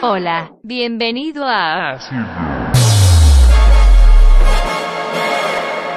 Hola, 0.00 0.52
bienvenido 0.62 1.44
a... 1.46 1.98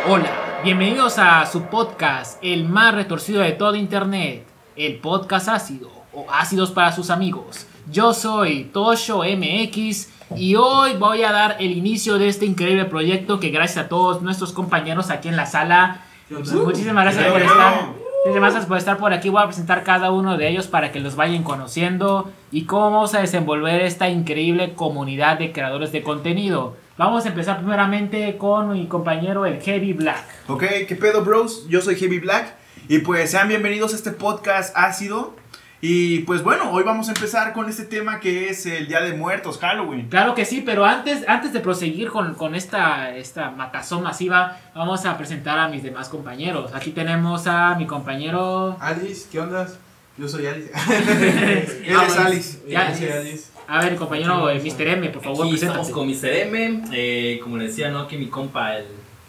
Hola, 0.07 0.61
bienvenidos 0.63 1.17
a 1.17 1.45
su 1.45 1.63
podcast, 1.63 2.37
el 2.43 2.65
más 2.67 2.93
retorcido 2.93 3.41
de 3.41 3.53
todo 3.53 3.75
Internet, 3.75 4.45
el 4.75 4.97
podcast 4.97 5.47
ácido 5.47 5.89
o 6.13 6.25
ácidos 6.31 6.71
para 6.71 6.91
sus 6.91 7.09
amigos. 7.09 7.67
Yo 7.89 8.13
soy 8.13 8.65
Tosho 8.65 9.23
MX 9.23 10.09
y 10.35 10.55
hoy 10.55 10.93
voy 10.97 11.23
a 11.23 11.31
dar 11.31 11.57
el 11.59 11.71
inicio 11.71 12.17
de 12.17 12.27
este 12.27 12.45
increíble 12.45 12.85
proyecto 12.85 13.39
que 13.39 13.49
gracias 13.49 13.85
a 13.85 13.89
todos 13.89 14.21
nuestros 14.21 14.53
compañeros 14.53 15.09
aquí 15.09 15.29
en 15.29 15.35
la 15.35 15.45
sala, 15.45 16.01
muchísimas 16.29 17.05
gracias 17.05 17.31
por 17.31 17.41
estar. 17.41 18.00
Muchísimas 18.23 18.53
gracias 18.53 18.67
por 18.67 18.77
estar 18.77 18.97
por 18.97 19.13
aquí. 19.13 19.29
Voy 19.29 19.41
a 19.41 19.47
presentar 19.47 19.83
cada 19.83 20.11
uno 20.11 20.37
de 20.37 20.47
ellos 20.47 20.67
para 20.67 20.91
que 20.91 20.99
los 20.99 21.15
vayan 21.15 21.41
conociendo 21.41 22.31
y 22.51 22.65
cómo 22.65 22.91
vamos 22.91 23.15
a 23.15 23.19
desenvolver 23.21 23.81
esta 23.81 24.09
increíble 24.09 24.75
comunidad 24.75 25.39
de 25.39 25.51
creadores 25.51 25.91
de 25.91 26.03
contenido. 26.03 26.75
Vamos 26.99 27.25
a 27.25 27.29
empezar 27.29 27.57
primeramente 27.57 28.37
con 28.37 28.73
mi 28.73 28.85
compañero 28.85 29.47
el 29.47 29.59
Heavy 29.59 29.93
Black. 29.93 30.23
Ok, 30.47 30.63
¿qué 30.87 30.95
pedo, 30.95 31.25
bros? 31.25 31.67
Yo 31.67 31.81
soy 31.81 31.95
Heavy 31.95 32.19
Black 32.19 32.53
y 32.87 32.99
pues 32.99 33.31
sean 33.31 33.47
bienvenidos 33.47 33.93
a 33.93 33.95
este 33.95 34.11
podcast 34.11 34.71
ácido. 34.77 35.33
Y 35.83 36.19
pues 36.19 36.43
bueno, 36.43 36.69
hoy 36.71 36.83
vamos 36.83 37.09
a 37.09 37.13
empezar 37.13 37.53
con 37.53 37.67
este 37.67 37.85
tema 37.85 38.19
que 38.19 38.49
es 38.49 38.67
el 38.67 38.87
Día 38.87 39.01
de 39.01 39.13
Muertos, 39.13 39.57
Halloween. 39.57 40.09
Claro 40.09 40.35
que 40.35 40.45
sí, 40.45 40.61
pero 40.63 40.85
antes, 40.85 41.27
antes 41.27 41.53
de 41.53 41.59
proseguir 41.59 42.09
con, 42.09 42.35
con 42.35 42.53
esta, 42.53 43.15
esta 43.15 43.49
matazón 43.49 44.03
masiva, 44.03 44.59
vamos 44.75 45.03
a 45.07 45.17
presentar 45.17 45.57
a 45.57 45.69
mis 45.69 45.81
demás 45.81 46.07
compañeros. 46.07 46.71
Aquí 46.75 46.91
tenemos 46.91 47.47
a 47.47 47.73
mi 47.75 47.87
compañero... 47.87 48.77
Alice, 48.79 49.27
¿qué 49.31 49.39
onda? 49.39 49.67
Yo 50.19 50.27
soy 50.27 50.45
Alice. 50.45 50.71
Él 51.83 51.95
es 52.07 52.17
Alice. 52.17 52.59
Ya, 52.67 52.91
Yo 52.91 52.97
soy 52.97 53.09
Alice. 53.09 53.49
A 53.67 53.83
ver, 53.83 53.95
compañero 53.95 54.51
eh, 54.51 54.61
Mr. 54.63 54.87
M, 54.87 55.09
por 55.09 55.23
favor, 55.23 55.47
Aquí 55.47 55.55
estamos 55.55 55.89
con 55.89 56.07
Mr. 56.07 56.25
M, 56.25 56.83
eh, 56.91 57.39
como 57.41 57.57
le 57.57 57.67
decía, 57.67 57.89
¿no? 57.89 58.07
Que 58.07 58.19
mi 58.19 58.27
compa, 58.27 58.75
el, 58.75 58.85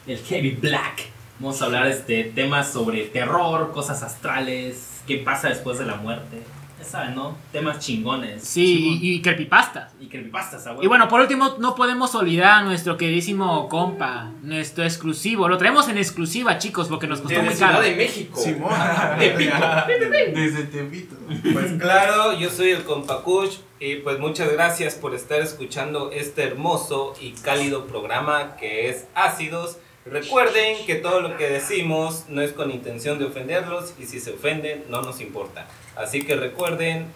el 0.07 0.19
Heavy 0.19 0.51
Black. 0.51 1.07
Vamos 1.39 1.63
a 1.63 1.65
hablar 1.65 1.87
este, 1.87 2.25
temas 2.25 2.71
sobre 2.71 3.05
terror, 3.05 3.73
cosas 3.73 4.03
astrales, 4.03 4.92
qué 5.07 5.19
pasa 5.19 5.49
después 5.49 5.79
de 5.79 5.87
la 5.87 5.97
muerte. 5.97 6.43
Ya 6.79 6.85
saben, 6.85 7.15
¿no? 7.15 7.37
Temas 7.53 7.79
chingones. 7.79 8.43
Sí, 8.43 8.99
y, 9.01 9.13
y 9.13 9.23
creepypastas. 9.23 9.93
Y 10.01 10.07
creepypastas, 10.07 10.67
ah, 10.67 10.77
Y 10.81 10.89
bueno, 10.89 11.07
por 11.09 11.21
último, 11.21 11.55
no 11.61 11.77
podemos 11.77 12.13
olvidar 12.17 12.59
a 12.59 12.63
nuestro 12.63 12.97
queridísimo 12.97 13.69
compa, 13.69 14.33
nuestro 14.43 14.83
exclusivo. 14.83 15.49
Lo 15.49 15.59
traemos 15.59 15.89
en 15.89 15.99
exclusiva, 15.99 16.59
chicos, 16.59 16.89
porque 16.89 17.07
nos 17.07 17.21
costó 17.21 17.39
muy 17.39 17.51
Desde 17.51 17.61
caro. 17.61 17.83
Ciudad 17.83 17.89
de 17.89 17.97
México. 17.97 18.41
Simón. 18.41 18.73
Desde 19.19 20.65
Tepito. 20.65 21.15
Pues 21.53 21.73
claro, 21.81 22.37
yo 22.39 22.51
soy 22.51 22.71
el 22.71 22.83
Compacush 22.83 23.59
y 23.79 23.97
pues 23.97 24.19
muchas 24.19 24.53
gracias 24.53 24.95
por 24.95 25.15
estar 25.15 25.41
escuchando 25.41 26.11
este 26.13 26.43
hermoso 26.43 27.15
y 27.21 27.31
cálido 27.33 27.87
programa 27.87 28.57
que 28.57 28.89
es 28.89 29.07
Ácidos. 29.15 29.79
Recuerden 30.05 30.85
que 30.85 30.97
todo 30.97 31.21
lo 31.21 31.37
que 31.37 31.49
decimos 31.49 32.25
no 32.29 32.43
es 32.43 32.53
con 32.53 32.71
intención 32.71 33.19
de 33.19 33.27
ofenderlos 33.27 33.95
y 33.99 34.07
si 34.07 34.19
se 34.19 34.33
ofenden 34.33 34.85
no 34.89 35.03
nos 35.03 35.21
importa. 35.21 35.67
Así 35.97 36.25
que 36.25 36.35
recuerden 36.35 37.07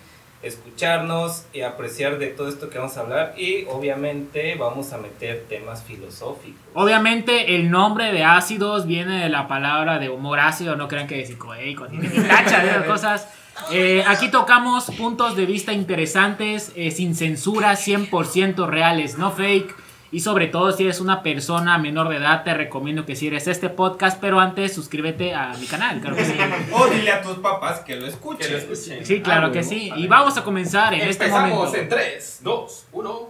escucharnos 0.43 1.47
y 1.53 1.63
apreciar 1.63 2.19
de 2.19 2.29
todo 2.29 2.49
esto 2.49 2.71
que 2.71 2.79
vamos 2.79 2.97
a 2.97 3.01
hablar 3.01 3.35
y 3.37 3.65
obviamente 3.65 4.55
vamos 4.55 4.93
a 4.93 4.99
meter 4.99 5.47
temas 5.49 5.83
filosóficos. 5.83 6.61
Obviamente 6.75 7.57
el 7.57 7.71
nombre 7.71 8.13
de 8.13 8.23
ácidos 8.23 8.87
viene 8.87 9.21
de 9.23 9.29
la 9.29 9.49
palabra 9.49 9.99
de 9.99 10.09
humor 10.09 10.39
ácido, 10.39 10.77
no 10.77 10.89
crean 10.89 11.09
que 11.09 11.21
es 11.21 11.29
psicoeico, 11.29 11.89
ni 11.89 12.07
tacha 12.09 12.65
de 12.65 12.87
cosas. 12.87 13.29
Eh, 13.73 14.05
aquí 14.07 14.31
tocamos 14.31 14.85
puntos 14.93 15.35
de 15.35 15.47
vista 15.47 15.73
interesantes, 15.73 16.73
eh, 16.77 16.91
sin 16.91 17.15
censura, 17.17 17.73
100% 17.73 18.69
reales, 18.69 19.19
no 19.19 19.33
fake. 19.33 19.86
Y 20.13 20.21
sobre 20.21 20.47
todo 20.47 20.71
si 20.73 20.85
eres 20.85 21.01
una 21.01 21.23
persona 21.23 21.77
menor 21.79 22.09
de 22.09 22.17
edad, 22.17 22.45
te 22.45 22.55
recomiendo 22.55 23.05
que 23.05 23.17
si 23.17 23.27
eres 23.27 23.49
este 23.49 23.69
podcast, 23.69 24.19
pero 24.21 24.39
antes 24.41 24.73
suscríbete 24.73 25.35
a 25.35 25.53
mi 25.59 25.67
canal, 25.67 26.01
claro 26.01 26.17
que 26.17 26.25
sí. 26.25 26.35
O 26.73 26.87
dile 26.87 27.11
a 27.13 27.23
tus 27.23 27.39
papás 27.39 27.81
que 27.81 27.97
lo 27.97 28.07
escuchen. 28.07 28.47
Que 28.47 28.53
lo 28.53 28.59
escuchen. 28.59 29.05
Sí, 29.05 29.21
claro 29.21 29.49
Ah, 29.49 29.53
que 29.53 29.63
sí. 29.65 29.91
vale. 29.91 30.03
Y 30.03 30.07
vamos 30.07 30.37
a 30.39 30.45
comenzar 30.45 30.95
en 30.95 31.01
este 31.09 31.25
Empezamos 31.25 31.51
momento. 31.57 31.77
en 31.79 31.89
3, 31.89 32.39
2, 32.43 32.87
1. 32.93 33.29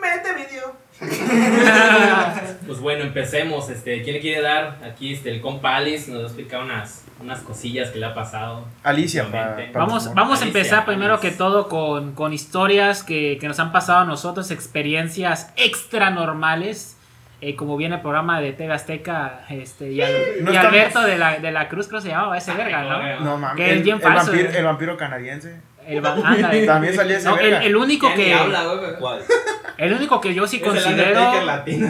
Mete 0.00 0.34
video. 0.34 0.76
Pues 2.76 2.82
bueno, 2.82 3.04
empecemos. 3.04 3.70
Este, 3.70 4.02
¿Quién 4.02 4.16
le 4.16 4.20
quiere 4.20 4.42
dar? 4.42 4.76
Aquí 4.84 5.14
este, 5.14 5.30
el 5.30 5.40
compa 5.40 5.76
Alice 5.76 6.10
nos 6.10 6.20
va 6.20 6.24
a 6.24 6.26
explicar 6.26 6.62
unas, 6.62 7.04
unas 7.20 7.40
cosillas 7.40 7.88
que 7.90 7.98
le 7.98 8.04
ha 8.06 8.12
pasado. 8.14 8.66
Alicia, 8.82 9.24
pa- 9.24 9.56
para 9.56 9.70
Vamos, 9.72 10.12
vamos 10.14 10.40
a 10.40 10.42
Alicia, 10.42 10.46
empezar 10.60 10.84
primero 10.84 11.14
Alice. 11.14 11.30
que 11.30 11.34
todo 11.34 11.68
con, 11.68 12.12
con 12.12 12.32
historias 12.34 13.02
que, 13.02 13.38
que 13.40 13.48
nos 13.48 13.58
han 13.60 13.72
pasado 13.72 14.00
a 14.00 14.04
nosotros, 14.04 14.50
experiencias 14.50 15.52
extra 15.56 16.10
normales. 16.10 16.92
eh, 17.40 17.54
como 17.56 17.76
viene 17.76 17.96
el 17.96 18.00
programa 18.02 18.40
de 18.40 18.52
TV 18.52 18.72
Azteca, 18.74 19.44
este, 19.50 19.92
y, 19.92 20.00
Al- 20.02 20.12
No 20.42 20.52
y 20.52 20.56
estamos- 20.56 20.74
Alberto 20.74 21.00
de 21.02 21.18
la, 21.18 21.38
de 21.38 21.52
la 21.52 21.68
Cruz, 21.68 21.86
creo 21.88 22.00
que 22.00 22.04
se 22.08 22.12
llamaba 22.12 22.36
ese 22.38 22.52
verga, 22.54 22.82
¿no? 22.82 23.20
No 23.24 23.38
mames. 23.38 23.56
Que 23.56 23.74
es 23.74 23.80
El, 23.82 23.88
el 23.90 24.00
falso, 24.00 24.30
vampiro, 24.32 24.50
eh. 24.50 24.58
el 24.58 24.64
vampiro 24.64 24.96
canadiense. 24.96 25.60
El, 25.86 26.04
va- 26.04 26.14
ándale. 26.24 26.66
También 26.66 26.94
salía 26.94 27.16
ese 27.18 27.28
No, 27.28 27.36
el, 27.38 27.42
verga. 27.50 27.64
el 27.64 27.76
único 27.76 28.12
que 28.14 28.34
habla. 28.34 28.64
¿Cuál? 28.98 29.22
El 29.78 29.92
único 29.92 30.20
que 30.20 30.34
yo 30.34 30.46
sí 30.46 30.56
Es 30.56 30.62
el 30.62 30.68
considero 30.68 31.08
Undertaker 31.10 31.42
latino. 31.44 31.88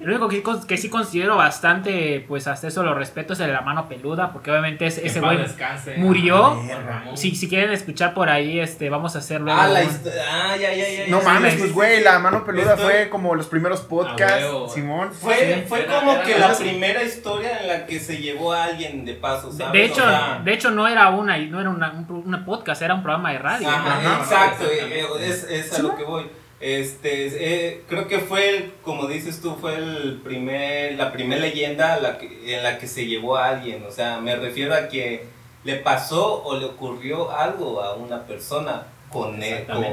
el 0.00 0.08
único 0.22 0.66
que, 0.66 0.76
sí 0.76 0.88
considero 0.88 1.36
bastante 1.36 2.24
pues 2.28 2.46
hasta 2.46 2.68
eso 2.68 2.82
lo 2.82 2.94
respeto 2.94 3.32
es 3.32 3.40
el 3.40 3.48
de 3.48 3.52
la 3.52 3.60
mano 3.62 3.88
peluda 3.88 4.32
porque 4.32 4.50
obviamente 4.50 4.86
ese, 4.86 5.20
güey 5.20 5.38
murió. 5.96 6.60
Ah, 6.88 7.04
si, 7.14 7.34
si 7.34 7.48
quieren 7.48 7.72
escuchar 7.72 8.14
por 8.14 8.28
ahí 8.30 8.60
este 8.60 8.88
vamos 8.90 9.16
a 9.16 9.18
hacerlo 9.18 9.52
Ah, 9.52 9.66
la 9.68 9.82
historia. 9.82 10.22
Ah, 10.30 10.56
ya, 10.56 10.72
ya, 10.72 10.88
ya. 10.88 11.06
No 11.08 11.18
ya. 11.20 11.24
mames, 11.24 11.54
pues 11.56 11.72
güey, 11.72 12.02
la 12.02 12.18
mano 12.18 12.44
peluda 12.44 12.74
Estoy- 12.74 12.84
fue 12.84 13.08
como 13.10 13.34
los 13.34 13.46
primeros 13.46 13.80
podcasts. 13.80 14.72
Simón. 14.74 15.12
Fue, 15.12 15.34
Sí, 15.34 15.64
fue 15.68 15.82
era- 15.84 15.98
como 15.98 16.12
era 16.12 16.22
que 16.22 16.38
la- 16.38 16.48
la 16.48 16.56
primera 16.56 17.02
historia 17.02 17.60
en 17.60 17.68
la 17.68 17.86
que 17.86 17.98
se 18.00 18.18
llevó 18.18 18.52
a 18.52 18.64
alguien 18.64 19.04
de 19.04 19.14
paso, 19.14 19.50
De- 19.50 19.56
¿sabes? 19.58 19.72
De 19.72 19.84
hecho, 19.84 20.02
O 20.04 20.08
sea, 20.08 20.40
de 20.44 20.52
hecho 20.52 20.70
no 20.70 20.86
era 20.88 21.08
una 21.10 21.36
no 21.38 21.60
era 21.60 21.70
una, 21.70 21.90
un, 21.92 22.22
una 22.26 22.44
podcast, 22.44 22.82
era 22.82 22.94
un 22.94 23.02
programa 23.02 23.32
de 23.32 23.38
radio. 23.38 23.68
Ajá, 23.68 24.18
exacto, 24.22 24.64
eh, 24.64 25.00
eh, 25.00 25.06
es, 25.20 25.44
es 25.44 25.78
a 25.78 25.82
lo 25.82 25.96
que 25.96 26.04
voy. 26.04 26.26
Este, 26.60 27.26
eh, 27.70 27.82
creo 27.88 28.08
que 28.08 28.18
fue, 28.18 28.48
el, 28.50 28.72
como 28.82 29.06
dices 29.06 29.40
tú, 29.40 29.56
fue 29.60 29.76
el 29.76 30.20
primer, 30.24 30.94
la 30.94 31.12
primera 31.12 31.40
leyenda 31.40 32.00
la 32.00 32.18
que- 32.18 32.56
en 32.56 32.62
la 32.64 32.78
que 32.78 32.88
se 32.88 33.06
llevó 33.06 33.36
a 33.36 33.48
alguien. 33.50 33.84
O 33.86 33.92
sea, 33.92 34.20
me 34.20 34.34
refiero 34.34 34.74
a 34.74 34.88
que 34.88 35.24
le 35.64 35.76
pasó 35.76 36.42
o 36.44 36.56
le 36.58 36.64
ocurrió 36.66 37.30
algo 37.30 37.80
a 37.80 37.94
una 37.94 38.24
persona 38.26 38.86
con, 39.10 39.40
e- 39.42 39.64
con, 39.66 39.84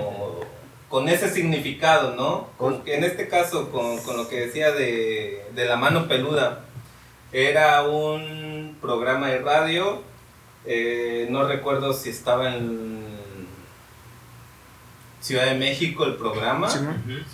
con 0.89 1.09
ese 1.09 1.29
significado, 1.29 2.15
¿no? 2.15 2.47
Con- 2.57 2.81
en 2.87 3.03
este 3.03 3.27
caso, 3.27 3.69
con, 3.71 3.99
con 3.99 4.17
lo 4.17 4.27
que 4.27 4.47
decía 4.47 4.71
de, 4.71 5.45
de 5.53 5.65
la 5.65 5.75
mano 5.75 6.07
peluda, 6.07 6.61
era 7.31 7.83
un 7.83 8.77
programa 8.81 9.29
de 9.29 9.39
radio, 9.39 10.01
eh, 10.65 11.27
no 11.29 11.47
recuerdo 11.47 11.93
si 11.93 12.09
estaba 12.09 12.55
en 12.55 13.03
Ciudad 15.25 15.45
de 15.45 15.55
México 15.55 16.05
el 16.05 16.15
programa. 16.15 16.69
Sí, 16.69 16.79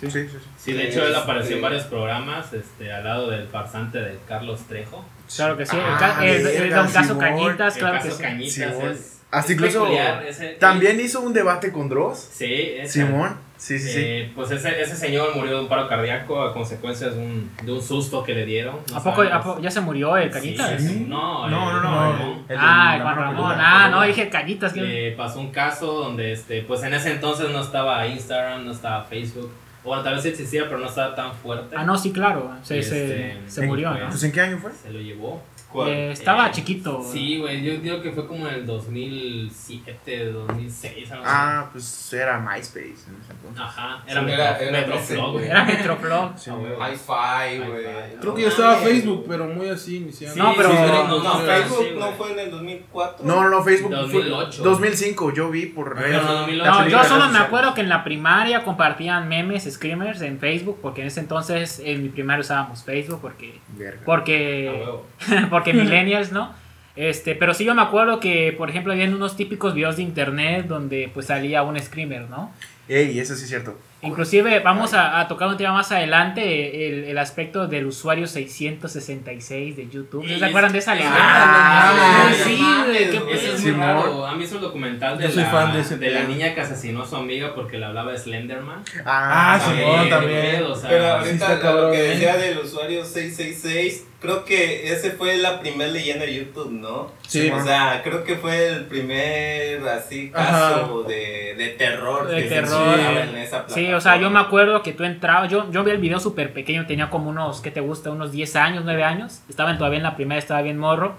sí, 0.00 0.10
sí. 0.10 0.28
sí. 0.30 0.38
Sí, 0.58 0.72
de 0.72 0.88
hecho 0.88 1.06
él 1.06 1.14
apareció 1.14 1.50
en 1.50 1.56
Este- 1.58 1.62
varios 1.62 1.82
programas, 1.84 2.52
este, 2.54 2.90
al 2.92 3.04
lado 3.04 3.28
del 3.30 3.46
farsante 3.48 3.98
de 3.98 4.18
Carlos 4.26 4.60
Trejo. 4.66 5.04
Claro 5.36 5.56
que 5.58 5.66
sí. 5.66 5.76
el 5.76 5.82
Ah, 5.82 6.18
el, 6.24 6.70
Don 6.70 6.88
Caso. 6.90 7.18
Cañitas, 7.18 7.74
El 7.76 7.80
claro 7.80 7.96
caso 7.96 8.08
que 8.08 8.14
sí. 8.14 8.22
Cañitas 8.22 8.54
Simón. 8.54 8.90
es, 8.92 9.20
Hasta 9.30 9.46
es 9.52 9.58
incluso 9.58 9.82
peculiar, 9.82 10.24
También 10.58 11.00
hizo 11.00 11.20
un 11.20 11.32
debate 11.34 11.70
con 11.70 11.88
Dross. 11.90 12.28
Sí, 12.32 12.52
ese- 12.78 13.04
Simón. 13.04 13.36
Sí, 13.62 13.78
sí, 13.78 13.90
sí. 13.92 13.98
eh, 14.00 14.32
pues 14.34 14.50
ese, 14.50 14.82
ese 14.82 14.96
señor 14.96 15.36
murió 15.36 15.54
de 15.54 15.60
un 15.60 15.68
paro 15.68 15.86
cardíaco 15.86 16.42
a 16.42 16.52
consecuencia 16.52 17.10
de 17.10 17.16
un, 17.16 17.48
de 17.62 17.70
un 17.70 17.80
susto 17.80 18.24
que 18.24 18.34
le 18.34 18.44
dieron. 18.44 18.74
no 18.90 18.96
¿A 18.96 19.02
poco, 19.04 19.22
a 19.22 19.40
poco- 19.40 19.60
ya 19.60 19.70
se 19.70 19.80
murió 19.80 20.16
el 20.16 20.32
Cañitas? 20.32 20.82
Sí, 20.82 21.06
no, 21.08 21.46
No, 21.48 21.70
el 21.70 21.76
no, 21.76 21.80
no. 21.80 21.88
Juan 22.16 22.20
el- 22.48 22.54
el 22.54 22.58
ah, 22.60 22.96
la 22.98 23.04
Juan 23.04 23.16
Ramón. 23.16 23.54
Ah, 23.56 23.88
no, 23.88 24.02
dije 24.02 24.28
Cañitas. 24.28 24.74
Le 24.74 25.12
pasó 25.12 25.38
un 25.38 25.52
caso 25.52 25.86
donde, 25.92 26.32
este, 26.32 26.62
pues 26.62 26.82
en 26.82 26.92
ese 26.92 27.12
entonces 27.12 27.50
no 27.50 27.60
estaba 27.60 28.04
Instagram, 28.04 28.64
no 28.66 28.72
estaba 28.72 29.04
Facebook. 29.04 29.52
Bueno, 29.84 30.02
tal 30.02 30.14
vez 30.14 30.22
sí 30.24 30.28
existía, 30.30 30.64
pero 30.64 30.78
no 30.78 30.86
estaba 30.86 31.14
tan 31.14 31.32
fuerte. 31.32 31.76
Ah, 31.78 31.84
no, 31.84 31.96
sí, 31.96 32.12
claro. 32.12 32.50
Se, 32.64 32.78
Y 32.78 32.82
se, 32.82 33.04
este, 33.34 33.40
se 33.48 33.66
murió, 33.66 33.92
¿no? 33.94 34.08
Pues 34.08 34.22
¿en 34.24 34.32
qué 34.32 34.40
año 34.40 34.58
fue? 34.58 34.72
Se 34.72 34.90
lo 34.92 34.98
llevó. 35.00 35.40
¿Cuál? 35.72 35.88
Eh, 35.88 36.12
estaba 36.12 36.48
Eh, 36.48 36.50
chiquito. 36.52 37.02
Sí, 37.02 37.38
güey, 37.38 37.62
yo 37.62 37.76
digo 37.78 38.02
que 38.02 38.12
fue 38.12 38.26
como 38.26 38.46
en 38.46 38.54
el 38.54 38.66
2007, 38.66 40.26
2006, 40.32 41.10
algo 41.12 41.24
así. 41.24 41.32
Ah, 41.34 41.68
pues 41.72 42.12
era 42.12 42.38
MySpace 42.38 42.80
en 42.88 42.92
ese 43.22 43.32
entonces. 43.32 43.60
Ajá, 43.62 44.02
era, 44.06 44.20
Sí, 44.20 44.26
Metro, 44.26 44.42
era- 44.42 44.58
era 44.58 44.72
Metroflog, 44.80 45.32
güey. 45.32 45.44
Era 45.46 45.64
Metroflog. 45.64 46.38
Sí, 46.38 46.50
Ah. 46.50 46.88
Hi-Fi, 46.90 47.58
güey. 47.66 47.84
Creo 48.20 48.34
que 48.34 48.42
yo 48.42 48.48
estaba 48.48 48.76
Facebook, 48.76 49.24
pero 49.28 49.46
muy 49.46 49.68
así 49.68 49.96
iniciando. 49.96 50.42
No, 50.42 50.52
pero- 50.56 50.68
sí, 50.70 50.76
No, 50.76 51.38
Facebook 51.40 51.84
sí, 51.88 51.94
no 51.98 52.12
fue 52.12 52.32
en 52.32 52.38
el 52.38 52.50
2004. 52.50 53.26
No, 53.26 53.42
no, 53.42 53.48
no, 53.50 53.62
Facebook 53.62 53.90
2008. 53.92 54.62
fue 54.62 54.70
2005, 54.70 55.32
yo 55.32 55.50
vi 55.50 55.66
por 55.66 55.94
Pero 55.94 56.06
redes. 56.06 56.22
no, 56.22 56.32
2008. 56.34 56.64
La 56.70 56.82
No, 56.82 56.88
yo 56.88 57.04
solo 57.04 57.28
me 57.30 57.38
acuerdo 57.38 57.74
que 57.74 57.80
en 57.80 57.88
la 57.88 58.04
primaria 58.04 58.64
compartían 58.64 59.28
memes, 59.28 59.64
screamers 59.72 60.20
en 60.22 60.38
Facebook, 60.38 60.78
porque 60.82 61.00
en 61.02 61.06
ese 61.08 61.20
entonces 61.20 61.80
en 61.84 62.02
mi 62.02 62.08
primaria 62.08 62.40
usábamos 62.40 62.82
Facebook, 62.84 63.20
porque 63.20 63.60
Verga. 63.76 64.00
A 64.02 64.04
porque 65.50 65.61
porque 65.64 65.72
millennials, 65.84 66.32
¿no? 66.32 66.54
Este, 66.94 67.34
pero 67.34 67.54
sí 67.54 67.64
yo 67.64 67.74
me 67.74 67.80
acuerdo 67.82 68.20
que, 68.20 68.54
por 68.56 68.68
ejemplo, 68.68 68.92
habían 68.92 69.14
unos 69.14 69.34
típicos 69.36 69.72
videos 69.74 69.96
de 69.96 70.02
internet 70.02 70.66
donde 70.66 71.10
pues 71.14 71.26
salía 71.26 71.62
un 71.62 71.80
screamer, 71.80 72.28
¿no? 72.28 72.52
Ey, 72.88 73.18
eso 73.18 73.34
sí 73.36 73.44
es 73.44 73.48
cierto. 73.48 73.78
Inclusive 74.02 74.58
vamos 74.60 74.92
a, 74.92 75.20
a 75.20 75.28
tocar 75.28 75.46
un 75.48 75.56
tema 75.56 75.72
más 75.72 75.90
adelante, 75.92 76.88
el, 76.88 77.04
el 77.04 77.16
aspecto 77.18 77.68
del 77.68 77.86
usuario 77.86 78.26
666 78.26 79.76
de 79.76 79.88
YouTube. 79.88 80.26
¿Se 80.26 80.44
acuerdan 80.44 80.72
de 80.72 80.78
esa 80.80 80.94
leyenda? 80.94 81.16
Ah, 81.18 81.92
Ah, 81.94 82.32
sí, 82.34 82.56
sí, 82.56 82.66
güey, 82.86 83.10
qué 83.10 83.16
Eso 83.16 83.46
es 83.54 83.60
muy 83.62 83.70
Simón. 83.72 83.80
raro. 83.80 84.26
¿Han 84.26 84.38
visto 84.38 84.56
el 84.56 84.62
documental 84.62 85.16
de, 85.16 85.24
Yo 85.24 85.30
soy 85.30 85.44
la, 85.44 85.66
de 85.72 85.96
de 85.96 86.10
la 86.10 86.24
niña 86.24 86.54
que 86.54 86.60
asesinó 86.60 87.02
a 87.02 87.06
su 87.06 87.16
amiga 87.16 87.54
porque 87.54 87.78
le 87.78 87.86
hablaba 87.86 88.12
de 88.12 88.18
Slenderman? 88.18 88.82
Ah, 89.06 89.54
Ah, 89.54 89.60
sí. 89.60 90.10
También. 90.10 90.40
pedo, 90.56 90.72
o 90.72 90.76
sea, 90.76 90.90
Pero 90.90 91.06
ahorita 91.08 91.30
está 91.32 91.54
lo 91.54 91.60
cabrón, 91.60 91.92
que 91.92 91.98
¿eh? 92.04 92.08
decía 92.10 92.36
del 92.36 92.58
usuario 92.58 93.04
666, 93.04 94.06
creo 94.22 94.44
que 94.44 94.90
ese 94.92 95.10
fue 95.10 95.36
la 95.36 95.60
primera 95.60 95.90
leyenda 95.90 96.24
de 96.24 96.34
YouTube, 96.34 96.70
¿no? 96.70 97.10
Sí. 97.26 97.50
O 97.50 97.62
sea, 97.62 98.00
creo 98.04 98.22
que 98.22 98.36
fue 98.36 98.68
el 98.68 98.84
primer 98.86 99.86
así 99.88 100.30
caso 100.30 101.02
de, 101.02 101.54
de 101.58 101.68
terror 101.76 102.28
De 102.28 102.42
que 102.44 102.48
terror. 102.48 102.88
escuchaba 102.98 103.24
en 103.24 103.36
esa 103.36 103.64
Sí, 103.68 103.92
o 103.92 104.00
sea, 104.00 104.16
yo 104.18 104.30
me 104.30 104.38
acuerdo 104.38 104.82
que 104.82 104.92
tú 104.92 105.02
entrabas, 105.04 105.50
yo, 105.50 105.70
yo 105.72 105.82
vi 105.82 105.90
el 105.90 105.98
video 105.98 106.20
súper 106.20 106.52
pequeño, 106.52 106.86
tenía 106.86 107.10
como 107.10 107.28
unos, 107.30 107.60
¿qué 107.60 107.70
te 107.72 107.80
gusta? 107.80 108.10
Unos 108.10 108.32
10 108.32 108.56
años, 108.56 108.84
9 108.84 109.02
años, 109.04 109.42
estaba 109.48 109.76
todavía 109.76 109.98
en 109.98 110.04
la 110.04 110.14
primera, 110.16 110.38
estaba 110.38 110.62
bien 110.62 110.78
morro, 110.78 111.16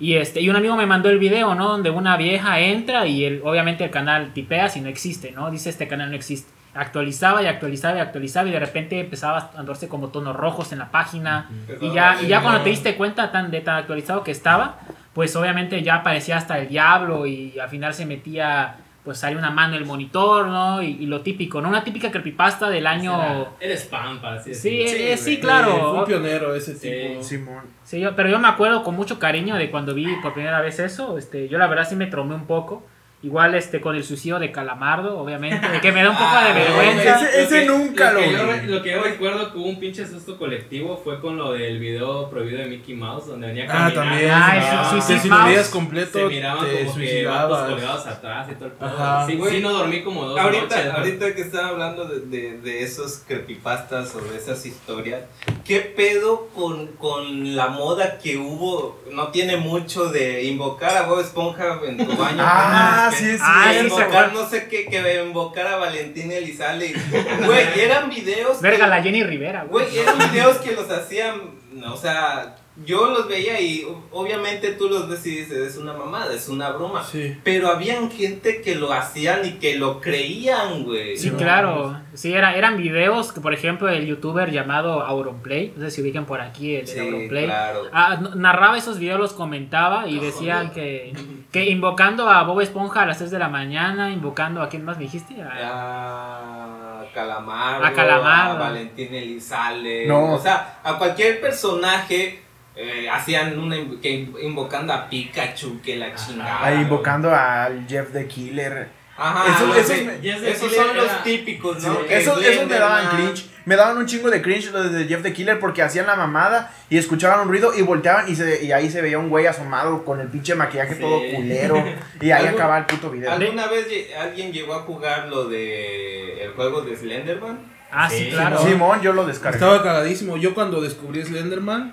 y 0.00 0.14
este, 0.14 0.40
y 0.40 0.48
un 0.50 0.56
amigo 0.56 0.76
me 0.76 0.86
mandó 0.86 1.08
el 1.10 1.18
video, 1.18 1.54
¿no? 1.54 1.68
Donde 1.68 1.90
una 1.90 2.16
vieja 2.16 2.58
entra 2.58 3.06
y 3.06 3.24
el, 3.24 3.42
obviamente 3.44 3.84
el 3.84 3.90
canal 3.90 4.32
tipea 4.32 4.68
si 4.68 4.80
no 4.80 4.88
existe, 4.88 5.30
¿no? 5.30 5.50
Dice 5.50 5.70
este 5.70 5.86
canal 5.86 6.10
no 6.10 6.16
existe. 6.16 6.50
Actualizaba 6.74 7.42
y 7.42 7.46
actualizaba 7.46 7.98
y 7.98 8.00
actualizaba 8.00 8.48
y 8.48 8.52
de 8.52 8.60
repente 8.60 9.00
empezaba 9.00 9.50
a 9.54 9.58
andarse 9.58 9.88
como 9.88 10.08
tonos 10.08 10.36
rojos 10.36 10.72
en 10.72 10.78
la 10.78 10.90
página. 10.90 11.48
Y 11.80 11.90
ya, 11.92 12.16
y 12.22 12.26
ya 12.28 12.42
cuando 12.42 12.62
te 12.62 12.70
diste 12.70 12.94
cuenta 12.96 13.32
tan, 13.32 13.50
de 13.50 13.60
tan 13.60 13.76
actualizado 13.76 14.22
que 14.22 14.30
estaba, 14.30 14.78
pues 15.12 15.34
obviamente 15.34 15.82
ya 15.82 15.96
aparecía 15.96 16.36
hasta 16.36 16.58
el 16.58 16.68
diablo 16.68 17.26
y 17.26 17.58
al 17.58 17.68
final 17.68 17.92
se 17.92 18.06
metía, 18.06 18.76
pues 19.04 19.18
sale 19.18 19.36
una 19.36 19.50
mano 19.50 19.74
en 19.74 19.80
el 19.82 19.86
monitor, 19.86 20.46
¿no? 20.46 20.80
Y, 20.80 20.90
y 21.00 21.06
lo 21.06 21.22
típico, 21.22 21.60
¿no? 21.60 21.68
Una 21.68 21.82
típica 21.82 22.10
creepypasta 22.12 22.70
del 22.70 22.86
año... 22.86 23.48
Era 23.58 23.74
spam, 23.74 24.20
para 24.20 24.36
así 24.36 24.54
Sí, 24.54 24.80
eh, 24.82 25.16
sí, 25.16 25.30
Eh, 25.32 25.36
Fue 25.38 25.40
claro. 25.40 25.94
un 25.94 26.04
pionero 26.04 26.54
ese 26.54 26.76
Sí. 26.76 26.88
tipo. 27.08 27.22
Simón. 27.24 27.64
Sí, 27.82 27.98
yo- 27.98 28.14
pero 28.14 28.28
yo 28.28 28.38
me 28.38 28.46
acuerdo 28.46 28.84
con 28.84 28.94
mucho 28.94 29.18
cariño 29.18 29.56
de 29.56 29.70
cuando 29.72 29.92
vi 29.94 30.06
por 30.22 30.34
primera 30.34 30.60
vez 30.60 30.78
eso. 30.78 31.18
Este, 31.18 31.48
yo 31.48 31.58
la 31.58 31.66
verdad 31.66 31.88
sí 31.88 31.96
me 31.96 32.06
traumé 32.06 32.36
un 32.36 32.46
poco. 32.46 32.86
Igual 33.22 33.54
este 33.54 33.82
con 33.82 33.94
el 33.96 34.02
suicidio 34.02 34.38
de 34.38 34.50
Calamardo, 34.50 35.18
obviamente, 35.18 35.60
que 35.82 35.92
me 35.92 36.02
da 36.02 36.08
un 36.08 36.16
poco 36.16 36.30
de 36.30 36.36
Ah, 36.50 36.52
vergüenza. 36.54 37.20
ese- 37.28 37.42
ese 37.42 37.60
que- 37.60 37.66
nunca 37.66 38.12
lo 38.12 38.20
que 38.20 38.32
yo 38.32 38.46
re- 38.46 38.66
lo 38.66 38.82
que 38.82 38.90
yo 38.92 39.02
recuerdo 39.02 39.52
que 39.52 39.58
hubo 39.58 39.66
un 39.68 39.78
pinche 39.78 40.06
susto 40.06 40.38
colectivo 40.38 40.98
fue 41.04 41.20
con 41.20 41.36
lo 41.36 41.52
del 41.52 41.78
video 41.78 42.30
prohibido 42.30 42.60
de 42.60 42.66
Mickey 42.68 42.94
Mouse, 42.94 43.26
donde 43.26 43.48
venía 43.48 43.64
Ah, 43.64 43.92
caminando. 43.92 44.00
también. 44.00 44.30
Ah, 44.32 44.88
sí, 44.90 45.00
sí, 45.02 45.12
que 45.12 45.18
sí, 45.18 45.22
si 45.24 45.28
lo 45.28 45.44
veías 45.44 45.68
completo, 45.68 46.18
se 46.18 46.24
miraban 46.34 46.64
te 46.66 46.72
como 46.72 46.78
que 46.86 46.92
suicidabas. 46.94 47.68
colgados 47.70 48.06
atrás 48.06 48.48
y 48.50 48.54
todo 48.54 48.64
el 48.66 48.72
pedo. 48.72 49.26
Sí, 49.26 49.36
Güey, 49.36 49.52
sí, 49.56 49.60
no 49.60 49.72
dormí 49.74 50.02
como 50.02 50.24
dos 50.24 50.40
Ahorita, 50.40 50.76
noches. 50.76 50.86
¿no? 50.86 50.98
ahorita 50.98 51.34
que 51.34 51.42
están 51.42 51.64
hablando 51.66 52.04
de, 52.06 52.20
de, 52.20 52.58
de 52.60 52.82
esos 52.84 53.22
creepypastas 53.28 54.14
o 54.14 54.20
de 54.22 54.38
esas 54.38 54.64
historias, 54.64 55.20
¿qué 55.66 55.80
pedo 55.80 56.48
con, 56.54 56.86
con 56.96 57.54
la 57.54 57.68
moda 57.68 58.16
que 58.18 58.38
hubo? 58.38 58.98
No 59.12 59.28
tiene 59.28 59.58
mucho 59.58 60.06
de 60.06 60.44
invocar 60.44 60.96
a 60.96 61.02
Bob 61.02 61.20
Esponja 61.20 61.78
en 61.84 61.98
tu 61.98 62.16
baño. 62.16 62.38
Ah, 62.40 63.09
Que- 63.10 63.16
sí, 63.16 63.30
es 63.30 63.40
Ah, 63.42 63.70
sí, 63.72 63.84
invocar 63.86 64.32
no 64.32 64.48
sé 64.48 64.68
qué, 64.68 64.86
que 64.86 65.22
invocar 65.24 65.66
a 65.66 65.76
Valentín 65.76 66.30
Elizalde. 66.32 66.94
Güey, 67.46 67.66
eran 67.80 68.08
videos. 68.10 68.60
Verga, 68.60 68.84
que- 68.84 68.90
la 68.90 69.02
Jenny 69.02 69.22
Rivera, 69.24 69.64
güey. 69.64 69.84
Güey, 69.86 69.98
eran 69.98 70.18
videos 70.30 70.56
que 70.58 70.72
los 70.72 70.88
hacían, 70.90 71.40
o 71.86 71.96
sea, 71.96 72.56
yo 72.86 73.10
los 73.10 73.28
veía 73.28 73.60
y 73.60 73.86
obviamente 74.10 74.72
tú 74.72 74.88
los 74.88 75.06
ves 75.06 75.26
y 75.26 75.30
dices, 75.36 75.58
es 75.72 75.76
una 75.76 75.92
mamada, 75.92 76.32
es 76.32 76.48
una 76.48 76.70
broma. 76.70 77.04
Sí. 77.04 77.36
Pero 77.44 77.68
habían 77.68 78.10
gente 78.10 78.62
que 78.62 78.74
lo 78.74 78.90
hacían 78.92 79.44
y 79.44 79.52
que 79.58 79.76
lo 79.76 80.00
creían, 80.00 80.84
güey. 80.84 81.16
Sí, 81.16 81.30
claro. 81.30 82.00
Sí, 82.14 82.32
era, 82.32 82.54
eran 82.56 82.78
videos 82.78 83.32
que, 83.32 83.40
por 83.42 83.52
ejemplo, 83.52 83.88
el 83.90 84.06
youtuber 84.06 84.50
llamado 84.50 85.02
Auronplay, 85.02 85.74
no 85.76 85.84
sé 85.84 85.90
si 85.90 86.00
ubican 86.02 86.24
por 86.24 86.40
aquí 86.40 86.74
el, 86.76 86.80
el 86.82 86.86
Sí, 86.88 86.98
Auronplay. 86.98 87.44
claro. 87.44 87.82
Ah, 87.92 88.18
narraba 88.34 88.78
esos 88.78 88.98
videos, 88.98 89.20
los 89.20 89.32
comentaba 89.34 90.08
y 90.08 90.18
decían 90.18 90.72
que, 90.72 91.12
que 91.52 91.68
invocando 91.68 92.28
a 92.28 92.42
Bob 92.44 92.60
Esponja 92.60 93.02
a 93.02 93.06
las 93.06 93.18
3 93.18 93.30
de 93.30 93.38
la 93.38 93.48
mañana, 93.48 94.10
invocando 94.10 94.62
a 94.62 94.68
quién 94.68 94.84
más 94.84 94.96
me 94.98 95.04
dijiste? 95.04 95.42
A- 95.42 97.00
A 97.00 97.12
Calamardo, 97.14 97.84
A 97.86 97.92
Calamardo. 97.92 98.56
a 98.56 98.68
Valentín 98.68 99.12
Elizalde, 99.14 100.04
No. 100.06 100.34
o 100.34 100.38
sea, 100.38 100.78
a 100.84 100.96
cualquier 100.98 101.40
personaje 101.40 102.42
eh, 102.76 103.10
hacían 103.10 103.58
una 103.58 103.76
inv- 103.76 104.00
que 104.00 104.26
inv- 104.26 104.42
invocando 104.42 104.92
a 104.92 105.08
Pikachu, 105.08 105.80
que 105.82 105.96
la 105.96 106.14
chingada. 106.14 106.64
Ahí 106.64 106.82
invocando 106.82 107.34
al 107.34 107.84
Jeff 107.88 108.12
the 108.12 108.26
Killer. 108.28 108.88
Ajá, 109.22 109.54
Esos- 109.54 109.76
esos 109.76 109.88
de- 109.98 110.04
me- 110.04 110.20
Yes, 110.22 110.40
the 110.40 110.50
esos 110.50 110.68
Killer 110.70 110.86
son 110.86 110.96
los 110.96 111.22
típicos, 111.24 111.82
¿no? 111.82 112.00
Esos, 112.08 112.42
esos 112.42 112.66
me 112.66 112.78
daban 112.78 113.08
cringe. 113.16 113.46
Me 113.66 113.76
daban 113.76 113.98
un 113.98 114.06
chingo 114.06 114.30
de 114.30 114.40
cringe 114.40 114.70
los 114.72 114.90
de 114.90 115.04
Jeff 115.04 115.22
the 115.22 115.32
Killer 115.34 115.60
porque 115.60 115.82
hacían 115.82 116.06
la 116.06 116.16
mamada 116.16 116.72
y 116.88 116.96
escuchaban 116.96 117.40
un 117.40 117.48
ruido 117.48 117.72
y 117.76 117.82
volteaban 117.82 118.26
y, 118.30 118.34
se, 118.34 118.64
y 118.64 118.72
ahí 118.72 118.90
se 118.90 119.02
veía 119.02 119.18
un 119.18 119.28
güey 119.28 119.46
asomado 119.46 120.04
con 120.06 120.20
el 120.20 120.28
pinche 120.28 120.54
maquillaje 120.54 120.94
Sí. 120.94 121.00
todo 121.00 121.20
culero. 121.34 121.76
Y 122.20 122.30
ahí 122.30 122.46
¿Algún- 122.46 122.54
acababa 122.54 122.78
el 122.78 122.86
puto 122.86 123.10
video. 123.10 123.30
¿Alguna 123.30 123.66
vez 123.66 123.86
alguien 124.18 124.52
llegó 124.52 124.72
a 124.74 124.80
jugar 124.80 125.28
lo 125.28 125.48
de 125.48 126.42
el 126.44 126.52
juego 126.52 126.80
de 126.80 126.96
Slenderman? 126.96 127.58
Ah, 127.92 128.08
sí, 128.08 128.16
Sí, 128.24 128.30
claro. 128.30 128.58
Simón, 128.64 129.02
yo 129.02 129.12
lo 129.12 129.26
descargué. 129.26 129.58
Estaba 129.58 129.82
cagadísimo. 129.82 130.38
Yo 130.38 130.54
cuando 130.54 130.80
descubrí 130.80 131.22
Slenderman, 131.22 131.92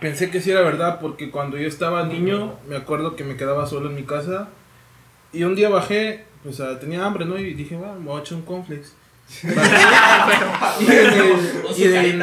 pensé 0.00 0.30
que 0.30 0.40
sí 0.40 0.50
era 0.50 0.62
verdad, 0.62 0.98
porque 1.00 1.30
cuando 1.30 1.56
yo 1.56 1.68
estaba 1.68 2.04
niño, 2.04 2.58
me 2.68 2.76
acuerdo 2.76 3.14
que 3.14 3.22
me 3.24 3.36
quedaba 3.36 3.66
solo 3.66 3.88
en 3.90 3.94
mi 3.94 4.02
casa. 4.02 4.48
Y 5.32 5.44
un 5.44 5.54
día 5.54 5.68
bajé, 5.68 6.24
pues 6.46 6.60
ah, 6.60 6.78
tenía 6.80 7.04
hambre, 7.04 7.24
¿no? 7.26 7.38
Y 7.38 7.54
dije, 7.54 7.76
bueno, 7.76 7.94
me 8.00 8.06
voy 8.06 8.18
a 8.18 8.22
echar 8.22 8.38
un 8.38 8.42
cornflakes. 8.44 8.88
Y 10.80 10.84
en 10.92 10.98
el- 11.00 11.72
y 11.76 11.82
en- 11.84 12.18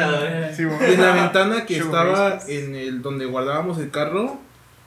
la 1.00 1.12
ventana 1.12 1.66
que 1.66 1.76
estaba 1.86 2.38
en 2.48 2.74
el 2.74 3.02
donde 3.02 3.26
guardábamos 3.26 3.78
el 3.78 3.90
carro, 3.90 4.38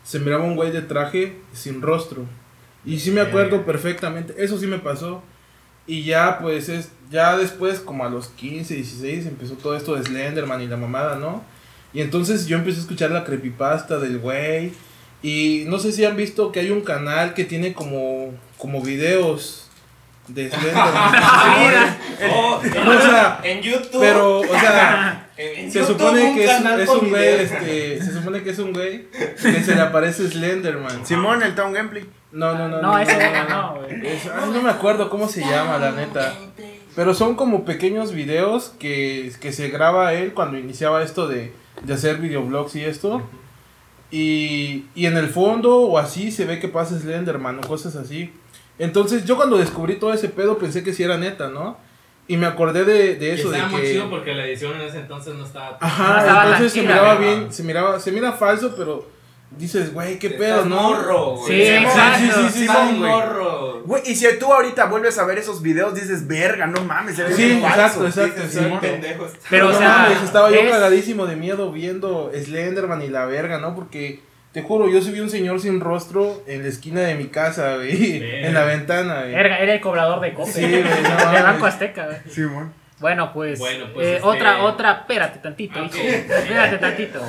se 0.04 0.20
miraba 0.20 0.44
un 0.46 0.56
güey 0.56 0.72
de 0.72 0.82
traje 0.82 1.36
sin 1.54 1.82
rostro. 1.82 2.26
Y 2.86 3.00
sí 3.00 3.12
me 3.12 3.22
acuerdo 3.22 3.66
perfectamente, 3.66 4.34
eso 4.38 4.58
sí 4.58 4.68
me 4.68 4.80
pasó. 4.80 5.22
Y 5.86 6.04
ya 6.04 6.40
pues 6.40 6.70
es 6.70 6.90
ya 7.10 7.38
después 7.38 7.80
como 7.80 8.04
a 8.06 8.10
los 8.10 8.28
15, 8.30 8.76
16 8.76 9.26
empezó 9.26 9.54
todo 9.56 9.76
esto 9.76 9.96
de 9.96 10.04
Slenderman 10.04 10.62
y 10.62 10.68
la 10.68 10.76
mamada, 10.78 11.16
¿no? 11.18 11.44
Y 11.94 12.02
entonces 12.02 12.48
yo 12.48 12.58
empecé 12.58 12.80
a 12.80 12.82
escuchar 12.82 13.12
la 13.12 13.24
creepypasta 13.24 13.98
del 14.00 14.20
güey 14.20 14.74
y 15.24 15.64
no 15.68 15.80
sé 15.80 15.92
si 15.94 16.04
han 16.04 16.18
visto 16.18 16.52
que 16.52 16.60
hay 16.60 16.72
un 16.72 16.82
canal 16.82 17.34
que 17.34 17.46
tiene 17.46 17.74
como 17.74 18.34
como 18.58 18.82
videos 18.82 19.64
de 20.28 20.50
Slenderman. 20.52 21.98
Oh, 22.34 22.56
o 22.58 23.02
sea, 23.02 23.40
en 23.44 23.62
YouTube. 23.62 24.00
pero 24.02 24.40
o 24.40 24.46
sea, 24.60 25.30
en- 25.38 25.72
se 25.72 25.80
YouTube 25.80 25.94
supone 25.98 26.34
que 26.36 26.44
es, 26.46 26.90
un 26.90 27.10
güey, 27.10 27.28
este, 27.42 28.02
se 28.04 28.14
supone 28.14 28.44
que 28.44 28.50
es 28.50 28.60
un 28.60 28.74
güey 28.74 29.08
que 29.10 29.64
se 29.64 29.76
le 29.76 29.82
aparece 29.82 30.28
Slenderman. 30.28 31.06
Simón, 31.06 31.44
el 31.44 31.56
Town 31.56 31.72
Gameplay. 31.74 32.06
No, 32.34 32.54
no, 32.56 32.68
no. 32.68 32.82
No, 32.82 32.98
ese 33.00 33.14
no, 33.50 33.76
güey. 33.78 34.02
Ay, 34.02 34.50
no 34.54 34.62
me 34.62 34.70
acuerdo 34.70 35.10
cómo 35.10 35.30
se 35.30 35.42
llama, 35.42 35.78
la 35.78 35.92
neta. 35.92 36.34
Pero 36.96 37.14
son 37.14 37.36
como 37.36 37.64
pequeños 37.64 38.12
videos 38.12 38.74
que, 38.80 39.32
que 39.40 39.54
se 39.54 39.70
graba 39.70 40.14
él 40.14 40.34
cuando 40.34 40.58
iniciaba 40.58 41.04
esto 41.04 41.28
de, 41.28 41.54
de 41.84 41.94
hacer 41.94 42.18
videoblogs 42.18 42.76
y 42.76 42.84
esto. 42.84 43.22
Y, 44.10 44.86
y 44.96 45.06
en 45.06 45.16
el 45.18 45.28
fondo 45.30 45.78
o 45.82 45.98
así 45.98 46.32
se 46.32 46.46
ve 46.46 46.60
que 46.60 46.68
pasa 46.68 47.00
Slenderman 47.00 47.60
o 47.60 47.62
cosas 47.68 47.96
así. 47.96 48.34
Entonces 48.80 49.26
yo 49.26 49.36
cuando 49.38 49.58
descubrí 49.58 49.96
todo 49.96 50.14
ese 50.14 50.30
pedo 50.30 50.58
pensé 50.58 50.84
que 50.84 50.94
sí 50.94 51.04
era 51.04 51.18
neta, 51.18 51.48
¿no? 51.50 51.78
Y 52.28 52.36
me 52.38 52.46
acordé 52.46 52.84
de, 52.84 53.16
de 53.16 53.28
Y 53.28 53.32
eso. 53.32 53.50
De 53.50 53.56
estaba 53.58 53.72
muy 53.72 53.82
que... 53.82 53.92
chido 53.94 54.10
porque 54.10 54.34
la 54.34 54.46
edición 54.46 54.74
en 54.76 54.82
ese 54.82 55.00
entonces 55.00 55.34
no 55.36 55.46
estaba. 55.46 55.78
Ajá, 55.80 56.14
No 56.14 56.20
estaba 56.20 56.44
entonces 56.44 56.74
se 56.74 56.82
miraba 56.82 57.14
¿no? 57.16 57.20
bien, 57.22 57.54
se 57.54 57.64
miraba, 57.64 58.00
se 58.00 58.12
mira 58.12 58.32
falso, 58.34 58.74
pero 58.76 59.08
dices, 59.58 59.94
güey, 59.94 60.20
qué 60.20 60.32
pedo, 60.32 60.66
¿no? 60.66 60.76
morro, 60.76 61.36
güey. 61.38 61.48
Sí, 61.48 61.62
exacto. 61.74 62.20
sí, 62.20 62.32
sí, 62.44 62.50
sí, 62.52 62.60
Simón, 62.68 63.00
güey. 63.00 63.12
morro. 63.12 63.82
Güey, 63.86 64.04
y 64.08 64.16
si 64.16 64.28
tú 64.38 64.52
ahorita 64.52 64.86
vuelves 64.88 65.18
a 65.18 65.26
ver 65.26 65.38
esos 65.38 65.62
videos, 65.62 65.96
dices, 65.96 66.28
verga, 66.28 66.68
no 66.68 66.84
mames, 66.84 67.16
se 67.16 67.24
ve 67.24 67.34
Sí, 67.34 67.46
bien 67.46 67.62
falso. 67.62 68.06
exacto, 68.06 68.08
exacto, 68.08 68.42
Dices, 68.44 68.62
exacto. 68.62 69.40
Pero, 69.50 69.68
o 69.70 69.72
No 69.72 69.78
sea, 69.78 69.88
mames, 69.90 70.22
estaba 70.22 70.52
yo 70.52 70.70
cagadísimo 70.70 71.26
de 71.28 71.38
miedo 71.38 71.72
viendo 71.72 72.30
Slenderman 72.36 73.02
y 73.02 73.08
la 73.08 73.26
verga, 73.26 73.58
¿no? 73.58 73.74
Porque 73.74 74.20
te 74.58 74.64
juro, 74.64 74.90
yo 74.90 75.00
subí 75.04 75.20
un 75.20 75.30
señor 75.30 75.60
sin 75.60 75.80
rostro 75.80 76.42
en 76.48 76.64
la 76.64 76.70
esquina 76.70 77.02
de 77.02 77.14
mi 77.14 77.26
casa, 77.28 77.76
güey, 77.76 78.24
en 78.44 78.56
la 78.56 78.64
ventana, 78.64 79.20
güey. 79.22 79.36
Era, 79.36 79.60
era 79.60 79.72
el 79.76 79.80
cobrador 79.82 80.20
de 80.20 80.34
copas. 80.34 80.52
Sí, 80.56 80.62
güey, 80.62 80.82
no 80.82 81.32
de. 81.32 81.42
Banco 81.44 81.68
Azteca, 81.68 82.06
güey. 82.08 82.18
Simón. 82.28 82.74
Bueno, 83.00 83.32
pues. 83.32 83.60
Bueno, 83.60 83.86
pues, 83.94 84.08
eh, 84.08 84.16
este- 84.16 84.28
Otra, 84.28 84.64
otra, 84.64 84.92
espérate 84.94 85.38
tantito, 85.38 85.80
Ok. 85.80 85.94
hijo. 85.94 86.08
Espérate 86.08 86.78
tantito. 86.80 87.20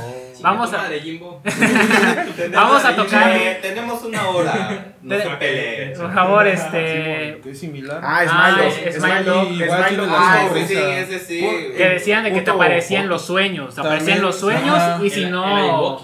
Vamos 0.41 0.73
a. 0.73 0.89
de 0.89 1.01
Jimbo. 1.01 1.43
Vamos 2.55 2.85
a 2.85 2.97
tocar- 2.97 3.37
eh, 3.37 3.59
tenemos 3.61 4.03
una 4.05 4.29
hora. 4.31 4.87
No 5.03 5.17
Te- 5.17 5.23
se 5.23 5.29
peleen. 5.31 5.93
Por 5.99 6.15
favor, 6.15 6.45
Sí, 6.47 6.51
este. 6.55 7.41
que 7.43 7.51
es 7.51 7.59
similar. 7.59 8.01
Ah, 8.03 8.21
Ah, 8.27 8.51
Smilo. 8.55 8.69
es- 8.89 8.95
Smilo. 8.97 9.45
Y 9.51 9.63
igual 9.63 9.85
tiene 9.89 10.07
la 10.07 10.13
Ah, 10.17 10.45
sonrisa. 10.47 10.73
ese 10.73 10.75
sí, 10.75 11.15
ese 11.15 11.19
sí. 11.19 11.73
Que 11.77 11.89
decían 11.91 12.25
de 12.25 12.33
que 12.33 12.41
te 12.41 12.51
aparecían 12.51 13.09
los 13.09 13.23
sueños. 13.27 13.75
Te 13.75 13.81
aparecían 13.83 14.23
los 14.23 14.39
sueños 14.41 14.79
y 15.03 15.11
si 15.11 15.27
no. 15.27 16.01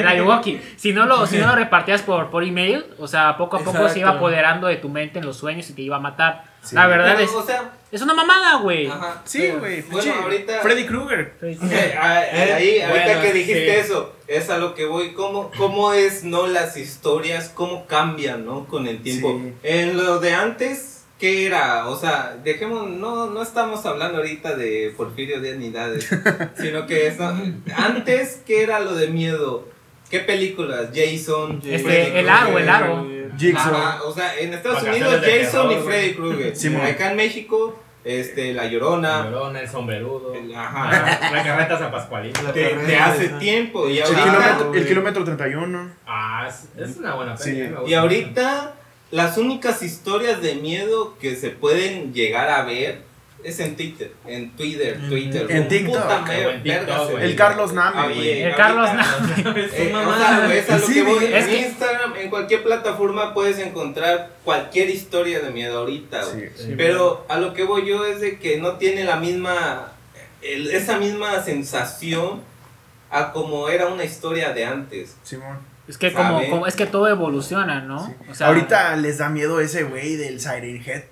El 0.00 0.08
Ayuwoki. 0.08 0.60
Si 0.76 0.92
no 0.92 1.06
lo, 1.06 1.26
si 1.26 1.38
no 1.38 1.46
lo 1.46 1.56
repartías 1.56 2.02
por, 2.02 2.30
por 2.30 2.44
email, 2.44 2.84
o 2.98 3.08
sea, 3.08 3.36
poco 3.36 3.56
a 3.56 3.60
poco 3.60 3.88
se 3.88 4.00
iba 4.00 4.10
apoderando 4.10 4.66
de 4.66 4.76
tu 4.76 4.88
mente 4.88 5.18
en 5.18 5.26
los 5.26 5.36
sueños 5.36 5.68
y 5.70 5.72
te 5.72 5.82
iba 5.82 5.96
a 5.96 6.00
matar. 6.00 6.44
Sí. 6.62 6.74
La 6.74 6.86
verdad 6.86 7.14
Pero, 7.16 7.28
es, 7.28 7.34
o 7.34 7.42
sea, 7.42 7.70
es 7.90 8.02
una 8.02 8.14
mamada, 8.14 8.56
güey. 8.58 8.86
ajá. 8.86 9.22
Sí, 9.24 9.48
güey. 9.58 9.82
Bueno, 9.82 10.12
ahorita. 10.22 10.60
Freddy 10.60 10.86
Krueger. 10.86 11.34
Eh, 11.42 11.96
ah, 11.98 12.22
eh, 12.24 12.52
ahí, 12.52 12.80
ahorita 12.80 13.04
Bueno, 13.06 13.22
que 13.22 13.32
dijiste 13.32 13.74
sí. 13.74 13.80
eso, 13.80 14.12
es 14.26 14.50
a 14.50 14.58
lo 14.58 14.74
que 14.74 14.84
voy. 14.86 15.12
¿Cómo, 15.14 15.50
¿Cómo 15.56 15.92
es, 15.92 16.24
no? 16.24 16.46
Las 16.46 16.76
historias, 16.76 17.50
cómo 17.54 17.86
cambian, 17.86 18.44
¿no? 18.44 18.66
Con 18.66 18.86
el 18.86 19.02
tiempo. 19.02 19.40
Sí. 19.42 19.54
En 19.62 19.96
lo 19.96 20.18
de 20.18 20.34
antes, 20.34 21.04
¿qué 21.18 21.46
era? 21.46 21.86
O 21.88 21.96
sea, 21.96 22.36
dejemos, 22.44 22.88
no, 22.88 23.26
no 23.26 23.42
estamos 23.42 23.86
hablando 23.86 24.18
ahorita 24.18 24.54
de 24.54 24.92
Porfirio 24.96 25.40
Díaz 25.40 25.56
ni 25.56 25.70
nada 25.70 25.90
de 25.90 25.98
eso, 25.98 26.16
sino 26.60 26.86
que 26.86 27.06
eso, 27.06 27.32
antes, 27.74 28.42
¿qué 28.46 28.62
era 28.62 28.80
lo 28.80 28.94
de 28.94 29.08
miedo? 29.08 29.66
¿Qué 30.10 30.20
películas? 30.20 30.88
Jason, 30.94 31.60
Este, 31.64 31.78
Freddy 31.80 32.18
el 32.18 32.28
aro, 32.28 32.58
el 32.58 32.68
aro. 32.68 33.06
Jigsaw. 33.38 33.74
Ajá, 33.74 34.02
o 34.04 34.12
sea, 34.12 34.38
en 34.38 34.54
Estados 34.54 34.82
Vacaciones 34.82 35.08
Unidos 35.22 35.26
Jason 35.44 35.72
y 35.72 35.76
Freddy 35.76 36.14
Krueger. 36.14 36.82
Acá 36.82 37.10
en 37.10 37.16
México, 37.16 37.78
este, 38.04 38.52
La 38.54 38.64
La 38.64 38.70
Llorona. 38.70 39.24
Llorona, 39.24 39.60
el 39.60 39.68
sombrerudo. 39.68 40.34
el- 40.34 40.54
ajá. 40.54 40.90
La, 40.90 41.30
la 41.32 41.44
carreta 41.44 41.78
San 41.78 41.90
Pascualito. 41.92 42.52
De, 42.52 42.74
de 42.74 42.96
hace 42.96 43.28
tiempo. 43.30 43.88
Y 43.88 43.98
El 43.98 44.04
ahorita, 44.04 44.24
kilómetro, 44.24 44.74
el 44.74 44.88
kilómetro 44.88 45.24
31. 45.24 45.90
Ah, 46.06 46.48
es, 46.48 46.68
es 46.82 46.96
una 46.96 47.14
buena 47.14 47.36
Sí. 47.36 47.62
gusta 47.62 47.82
y 47.88 47.94
ahorita 47.94 48.74
las 49.10 49.38
únicas 49.38 49.82
historias 49.82 50.40
de 50.42 50.54
miedo 50.56 51.16
que 51.20 51.36
se 51.36 51.50
pueden 51.50 52.12
llegar 52.14 52.48
a 52.50 52.64
ver 52.64 53.02
es 53.44 53.60
en 53.60 53.76
Twitter, 53.76 54.12
en 54.26 54.50
Twitter, 54.56 54.98
Twitter. 55.08 55.46
en 55.50 55.68
TikTok, 55.68 55.94
puta 56.02 56.20
mer- 56.22 56.48
en 56.50 56.62
TikTok. 56.62 57.18
El 57.20 57.36
Carlos 57.36 57.72
Name, 57.72 57.92
Ah, 57.98 58.04
güey. 58.06 58.42
El 58.42 58.54
Carlos 58.56 58.88
ahorita- 58.90 59.60
Es 59.60 59.72
Eh, 59.74 59.88
una 59.90 60.00
o 60.00 60.04
mamada, 60.04 60.36
sea, 60.38 60.46
güey. 60.46 60.58
es 60.58 60.70
a 60.70 60.78
lo 60.78 60.86
Sí, 60.86 60.94
que 60.94 61.02
voy. 61.02 61.14
güey. 61.14 61.34
Es 61.34 61.44
en 61.44 61.50
que- 61.50 61.60
Instagram, 61.60 62.16
en 62.16 62.30
cualquier 62.30 62.62
plataforma 62.64 63.32
puedes 63.34 63.58
encontrar 63.58 64.30
cualquier 64.44 64.90
historia 64.90 65.40
de 65.40 65.50
miedo 65.50 65.78
ahorita. 65.78 66.24
güey. 66.24 66.50
Sí. 66.56 66.74
Pero 66.76 67.24
a 67.28 67.38
lo 67.38 67.54
que 67.54 67.64
voy 67.64 67.86
yo 67.86 68.04
es 68.04 68.20
de 68.20 68.38
que 68.38 68.58
no 68.58 68.72
tiene 68.72 69.04
la 69.04 69.16
misma, 69.16 69.92
el- 70.42 70.70
esa 70.70 70.98
misma 70.98 71.42
sensación 71.42 72.40
a 73.10 73.32
como 73.32 73.68
era 73.68 73.86
una 73.86 74.04
historia 74.04 74.52
de 74.52 74.64
antes. 74.66 75.16
Simón. 75.22 75.58
Es 75.86 75.96
que 75.96 76.12
como, 76.12 76.46
como- 76.50 76.66
es 76.66 76.74
que 76.76 76.84
todo 76.86 77.08
evoluciona, 77.08 77.80
¿no? 77.80 78.04
Sí. 78.06 78.12
O 78.30 78.34
sea, 78.34 78.48
Ahorita 78.48 78.94
les 78.96 79.16
da 79.18 79.30
miedo 79.30 79.58
ese 79.60 79.84
güey 79.84 80.16
del 80.16 80.38
Siren 80.40 80.82
Head. 80.84 81.04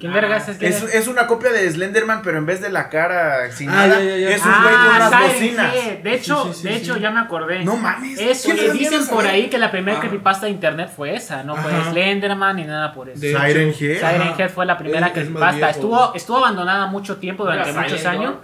¿Quién 0.00 0.12
vergas 0.14 0.48
es? 0.48 0.56
¿Quién 0.56 0.72
Es, 0.72 1.06
una 1.08 1.26
copia 1.26 1.50
de 1.52 1.70
Slenderman, 1.70 2.22
pero 2.22 2.38
en 2.38 2.46
vez 2.46 2.62
de 2.62 2.70
la 2.70 2.88
cara 2.88 3.52
sin 3.52 3.68
Ah, 3.68 3.86
nada, 3.86 4.00
ya, 4.00 4.16
ya, 4.16 4.16
ya. 4.16 4.30
es 4.34 4.44
un 4.46 4.50
güey 4.62 4.74
con 4.74 4.82
Ah, 4.82 4.94
unas 4.96 5.10
Siren 5.10 5.28
bocinas. 5.32 5.74
Head. 5.76 5.98
De 5.98 6.14
hecho, 6.14 6.42
Sí, 6.44 6.52
sí, 6.54 6.58
sí, 6.62 6.68
de 6.68 6.74
sí. 6.74 6.80
hecho 6.80 6.96
ya 6.96 7.10
me 7.10 7.20
acordé. 7.20 7.64
No 7.64 7.76
mames. 7.76 8.18
Eso, 8.18 8.44
¿quién 8.50 8.56
y 8.56 8.60
le 8.68 8.72
dicen 8.72 9.06
por 9.08 9.26
ahí 9.26 9.50
que 9.50 9.58
la 9.58 9.70
primera 9.70 9.98
Ah. 9.98 10.00
creepypasta 10.00 10.46
de 10.46 10.52
internet 10.52 10.90
fue 10.96 11.14
esa, 11.14 11.42
no 11.44 11.54
fue 11.54 11.70
Ajá. 11.70 11.90
Slenderman 11.90 12.56
ni 12.56 12.64
nada 12.64 12.94
por 12.94 13.10
eso. 13.10 13.20
De 13.20 13.28
Siren 13.28 13.68
hecho, 13.68 13.84
Head. 13.84 13.96
Siren 13.98 14.22
Ajá. 14.22 14.34
Head 14.42 14.50
fue 14.50 14.64
la 14.66 14.78
primera 14.78 15.06
Es- 15.08 15.16
es 15.18 15.30
más 15.30 15.54
creepypasta. 15.54 15.56
viejo. 15.56 15.70
Estuvo, 15.70 16.14
estuvo 16.14 16.36
abandonada 16.38 16.86
mucho 16.86 17.18
tiempo 17.18 17.44
durante 17.44 17.68
¿Era 17.70 17.80
muchos 17.82 17.98
Silent 18.00 18.16
años. 18.18 18.32
Dog? 18.34 18.42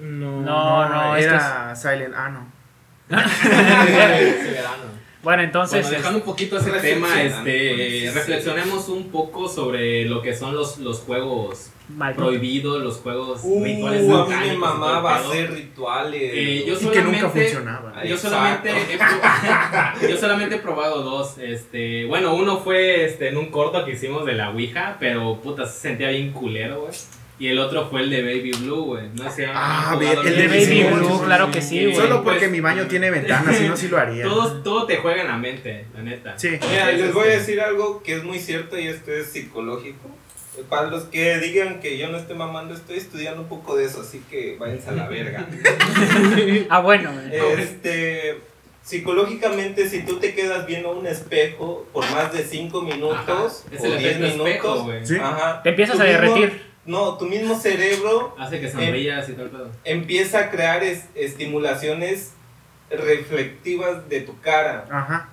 No. 0.00 0.40
No, 0.42 0.88
no, 0.88 1.16
es 1.16 1.24
que 1.26 1.32
era 1.32 1.76
Silent. 1.76 2.14
Ah, 2.16 2.28
no. 2.28 2.56
Bueno, 5.26 5.42
entonces. 5.42 5.82
Bueno, 5.82 5.96
dejando 5.98 6.18
un 6.20 6.24
poquito 6.24 6.56
ese 6.56 6.70
tema, 6.70 7.20
este, 7.20 8.00
sí. 8.02 8.10
reflexionemos 8.10 8.88
un 8.88 9.08
poco 9.10 9.48
sobre 9.48 10.04
lo 10.04 10.22
que 10.22 10.36
son 10.36 10.54
los, 10.54 10.78
los 10.78 11.00
juegos 11.00 11.70
Maldito. 11.88 12.26
prohibidos, 12.26 12.80
los 12.80 12.98
juegos 12.98 13.40
Uh, 13.42 13.64
rituales 13.64 14.00
a 14.00 14.02
mí 14.02 14.08
todo 14.08 14.22
el 14.46 14.58
pedo. 14.60 15.08
hacer 15.08 15.50
rituales. 15.52 16.22
Eh, 16.32 16.64
yo 16.68 16.74
Y 16.74 16.76
que 16.76 16.84
nunca 16.84 16.94
solamente- 17.02 17.40
funcionaba. 17.40 18.04
Yo 18.04 18.16
solamente, 18.16 18.70
he, 18.70 20.08
yo 20.12 20.16
solamente 20.16 20.54
he 20.54 20.58
probado 20.58 21.02
dos. 21.02 21.38
Este, 21.38 22.04
bueno, 22.06 22.32
uno 22.36 22.58
fue 22.58 23.04
este, 23.04 23.28
en 23.28 23.36
un 23.36 23.46
corto 23.50 23.84
que 23.84 23.94
hicimos 23.94 24.24
de 24.26 24.34
la 24.34 24.50
Ouija, 24.50 24.96
pero 25.00 25.40
puta, 25.40 25.66
se 25.66 25.80
sentía 25.88 26.10
bien 26.10 26.30
culero, 26.32 26.82
güey. 26.82 26.92
Y 27.38 27.48
el 27.48 27.58
otro 27.58 27.86
fue 27.90 28.00
el 28.00 28.08
de 28.10 28.22
Baby 28.22 28.50
Blue, 28.52 28.84
güey. 28.84 29.08
No 29.14 29.30
sé. 29.30 29.44
Ah, 29.46 29.90
¿han 29.92 29.98
ve- 29.98 30.06
jugado 30.06 30.26
el 30.28 30.36
de 30.36 30.48
Baby 30.48 30.64
sí, 30.64 30.82
Blue, 30.84 31.18
sí, 31.18 31.24
claro 31.26 31.46
sí, 31.46 31.52
que 31.52 31.60
sí. 31.62 31.84
güey. 31.84 31.94
Solo 31.96 32.24
porque 32.24 32.38
Pues, 32.40 32.50
mi 32.50 32.60
baño 32.60 32.86
tiene 32.88 33.10
ventanas, 33.10 33.56
si 33.56 33.68
no, 33.68 33.76
sí 33.76 33.88
lo 33.88 33.98
haría. 33.98 34.24
Todo, 34.24 34.62
todo 34.62 34.86
te 34.86 34.96
juega 34.96 35.20
en 35.20 35.28
la 35.28 35.36
mente, 35.36 35.84
la 35.94 36.02
neta. 36.02 36.38
Sí. 36.38 36.50
Mira, 36.70 36.90
Es 36.92 37.00
les 37.00 37.12
voy 37.12 37.24
a 37.24 37.26
este- 37.34 37.38
decir 37.40 37.60
algo 37.60 38.02
que 38.02 38.14
es 38.16 38.24
muy 38.24 38.38
cierto 38.38 38.78
y 38.78 38.86
esto 38.88 39.12
es 39.12 39.26
psicológico. 39.32 40.08
Para 40.70 40.86
los 40.88 41.02
que 41.04 41.36
digan 41.38 41.80
que 41.80 41.98
yo 41.98 42.08
no 42.08 42.16
estoy 42.16 42.34
mamando, 42.36 42.72
estoy 42.72 42.96
estudiando 42.96 43.42
un 43.42 43.48
poco 43.48 43.76
de 43.76 43.84
eso, 43.84 44.00
así 44.00 44.22
que 44.30 44.56
váyanse 44.58 44.88
a 44.88 44.92
la 44.92 45.06
verga. 45.08 45.46
Ah, 46.70 46.80
bueno. 46.80 47.10
Este, 47.30 48.40
psicológicamente, 48.82 49.88
si 49.90 50.02
tú 50.06 50.16
te 50.18 50.34
quedas 50.34 50.66
viendo 50.66 50.92
un 50.92 51.06
espejo 51.06 51.86
por 51.92 52.10
más 52.10 52.32
de 52.32 52.42
5 52.44 52.80
minutos 52.82 53.14
Ajá, 53.18 53.42
o 53.80 53.84
el 53.84 53.98
10 53.98 54.16
efecto 54.16 54.44
minutos, 54.44 54.78
espejo. 54.88 54.90
Sí. 55.04 55.16
ajá, 55.20 55.62
Te 55.62 55.68
empiezas 55.70 56.00
a 56.00 56.04
mismo- 56.04 56.20
derretir. 56.20 56.62
No, 56.86 57.18
tu 57.18 57.26
mismo 57.26 57.58
cerebro 57.58 58.34
Hace 58.38 58.60
que 58.60 58.70
sonrías 58.70 59.28
y 59.28 59.32
todo 59.32 59.44
el 59.46 59.50
pedo. 59.50 59.70
empieza 59.84 60.38
a 60.40 60.50
crear 60.50 60.82
es- 60.82 61.06
estimulaciones 61.14 62.32
reflectivas 62.90 64.08
de 64.08 64.20
tu 64.20 64.40
cara. 64.40 64.84
Ajá. 64.90 65.28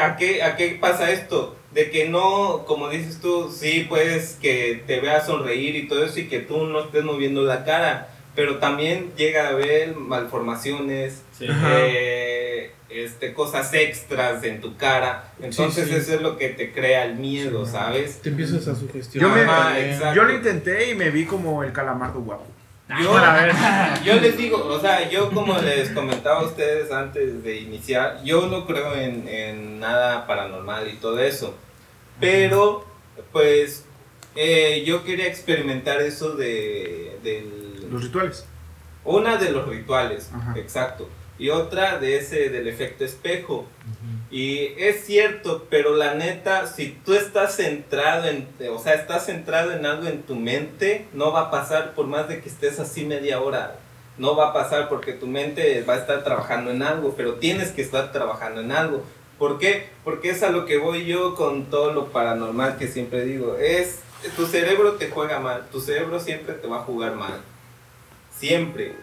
¿A 0.00 0.16
qué, 0.16 0.42
¿A 0.42 0.56
qué 0.56 0.76
pasa 0.80 1.10
esto? 1.10 1.56
De 1.72 1.90
que 1.90 2.08
no, 2.08 2.64
como 2.66 2.88
dices 2.90 3.20
tú, 3.20 3.50
sí, 3.50 3.86
puedes 3.88 4.34
que 4.40 4.82
te 4.86 5.00
veas 5.00 5.26
sonreír 5.26 5.74
y 5.76 5.88
todo 5.88 6.04
eso 6.04 6.20
y 6.20 6.28
que 6.28 6.40
tú 6.40 6.64
no 6.66 6.80
estés 6.84 7.02
moviendo 7.04 7.42
la 7.42 7.64
cara, 7.64 8.08
pero 8.34 8.58
también 8.58 9.12
llega 9.16 9.46
a 9.46 9.50
haber 9.50 9.96
malformaciones, 9.96 11.22
Sí. 11.32 11.46
eh, 11.48 12.70
este, 12.88 13.34
cosas 13.34 13.72
extras 13.74 14.42
en 14.44 14.60
tu 14.60 14.76
cara. 14.76 15.32
Entonces 15.40 15.84
Sí, 15.86 15.90
sí. 15.90 15.96
eso 15.96 16.14
es 16.14 16.22
lo 16.22 16.36
que 16.38 16.50
te 16.50 16.72
crea 16.72 17.04
el 17.04 17.16
miedo, 17.16 17.66
Sí. 17.66 17.72
¿sabes? 17.72 18.20
Te 18.22 18.28
empiezas 18.30 18.66
a 18.68 18.74
sugestionar. 18.74 19.28
Yo 19.30 19.34
me- 19.34 19.50
Ajá. 19.50 20.14
Yo 20.14 20.22
lo 20.24 20.32
intenté 20.34 20.90
y 20.90 20.94
me 20.94 21.10
vi 21.10 21.24
como 21.24 21.62
el 21.64 21.72
calamardo 21.72 22.20
guapo. 22.20 22.46
Yo, 23.02 23.12
yo 24.04 24.20
les 24.20 24.36
digo, 24.38 24.64
o 24.64 24.80
sea, 24.80 25.10
yo 25.10 25.30
como 25.32 25.58
les 25.58 25.90
comentaba 25.90 26.40
a 26.40 26.44
ustedes 26.44 26.92
antes 26.92 27.42
de 27.42 27.56
iniciar, 27.56 28.22
yo 28.22 28.46
no 28.46 28.64
creo 28.64 28.94
en, 28.94 29.26
en 29.26 29.80
nada 29.80 30.24
paranormal 30.28 30.88
y 30.88 30.92
todo 30.94 31.18
eso. 31.18 31.56
Pero, 32.20 32.86
pues, 33.32 33.84
eh, 34.36 34.84
yo 34.86 35.02
quería 35.04 35.26
experimentar 35.26 36.00
eso 36.00 36.36
de, 36.36 37.18
del... 37.24 37.88
Los 37.90 38.04
rituales. 38.04 38.46
Una 39.04 39.36
de 39.36 39.50
los 39.50 39.68
rituales, 39.68 40.30
Ajá. 40.32 40.54
exacto. 40.56 41.08
Y 41.38 41.50
otra 41.50 41.98
de 41.98 42.16
ese 42.16 42.48
del 42.48 42.66
efecto 42.66 43.04
espejo. 43.04 43.66
Y 44.30 44.72
es 44.78 45.04
cierto, 45.04 45.66
pero 45.70 45.94
la 45.94 46.14
neta, 46.14 46.66
si 46.66 46.98
tú 47.04 47.14
estás 47.14 47.56
centrado 47.56 48.26
en, 48.26 48.48
o 48.70 48.78
sea, 48.78 48.94
estás 48.94 49.26
centrado 49.26 49.72
en 49.72 49.86
algo 49.86 50.08
en 50.08 50.22
tu 50.22 50.34
mente, 50.34 51.06
no 51.12 51.32
va 51.32 51.42
a 51.42 51.50
pasar 51.50 51.94
por 51.94 52.06
más 52.06 52.28
de 52.28 52.40
que 52.40 52.48
estés 52.48 52.80
así 52.80 53.04
media 53.04 53.40
hora. 53.40 53.76
No 54.18 54.34
va 54.34 54.48
a 54.48 54.52
pasar 54.52 54.88
porque 54.88 55.12
tu 55.12 55.26
mente 55.26 55.82
va 55.82 55.94
a 55.94 55.98
estar 55.98 56.24
trabajando 56.24 56.70
en 56.70 56.82
algo, 56.82 57.14
pero 57.16 57.34
tienes 57.34 57.70
que 57.70 57.82
estar 57.82 58.12
trabajando 58.12 58.62
en 58.62 58.72
algo. 58.72 59.04
¿Por 59.38 59.58
qué? 59.58 59.88
Porque 60.04 60.30
es 60.30 60.42
a 60.42 60.50
lo 60.50 60.64
que 60.64 60.78
voy 60.78 61.04
yo 61.04 61.34
con 61.34 61.66
todo 61.66 61.92
lo 61.92 62.06
paranormal 62.06 62.78
que 62.78 62.88
siempre 62.88 63.24
digo. 63.24 63.56
Es, 63.56 64.00
tu 64.34 64.46
cerebro 64.46 64.94
te 64.94 65.10
juega 65.10 65.38
mal, 65.38 65.66
tu 65.70 65.80
cerebro 65.80 66.18
siempre 66.18 66.54
te 66.54 66.66
va 66.66 66.78
a 66.78 66.84
jugar 66.84 67.14
mal. 67.14 67.40
Siempre. 68.38 68.96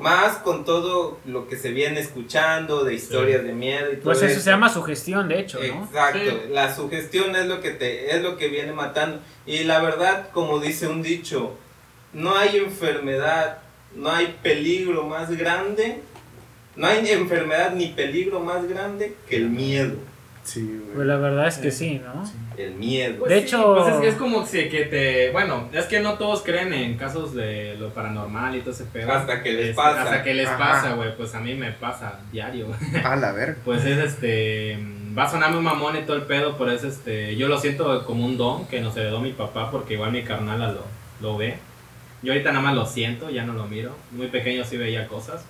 Más 0.00 0.36
con 0.38 0.64
todo 0.64 1.18
lo 1.26 1.48
que 1.48 1.56
se 1.56 1.72
viene 1.72 1.98
escuchando 2.00 2.84
de 2.84 2.94
historias 2.94 3.42
de 3.42 3.52
miedo 3.52 3.92
y 3.92 3.96
todo 3.96 4.04
Pues 4.04 4.18
eso 4.18 4.26
eso. 4.26 4.40
se 4.40 4.50
llama 4.50 4.68
sugestión, 4.68 5.28
de 5.28 5.40
hecho, 5.40 5.58
¿no? 5.58 5.84
Exacto, 5.84 6.18
Sí. 6.20 6.36
la 6.50 6.74
sugestión 6.74 7.34
es 7.34 7.46
lo 7.46 7.60
que 7.60 7.70
te 7.72 8.14
es 8.14 8.22
lo 8.22 8.36
que 8.36 8.46
viene 8.48 8.72
matando 8.72 9.20
y 9.44 9.64
la 9.64 9.80
verdad, 9.80 10.28
como 10.32 10.60
dice 10.60 10.86
un 10.86 11.02
dicho, 11.02 11.56
no 12.12 12.36
hay 12.36 12.58
enfermedad, 12.58 13.58
no 13.96 14.10
hay 14.12 14.36
peligro 14.42 15.04
más 15.06 15.36
grande, 15.36 16.00
no 16.76 16.86
hay 16.86 17.08
enfermedad 17.10 17.72
ni 17.74 17.88
peligro 17.88 18.38
más 18.38 18.68
grande 18.68 19.16
que 19.28 19.36
el 19.36 19.50
miedo, 19.50 19.96
Sí, 20.44 20.82
Pues 20.94 21.06
la 21.06 21.16
verdad 21.18 21.46
es 21.46 21.58
que 21.58 21.70
sí, 21.70 22.00
¿no? 22.04 22.24
el 22.56 22.74
miedo. 22.74 23.20
Pues 23.20 23.30
De 23.30 23.38
sí, 23.40 23.44
hecho- 23.46 23.76
pues 23.76 23.94
es, 23.94 24.14
es 24.14 24.14
como 24.16 24.44
si 24.44 24.68
que 24.68 24.86
te. 24.86 25.30
Bueno, 25.30 25.68
es 25.72 25.84
que 25.86 26.00
no 26.00 26.14
todos 26.14 26.42
creen 26.42 26.72
en 26.74 26.96
casos 26.96 27.32
de 27.34 27.76
lo 27.78 27.90
paranormal 27.90 28.56
y 28.56 28.60
todo 28.60 28.72
ese 28.72 28.84
pedo. 28.86 29.12
Hasta 29.12 29.40
que 29.42 29.52
les 29.52 29.62
Este, 29.66 29.74
pasa. 29.74 30.02
Hasta 30.02 30.22
que 30.24 30.34
les 30.34 30.48
Ajá. 30.48 30.58
pasa, 30.58 30.94
güey. 30.94 31.16
Pues 31.16 31.32
a 31.36 31.40
mí 31.40 31.54
me 31.54 31.70
pasa 31.70 32.18
diario. 32.32 32.66
A 33.04 33.14
la 33.16 33.30
verga. 33.32 33.56
Pues 33.64 33.84
es 33.84 33.98
este. 33.98 34.78
Va 35.16 35.24
a 35.24 35.30
sonar 35.30 35.52
muy 35.52 35.62
mamón 35.62 35.96
y 35.96 36.02
todo 36.02 36.16
el 36.16 36.22
pedo, 36.22 36.56
pero 36.58 36.72
es 36.72 36.82
este. 36.82 37.36
Yo 37.36 37.46
lo 37.46 37.58
siento 37.58 38.04
como 38.04 38.24
un 38.26 38.36
don 38.36 38.66
que 38.66 38.80
nos 38.80 38.96
heredó 38.96 39.20
mi 39.20 39.32
papá, 39.32 39.70
porque 39.70 39.94
igual 39.94 40.10
mi 40.10 40.22
carnala 40.24 40.72
lo, 40.72 40.82
lo 41.20 41.36
ve. 41.36 41.58
Yo 42.22 42.32
ahorita 42.32 42.50
nada 42.50 42.62
más 42.64 42.74
lo 42.74 42.84
siento, 42.86 43.30
ya 43.30 43.44
no 43.44 43.52
lo 43.52 43.64
miro. 43.66 43.94
Muy 44.10 44.26
pequeño 44.26 44.64
sí 44.64 44.76
veía 44.76 45.06
cosas. 45.06 45.44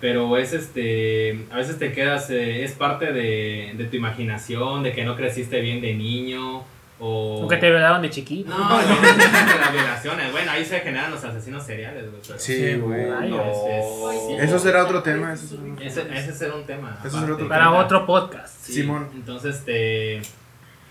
Pero 0.00 0.36
es 0.36 0.52
este. 0.52 1.46
A 1.50 1.56
veces 1.56 1.78
te 1.78 1.92
quedas. 1.92 2.28
eh, 2.30 2.64
es 2.64 2.72
parte 2.72 3.12
de, 3.12 3.72
de 3.76 3.84
tu 3.84 3.96
imaginación, 3.96 4.82
de 4.82 4.92
que 4.92 5.04
no 5.04 5.16
creciste 5.16 5.60
bien 5.60 5.80
de 5.80 5.94
niño. 5.94 6.62
O, 7.00 7.42
O 7.44 7.48
que 7.48 7.56
te 7.56 7.68
violaron 7.70 8.02
de 8.02 8.10
chiquito. 8.10 8.48
No, 8.50 8.56
no, 8.58 8.76
las 8.78 9.72
violaciones. 9.72 10.30
Bueno, 10.30 10.50
ahí 10.52 10.64
se 10.64 10.78
generan 10.80 11.10
los 11.10 11.24
asesinos 11.24 11.64
seriales, 11.64 12.08
güey. 12.08 12.22
pero- 12.26 12.38
Sí, 12.38 12.74
güey. 12.76 13.06
No, 13.30 13.42
es- 13.42 14.38
es- 14.38 14.48
Eso 14.48 14.58
será 14.60 14.84
otro 14.84 15.02
tema. 15.02 15.32
Eso 15.34 15.46
será 15.48 15.62
otro 15.72 15.84
Ese, 15.84 16.02
tema. 16.02 16.18
ese 16.18 16.32
será 16.32 16.54
un 16.54 16.64
tema. 16.64 16.98
Eso 17.04 17.18
será 17.20 17.32
otro 17.34 17.48
Para 17.48 17.72
otro 17.72 18.06
podcast. 18.06 18.56
Sí, 18.60 18.74
Simón. 18.74 19.08
Entonces, 19.14 19.56
este. 19.56 20.22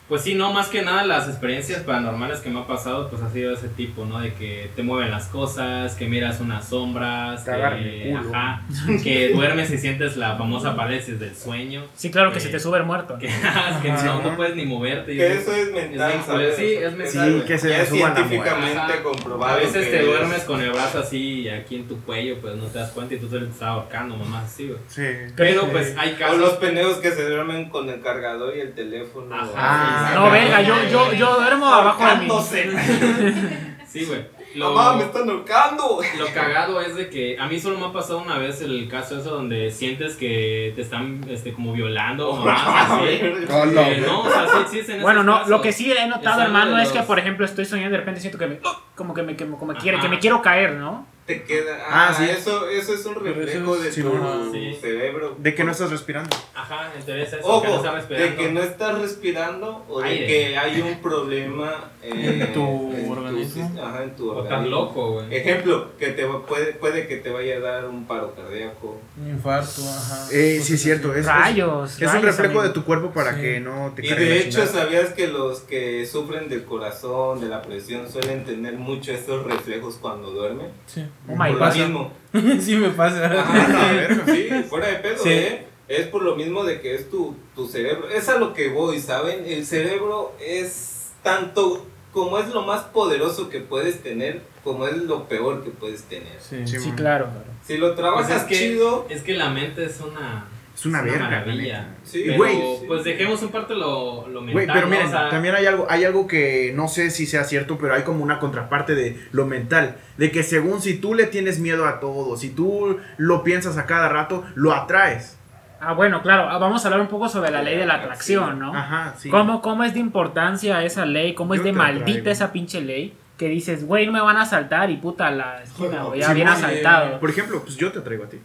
Pues 0.09 0.21
sí, 0.21 0.35
no, 0.35 0.51
más 0.53 0.67
que 0.67 0.81
nada 0.81 1.05
las 1.05 1.27
experiencias 1.29 1.81
paranormales 1.81 2.39
que 2.41 2.49
me 2.49 2.59
ha 2.59 2.67
pasado, 2.67 3.09
pues 3.09 3.21
ha 3.21 3.29
sido 3.31 3.49
de 3.51 3.55
ese 3.55 3.69
tipo, 3.69 4.05
¿no? 4.05 4.19
De 4.19 4.33
que 4.33 4.69
te 4.75 4.83
mueven 4.83 5.09
las 5.09 5.27
cosas, 5.27 5.95
que 5.95 6.07
miras 6.07 6.39
unas 6.41 6.67
sombras, 6.67 7.43
que, 7.43 8.13
ajá, 8.13 8.61
que 9.01 9.29
duermes 9.33 9.71
y 9.71 9.77
sientes 9.77 10.17
la 10.17 10.35
famosa 10.35 10.75
parálisis 10.75 11.19
del 11.19 11.33
sueño. 11.35 11.83
Sí, 11.95 12.11
claro 12.11 12.31
que 12.31 12.37
Eh, 12.39 12.41
se 12.41 12.49
te 12.49 12.59
sube 12.59 12.77
el 12.79 12.83
muerto. 12.83 13.17
Que, 13.17 13.27
que 13.81 13.91
no, 13.91 14.21
no 14.21 14.35
puedes 14.35 14.55
ni 14.55 14.65
moverte. 14.65 15.13
y 15.13 15.17
Que 15.17 15.27
es- 15.33 15.39
eso 15.47 15.55
es 15.55 15.71
mental, 15.73 16.13
culero. 16.27 16.55
Sí, 16.57 16.73
es 16.73 16.93
mental. 16.95 17.35
Sí, 17.41 17.47
que 17.47 17.57
se 17.57 17.81
es 17.81 17.89
científicamente 17.89 19.01
comprobado. 19.03 19.53
A 19.53 19.57
veces 19.57 19.89
te 19.89 19.99
es- 19.99 20.05
duermes 20.05 20.43
con 20.43 20.61
el 20.61 20.71
brazo 20.71 20.99
así 20.99 21.47
aquí 21.49 21.75
en 21.77 21.87
tu 21.87 21.99
cuello, 22.03 22.39
pues 22.41 22.55
no 22.57 22.65
te 22.65 22.79
das 22.79 22.91
cuenta 22.91 23.15
y 23.15 23.19
tú 23.19 23.27
te 23.27 23.37
estás 23.37 23.61
ahorcando, 23.63 24.17
mamá, 24.17 24.41
así, 24.43 24.67
güey. 24.67 24.79
Sí. 24.87 25.03
Pero 25.35 25.67
pues 25.69 25.95
hay 25.97 26.13
O 26.13 26.17
casos. 26.19 26.37
los 26.39 26.53
pendejos 26.53 26.97
que 26.97 27.11
se 27.11 27.23
duermen 27.27 27.69
con 27.69 27.89
el 27.89 28.01
cargador 28.01 28.55
y 28.55 28.59
el 28.59 28.73
teléfono. 28.73 29.33
Ajá. 29.33 29.92
Ah, 29.95 30.11
No, 30.15 30.31
venga, 30.31 30.61
yo, 30.61 30.75
yo, 30.89 31.13
yo 31.13 31.35
duermo 31.35 31.67
abajo 31.67 32.05
de 32.05 32.15
mi. 32.15 32.29
Ahorcándose. 32.29 32.71
Sí, 33.93 34.05
güey. 34.05 34.25
Lo, 34.55 34.73
Mamá, 34.73 34.97
me 34.97 35.03
están 35.03 35.29
ahorcando. 35.29 35.99
lo 36.17 36.25
cagado 36.33 36.81
es 36.81 36.95
de 36.95 37.09
que 37.11 37.37
a 37.39 37.45
mí 37.45 37.59
solo 37.59 37.77
me 37.77 37.85
ha 37.85 37.91
pasado 37.91 38.19
una 38.23 38.39
vez 38.39 38.59
el 38.61 38.87
caso 38.89 39.19
eso 39.19 39.29
donde 39.35 39.69
sientes 39.69 40.15
que 40.15 40.73
te 40.75 40.81
están 40.81 41.23
este, 41.29 41.53
como 41.53 41.73
violando 41.73 42.31
o 42.31 42.35
mamás 42.43 42.89
así. 42.91 43.19
Oh, 43.51 43.65
no, 43.67 43.81
Eh, 43.81 44.03
no, 44.03 44.21
o 44.21 44.29
sea, 44.31 44.47
sí 44.47 44.57
existen 44.63 45.01
Bueno, 45.03 45.21
no, 45.23 45.33
casos. 45.33 45.49
lo 45.49 45.61
que 45.61 45.71
sí 45.71 45.91
he 45.91 46.07
notado, 46.07 46.41
hermano, 46.41 46.79
es 46.79 46.91
que, 46.91 47.01
por 47.03 47.19
ejemplo, 47.19 47.45
estoy 47.45 47.65
soñando 47.65 47.89
y 47.89 47.91
de 47.91 47.97
repente 47.99 48.19
siento 48.19 48.39
que 48.39 48.47
me. 48.47 48.59
Como 48.95 49.13
que 49.13 49.21
me, 49.21 49.33
me- 49.33 49.57
como 49.57 49.75
quiere, 49.75 49.99
que 49.99 50.09
me 50.09 50.17
quiero 50.17 50.41
caer, 50.41 50.71
¿no? 50.73 51.05
Te 51.25 51.43
queda. 51.43 51.77
Ah, 51.87 52.09
Ah, 52.09 52.13
sí. 52.13 52.25
Eso, 52.29 52.67
eso 52.67 52.93
es 52.93 53.05
un 53.05 53.15
reflejo 53.15 53.77
de 53.77 53.91
Sí, 53.93 54.01
tu 54.01 54.09
bueno. 54.09 54.51
Sí. 54.51 54.77
cerebro. 54.81 55.35
De 55.37 55.55
que 55.55 55.63
no 55.63 55.71
estás 55.71 55.89
respirando. 55.89 56.35
Ajá, 56.53 56.91
interesa 56.99 57.37
eso, 57.37 57.61
que 57.61 57.67
no 57.69 57.73
Ojo, 57.73 57.77
estás 57.77 57.93
respirando. 57.93 58.27
de 58.29 58.35
que 58.35 58.51
no 58.51 58.61
estás 58.61 59.01
respirando 59.01 59.85
o 59.87 60.01
de 60.01 60.09
Aire. 60.09 60.27
que 60.27 60.57
hay 60.57 60.81
un 60.81 61.01
problema 61.01 61.91
eh, 62.03 62.39
En 62.41 62.53
tu 62.53 62.61
organismo. 63.09 63.69
sis- 63.69 63.79
ajá, 63.81 64.03
en 64.03 64.15
tu 64.17 64.25
O 64.29 64.35
organismo. 64.35 64.57
tan 64.59 64.69
loco, 64.69 65.11
güey. 65.13 65.33
Ejemplo, 65.33 65.97
que 65.97 66.07
te 66.07 66.25
va- 66.25 66.45
puede, 66.45 66.73
puede 66.73 67.07
que 67.07 67.15
te 67.17 67.29
vaya 67.29 67.55
a 67.55 67.59
dar 67.61 67.85
un 67.85 68.05
paro 68.05 68.35
cardíaco. 68.35 68.99
Un 69.17 69.29
infarto, 69.29 69.81
ajá. 69.81 70.27
Eh, 70.33 70.59
sí, 70.61 70.73
es 70.73 70.81
cierto. 70.81 71.13
Es, 71.13 71.19
es- 71.19 71.25
Rayos. 71.27 71.93
Es 71.93 72.01
un 72.01 72.07
rayos, 72.07 72.23
reflejo 72.25 72.51
amigo. 72.59 72.63
de 72.63 72.69
tu 72.71 72.83
cuerpo 72.83 73.11
para 73.11 73.35
Sí. 73.35 73.41
que 73.41 73.59
no 73.61 73.93
te 73.95 74.05
Y 74.05 74.09
de 74.09 74.39
hecho, 74.39 74.59
chingada. 74.65 74.83
¿sabías 74.83 75.13
que 75.13 75.27
los 75.29 75.61
que 75.61 76.05
sufren 76.05 76.49
del 76.49 76.65
corazón, 76.65 77.39
de 77.39 77.47
la 77.47 77.61
presión, 77.61 78.11
suelen 78.11 78.43
tener 78.43 78.73
mucho 78.73 79.13
estos 79.13 79.45
reflejos 79.45 79.95
cuando 80.01 80.31
duermen? 80.31 80.67
Sí. 80.87 81.05
Oh 81.27 81.35
my 81.35 81.51
Por 81.53 81.59
lo 81.59 81.73
mismo. 81.73 82.11
sí 82.61 82.75
me 82.75 82.89
pasa. 82.89 83.25
Ajá, 83.25 83.67
la 83.67 83.91
verga. 83.93 84.25
sí, 84.25 84.49
fuera 84.69 84.87
de 84.87 84.95
pedo, 84.95 85.23
Sí. 85.23 85.29
¿eh? 85.29 85.67
Es 85.87 86.07
por 86.07 86.23
lo 86.23 86.35
mismo 86.35 86.63
de 86.63 86.79
que 86.81 86.95
es 86.95 87.09
tu, 87.09 87.35
tu 87.55 87.67
cerebro. 87.67 88.09
Es 88.09 88.27
a 88.29 88.37
lo 88.37 88.53
que 88.53 88.69
voy, 88.69 88.99
¿saben? 88.99 89.43
El 89.45 89.65
cerebro 89.65 90.33
es 90.39 91.11
tanto 91.21 91.85
como 92.13 92.37
es 92.39 92.47
lo 92.49 92.61
más 92.63 92.81
poderoso 92.83 93.49
que 93.49 93.59
puedes 93.59 94.01
tener, 94.01 94.41
como 94.63 94.87
es 94.87 94.97
lo 94.97 95.27
peor 95.27 95.63
que 95.63 95.71
puedes 95.71 96.03
tener. 96.03 96.39
Sí. 96.39 96.65
Sí, 96.65 96.79
Sí, 96.79 96.91
claro. 96.91 97.27
Si 97.65 97.77
lo 97.77 97.87
Pues 97.87 97.97
trabajas 97.99 98.41
es 98.41 98.43
que, 98.43 98.55
chido, 98.55 99.05
es 99.09 99.21
que 99.23 99.33
la 99.33 99.49
mente 99.49 99.85
es 99.85 99.99
una. 100.01 100.47
Es 100.73 100.85
una 100.87 100.99
es 100.99 101.03
una 101.03 101.11
verga. 101.11 101.23
la 101.29 101.39
maravilla. 101.39 101.79
neta. 101.81 101.95
sí, 102.03 102.23
Pero, 102.25 102.37
Güey. 102.37 102.61
pues 102.87 103.03
dejemos 103.03 103.41
un 103.43 103.49
parte 103.49 103.75
lo, 103.75 104.27
lo 104.27 104.41
mental. 104.41 104.53
Güey, 104.53 104.67
pero 104.67 104.81
¿no? 104.81 104.87
miren, 104.87 105.07
O 105.07 105.09
sea, 105.11 105.29
también 105.29 105.55
hay 105.55 105.65
algo, 105.67 105.85
hay 105.89 106.03
algo 106.03 106.27
que 106.27 106.73
no 106.75 106.87
sé 106.87 107.09
si 107.11 107.25
sea 107.25 107.43
cierto, 107.43 107.77
pero 107.77 107.93
hay 107.93 108.01
como 108.03 108.23
una 108.23 108.39
contraparte 108.39 108.95
de 108.95 109.19
lo 109.31 109.45
mental. 109.45 109.95
De 110.17 110.31
que 110.31 110.41
según 110.43 110.81
si 110.81 110.95
tú 110.97 111.13
le 111.13 111.27
tienes 111.27 111.59
miedo 111.59 111.85
a 111.87 111.99
todo, 111.99 112.35
si 112.37 112.49
tú 112.49 112.97
lo 113.17 113.43
piensas 113.43 113.77
a 113.77 113.85
cada 113.85 114.09
rato, 114.09 114.43
lo 114.55 114.73
atraes. 114.73 115.37
Ah, 115.79 115.93
bueno, 115.93 116.21
claro. 116.21 116.49
ah, 116.49 116.57
Vamos 116.57 116.83
a 116.83 116.87
hablar 116.87 117.01
un 117.01 117.07
poco 117.07 117.27
sobre 117.29 117.51
la 117.51 117.61
ley 117.61 117.77
de 117.77 117.85
la 117.85 117.95
atracción, 117.95 118.57
¿no? 118.57 118.73
Ajá, 118.73 119.13
sí. 119.17 119.29
¿Cómo, 119.29 119.61
¿Cómo 119.61 119.83
es 119.83 119.93
de 119.93 119.99
importancia 119.99 120.81
esa 120.83 121.05
ley? 121.05 121.33
¿Cómo 121.35 121.53
es 121.55 121.63
de 121.63 121.73
maldita 121.73 122.05
traigo. 122.13 122.29
esa 122.31 122.51
pinche 122.53 122.81
ley? 122.81 123.13
Que 123.37 123.49
dices, 123.49 123.85
güey, 123.85 124.05
no 124.05 124.13
me 124.13 124.21
van 124.21 124.37
a 124.37 124.43
asaltar 124.43 124.89
y 124.91 124.97
puta 124.97 125.29
la 125.31 125.61
esquina, 125.61 126.03
güey, 126.03 126.21
ya 126.21 126.33
bien 126.33 126.47
asaltado. 126.47 127.19
Por 127.19 127.29
ejemplo, 127.29 127.61
pues 127.63 127.75
yo 127.75 127.91
te 127.91 127.99
traigo 127.99 128.23
a 128.23 128.29
ti. 128.29 128.39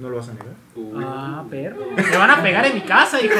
¿No 0.00 0.08
lo 0.08 0.16
vas 0.16 0.30
a 0.30 0.32
negar? 0.32 0.54
Ah, 1.06 1.44
perro. 1.50 1.76
Me 1.94 2.16
van 2.16 2.30
a 2.30 2.42
pegar 2.42 2.64
en 2.64 2.74
mi 2.74 2.80
casa, 2.80 3.20
hijo. 3.20 3.34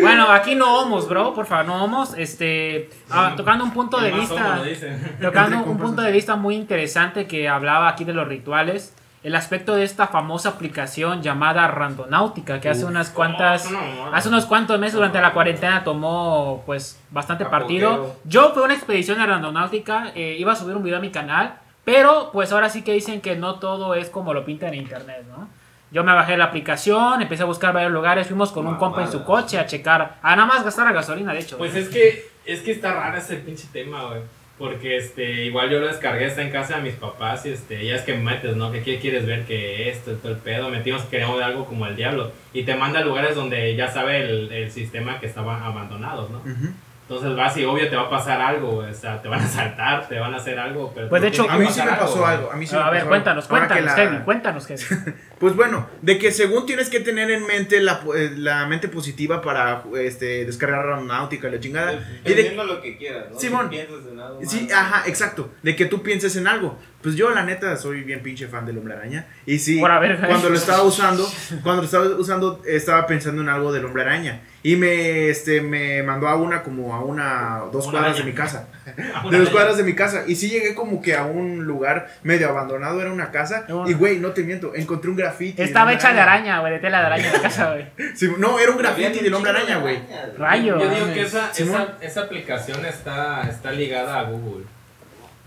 Bueno, 0.00 0.30
aquí 0.30 0.54
no 0.54 0.78
homos, 0.78 1.08
bro, 1.08 1.34
por 1.34 1.46
favor, 1.46 1.64
no 1.64 1.82
homos. 1.82 2.14
Este, 2.16 2.90
ah, 3.10 3.32
tocando 3.34 3.64
un 3.64 3.72
punto 3.72 3.98
de 3.98 4.12
vista, 4.12 4.62
tocando 5.20 5.62
un 5.64 5.78
punto 5.78 6.02
de 6.02 6.12
vista 6.12 6.36
muy 6.36 6.56
interesante 6.56 7.26
que 7.26 7.48
hablaba 7.48 7.88
aquí 7.88 8.04
de 8.04 8.12
los 8.12 8.28
rituales, 8.28 8.94
el 9.22 9.34
aspecto 9.34 9.74
de 9.74 9.84
esta 9.84 10.06
famosa 10.06 10.50
aplicación 10.50 11.22
llamada 11.22 11.66
Randonáutica, 11.68 12.60
que 12.60 12.68
hace 12.68 12.84
unas 12.84 13.08
cuantas, 13.08 13.70
no. 13.70 13.80
hace 14.12 14.28
unos 14.28 14.44
cuantos 14.44 14.78
meses 14.78 14.94
durante 14.94 15.20
la 15.20 15.32
cuarentena 15.32 15.82
tomó, 15.84 16.62
pues, 16.66 17.00
bastante 17.10 17.46
partido. 17.46 18.14
Yo 18.24 18.52
fui 18.52 18.62
a 18.62 18.66
una 18.66 18.74
expedición 18.74 19.18
de 19.18 19.26
Randonáutica, 19.26 20.12
eh, 20.14 20.36
iba 20.38 20.52
a 20.52 20.56
subir 20.56 20.76
un 20.76 20.82
video 20.82 20.98
a 20.98 21.00
mi 21.00 21.10
canal, 21.10 21.58
pero 21.92 22.30
pues 22.32 22.52
ahora 22.52 22.68
sí 22.68 22.82
que 22.82 22.92
dicen 22.92 23.20
que 23.22 23.34
no 23.36 23.58
todo 23.58 23.94
es 23.94 24.10
como 24.10 24.34
lo 24.34 24.44
pintan 24.44 24.74
en 24.74 24.80
internet, 24.80 25.24
¿no? 25.28 25.48
Yo 25.90 26.04
me 26.04 26.12
bajé 26.12 26.36
la 26.36 26.44
aplicación, 26.44 27.22
empecé 27.22 27.44
a 27.44 27.46
buscar 27.46 27.72
varios 27.72 27.92
lugares, 27.92 28.26
fuimos 28.26 28.52
con 28.52 28.66
un 28.66 28.76
compa 28.76 29.02
en 29.02 29.10
su 29.10 29.24
coche 29.24 29.58
a 29.58 29.64
checar, 29.64 30.16
a 30.20 30.36
nada 30.36 30.46
más 30.46 30.62
gastar 30.62 30.84
la 30.86 30.92
gasolina, 30.92 31.32
de 31.32 31.40
hecho. 31.40 31.56
Pues 31.56 31.74
es 31.74 31.88
que, 31.88 32.28
es 32.44 32.60
que 32.60 32.72
está 32.72 32.92
raro 32.92 33.16
ese 33.16 33.36
pinche 33.36 33.68
tema, 33.72 34.04
güey. 34.04 34.20
Porque 34.58 34.96
este, 34.98 35.44
igual 35.44 35.70
yo 35.70 35.78
lo 35.78 35.86
descargué, 35.86 36.26
está 36.26 36.42
en 36.42 36.50
casa 36.50 36.76
de 36.76 36.82
mis 36.82 36.94
papás 36.94 37.46
y 37.46 37.50
este, 37.50 37.86
ya 37.86 37.94
es 37.94 38.02
que 38.02 38.12
me 38.12 38.32
metes, 38.32 38.56
¿no? 38.56 38.70
Que 38.70 38.82
qué 38.82 38.98
quieres 38.98 39.24
ver 39.24 39.44
que 39.46 39.88
esto, 39.88 40.12
todo 40.16 40.32
el 40.32 40.38
pedo, 40.38 40.68
metimos 40.68 41.02
que 41.02 41.10
queríamos 41.10 41.36
ver 41.36 41.44
algo 41.44 41.64
como 41.64 41.86
el 41.86 41.96
diablo. 41.96 42.32
Y 42.52 42.64
te 42.64 42.74
manda 42.74 42.98
a 42.98 43.04
lugares 43.04 43.36
donde 43.36 43.74
ya 43.76 43.88
sabe 43.88 44.20
el, 44.20 44.52
el 44.52 44.70
sistema 44.70 45.20
que 45.20 45.26
estaban 45.26 45.62
abandonados, 45.62 46.28
¿no? 46.28 46.38
Ujú. 46.38 46.72
Entonces 47.08 47.34
vas 47.34 47.56
y 47.56 47.64
obvio 47.64 47.88
te 47.88 47.96
va 47.96 48.02
a 48.02 48.10
pasar 48.10 48.38
algo, 48.38 48.72
güey, 48.72 48.90
o 48.90 48.94
sea, 48.94 49.22
te 49.22 49.28
van 49.28 49.40
a 49.40 49.46
saltar, 49.46 50.06
te 50.08 50.18
van 50.18 50.34
a 50.34 50.36
hacer 50.36 50.58
algo, 50.58 50.92
pero 50.94 51.08
Pues, 51.08 51.22
de 51.22 51.28
hecho, 51.28 51.48
A 51.48 51.56
mí 51.56 51.66
sí 51.70 51.80
me 51.82 51.92
pasó 51.92 52.26
algo. 52.26 52.52
A 52.52 52.56
mí 52.56 52.66
sí 52.66 52.74
me 52.76 52.82
a 52.82 52.90
ver, 52.90 52.98
pasó 53.00 53.08
cuéntanos, 53.08 53.44
algo. 53.46 53.56
Cuéntanos, 53.56 53.84
la- 53.86 53.94
Kevin, 53.94 54.20
cuéntanos, 54.20 54.66
Kevin. 54.66 54.84
Pues 55.38 55.54
bueno, 55.54 55.88
de 56.02 56.18
que 56.18 56.32
según 56.32 56.66
tienes 56.66 56.88
que 56.88 57.00
tener 57.00 57.30
en 57.30 57.46
mente 57.46 57.80
la, 57.80 58.00
eh, 58.16 58.32
la 58.36 58.66
mente 58.66 58.88
positiva 58.88 59.40
para 59.40 59.84
este, 60.00 60.44
descargar 60.44 60.80
Aeronáutica, 60.80 61.48
la 61.48 61.60
chingada. 61.60 62.06
Y 62.24 62.34
de, 62.34 62.54
lo 62.54 62.82
que 62.82 62.96
quieras, 62.96 63.26
¿no? 63.30 63.38
Simón. 63.38 63.68
Si 63.70 63.76
piensas 63.76 64.12
en 64.12 64.20
algo 64.20 64.40
sí, 64.44 64.68
ajá, 64.72 65.08
exacto. 65.08 65.50
De 65.62 65.76
que 65.76 65.86
tú 65.86 66.02
pienses 66.02 66.34
en 66.36 66.46
algo. 66.46 66.78
Pues 67.02 67.14
yo, 67.14 67.30
la 67.30 67.44
neta, 67.44 67.76
soy 67.76 68.02
bien 68.02 68.22
pinche 68.24 68.48
fan 68.48 68.66
del 68.66 68.76
Hombre 68.78 68.94
Araña. 68.94 69.28
Y 69.46 69.60
sí, 69.60 69.78
Por 69.78 69.90
haber- 69.92 70.18
cuando 70.18 70.50
lo 70.50 70.56
estaba 70.56 70.82
usando, 70.82 71.24
cuando 71.62 71.82
lo 71.82 71.86
estaba 71.86 72.04
usando, 72.16 72.60
estaba 72.66 73.06
pensando 73.06 73.40
en 73.40 73.48
algo 73.48 73.72
del 73.72 73.84
Hombre 73.84 74.02
Araña. 74.02 74.42
Y 74.64 74.74
me, 74.74 75.28
este, 75.28 75.60
me 75.60 76.02
mandó 76.02 76.26
a 76.26 76.34
una, 76.34 76.64
como 76.64 76.92
a 76.96 77.04
una, 77.04 77.62
dos 77.72 77.84
Una 77.86 77.92
cuadras 78.00 78.16
araña. 78.16 78.24
de 78.24 78.30
mi 78.32 78.36
casa. 78.36 78.68
De 79.30 79.38
dos 79.38 79.50
cuadras 79.50 79.76
de 79.76 79.84
mi 79.84 79.94
casa. 79.94 80.24
Y 80.26 80.34
sí 80.34 80.48
llegué 80.48 80.74
como 80.74 81.00
que 81.00 81.14
a 81.14 81.24
un 81.24 81.64
lugar 81.64 82.08
medio 82.24 82.48
abandonado, 82.48 83.00
era 83.00 83.12
una 83.12 83.30
casa. 83.30 83.66
Y 83.86 83.92
güey, 83.92 84.18
no 84.18 84.32
te 84.32 84.42
miento, 84.42 84.74
encontré 84.74 85.10
un 85.10 85.16
graffiti. 85.28 85.62
Estaba 85.62 85.92
hecha 85.92 86.12
de 86.12 86.20
araña, 86.20 86.60
güey, 86.60 86.72
de 86.72 86.78
tela 86.80 87.00
de 87.00 87.06
araña 87.06 87.26
en 87.26 87.32
la 87.32 87.42
casa, 87.42 87.72
güey. 87.72 87.86
Sí, 88.14 88.28
no, 88.38 88.58
era 88.58 88.70
un 88.72 88.78
graffiti 88.78 89.20
del 89.20 89.34
hombre 89.34 89.52
de 89.52 89.58
araña, 89.58 89.78
güey. 89.78 89.98
Rayo. 90.36 90.78
Yo 90.78 90.88
digo 90.90 91.06
que 91.14 91.22
esa, 91.22 91.50
esa, 91.50 91.96
esa 92.00 92.20
aplicación 92.22 92.84
está, 92.84 93.42
está 93.48 93.70
ligada 93.72 94.20
a 94.20 94.22
Google. 94.24 94.64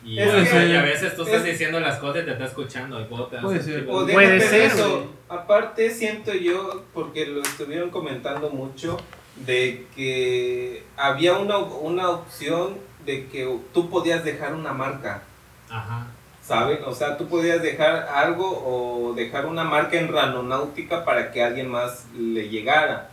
Y, 0.03 0.17
Es 0.19 0.29
a, 0.33 0.51
que- 0.51 0.65
y 0.67 0.75
a 0.75 0.81
veces 0.81 1.15
tú 1.15 1.23
estás 1.23 1.41
es- 1.41 1.45
diciendo 1.45 1.79
las 1.79 1.97
cosas 1.99 2.23
y 2.23 2.25
te 2.25 2.31
está 2.31 2.45
escuchando. 2.45 2.97
Te 3.05 3.35
das 3.35 3.43
Puede 3.43 3.61
ser. 3.61 3.85
de- 3.85 3.91
Puede 3.91 4.39
de 4.39 4.65
eso. 4.65 5.13
Aparte, 5.29 5.89
siento 5.91 6.33
yo, 6.33 6.85
porque 6.93 7.25
lo 7.27 7.41
estuvieron 7.41 7.89
comentando 7.91 8.49
mucho, 8.49 8.97
de 9.35 9.85
que 9.95 10.83
había 10.97 11.33
una, 11.37 11.57
una 11.57 12.09
opción 12.09 12.77
de 13.05 13.27
que 13.27 13.57
tú 13.73 13.89
podías 13.89 14.23
dejar 14.23 14.53
una 14.55 14.73
marca, 14.73 15.21
Ajá. 15.69 16.07
¿Saben? 16.41 16.79
O 16.85 16.93
sea, 16.93 17.17
tú 17.17 17.27
podías 17.27 17.61
dejar 17.61 18.07
algo 18.13 18.45
o 18.65 19.13
dejar 19.13 19.45
una 19.45 19.63
marca 19.63 19.97
en 19.99 20.11
Ranonáutica 20.11 21.05
para 21.05 21.31
que 21.31 21.43
alguien 21.43 21.69
más 21.69 22.05
le 22.17 22.49
llegara. 22.49 23.09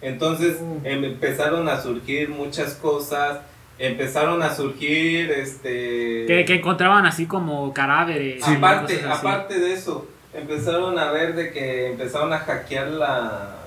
Entonces 0.00 0.56
em- 0.84 1.04
empezaron 1.04 1.68
a 1.68 1.80
surgir 1.80 2.30
muchas 2.30 2.74
cosas, 2.74 3.40
empezaron 3.78 4.42
a 4.42 4.54
surgir 4.54 5.30
este... 5.30 6.24
Que, 6.26 6.44
que 6.46 6.54
encontraban 6.54 7.04
así 7.06 7.26
como 7.26 7.72
cadáveres. 7.74 8.42
aparte, 8.46 9.04
aparte 9.06 9.58
de 9.58 9.72
eso, 9.74 10.06
empezaron 10.32 10.98
a 10.98 11.10
ver 11.10 11.34
de 11.34 11.52
que 11.52 11.88
empezaron 11.92 12.32
a 12.32 12.38
hackear 12.38 12.88
las 12.88 13.60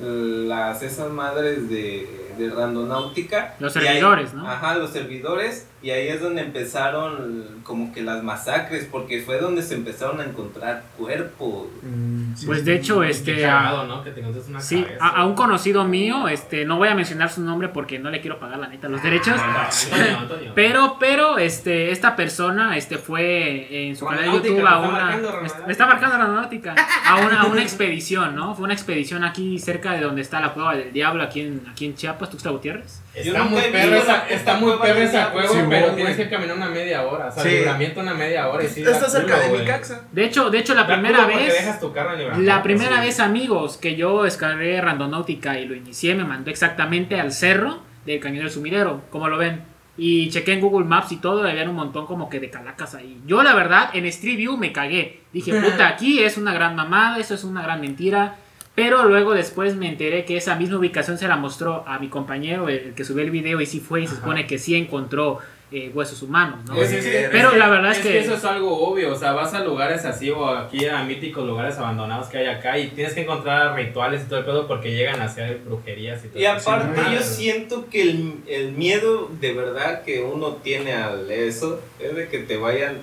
las 0.00 0.82
esas 0.82 1.10
madres 1.10 1.68
de, 1.68 2.32
de 2.38 2.50
randonáutica. 2.50 3.54
Los 3.58 3.76
ahí- 3.76 3.84
servidores, 3.84 4.32
¿no? 4.32 4.48
Ajá, 4.48 4.74
los 4.76 4.90
servidores. 4.90 5.66
Y 5.82 5.90
ahí 5.90 6.08
es 6.08 6.20
donde 6.20 6.42
empezaron 6.42 7.60
como 7.62 7.90
que 7.92 8.02
las 8.02 8.22
masacres, 8.22 8.86
porque 8.90 9.22
fue 9.22 9.40
donde 9.40 9.62
se 9.62 9.74
empezaron 9.74 10.20
a 10.20 10.24
encontrar 10.24 10.82
cuerpos. 10.98 11.68
Mm. 11.82 12.34
Pues 12.44 12.66
de 12.66 12.76
hecho, 12.76 13.02
este, 13.02 13.40
cagado, 13.40 13.80
a, 13.80 13.86
¿no? 13.86 14.04
Que 14.04 14.10
te 14.10 14.20
una 14.20 14.60
sí, 14.60 14.86
a, 15.00 15.08
a 15.08 15.26
un 15.26 15.34
conocido 15.34 15.84
mío, 15.84 16.28
este, 16.28 16.66
no 16.66 16.76
voy 16.76 16.88
a 16.88 16.94
mencionar 16.94 17.30
su 17.30 17.40
nombre 17.40 17.68
porque 17.68 17.98
no 17.98 18.10
le 18.10 18.20
quiero 18.20 18.38
pagar 18.38 18.58
la 18.58 18.68
neta 18.68 18.88
los 18.88 19.02
derechos. 19.02 19.36
Ah, 19.38 19.70
Antonio, 19.70 20.18
Antonio. 20.20 20.52
Pero, 20.54 20.96
pero, 21.00 21.38
este, 21.38 21.90
esta 21.92 22.14
persona, 22.14 22.76
este, 22.76 22.98
fue 22.98 23.88
en 23.88 23.96
su 23.96 24.04
canal 24.04 24.24
de 24.24 24.32
YouTube 24.32 24.66
a 24.66 24.80
una, 24.80 25.18
me 25.66 25.72
está 25.72 25.86
marcando 25.86 26.18
la 26.18 26.28
náutica, 26.28 26.74
a 27.06 27.16
una, 27.16 27.42
a 27.42 27.46
una 27.46 27.62
expedición, 27.62 28.34
¿no? 28.34 28.54
Fue 28.54 28.64
una 28.64 28.74
expedición 28.74 29.24
aquí 29.24 29.58
cerca 29.58 29.94
de 29.94 30.02
donde 30.02 30.20
está 30.20 30.40
la 30.40 30.52
cueva 30.52 30.76
del 30.76 30.92
diablo, 30.92 31.22
aquí 31.22 31.40
en, 31.40 31.62
aquí 31.70 31.86
en 31.86 31.94
Chiapas, 31.94 32.28
Tuxtla 32.28 32.50
Gutiérrez. 32.50 33.00
Está 33.14 33.42
muy 33.44 33.60
perra 33.60 33.96
esa, 33.98 34.12
la 34.12 34.28
está 34.28 34.54
muy 34.56 34.72
perra 34.78 35.02
esa 35.02 35.32
Sí, 35.48 35.58
pero 35.68 35.92
tienes 35.92 36.16
que 36.16 36.28
caminar 36.30 36.56
una 36.56 36.68
media 36.68 37.02
hora. 37.02 37.26
O 37.26 37.32
sea, 37.32 37.42
Sí. 37.42 37.48
libramiento 37.50 38.00
una 38.00 38.14
media 38.14 38.48
hora. 38.48 38.62
Y 38.64 38.68
sí, 38.68 38.82
da 38.82 38.92
Está 38.92 39.08
cerca 39.08 39.36
culo, 39.36 39.52
de 39.52 39.58
mi 39.58 39.64
caxa. 39.66 40.02
De 40.12 40.24
hecho, 40.24 40.50
de 40.50 40.58
hecho, 40.58 40.74
la 40.74 40.82
Da 40.82 40.94
primera 40.94 41.26
vez... 41.26 41.52
dejas 41.52 41.80
tu 41.80 41.92
carro 41.92 42.14
en 42.14 42.46
La 42.46 42.62
primera 42.62 43.00
sí. 43.00 43.06
vez, 43.06 43.20
amigos, 43.20 43.76
que 43.78 43.96
yo 43.96 44.22
descargué 44.22 44.80
Randonáutica 44.80 45.58
y 45.58 45.66
lo 45.66 45.74
inicié, 45.74 46.14
me 46.14 46.24
mandó 46.24 46.50
exactamente 46.50 47.20
al 47.20 47.32
cerro 47.32 47.80
del 48.06 48.20
Cañón 48.20 48.40
del 48.44 48.50
Sumidero, 48.50 49.02
como 49.10 49.28
lo 49.28 49.38
ven. 49.38 49.64
Y 49.96 50.30
chequé 50.30 50.52
en 50.52 50.60
Google 50.60 50.86
Maps 50.86 51.12
y 51.12 51.16
todo, 51.16 51.46
y 51.46 51.50
había 51.50 51.68
un 51.68 51.74
montón 51.76 52.06
como 52.06 52.30
que 52.30 52.40
de 52.40 52.48
calacas 52.48 52.94
ahí. 52.94 53.20
Yo, 53.26 53.42
la 53.42 53.54
verdad, 53.54 53.90
en 53.92 54.06
Street 54.06 54.36
View 54.36 54.56
me 54.56 54.72
cagué. 54.72 55.20
Dije, 55.32 55.52
puta, 55.60 55.88
aquí 55.88 56.22
es 56.22 56.38
una 56.38 56.54
gran 56.54 56.76
mamada, 56.76 57.18
eso 57.18 57.34
es 57.34 57.44
una 57.44 57.60
gran 57.62 57.80
mentira. 57.80 58.36
Pero 58.74 59.04
luego 59.04 59.34
después 59.34 59.74
me 59.76 59.88
enteré 59.88 60.24
que 60.24 60.36
esa 60.36 60.54
misma 60.56 60.78
ubicación 60.78 61.18
se 61.18 61.28
la 61.28 61.36
mostró 61.36 61.84
a 61.86 61.98
mi 61.98 62.08
compañero, 62.08 62.68
el, 62.68 62.78
el 62.78 62.94
que 62.94 63.04
subió 63.04 63.22
el 63.24 63.30
video, 63.30 63.60
y 63.60 63.66
sí 63.66 63.80
fue, 63.80 64.02
y 64.02 64.06
se 64.06 64.14
supone 64.16 64.46
que 64.46 64.58
sí 64.58 64.74
encontró 64.76 65.38
eh, 65.72 65.88
huesos 65.94 66.20
humanos, 66.22 66.58
¿no? 66.66 66.74
Es 66.74 66.90
que- 67.04 67.28
Pero 67.30 67.48
es 67.48 67.52
que- 67.52 67.58
la 67.60 67.68
verdad 67.68 67.92
es 67.92 67.98
que- 67.98 68.18
eso 68.18 68.34
es 68.34 68.44
algo 68.44 68.76
obvio, 68.88 69.12
o 69.12 69.14
sea, 69.16 69.32
vas 69.34 69.54
a 69.54 69.62
lugares 69.62 70.04
así 70.04 70.28
o 70.28 70.44
aquí 70.48 70.86
a 70.86 71.04
míticos 71.04 71.46
lugares 71.46 71.78
abandonados 71.78 72.26
que 72.26 72.38
hay 72.38 72.46
acá 72.46 72.76
y 72.76 72.88
tienes 72.88 73.14
que 73.14 73.20
encontrar 73.22 73.76
rituales 73.76 74.22
y 74.22 74.28
todo 74.28 74.40
el 74.40 74.44
pedo 74.46 74.66
porque 74.66 74.90
llegan 74.92 75.20
a 75.20 75.26
hacer 75.26 75.60
brujerías 75.64 76.24
y 76.24 76.28
todo 76.28 76.40
Y 76.40 76.44
aparte 76.46 77.00
yo 77.14 77.20
siento 77.22 77.88
que 77.88 78.02
el, 78.02 78.34
el 78.48 78.72
miedo 78.72 79.30
de 79.40 79.52
verdad 79.52 80.02
que 80.02 80.22
uno 80.24 80.54
tiene 80.56 80.92
al 80.92 81.30
eso 81.30 81.80
es 82.00 82.16
de 82.16 82.26
que 82.28 82.38
te 82.40 82.56
vayan... 82.56 82.98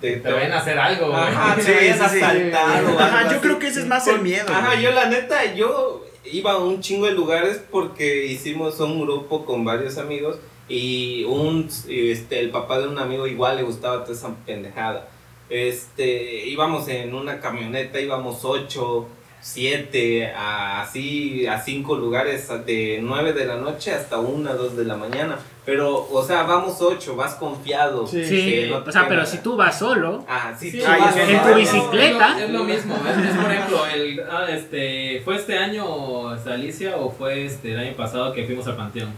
Te, 0.00 0.16
te 0.16 0.32
vayan 0.32 0.52
a 0.52 0.58
hacer 0.58 0.78
algo. 0.78 1.14
Ajá, 1.14 1.56
te 1.56 1.62
Sí, 1.62 1.72
vayan 1.72 2.00
a 2.02 2.08
sí, 2.08 2.18
sí. 2.18 2.22
asaltar 2.24 2.84
o 2.84 2.98
Ajá, 2.98 3.22
yo 3.24 3.30
así. 3.30 3.38
creo 3.40 3.58
que 3.58 3.66
ese 3.68 3.80
es 3.80 3.86
más 3.86 4.06
el 4.08 4.20
miedo. 4.22 4.46
Ajá, 4.48 4.68
güey. 4.68 4.82
yo 4.82 4.90
la 4.92 5.06
neta, 5.06 5.54
yo 5.54 6.04
iba 6.24 6.52
a 6.52 6.58
un 6.58 6.80
chingo 6.80 7.06
de 7.06 7.12
lugares 7.12 7.60
porque 7.70 8.26
hicimos 8.26 8.78
un 8.80 9.00
grupo 9.02 9.44
con 9.44 9.64
varios 9.64 9.98
amigos 9.98 10.38
y 10.68 11.24
un 11.24 11.68
este 11.88 12.38
el 12.40 12.50
papá 12.50 12.78
de 12.78 12.88
un 12.88 12.98
amigo 12.98 13.26
igual 13.26 13.56
le 13.56 13.62
gustaba 13.62 14.04
toda 14.04 14.16
esa 14.16 14.34
pendejada. 14.46 15.08
Este, 15.50 16.46
íbamos 16.46 16.86
en 16.88 17.12
una 17.14 17.40
camioneta, 17.40 18.00
íbamos 18.00 18.44
ocho, 18.44 19.08
siete, 19.40 20.32
a, 20.32 20.82
así 20.82 21.46
a 21.46 21.60
cinco 21.60 21.96
lugares 21.96 22.48
de 22.66 23.00
9 23.02 23.32
de 23.32 23.46
la 23.46 23.56
noche 23.56 23.92
hasta 23.92 24.18
una, 24.18 24.52
dos 24.52 24.76
de 24.76 24.84
la 24.84 24.96
mañana. 24.96 25.38
Pero, 25.64 26.08
o 26.10 26.22
sea, 26.24 26.42
vamos 26.42 26.80
ocho, 26.80 27.16
vas 27.16 27.34
confiado. 27.34 28.06
Sí. 28.06 28.66
No 28.70 28.78
o 28.78 28.92
sea, 28.92 29.06
pero 29.08 29.24
si 29.24 29.38
tú 29.38 29.56
vas 29.56 29.78
solo, 29.78 30.24
Ah, 30.28 30.52
sí, 30.58 30.70
Sí, 30.70 30.78
tú 30.80 30.84
Ay, 30.88 31.00
vas 31.00 31.16
es 31.16 31.24
que 31.26 31.32
en 31.32 31.40
solo. 31.40 31.52
tu 31.52 31.58
bicicleta. 31.60 32.42
Es 32.44 32.50
lo 32.50 32.64
mismo, 32.64 32.96
es, 32.96 33.26
es, 33.30 33.36
por 33.36 33.50
ejemplo, 33.52 33.86
el, 33.86 34.20
ah, 34.30 34.46
este, 34.50 35.20
¿fue 35.24 35.36
este 35.36 35.56
año 35.58 36.34
esta 36.34 36.54
Alicia 36.54 36.96
o 36.96 37.10
fue 37.10 37.44
este, 37.46 37.72
el 37.72 37.78
año 37.78 37.94
pasado 37.96 38.32
que 38.32 38.44
fuimos 38.44 38.66
al 38.66 38.76
Panteón? 38.76 39.10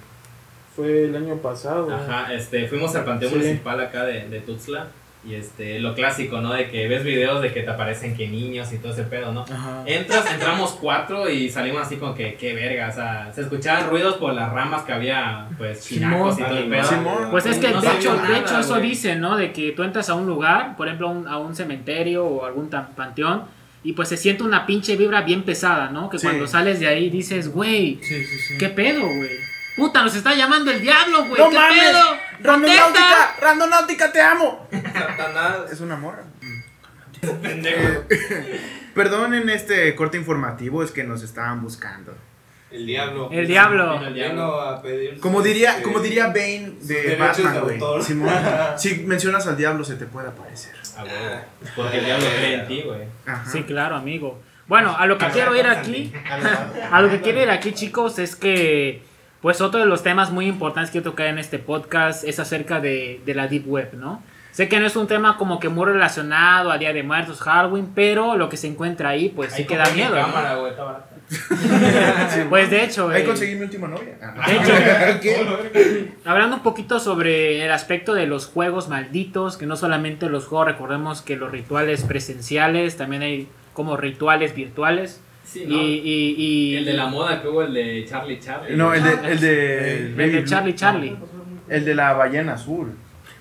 Fue 0.77 1.05
el 1.05 1.17
año 1.17 1.37
pasado. 1.37 1.93
Ajá, 1.93 2.33
este, 2.33 2.67
fuimos 2.69 2.95
al 2.95 3.05
Panteón 3.05 3.33
Sí. 3.33 3.39
Municipal 3.39 3.81
acá 3.81 4.05
de, 4.05 4.29
de 4.29 4.41
Tuxtla 4.41 4.87
y 5.25 5.35
este, 5.35 5.79
lo 5.79 5.95
clásico, 5.95 6.41
¿no? 6.41 6.53
De 6.53 6.69
que 6.69 6.89
ves 6.89 7.05
videos 7.05 7.41
de 7.43 7.53
que 7.53 7.63
te 7.63 7.71
aparecen 7.71 8.17
que 8.17 8.27
niños 8.27 8.73
y 8.73 8.79
todo 8.79 8.93
ese 8.93 9.05
pedo, 9.05 9.33
¿no? 9.33 9.43
Ajá. 9.43 9.85
Entras, 9.87 10.29
entramos 10.33 10.77
cuatro 10.81 11.31
y 11.31 11.49
salimos 11.49 11.83
así 11.83 11.97
como 11.97 12.15
que, 12.15 12.35
qué 12.35 12.55
verga, 12.55 12.89
o 12.89 12.93
sea, 12.93 13.33
se 13.33 13.43
escuchaban 13.43 13.89
ruidos 13.89 14.17
por 14.17 14.35
las 14.35 14.53
ramas 14.53 14.83
que 14.83 14.93
había, 14.93 15.47
pues, 15.59 15.87
chinacos 15.87 16.39
y 16.41 16.43
todo 16.43 16.59
el 16.59 16.69
pedo. 16.69 16.85
Simón. 16.85 17.29
Pues 17.31 17.47
es 17.47 17.59
que 17.59 17.71
No 17.71 17.81
de 17.81 17.89
hecho, 17.95 18.17
de 18.17 18.39
hecho 18.39 18.59
eso 18.59 18.81
dicen, 18.81 19.21
¿no? 19.21 19.37
De 19.37 19.53
que 19.53 19.71
tú 19.73 19.85
entras 19.85 20.09
a 20.11 20.15
un 20.15 20.27
lugar, 20.27 20.77
por 20.77 20.89
ejemplo 20.89 21.09
a 21.09 21.11
un, 21.13 21.29
a 21.29 21.39
un 21.39 21.55
cementerio 21.55 22.25
o 22.27 22.45
algún 22.45 22.69
tan- 22.69 22.89
panteón, 22.97 23.45
y 23.85 23.93
pues 23.93 24.09
se 24.09 24.17
siente 24.17 24.43
una 24.43 24.67
pinche 24.67 24.97
vibra 24.97 25.23
bien 25.23 25.43
pesada, 25.43 25.89
¿no? 25.91 26.09
Que 26.11 26.19
Sí. 26.19 26.27
cuando 26.27 26.47
sales 26.49 26.81
de 26.81 26.87
ahí 26.89 27.11
dices, 27.11 27.49
güey, 27.53 27.99
Sí, 28.03 28.25
sí, 28.25 28.39
sí. 28.49 28.59
¿qué 28.59 28.69
pedo, 28.69 29.01
güey? 29.03 29.31
Puta, 29.77 30.03
nos 30.03 30.15
está 30.15 30.35
llamando 30.35 30.71
el 30.71 30.81
diablo, 30.81 31.25
güey. 31.25 31.41
¡No 31.41 31.51
¿Qué 31.51 31.57
mames! 31.57 31.83
pedo? 31.83 32.17
¡Randonáutica! 32.41 33.37
¡Randonáutica, 33.41 34.13
te 34.13 34.21
amo! 34.21 34.69
Satanás. 34.71 35.73
Es 35.73 35.81
una 35.81 35.97
morra. 35.97 36.25
Perdonen 38.95 39.49
este 39.49 39.95
corte 39.95 40.17
informativo, 40.19 40.83
es 40.83 40.91
que 40.91 41.05
nos 41.05 41.23
estaban 41.23 41.63
buscando. 41.63 42.15
El 42.71 42.87
diablo. 42.87 43.29
El 43.31 43.47
diablo. 43.47 43.93
Vino 43.93 44.07
el 44.09 44.15
diablo. 44.15 44.35
Vino 44.35 44.61
a 44.61 44.83
pedir 44.83 45.21
Como 45.21 45.43
diría, 45.43 45.73
este, 45.73 45.83
como 45.83 46.01
diría 46.01 46.29
Bane 46.29 46.73
de 46.81 47.17
Batman, 47.17 47.61
güey. 47.61 47.81
si 48.79 48.95
mencionas 49.01 49.47
al 49.47 49.57
diablo 49.57 49.85
se 49.85 49.97
te 49.97 50.07
puede 50.07 50.29
aparecer. 50.29 50.73
Ah, 50.97 51.03
güey. 51.03 51.73
Porque 51.77 51.99
el 51.99 52.05
diablo 52.07 52.27
cree 52.39 52.55
en 52.55 52.67
ti, 52.67 52.83
güey. 52.83 53.03
Ajá. 53.27 53.51
Sí, 53.51 53.63
claro, 53.65 53.97
amigo. 53.97 54.41
Bueno, 54.67 54.97
a 54.97 55.07
lo 55.07 55.19
que 55.19 55.27
quiero 55.27 55.55
ir 55.55 55.67
aquí, 55.67 56.13
a 56.91 57.01
lo 57.03 57.11
que 57.11 57.21
quiero 57.21 57.43
ir 57.43 57.51
aquí, 57.51 57.73
chicos, 57.73 58.19
es 58.19 58.37
que, 58.37 59.03
pues 59.42 59.61
otro 59.61 59.81
de 59.81 59.87
los 59.87 60.02
temas 60.02 60.31
muy 60.31 60.46
importantes 60.46 60.90
que 60.90 61.02
tocar 61.02 61.26
en 61.26 61.38
este 61.38 61.59
podcast 61.59 62.24
es 62.24 62.38
acerca 62.38 62.81
de, 62.81 63.20
de 63.26 63.35
la 63.35 63.48
Deep 63.48 63.68
Web, 63.68 63.94
¿no? 63.94 64.22
Sé 64.52 64.68
que 64.68 64.78
no 64.78 64.87
es 64.87 64.96
un 64.96 65.07
tema 65.07 65.38
como 65.38 65.59
que 65.59 65.70
muy 65.70 65.87
relacionado 65.87 66.70
a 66.70 66.76
Día 66.76 66.92
de 66.92 67.02
Muertos, 67.02 67.40
Halloween, 67.40 67.90
pero 67.94 68.37
lo 68.37 68.50
que 68.50 68.59
se 68.59 68.66
encuentra 68.66 69.09
ahí, 69.09 69.31
pues 69.31 69.52
sí 69.52 69.62
Ahí 69.62 69.66
que 69.66 69.78
da 69.78 69.90
miedo. 69.90 70.14
¿no? 70.14 70.26
cámara, 70.26 70.68
está 70.68 70.85
barata. 70.85 71.09
Pues 72.50 72.68
de 72.68 72.85
hecho, 72.85 73.09
Ahí 73.09 73.22
eh, 73.22 73.24
conseguí 73.24 73.55
mi 73.55 73.62
última 73.62 73.88
novia. 73.88 74.18
De 74.46 74.57
hecho, 74.57 75.20
¿Qué? 75.22 76.12
hablando 76.26 76.57
un 76.57 76.62
poquito 76.62 77.00
sobre 77.00 77.64
el 77.64 77.72
aspecto 77.72 78.12
de 78.12 78.26
los 78.26 78.46
juegos 78.46 78.88
malditos, 78.88 79.57
que 79.57 79.64
no 79.64 79.76
solamente 79.76 80.28
los 80.28 80.44
juegos, 80.44 80.66
recordemos 80.66 81.22
que 81.22 81.37
los 81.37 81.50
rituales 81.50 82.02
presenciales, 82.02 82.98
también 82.98 83.22
hay 83.22 83.48
como 83.72 83.96
rituales 83.96 84.55
virtuales. 84.55 85.22
Sí, 85.44 85.64
Y, 85.64 85.66
¿no? 85.66 85.76
y, 85.83 86.35
y- 86.38 86.76
El 86.76 86.85
de 86.85 86.92
la 86.94 87.07
moda 87.07 87.42
que 87.42 87.48
hubo, 87.48 87.62
el 87.62 87.74
de 87.74 88.05
Charlie 88.09 88.38
Charlie. 88.38 88.76
No, 88.76 88.94
el 88.94 89.02
de, 89.02 89.11
el 89.33 89.40
de, 89.40 89.96
el 89.98 90.14
Baby 90.14 90.31
de 90.31 90.40
Blue. 90.40 90.48
Charlie 90.48 90.74
Charlie. 90.74 91.16
El 91.68 91.85
de 91.85 91.94
la 91.94 92.12
ballena 92.14 92.55
azul. 92.55 92.92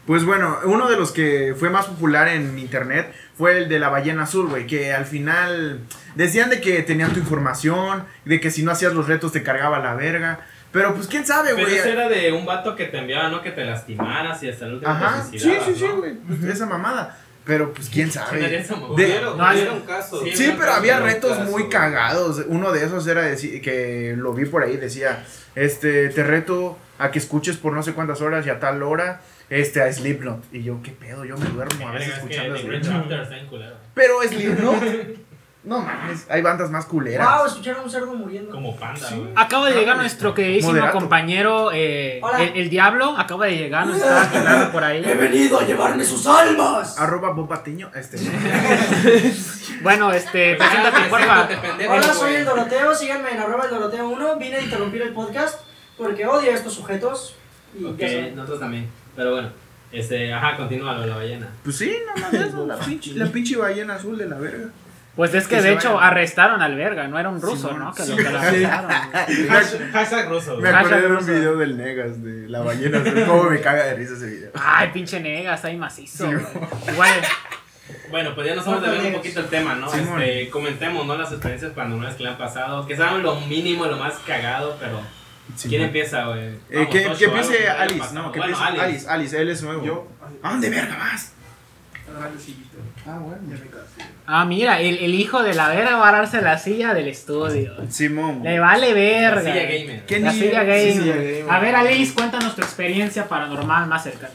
Pues 0.05 0.25
bueno, 0.25 0.57
uno 0.65 0.89
de 0.89 0.97
los 0.97 1.11
que 1.11 1.53
fue 1.57 1.69
más 1.69 1.85
popular 1.85 2.27
en 2.27 2.57
internet 2.57 3.13
fue 3.37 3.59
el 3.59 3.69
de 3.69 3.79
la 3.79 3.89
ballena 3.89 4.23
azul, 4.23 4.47
güey, 4.49 4.65
que 4.67 4.91
al 4.93 5.05
final 5.05 5.81
decían 6.15 6.49
de 6.49 6.59
que 6.59 6.81
tenían 6.81 7.13
tu 7.13 7.19
información, 7.19 8.03
de 8.25 8.39
que 8.39 8.49
si 8.51 8.63
no 8.63 8.71
hacías 8.71 8.93
los 8.93 9.07
retos 9.07 9.31
te 9.31 9.43
cargaba 9.43 9.79
la 9.79 9.93
verga, 9.93 10.39
pero 10.71 10.95
pues 10.95 11.07
quién 11.07 11.25
sabe, 11.25 11.51
Pero 11.53 11.67
güey. 11.67 11.77
ese 11.77 11.91
era 11.91 12.09
de 12.09 12.31
un 12.31 12.45
vato 12.45 12.75
que 12.75 12.85
te 12.85 12.97
enviaba, 12.97 13.29
¿no? 13.29 13.41
Que 13.41 13.51
te 13.51 13.63
lastimaras 13.63 14.41
y 14.41 14.49
hasta 14.49 14.65
el 14.65 14.73
último 14.73 14.91
Ajá, 14.91 15.23
te 15.31 15.37
sí, 15.39 15.53
sí, 15.65 15.73
sí, 15.75 15.85
güey, 15.97 16.13
pues, 16.15 16.43
esa 16.45 16.65
mamada. 16.65 17.17
Pero 17.43 17.73
pues 17.73 17.89
quién 17.89 18.09
¿Quién 18.09 18.23
haría 18.23 18.63
sabe. 18.63 18.95
De- 18.95 19.21
no, 19.21 19.33
hubieron 19.51 19.81
casos. 19.81 20.21
sí, 20.23 20.35
Sí, 20.35 20.53
pero 20.57 20.73
había 20.73 20.99
retos 20.99 21.39
muy 21.49 21.69
cagados. 21.69 22.43
Uno 22.47 22.71
de 22.71 22.85
esos 22.85 23.07
era 23.07 23.23
decir 23.23 23.61
que 23.61 24.13
lo 24.17 24.33
vi 24.33 24.45
por 24.45 24.63
ahí, 24.63 24.77
decía, 24.77 25.25
este, 25.55 26.09
te 26.09 26.23
reto 26.23 26.77
a 26.99 27.09
que 27.11 27.17
escuches 27.19 27.57
por 27.57 27.73
no 27.73 27.81
sé 27.81 27.93
cuántas 27.93 28.21
horas 28.21 28.45
y 28.45 28.49
a 28.51 28.59
tal 28.59 28.83
hora, 28.83 29.21
este, 29.49 29.81
a 29.81 29.91
Slipknot. 29.91 30.43
Y 30.53 30.61
yo, 30.63 30.79
qué 30.83 30.91
pedo, 30.91 31.25
yo 31.25 31.35
me 31.37 31.45
duermo 31.47 31.87
a 31.87 31.93
veces 31.93 32.13
escuchando 32.13 32.55
Slipknot. 32.57 33.07
Pero 33.95 34.21
Slipknot, 34.21 34.83
no 35.63 35.79
mames, 35.79 36.25
hay 36.27 36.41
bandas 36.41 36.71
más 36.71 36.85
culeras. 36.85 37.37
Wow, 37.37 37.45
escucharon 37.45 37.81
a 37.81 37.83
un 37.83 37.91
cerdo 37.91 38.13
muriendo. 38.15 38.51
Como 38.51 38.75
panda, 38.75 39.07
güey. 39.11 39.29
Acaba 39.35 39.69
de 39.69 39.75
llegar 39.75 39.95
nuestro 39.97 40.33
queridísimo 40.33 40.71
Moderato. 40.73 40.97
compañero, 40.97 41.71
eh, 41.71 42.19
el, 42.39 42.57
el 42.61 42.69
Diablo. 42.69 43.15
Acaba 43.17 43.45
de 43.45 43.57
llegar, 43.57 43.85
nos 43.85 43.97
está 43.97 44.29
hablando 44.39 44.71
por 44.71 44.83
ahí. 44.83 45.01
venido 45.01 45.59
a 45.59 45.63
llevarme 45.63 46.03
sus 46.03 46.25
almas. 46.25 46.97
Arroba 46.99 47.31
Bob 47.31 47.47
Patiño, 47.47 47.91
este. 47.95 48.17
Bueno, 49.81 50.11
este, 50.11 50.55
preséntate, 50.57 51.09
porfa. 51.09 51.47
Hola, 51.89 52.13
soy 52.13 52.35
el 52.35 52.45
Doroteo. 52.45 52.93
Síganme 52.93 53.31
en 53.31 53.39
arroba 53.39 53.65
el 53.65 53.71
Doroteo 53.71 54.09
1. 54.09 54.35
Vine 54.37 54.57
a 54.57 54.61
interrumpir 54.61 55.01
el 55.01 55.13
podcast 55.13 55.59
porque 55.97 56.27
odio 56.27 56.51
a 56.51 56.53
estos 56.53 56.73
sujetos. 56.75 57.35
Y 57.75 57.81
nosotros 58.35 58.59
también. 58.59 58.89
Pero 59.15 59.31
bueno, 59.31 59.49
este, 59.91 60.31
ajá, 60.33 60.55
continúa 60.57 60.93
lo 60.93 61.01
de 61.01 61.07
la 61.07 61.15
ballena. 61.15 61.49
Pues 61.63 61.77
sí, 61.77 61.95
no 62.05 62.21
mames, 62.21 62.53
la 62.67 62.77
pinche, 62.77 63.13
la 63.13 63.25
pinche 63.25 63.57
ballena 63.57 63.95
azul 63.95 64.17
de 64.17 64.27
la 64.27 64.37
verga. 64.37 64.69
Pues 65.15 65.33
es 65.33 65.45
que 65.47 65.57
Que 65.57 65.61
de 65.61 65.73
hecho 65.73 65.95
vayan. 65.95 66.09
arrestaron 66.09 66.61
al 66.61 66.75
verga, 66.75 67.07
no 67.07 67.19
era 67.19 67.27
un 67.29 67.41
ruso, 67.41 67.67
Simón, 67.67 67.79
¿no? 67.79 67.93
Que 67.93 68.03
sí. 68.03 68.11
lo 68.11 68.17
que 68.17 68.29
lo 68.29 68.39
arrestaron. 68.39 68.91
Hashtag 69.93 70.29
ruso, 70.29 70.57
Me 70.57 70.69
acordé 70.69 71.01
de 71.01 71.07
un 71.07 71.25
video 71.25 71.57
del 71.57 71.77
Negas 71.77 72.23
de 72.23 72.47
la 72.47 72.61
ballena. 72.61 73.03
Cómo 73.27 73.43
me 73.49 73.59
caga 73.59 73.83
de 73.85 73.95
risa 73.95 74.13
ese 74.13 74.27
video. 74.27 74.51
Ay, 74.55 74.89
pinche 74.93 75.19
nega, 75.19 75.53
está 75.55 75.67
ahí 75.67 75.75
macizo. 75.77 76.29
Sí. 76.29 76.35
Igual, 76.91 77.09
Bueno, 78.09 78.33
pues 78.35 78.47
ya 78.47 78.55
nos 78.55 78.65
vamos 78.65 78.87
a 78.87 78.91
ver 78.91 79.01
un 79.05 79.13
poquito 79.13 79.41
el 79.41 79.47
tema, 79.47 79.75
¿no? 79.75 79.93
Este, 79.93 80.49
comentemos, 80.49 81.05
¿no? 81.05 81.17
Las 81.17 81.31
experiencias 81.31 81.73
paranormales 81.73 82.15
que 82.15 82.23
le 82.23 82.29
han 82.29 82.37
pasado. 82.37 82.87
Que 82.87 82.95
saben 82.95 83.21
lo 83.21 83.35
mínimo, 83.41 83.85
lo 83.87 83.97
más 83.97 84.13
cagado, 84.25 84.77
pero. 84.79 85.01
¿Quién 85.67 85.81
empieza, 85.81 86.27
güey? 86.27 86.55
Eh, 86.69 86.87
que, 86.89 87.11
que 87.17 87.25
empiece 87.25 87.67
Alice, 87.67 88.13
no, 88.13 88.31
que 88.31 88.39
Bueno, 88.39 88.55
empiece 88.57 88.81
Alice. 88.81 89.09
Alice, 89.09 89.41
él 89.41 89.49
es 89.49 89.61
nuevo. 89.61 89.83
Yo. 89.83 90.07
¿A 90.41 90.51
dónde 90.51 90.69
verga 90.69 90.95
vas? 90.97 91.33
Ah, 93.05 93.17
bueno. 93.19 93.39
Ah, 94.27 94.45
mira, 94.45 94.79
el, 94.79 94.97
el 94.99 95.15
hijo 95.15 95.41
de 95.43 95.53
la 95.53 95.69
verga 95.69 95.97
va 95.97 96.09
a 96.09 96.11
darse 96.11 96.41
la 96.41 96.57
silla 96.57 96.93
del 96.93 97.07
estudio. 97.07 97.73
Simón. 97.89 98.41
Le 98.43 98.59
vale 98.59 98.93
verga. 98.93 99.41
La 99.41 99.53
silla 99.53 99.63
gamer. 99.65 100.05
¿Qué 100.05 100.19
La 100.19 100.31
ni- 100.31 100.39
silla 100.39 100.63
gamer. 100.63 100.93
silla 100.93 101.15
gamer. 101.15 101.45
A 101.49 101.59
ver, 101.59 101.75
Alex, 101.75 102.11
cuéntanos 102.13 102.55
tu 102.55 102.61
experiencia 102.61 103.27
paranormal 103.27 103.87
más 103.87 104.03
cercana. 104.03 104.33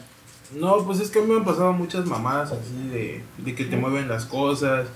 No, 0.53 0.77
pues 0.85 0.99
es 0.99 1.09
que 1.09 1.19
a 1.19 1.21
mí 1.21 1.29
me 1.31 1.37
han 1.37 1.45
pasado 1.45 1.73
muchas 1.73 2.05
mamadas 2.05 2.51
así 2.51 2.87
de, 2.89 3.23
de 3.37 3.55
que 3.55 3.65
te 3.65 3.75
mueven 3.77 4.07
las 4.07 4.25
cosas, 4.25 4.87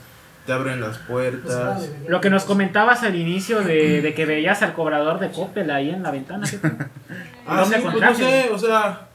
te 0.45 0.53
abren 0.53 0.79
las 0.81 0.97
puertas. 0.99 1.89
Lo 2.07 2.21
que 2.21 2.29
nos 2.29 2.43
comentabas 2.45 3.03
al 3.03 3.15
inicio 3.15 3.61
de, 3.61 4.01
de 4.01 4.13
que 4.13 4.25
veías 4.25 4.61
al 4.61 4.73
cobrador 4.73 5.19
de 5.19 5.29
Coppel 5.31 5.69
ahí 5.71 5.89
en 5.89 6.03
la 6.03 6.11
ventana. 6.11 6.45
¿qué 6.49 6.57
fue? 6.57 6.71
Ah, 7.47 7.61
¿Dónde 7.61 7.77
sí, 7.77 7.81
pues 7.81 7.95
no 7.95 7.99
encontraste? 8.01 8.43
sé, 8.43 8.49
o 8.53 8.57
sea, 8.59 9.07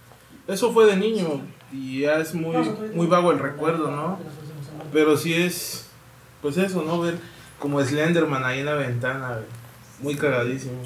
eso 0.49 0.73
fue 0.73 0.87
de 0.87 0.97
niño 0.97 1.41
y 1.73 2.01
ya 2.01 2.17
es 2.17 2.35
muy, 2.35 2.57
muy 2.93 3.07
vago 3.07 3.31
el 3.31 3.39
recuerdo, 3.39 3.89
¿no? 3.91 4.19
Pero 4.97 5.15
sí 5.15 5.35
es, 5.35 5.89
pues 6.41 6.57
eso, 6.57 6.81
¿no? 6.83 6.99
Ver 7.03 7.17
como 7.59 7.83
Slenderman 7.85 8.43
ahí 8.45 8.61
en 8.61 8.65
la 8.67 8.75
ventana, 8.77 9.29
güey. 9.35 9.45
muy 10.01 10.15
cagadísimo. 10.17 10.81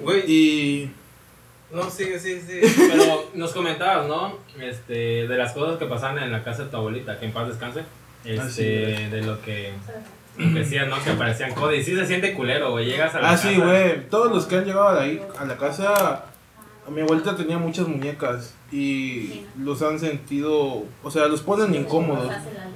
Güey, 0.00 0.24
Y 0.26 0.90
no, 1.72 1.88
sigue, 1.88 2.18
sigue, 2.18 2.40
sigue. 2.42 2.62
Pero 2.90 3.30
nos 3.34 3.52
comentabas, 3.52 4.08
¿no? 4.08 4.38
Este, 4.60 5.28
de 5.28 5.36
las 5.36 5.52
cosas 5.52 5.78
que 5.78 5.86
pasan 5.86 6.18
en 6.18 6.32
la 6.32 6.42
casa 6.42 6.64
de 6.64 6.70
tu 6.70 6.78
abuelita, 6.78 7.20
que 7.20 7.26
en 7.26 7.32
paz 7.32 7.46
descanse. 7.46 7.84
Este, 8.24 8.40
Ah, 8.40 8.48
sí. 8.50 8.64
de 8.64 9.22
lo 9.22 9.40
que, 9.40 9.72
decías, 10.36 10.88
¿no? 10.88 11.00
Que 11.04 11.10
aparecían. 11.10 11.52
Y 11.76 11.82
sí 11.84 11.94
se 11.94 12.06
siente 12.06 12.34
culero, 12.34 12.72
güey. 12.72 12.86
Llegas 12.86 13.14
a 13.14 13.20
la 13.20 13.28
Ah, 13.28 13.32
casa. 13.36 13.50
sí, 13.50 13.56
güey. 13.56 14.08
Todos 14.08 14.32
los 14.32 14.46
que 14.46 14.56
han 14.56 14.64
llegado 14.64 14.94
de 14.96 15.00
ahí 15.00 15.22
a 15.38 15.44
la 15.44 15.56
casa, 15.56 16.24
mi 16.90 17.00
abuelita 17.02 17.36
tenía 17.36 17.58
muchas 17.58 17.86
muñecas 17.88 18.54
y 18.72 19.42
los 19.58 19.82
han 19.82 19.98
sentido, 19.98 20.84
o 21.02 21.10
sea, 21.10 21.26
los 21.28 21.42
ponen 21.42 21.74
incómodos 21.74 22.30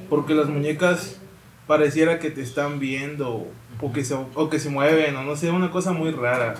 porque 0.08 0.34
las 0.34 0.48
muñecas 0.48 1.18
pareciera 1.66 2.18
que 2.18 2.30
te 2.30 2.42
están 2.42 2.78
viendo 2.78 3.46
o 3.80 3.92
que 3.92 4.04
se, 4.04 4.14
o 4.14 4.48
que 4.50 4.58
se 4.58 4.68
mueven 4.70 5.16
o 5.16 5.22
no 5.22 5.36
sé, 5.36 5.50
una 5.50 5.70
cosa 5.70 5.92
muy 5.92 6.10
rara. 6.10 6.54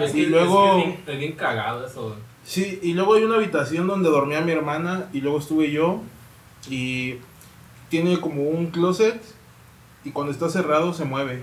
Es 0.00 0.12
que- 0.12 0.18
y 0.20 0.26
luego- 0.26 0.64
Es, 0.66 0.72
que 0.72 0.80
es, 0.80 0.86
bien, 0.86 1.00
es 1.06 1.18
bien 1.18 1.32
cagado 1.32 1.86
eso. 1.86 2.16
Sí, 2.44 2.78
y 2.82 2.92
luego 2.94 3.14
hay 3.14 3.24
una 3.24 3.36
habitación 3.36 3.86
donde 3.86 4.08
dormía 4.10 4.40
mi 4.42 4.52
hermana 4.52 5.08
y 5.12 5.20
luego 5.20 5.38
estuve 5.38 5.70
yo 5.70 6.00
y 6.68 7.16
tiene 7.88 8.20
como 8.20 8.42
un 8.42 8.66
closet 8.66 9.20
y 10.04 10.10
cuando 10.10 10.32
está 10.32 10.48
cerrado 10.48 10.92
se 10.92 11.04
mueve. 11.04 11.42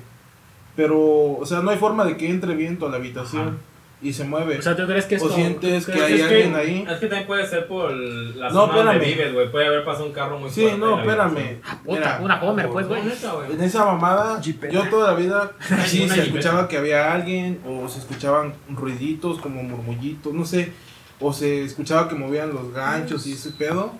Pero, 0.75 0.97
o 1.37 1.45
sea, 1.45 1.59
no 1.61 1.71
hay 1.71 1.77
forma 1.77 2.05
de 2.05 2.17
que 2.17 2.29
entre 2.29 2.55
viento 2.55 2.85
a 2.87 2.89
la 2.89 2.97
habitación 2.97 3.41
Ajá. 3.47 3.57
Y 4.01 4.13
se 4.13 4.23
mueve. 4.23 4.57
O 4.57 4.61
sea, 4.61 4.75
¿tú 4.75 4.85
crees 4.87 5.05
que 5.05 5.15
es 5.15 5.21
O 5.21 5.29
sientes 5.29 5.85
que 5.85 6.01
hay 6.01 6.21
alguien 6.21 6.55
ahí. 6.55 6.85
Es 6.89 6.97
que 6.99 7.05
también 7.07 7.27
puede 7.27 7.45
ser 7.45 7.67
por 7.67 7.91
la 7.91 8.49
No, 8.49 8.67
zona 8.67 8.91
donde 8.93 9.05
vives, 9.05 9.33
güey. 9.33 9.51
Puede 9.51 9.67
haber 9.67 9.85
pasado 9.85 10.05
un 10.07 10.11
carro 10.11 10.39
muy 10.39 10.49
Sí, 10.49 10.61
fuerte. 10.61 10.79
no, 10.79 10.99
en 10.99 11.05
la 11.07 11.25
espérame. 11.27 11.61
Puta, 11.83 11.99
Mira, 11.99 12.19
una 12.21 12.41
Homer, 12.41 12.69
pues, 12.69 12.87
güey. 12.87 13.03
No, 13.03 13.53
en 13.53 13.61
esa 13.61 13.85
mamada, 13.85 14.41
Jeepeta. 14.41 14.73
yo 14.73 14.89
toda 14.89 15.11
la 15.11 15.17
vida 15.17 15.51
sí 15.85 16.09
se 16.09 16.21
escuchaba 16.23 16.67
que 16.67 16.77
había 16.77 17.13
alguien, 17.13 17.59
o 17.67 17.87
se 17.87 17.99
escuchaban 17.99 18.53
ruiditos 18.69 19.39
como 19.39 19.61
murmullitos, 19.61 20.33
no 20.33 20.45
sé, 20.45 20.71
o 21.19 21.31
se 21.31 21.63
escuchaba 21.63 22.09
que 22.09 22.15
movían 22.15 22.53
los 22.53 22.73
ganchos 22.73 23.27
y 23.27 23.33
ese 23.33 23.51
pedo. 23.51 23.93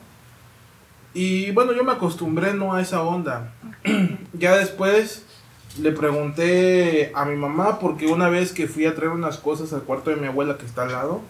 Y 1.14 1.52
bueno, 1.52 1.74
yo 1.74 1.84
me 1.84 1.92
acostumbré 1.92 2.54
no 2.54 2.74
a 2.74 2.82
esa 2.82 3.04
onda. 3.04 3.54
ya 4.34 4.56
después 4.56 5.26
le 5.80 5.92
pregunté 5.92 7.12
a 7.16 7.26
mi 7.26 7.36
mamá 7.36 7.80
porque 7.80 8.08
una 8.08 8.30
vez 8.30 8.52
que 8.52 8.68
fui 8.68 8.86
a 8.86 8.96
traer 8.96 9.12
unas 9.12 9.38
cosas 9.38 9.72
al 9.74 9.84
cuarto 9.84 10.10
de 10.10 10.18
mi 10.18 10.28
abuela 10.28 10.58
que 10.58 10.66
está 10.66 10.84
al 10.84 10.92
lado, 10.92 11.22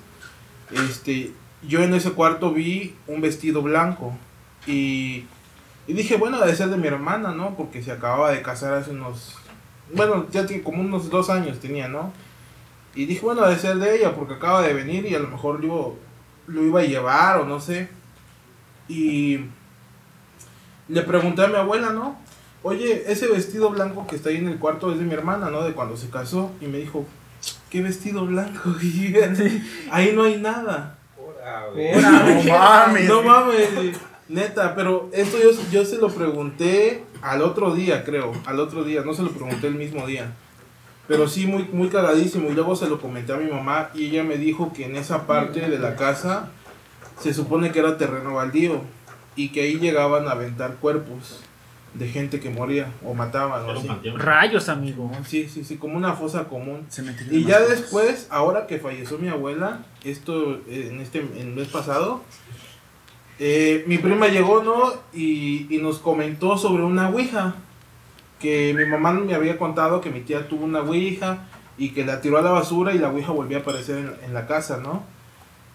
este, 0.72 1.32
yo 1.68 1.84
en 1.84 1.94
ese 1.94 2.12
cuarto 2.12 2.52
vi 2.52 2.96
un 3.08 3.22
vestido 3.22 3.62
blanco 3.62 4.14
y, 4.66 5.26
y 5.88 5.94
dije, 5.94 6.18
bueno, 6.18 6.40
debe 6.40 6.56
ser 6.56 6.70
de 6.70 6.78
mi 6.78 6.88
hermana, 6.88 7.32
¿no? 7.34 7.56
Porque 7.56 7.84
se 7.84 7.92
acababa 7.92 8.32
de 8.32 8.42
casar 8.42 8.74
hace 8.74 8.92
unos, 8.92 9.36
bueno, 9.94 10.26
ya 10.32 10.46
tiene 10.46 10.64
como 10.64 10.82
unos 10.82 11.10
dos 11.10 11.30
años 11.30 11.60
tenía, 11.60 11.88
¿no? 11.88 12.12
Y 12.96 13.06
dije, 13.06 13.22
bueno, 13.22 13.42
debe 13.42 13.60
ser 13.60 13.78
de 13.78 13.96
ella 13.96 14.16
porque 14.16 14.34
acaba 14.34 14.62
de 14.62 14.74
venir 14.74 15.06
y 15.06 15.16
a 15.16 15.20
lo 15.20 15.28
mejor 15.28 15.62
yo 15.62 15.98
lo 16.48 16.64
iba 16.64 16.82
a 16.82 16.86
llevar 16.86 17.40
o 17.40 17.46
no 17.46 17.60
sé. 17.62 17.90
Y 18.90 19.40
le 20.90 21.02
pregunté 21.04 21.44
a 21.44 21.48
mi 21.48 21.56
abuela, 21.56 21.92
¿no? 21.92 22.18
Oye, 22.64 23.06
ese 23.08 23.28
vestido 23.28 23.72
blanco 23.72 24.06
que 24.06 24.16
está 24.16 24.30
ahí 24.30 24.38
en 24.38 24.48
el 24.48 24.60
cuarto 24.60 24.92
es 24.92 25.00
de 25.00 25.06
mi 25.06 25.14
hermana, 25.14 25.50
¿no? 25.50 25.64
De 25.64 25.74
cuando 25.74 25.98
se 25.98 26.10
casó. 26.10 26.52
Y 26.62 26.68
me 26.68 26.78
dijo, 26.78 27.06
¿qué 27.70 27.82
vestido 27.82 28.26
blanco? 28.26 28.76
Y 28.82 29.16
ahí 29.90 30.14
no 30.14 30.24
hay 30.24 30.38
nada. 30.38 30.98
No 31.74 32.44
mames. 32.52 33.08
No 33.08 33.24
mames, 33.24 33.70
neta, 34.30 34.76
pero 34.76 35.10
esto 35.12 35.38
yo, 35.38 35.50
yo 35.72 35.86
se 35.86 35.98
lo 35.98 36.10
pregunté 36.10 37.04
al 37.22 37.42
otro 37.42 37.74
día, 37.74 38.04
creo. 38.04 38.32
Al 38.46 38.60
otro 38.60 38.84
día, 38.84 39.02
no 39.02 39.14
se 39.14 39.24
lo 39.24 39.32
pregunté 39.32 39.68
el 39.68 39.76
mismo 39.76 40.06
día. 40.06 40.32
Pero 41.08 41.28
sí, 41.28 41.48
muy, 41.48 41.68
muy 41.74 41.90
cagadísimo. 41.90 42.50
Y 42.50 42.54
luego 42.54 42.76
se 42.76 42.88
lo 42.88 43.02
comenté 43.02 43.34
a 43.34 43.38
mi 43.38 43.50
mamá 43.50 43.90
y 43.96 44.06
ella 44.06 44.24
me 44.24 44.38
dijo 44.38 44.72
que 44.72 44.86
en 44.86 44.96
esa 44.96 45.26
parte 45.26 45.62
de 45.62 45.80
la 45.80 45.96
casa 45.96 46.50
se 47.20 47.34
supone 47.34 47.72
que 47.72 47.80
era 47.80 47.98
terreno 47.98 48.36
baldío 48.36 48.82
y 49.36 49.50
que 49.50 49.62
ahí 49.62 49.80
llegaban 49.80 50.28
a 50.28 50.32
aventar 50.32 50.76
cuerpos 50.76 51.42
de 51.94 52.08
gente 52.08 52.40
que 52.40 52.50
moría 52.50 52.92
o 53.06 53.14
mataban. 53.14 53.66
o 53.66 53.72
así. 53.72 53.88
Rayos, 54.16 54.70
amigo. 54.70 55.12
Sí, 55.26 55.50
sí, 55.50 55.64
sí, 55.64 55.78
como 55.78 55.98
una 55.98 56.14
fosa 56.14 56.46
común. 56.46 56.86
Se 56.90 57.02
metió 57.02 57.26
Y 57.30 57.44
ya 57.44 57.60
cosas. 57.60 57.70
después, 57.82 58.28
ahora 58.30 58.68
que 58.68 58.80
falleció 58.80 59.18
mi 59.18 59.28
abuela, 59.28 59.86
esto 60.04 60.56
eh, 60.68 60.90
en 60.92 61.00
este 61.02 61.20
en 61.20 61.38
el 61.38 61.54
mes 61.54 61.68
pasado, 61.68 62.22
eh, 63.40 63.84
mi 63.88 63.98
prima 63.98 64.28
llegó, 64.28 64.64
¿no? 64.64 64.94
Y, 65.14 65.68
y 65.74 65.80
nos 65.82 66.00
comentó 66.00 66.58
sobre 66.58 66.84
una 66.84 67.10
ouija. 67.10 67.56
Que 68.40 68.74
mi 68.74 68.86
mamá 68.86 69.12
me 69.14 69.36
había 69.36 69.58
contado 69.60 70.02
que 70.02 70.10
mi 70.10 70.22
tía 70.22 70.48
tuvo 70.48 70.66
una 70.66 70.80
ouija 70.82 71.46
y 71.78 71.90
que 71.90 72.04
la 72.06 72.22
tiró 72.22 72.40
a 72.40 72.42
la 72.42 72.50
basura 72.52 72.94
y 72.94 72.98
la 72.98 73.10
ouija 73.10 73.32
volvió 73.32 73.58
a 73.58 73.62
aparecer 73.62 73.98
en, 74.00 74.14
en 74.26 74.34
la 74.34 74.48
casa, 74.48 74.78
¿no? 74.78 75.04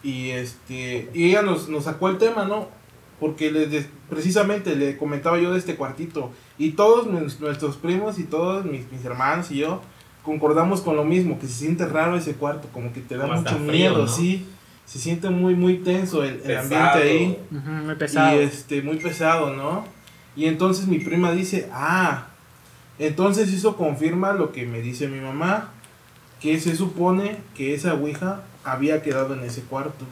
Y 0.02 0.30
este 0.30 1.08
y 1.14 1.28
ella 1.30 1.42
nos, 1.42 1.68
nos 1.68 1.84
sacó 1.84 2.08
el 2.08 2.18
tema, 2.18 2.44
¿no? 2.44 2.68
Porque 3.20 3.50
le 3.50 3.66
de- 3.66 3.86
precisamente 4.10 4.76
le 4.76 4.96
comentaba 4.98 5.38
yo 5.38 5.52
de 5.52 5.58
este 5.58 5.76
cuartito. 5.76 6.30
Y 6.58 6.70
todos 6.72 7.06
nues- 7.06 7.38
nuestros 7.40 7.76
primos 7.76 8.18
y 8.18 8.24
todos 8.24 8.64
mis, 8.64 8.90
mis 8.92 9.04
hermanos 9.04 9.50
y 9.50 9.58
yo 9.58 9.80
concordamos 10.22 10.80
con 10.80 10.96
lo 10.96 11.04
mismo, 11.04 11.38
que 11.38 11.46
se 11.46 11.52
siente 11.54 11.86
raro 11.86 12.16
ese 12.16 12.34
cuarto, 12.34 12.68
como 12.72 12.92
que 12.92 13.00
te 13.00 13.16
da 13.16 13.26
Como 13.28 13.38
mucho 13.42 13.54
frío, 13.58 13.70
miedo, 13.70 13.98
¿no? 13.98 14.08
sí. 14.08 14.44
Se 14.84 14.98
siente 14.98 15.30
muy, 15.30 15.54
muy 15.54 15.78
tenso 15.78 16.22
el, 16.24 16.40
el 16.44 16.56
ambiente 16.58 16.98
ahí. 17.02 17.38
Ujú, 17.52 17.70
muy 17.70 17.94
pesado. 17.96 18.36
Y 18.36 18.44
este, 18.44 18.82
muy 18.82 18.96
pesado, 18.96 19.54
¿no? 19.54 19.84
Y 20.36 20.44
entonces 20.46 20.86
mi 20.88 20.98
prima 20.98 21.32
dice, 21.32 21.68
ah, 21.72 22.26
entonces 22.98 23.52
eso 23.52 23.76
confirma 23.76 24.32
lo 24.32 24.52
que 24.52 24.66
me 24.66 24.80
dice 24.80 25.08
mi 25.08 25.20
mamá, 25.20 25.70
que 26.40 26.58
se 26.60 26.76
supone 26.76 27.38
que 27.54 27.74
esa 27.74 27.94
ouija 27.94 28.42
había 28.64 29.02
quedado 29.02 29.34
en 29.34 29.40
ese 29.40 29.62
cuarto. 29.62 30.04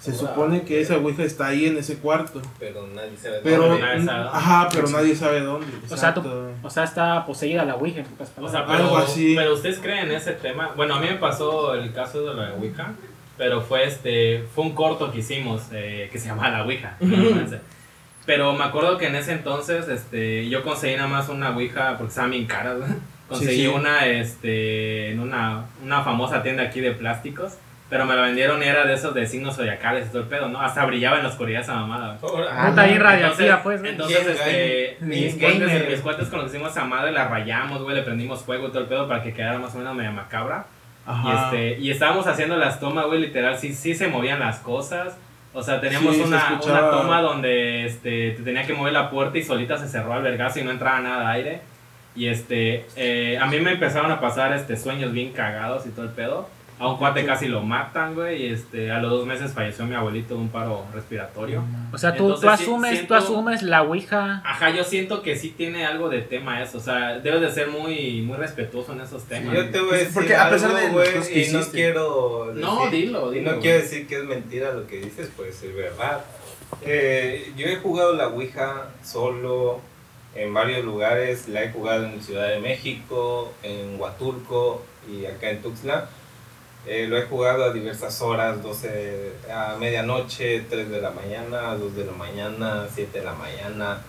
Se 0.00 0.12
Wow. 0.12 0.20
supone 0.20 0.62
que 0.62 0.80
esa 0.80 0.96
ouija 0.96 1.24
está 1.24 1.48
ahí 1.48 1.66
en 1.66 1.76
ese 1.76 1.96
cuarto. 1.98 2.40
Pero 2.60 2.86
nadie 2.94 3.16
sabe 3.20 3.40
Pero, 3.42 3.64
dónde. 3.64 3.80
nadie 3.82 4.04
sabe 4.04 4.22
dónde. 4.22 4.38
ajá, 4.38 4.68
pero 4.72 4.88
nadie 4.88 5.16
sabe 5.16 5.40
dónde. 5.40 5.66
O 5.90 5.96
sea, 5.96 6.14
o 6.62 6.70
sea, 6.70 6.84
está 6.84 7.26
poseída 7.26 7.64
la 7.64 7.74
Ouija 7.74 8.02
O 8.40 8.48
sea, 8.48 8.64
pero, 8.64 8.78
Algo 8.78 8.96
así. 8.98 9.34
pero 9.36 9.54
ustedes 9.54 9.78
creen 9.80 10.06
en 10.06 10.12
ese 10.12 10.32
tema. 10.32 10.70
Bueno, 10.76 10.94
a 10.94 11.00
mí 11.00 11.08
me 11.08 11.16
pasó 11.16 11.74
el 11.74 11.92
caso 11.92 12.24
de 12.24 12.34
la 12.34 12.54
Ouija, 12.54 12.92
pero 13.36 13.60
fue 13.60 13.84
este 13.86 14.44
fue 14.54 14.64
un 14.64 14.74
corto 14.74 15.10
que 15.10 15.18
hicimos 15.18 15.62
eh, 15.72 16.08
que 16.12 16.18
se 16.18 16.28
llama 16.28 16.48
La 16.48 16.62
Ouija. 16.64 16.96
pero 18.26 18.52
me 18.52 18.64
acuerdo 18.64 18.98
que 18.98 19.06
en 19.06 19.16
ese 19.16 19.32
entonces 19.32 19.88
este 19.88 20.48
yo 20.48 20.62
conseguí 20.62 20.96
nada 20.96 21.08
más 21.08 21.28
una 21.28 21.50
Ouija 21.50 21.96
porque 21.96 22.10
estaban 22.10 22.30
bien 22.30 22.46
caras. 22.46 22.78
¿no? 22.78 22.86
Conseguí 23.28 23.62
sí. 23.62 23.66
una 23.66 24.06
este 24.06 25.10
en 25.10 25.20
una, 25.20 25.66
una 25.82 26.02
famosa 26.02 26.42
tienda 26.42 26.62
aquí 26.64 26.80
de 26.80 26.92
plásticos. 26.92 27.54
Pero 27.90 28.04
me 28.04 28.14
la 28.14 28.22
vendieron 28.22 28.62
y 28.62 28.66
era 28.66 28.84
de 28.84 28.92
esos 28.92 29.14
de 29.14 29.26
signos 29.26 29.56
zodiacales 29.56 30.06
y 30.06 30.08
todo 30.10 30.22
el 30.22 30.28
pedo, 30.28 30.48
¿no? 30.48 30.60
Hasta 30.60 30.84
brillaba 30.84 31.16
en 31.16 31.22
la 31.22 31.30
oscuridad 31.30 31.62
esa 31.62 31.74
mamada. 31.74 32.18
Ah, 32.50 32.66
está 32.68 32.84
bien 32.84 33.00
radioactiva, 33.00 33.54
Entonces, 33.56 33.62
pues. 33.62 33.80
güey. 33.80 33.92
entonces 33.92 34.26
este, 34.28 34.96
mis, 35.00 35.34
cuates, 35.36 35.88
mis 35.88 36.00
cuates 36.00 36.28
con 36.28 36.40
los 36.40 36.50
que 36.50 36.56
hicimos 36.58 36.72
esa 36.72 36.84
madre 36.84 37.12
la 37.12 37.28
rayamos, 37.28 37.82
güey, 37.82 37.96
le 37.96 38.02
prendimos 38.02 38.42
fuego 38.42 38.66
y 38.68 38.70
todo 38.70 38.80
el 38.80 38.88
pedo 38.88 39.08
para 39.08 39.22
que 39.22 39.32
quedara 39.32 39.58
más 39.58 39.74
o 39.74 39.78
menos 39.78 39.94
media 39.94 40.10
macabra. 40.10 40.66
Y, 41.06 41.10
Ajá. 41.10 41.44
este, 41.44 41.78
y 41.80 41.90
estábamos 41.90 42.26
haciendo 42.26 42.56
las 42.56 42.78
tomas, 42.78 43.06
güey, 43.06 43.20
literal, 43.20 43.56
sí, 43.58 43.72
sí 43.72 43.94
se 43.94 44.08
movían 44.08 44.38
las 44.40 44.58
cosas. 44.58 45.16
O 45.54 45.62
sea, 45.62 45.80
teníamos 45.80 46.14
Sí, 46.14 46.20
una, 46.20 46.60
una 46.62 46.90
toma 46.90 47.22
donde 47.22 47.86
este, 47.86 48.32
te 48.32 48.42
tenía 48.42 48.64
que 48.66 48.74
mover 48.74 48.92
la 48.92 49.08
puerta 49.08 49.38
y 49.38 49.42
solita 49.42 49.78
se 49.78 49.88
cerró 49.88 50.12
al 50.12 50.22
vergazo 50.22 50.60
y 50.60 50.62
no 50.62 50.70
entraba 50.70 51.00
nada 51.00 51.20
de 51.30 51.36
aire. 51.36 51.60
Y 52.14 52.26
este, 52.28 52.84
eh, 52.96 53.38
a 53.40 53.46
mí 53.46 53.58
me 53.60 53.72
empezaron 53.72 54.10
a 54.10 54.20
pasar 54.20 54.52
este, 54.52 54.76
sueños 54.76 55.10
bien 55.12 55.32
cagados 55.32 55.86
y 55.86 55.88
todo 55.90 56.04
el 56.04 56.10
pedo. 56.10 56.50
A 56.80 56.86
un 56.88 56.96
cuate 56.96 57.26
casi 57.26 57.48
lo 57.48 57.60
matan, 57.62 58.14
güey, 58.14 58.42
y 58.46 58.52
este, 58.52 58.92
a 58.92 59.00
los 59.00 59.10
dos 59.10 59.26
meses 59.26 59.52
falleció 59.52 59.84
mi 59.84 59.96
abuelito 59.96 60.34
de 60.34 60.40
un 60.40 60.48
paro 60.48 60.84
respiratorio. 60.94 61.64
O 61.92 61.98
sea, 61.98 62.12
tú, 62.12 62.18
tú 62.28 62.34
Entonces, 62.34 62.50
asumes, 62.60 62.90
siento- 62.92 63.08
tú 63.08 63.14
asumes 63.14 63.62
la 63.62 63.82
Ouija. 63.82 64.42
Ajá, 64.44 64.70
yo 64.70 64.84
siento 64.84 65.22
que 65.22 65.34
sí 65.36 65.50
tiene 65.56 65.84
algo 65.84 66.08
de 66.08 66.20
tema 66.22 66.62
eso, 66.62 66.78
o 66.78 66.80
sea, 66.80 67.18
debes 67.18 67.40
de 67.40 67.50
ser 67.50 67.68
muy, 67.68 68.22
muy 68.22 68.36
respetuoso 68.36 68.92
en 68.92 69.00
esos 69.00 69.24
temas. 69.24 69.54
Yo 69.56 69.70
te 69.70 69.80
voy 69.80 69.94
a 69.94 69.96
decir 69.98 70.14
porque 70.14 70.36
a 70.36 70.50
pesar 70.50 70.70
algo, 70.76 71.00
de 71.00 71.12
que 71.12 71.40
y 71.48 71.52
no 71.52 71.60
quiero 71.72 72.52
No, 72.54 72.84
decir- 72.84 72.90
dilo, 72.92 73.32
y 73.34 73.38
dilo. 73.40 73.52
no 73.54 73.60
quiero 73.60 73.78
decir 73.78 74.06
que 74.06 74.16
es 74.18 74.24
mentira 74.24 74.72
lo 74.72 74.86
que 74.86 74.98
dices, 75.00 75.30
puede 75.36 75.52
ser 75.52 75.72
verdad. 75.72 76.20
Eh, 76.82 77.52
yo 77.56 77.66
he 77.66 77.76
jugado 77.76 78.12
la 78.14 78.28
Ouija 78.28 78.88
solo 79.02 79.80
en 80.36 80.54
varios 80.54 80.84
lugares. 80.84 81.48
La 81.48 81.64
he 81.64 81.72
jugado 81.72 82.04
en 82.06 82.20
Ciudad 82.22 82.48
de 82.48 82.60
México, 82.60 83.52
en 83.62 83.98
Huatulco 83.98 84.84
y 85.10 85.26
acá 85.26 85.50
en 85.50 85.60
Tuxtla. 85.62 86.08
Eh, 86.90 87.06
lo 87.06 87.18
he 87.18 87.22
jugado 87.22 87.64
a 87.64 87.72
diversas 87.72 88.22
horas, 88.22 88.62
12 88.62 89.32
a 89.52 89.76
medianoche, 89.78 90.62
3 90.70 90.88
de 90.88 91.00
la 91.02 91.10
mañana, 91.10 91.74
2 91.74 91.94
de 91.94 92.06
la 92.06 92.12
mañana, 92.12 92.86
7 92.90 93.18
de 93.18 93.24
la 93.24 93.34
mañana. 93.34 94.00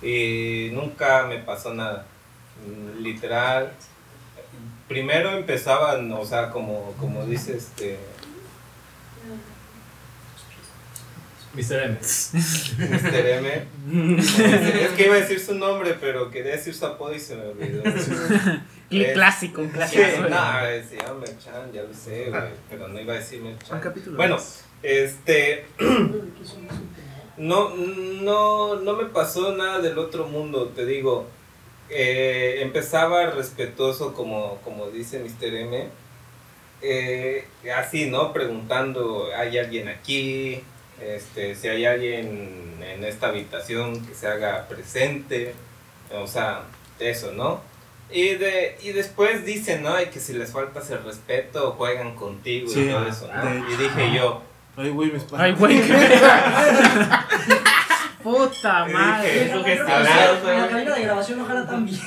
Y 0.00 0.70
nunca 0.72 1.26
me 1.26 1.40
pasó 1.40 1.74
nada. 1.74 2.06
Literal. 2.98 3.72
Primero 4.88 5.36
empezaban, 5.36 6.10
o 6.10 6.24
sea, 6.24 6.50
como, 6.50 6.94
como 6.98 7.26
dice 7.26 7.56
este, 7.58 7.98
Mr. 11.54 11.82
M. 11.82 11.98
Mr. 11.98 13.26
M. 13.26 13.66
es 14.22 14.90
que 14.96 15.04
iba 15.04 15.16
a 15.16 15.20
decir 15.20 15.38
su 15.38 15.54
nombre, 15.54 15.96
pero 16.00 16.30
quería 16.30 16.52
decir 16.52 16.74
su 16.74 16.86
apodo 16.86 17.14
y 17.14 17.20
se 17.20 17.36
me 17.36 17.42
olvidó. 17.48 17.82
Es- 19.00 19.12
Clásico, 19.14 19.60
un 19.62 19.68
Sí, 19.68 19.72
clásico. 19.74 20.02
no, 20.02 20.28
se 20.28 20.96
llama 20.96 21.20
Merchan, 21.20 21.72
ya 21.72 21.82
lo 21.82 21.94
sé, 21.94 22.26
güey, 22.30 22.42
pero 22.68 22.88
no 22.88 23.00
iba 23.00 23.14
a 23.14 23.16
decir 23.16 23.40
Merchan. 23.40 23.76
Un 23.76 23.82
capítulo 23.82 24.16
Bueno, 24.16 24.34
más. 24.36 24.64
este. 24.82 25.64
No, 27.38 27.70
no, 27.74 28.76
no 28.76 28.92
me 28.94 29.06
pasó 29.06 29.56
nada 29.56 29.80
del 29.80 29.98
otro 29.98 30.26
mundo, 30.26 30.68
te 30.68 30.84
digo. 30.84 31.26
Eh, 31.88 32.58
empezaba 32.60 33.30
respetuoso, 33.30 34.12
como, 34.14 34.58
como 34.62 34.88
dice 34.90 35.18
Mr. 35.18 35.54
M. 35.54 35.88
Eh, 36.82 37.44
así, 37.74 38.06
¿no? 38.10 38.32
Preguntando, 38.32 39.30
¿hay 39.36 39.58
alguien 39.58 39.88
aquí? 39.88 40.62
Este, 41.00 41.54
si 41.54 41.68
hay 41.68 41.84
alguien 41.86 42.78
en 42.82 43.02
esta 43.04 43.28
habitación 43.28 44.04
que 44.06 44.14
se 44.14 44.26
haga 44.28 44.68
presente. 44.68 45.54
O 46.14 46.26
sea, 46.26 46.62
eso, 46.98 47.32
¿no? 47.32 47.62
Y, 48.12 48.34
de, 48.34 48.76
y 48.82 48.92
después 48.92 49.44
dicen, 49.44 49.82
¿no? 49.82 50.00
Y 50.00 50.06
que 50.06 50.20
si 50.20 50.32
les 50.34 50.50
faltas 50.52 50.90
el 50.90 51.02
respeto, 51.04 51.72
juegan 51.72 52.14
contigo 52.14 52.68
Sí, 52.68 52.82
y 52.82 52.88
todo 52.90 53.06
eso, 53.06 53.28
¿no? 53.32 53.44
de 53.44 53.58
Y 53.72 53.76
dije 53.76 54.12
yo, 54.14 54.42
Ay, 54.76 54.88
güey, 54.90 55.10
me 55.10 55.18
espanta. 55.18 55.44
Ay, 55.44 55.52
güey. 55.52 55.80
Puta 58.22 58.86
madre. 58.86 59.50
En 59.50 59.58
la 59.58 60.68
cabina 60.68 60.94
de 60.94 61.02
grabación 61.02 61.40
ojalá 61.40 61.66
también. 61.66 61.98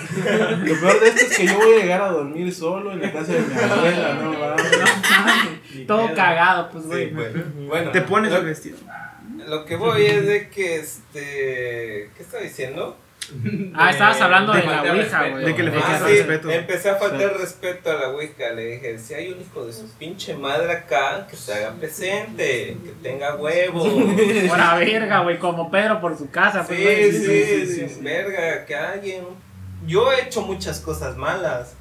Lo 0.64 0.80
peor 0.80 1.00
de 1.02 1.08
esto 1.10 1.26
es 1.26 1.38
que 1.38 1.46
yo 1.48 1.56
voy 1.58 1.74
a 1.74 1.78
llegar 1.82 2.02
a 2.04 2.08
dormir 2.10 2.54
solo 2.56 2.94
en 2.94 3.02
la 3.02 3.12
casa 3.12 3.34
de 3.34 3.42
mi 3.42 3.54
abuela, 3.62 4.14
no 4.14 4.32
va. 4.40 4.56
Todo 5.86 6.14
cagado, 6.16 6.70
pues, 6.72 6.86
Sí, 6.86 6.90
güey. 6.90 7.10
bueno, 7.14 7.44
bueno, 7.68 7.92
Te 7.92 8.02
pones 8.02 8.32
lo, 8.32 8.38
el 8.38 8.46
vestido. 8.46 8.78
lo 9.46 9.66
que 9.66 9.76
voy 9.76 10.06
es 10.06 10.26
de 10.26 10.50
que 10.50 10.78
este 10.78 12.10
¿qué 12.16 12.24
estaba 12.24 12.44
diciendo? 12.44 12.98
Ah, 13.74 13.90
estabas 13.92 14.22
hablando 14.22 14.54
de, 14.54 14.62
de 14.62 14.66
la 14.68 14.82
Ouija, 14.94 15.30
güey. 15.30 15.46
De 15.46 15.56
que 15.56 15.64
le 15.64 15.72
Ah, 15.78 16.00
que- 16.06 16.10
sí, 16.10 16.18
respeto. 16.22 16.52
empecé 16.52 16.90
a 16.90 16.96
faltar 16.96 17.38
respeto 17.38 17.90
a 17.92 17.94
la 17.96 18.10
Ouija, 18.10 18.52
le 18.52 18.66
dije, 18.66 19.00
si 19.00 19.14
hay 19.14 19.32
un 19.32 19.42
hijo 19.42 19.66
de 19.66 19.74
su 19.74 19.90
pinche 19.98 20.34
madre 20.36 20.72
acá, 20.72 21.26
que 21.30 21.36
se 21.36 21.54
haga 21.54 21.72
presente, 21.74 22.78
que 22.84 22.92
tenga 23.02 23.36
huevo. 23.36 23.84
Por 24.48 24.58
la 24.58 24.76
verga, 24.76 25.20
güey, 25.22 25.40
como 25.40 25.72
Pedro 25.72 26.00
por 26.02 26.18
su 26.18 26.30
casa, 26.30 26.66
pues. 26.66 26.78
Sí, 27.26 27.66
sí, 27.66 27.88
sí, 27.90 28.00
verga, 28.02 28.66
que 28.66 28.76
alguien. 28.76 29.24
Yo 29.88 30.12
he 30.12 30.22
hecho 30.22 30.42
muchas 30.42 30.80
cosas 30.80 31.16
malas. 31.18 31.76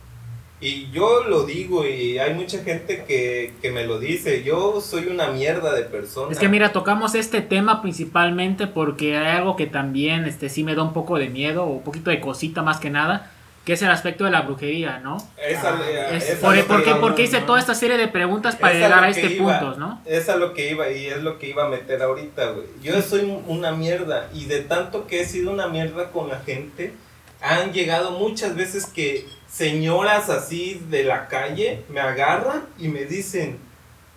Y 0.66 0.90
yo 0.92 1.24
lo 1.24 1.44
digo 1.44 1.86
y 1.86 2.18
hay 2.18 2.32
mucha 2.32 2.62
gente 2.64 3.04
que, 3.06 3.52
que 3.60 3.70
me 3.70 3.84
lo 3.86 3.98
dice. 3.98 4.42
Yo 4.42 4.80
soy 4.80 5.08
una 5.08 5.28
mierda 5.28 5.74
de 5.74 5.82
persona. 5.82 6.32
Es 6.32 6.38
que 6.38 6.48
mira, 6.48 6.72
tocamos 6.72 7.14
este 7.14 7.42
tema 7.42 7.82
principalmente 7.82 8.66
porque 8.66 9.16
hay 9.16 9.36
algo 9.36 9.56
que 9.56 9.66
también 9.66 10.24
este, 10.24 10.48
sí 10.48 10.64
me 10.64 10.74
da 10.74 10.82
un 10.82 10.94
poco 10.94 11.18
de 11.18 11.28
miedo 11.28 11.64
o 11.64 11.70
un 11.74 11.82
poquito 11.82 12.08
de 12.08 12.18
cosita 12.18 12.62
más 12.62 12.78
que 12.80 12.88
nada, 12.88 13.30
que 13.66 13.74
es 13.74 13.82
el 13.82 13.90
aspecto 13.90 14.24
de 14.24 14.30
la 14.30 14.40
brujería, 14.40 15.00
¿no? 15.00 15.18
Esa, 15.36 15.78
Es- 16.10 16.30
esa 16.30 16.40
por, 16.40 16.56
lo 16.56 16.64
¿por 16.64 16.78
que 16.78 16.84
qué, 16.84 16.90
iba- 16.90 17.00
por 17.00 17.14
qué 17.14 17.22
hice 17.24 17.40
toda 17.40 17.58
esta 17.60 17.74
serie 17.74 17.98
de 17.98 18.08
preguntas 18.08 18.56
para 18.56 18.72
Esa 18.72 18.86
llegar 18.86 19.04
a 19.04 19.08
este 19.10 19.26
iba. 19.34 19.58
punto, 19.60 19.78
no? 19.78 20.00
Es 20.06 20.30
a 20.30 20.36
lo 20.36 20.54
que 20.54 20.70
iba 20.70 20.90
y 20.90 21.06
es 21.08 21.22
lo 21.22 21.38
que 21.38 21.48
iba 21.50 21.66
a 21.66 21.68
meter 21.68 22.00
ahorita, 22.02 22.52
güey. 22.52 22.66
Yo 22.82 23.02
soy 23.02 23.30
una 23.48 23.72
mierda 23.72 24.30
y 24.32 24.46
de 24.46 24.60
tanto 24.60 25.06
que 25.06 25.20
he 25.20 25.26
sido 25.26 25.50
una 25.50 25.66
mierda 25.66 26.10
con 26.10 26.28
la 26.30 26.40
gente, 26.40 26.94
han 27.42 27.72
llegado 27.74 28.12
muchas 28.12 28.54
veces 28.56 28.86
que 28.86 29.26
señoras 29.54 30.30
así 30.30 30.82
de 30.90 31.04
la 31.04 31.28
calle 31.28 31.84
me 31.88 32.00
agarran 32.00 32.64
y 32.78 32.88
me 32.88 33.04
dicen, 33.04 33.58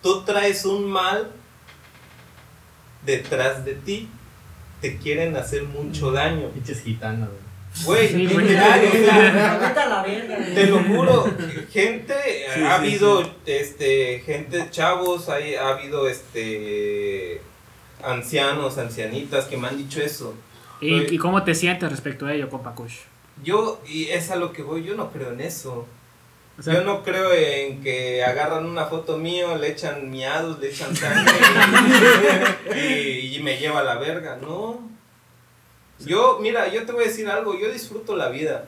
tú 0.01 0.23
traes 0.23 0.65
un 0.65 0.89
mal 0.89 1.29
detrás 3.05 3.63
de 3.63 3.75
ti, 3.75 4.09
te 4.81 4.97
quieren 4.97 5.37
hacer 5.37 5.61
mucho 5.63 6.11
daño. 6.11 6.49
Pinches 6.49 6.81
gitanos, 6.81 7.29
güey. 7.85 8.07
Sí, 8.07 8.27
te 10.55 10.67
lo 10.67 10.83
juro, 10.83 11.31
gente, 11.71 12.15
Sí, 12.55 12.63
ha 12.63 12.63
sí, 12.63 12.63
habido, 12.63 13.31
este, 13.45 14.23
gente, 14.25 14.65
chavos, 14.71 15.29
hay, 15.29 15.53
ha 15.53 15.69
habido, 15.69 16.07
este, 16.07 17.41
ancianos, 18.03 18.79
ancianitas 18.79 19.45
que 19.45 19.57
me 19.57 19.67
han 19.67 19.77
dicho 19.77 20.01
eso. 20.01 20.33
¿Y, 20.81 21.13
y 21.13 21.17
cómo 21.19 21.43
te 21.43 21.53
sientes 21.53 21.91
respecto 21.91 22.25
a 22.25 22.33
ello, 22.33 22.49
compa 22.49 22.73
Kush? 22.73 22.95
Yo, 23.43 23.81
y 23.87 24.05
es 24.09 24.31
a 24.31 24.35
lo 24.35 24.51
que 24.53 24.63
voy, 24.63 24.83
yo 24.83 24.95
no 24.95 25.11
creo 25.11 25.31
en 25.31 25.41
eso. 25.41 25.85
O 26.59 26.63
sea, 26.63 26.73
yo 26.73 26.83
no 26.83 27.03
creo 27.03 27.31
en 27.33 27.83
que 27.83 28.23
agarran 28.23 28.65
una 28.65 28.85
foto 28.85 29.17
mío, 29.17 29.55
le 29.57 29.69
echan 29.69 30.09
miados, 30.09 30.59
le 30.59 30.69
echan 30.69 30.95
sangre 30.95 31.31
y, 32.75 33.35
y 33.35 33.43
me 33.43 33.59
lleva 33.59 33.81
a 33.81 33.83
la 33.83 33.95
verga, 33.95 34.37
no. 34.41 34.79
Yo, 35.99 36.39
mira, 36.41 36.67
yo 36.67 36.85
te 36.85 36.91
voy 36.91 37.03
a 37.03 37.07
decir 37.07 37.27
algo, 37.29 37.57
yo 37.57 37.71
disfruto 37.71 38.15
la 38.15 38.29
vida. 38.29 38.65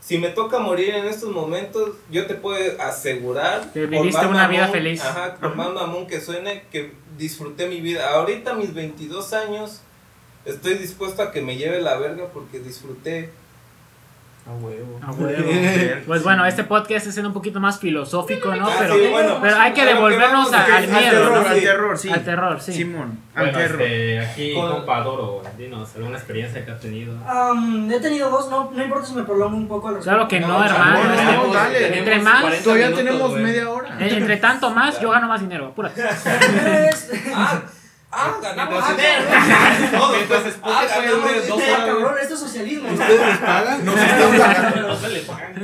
Si 0.00 0.18
me 0.18 0.28
toca 0.28 0.60
morir 0.60 0.90
en 0.94 1.06
estos 1.06 1.30
momentos, 1.30 1.90
yo 2.10 2.26
te 2.26 2.34
puedo 2.34 2.80
asegurar. 2.80 3.72
Que 3.72 3.86
viviste 3.86 4.24
una 4.26 4.46
vida 4.46 4.68
feliz. 4.68 5.02
Ajá, 5.02 5.34
por 5.34 5.56
más 5.56 5.72
mamón 5.72 6.06
que 6.06 6.20
suene, 6.20 6.62
que 6.70 6.92
disfruté 7.18 7.66
mi 7.66 7.80
vida. 7.80 8.10
Ahorita, 8.10 8.54
mis 8.54 8.72
22 8.72 9.32
años, 9.32 9.80
estoy 10.44 10.74
dispuesto 10.74 11.22
a 11.22 11.32
que 11.32 11.42
me 11.42 11.56
lleve 11.56 11.80
la 11.80 11.96
verga 11.96 12.26
porque 12.32 12.60
disfruté. 12.60 13.30
A 14.48 14.52
huevo. 14.52 15.00
a 15.04 15.10
huevo. 15.10 15.50
Pues 16.06 16.22
bueno, 16.22 16.46
este 16.46 16.62
podcast 16.62 17.06
es 17.08 17.18
un 17.18 17.32
poquito 17.32 17.58
más 17.58 17.80
filosófico, 17.80 18.54
¿no? 18.54 18.68
Pero, 18.78 18.94
sí, 18.94 19.00
bueno, 19.10 19.38
pero 19.42 19.56
hay 19.56 19.72
que 19.72 19.84
devolvernos 19.84 20.52
a- 20.52 20.64
al 20.64 20.84
es 20.84 20.92
Al 20.92 21.00
miedo, 21.00 21.10
terror, 21.28 21.46
al 21.48 21.54
Sí. 21.58 21.60
terror, 21.64 21.98
sí. 21.98 22.10
Al 22.10 22.24
terror, 22.24 22.60
sí. 22.60 22.72
Simón, 22.72 23.18
al 23.34 23.42
Bueno, 23.46 23.58
terror. 23.58 23.82
este, 23.82 24.20
aquí, 24.20 24.54
Con- 24.54 24.70
compa 24.70 25.00
Doro, 25.00 25.42
dinos, 25.58 25.90
alguna 25.96 26.16
experiencia 26.16 26.64
que 26.64 26.70
has 26.70 26.80
tenido. 26.80 27.14
Am, 27.28 27.90
he 27.90 27.98
tenido 27.98 28.30
dos, 28.30 28.48
no, 28.48 28.70
no 28.72 28.82
importa 28.84 29.06
si 29.08 29.14
me 29.14 29.24
prolongo 29.24 29.56
un 29.56 29.66
poco. 29.66 29.98
Claro 29.98 30.28
que 30.28 30.38
no, 30.38 30.46
No, 30.48 30.64
hermano. 30.64 31.02
no, 31.04 31.12
este- 31.14 31.24
no, 31.34 31.52
dale. 31.52 31.98
entre 31.98 32.18
más, 32.20 32.40
40 32.42 32.62
Todavía 32.64 32.86
minutos, 32.90 33.04
tenemos 33.04 33.32
media 33.38 33.68
hora. 33.70 33.88
eh, 34.00 34.08
entre 34.16 34.36
tanto 34.36 34.70
más, 34.70 35.00
yo 35.00 35.10
gano 35.10 35.26
más 35.26 35.40
dinero. 35.40 35.66
Apúrate. 35.66 36.00
Es- 36.88 37.10
Ah, 37.34 37.62
ah, 38.12 38.34
ganamos 38.42 38.74
Entonces- 38.90 38.96
dinero. 38.96 40.14
Entonces, 40.22 40.54
¿por 40.54 40.70
qué 40.72 40.76
ah, 40.78 40.86
ganamos 40.88 41.32
dinero. 41.32 41.86
cabrón, 41.86 42.14
esto 42.20 42.34
es 42.34 42.40
socialismo. 42.40 42.88
¿Ustedes 42.90 43.38
pagan? 43.38 43.84
Nos 43.84 43.96
están 43.98 44.38
pagando. 44.38 44.88
No 44.88 44.96
se 44.96 45.08
le 45.08 45.20
pagan. 45.20 45.54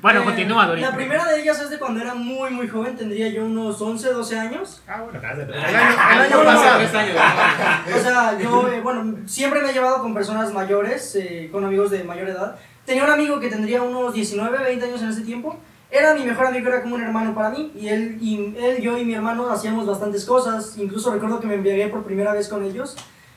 Bueno, 0.00 0.24
continúa, 0.24 0.62
La 0.62 0.68
Dorito. 0.68 0.90
primera 0.94 1.24
de 1.26 1.40
ellas 1.42 1.60
es 1.60 1.70
de 1.70 1.78
cuando 1.78 2.00
era 2.00 2.14
muy, 2.14 2.50
muy 2.50 2.68
joven, 2.68 2.96
tendría 2.96 3.28
yo 3.28 3.44
unos 3.44 3.80
11, 3.80 4.08
12 4.12 4.38
años. 4.38 4.82
Ah, 4.88 5.02
bueno, 5.02 5.20
se 5.20 5.26
El 5.42 5.54
año, 5.54 5.96
el 6.12 6.20
año 6.32 6.44
pasado. 6.44 6.78
O 7.98 8.00
sea, 8.00 8.38
yo, 8.38 8.68
eh, 8.72 8.80
bueno, 8.80 9.16
siempre 9.26 9.60
me 9.60 9.70
he 9.70 9.72
llevado 9.72 10.00
con 10.00 10.14
personas 10.14 10.52
mayores, 10.52 11.14
eh, 11.16 11.48
con 11.52 11.64
amigos 11.64 11.90
de 11.90 12.04
mayor 12.04 12.28
edad. 12.28 12.56
Tenía 12.84 13.04
un 13.04 13.10
amigo 13.10 13.38
que 13.40 13.48
tendría 13.48 13.82
unos 13.82 14.14
19, 14.14 14.58
20 14.58 14.84
años 14.86 15.02
en 15.02 15.08
ese 15.10 15.22
tiempo. 15.22 15.58
Era 15.90 16.14
mi 16.14 16.22
mejor 16.24 16.46
amigo, 16.46 16.68
era 16.68 16.82
como 16.82 16.96
un 16.96 17.02
hermano 17.02 17.34
para 17.34 17.50
mí. 17.50 17.72
Y 17.78 17.88
él, 17.88 18.18
y 18.20 18.54
él, 18.58 18.80
yo 18.82 18.98
y 18.98 19.04
mi 19.04 19.14
hermano 19.14 19.48
hacíamos 19.50 19.86
bastantes 19.86 20.24
cosas. 20.24 20.76
Incluso 20.76 21.10
recuerdo 21.12 21.40
que 21.40 21.46
me 21.46 21.54
embriagué 21.54 21.88
por 21.88 22.04
primera 22.04 22.32
vez 22.32 22.48
con 22.48 22.62
ellos. 22.64 22.96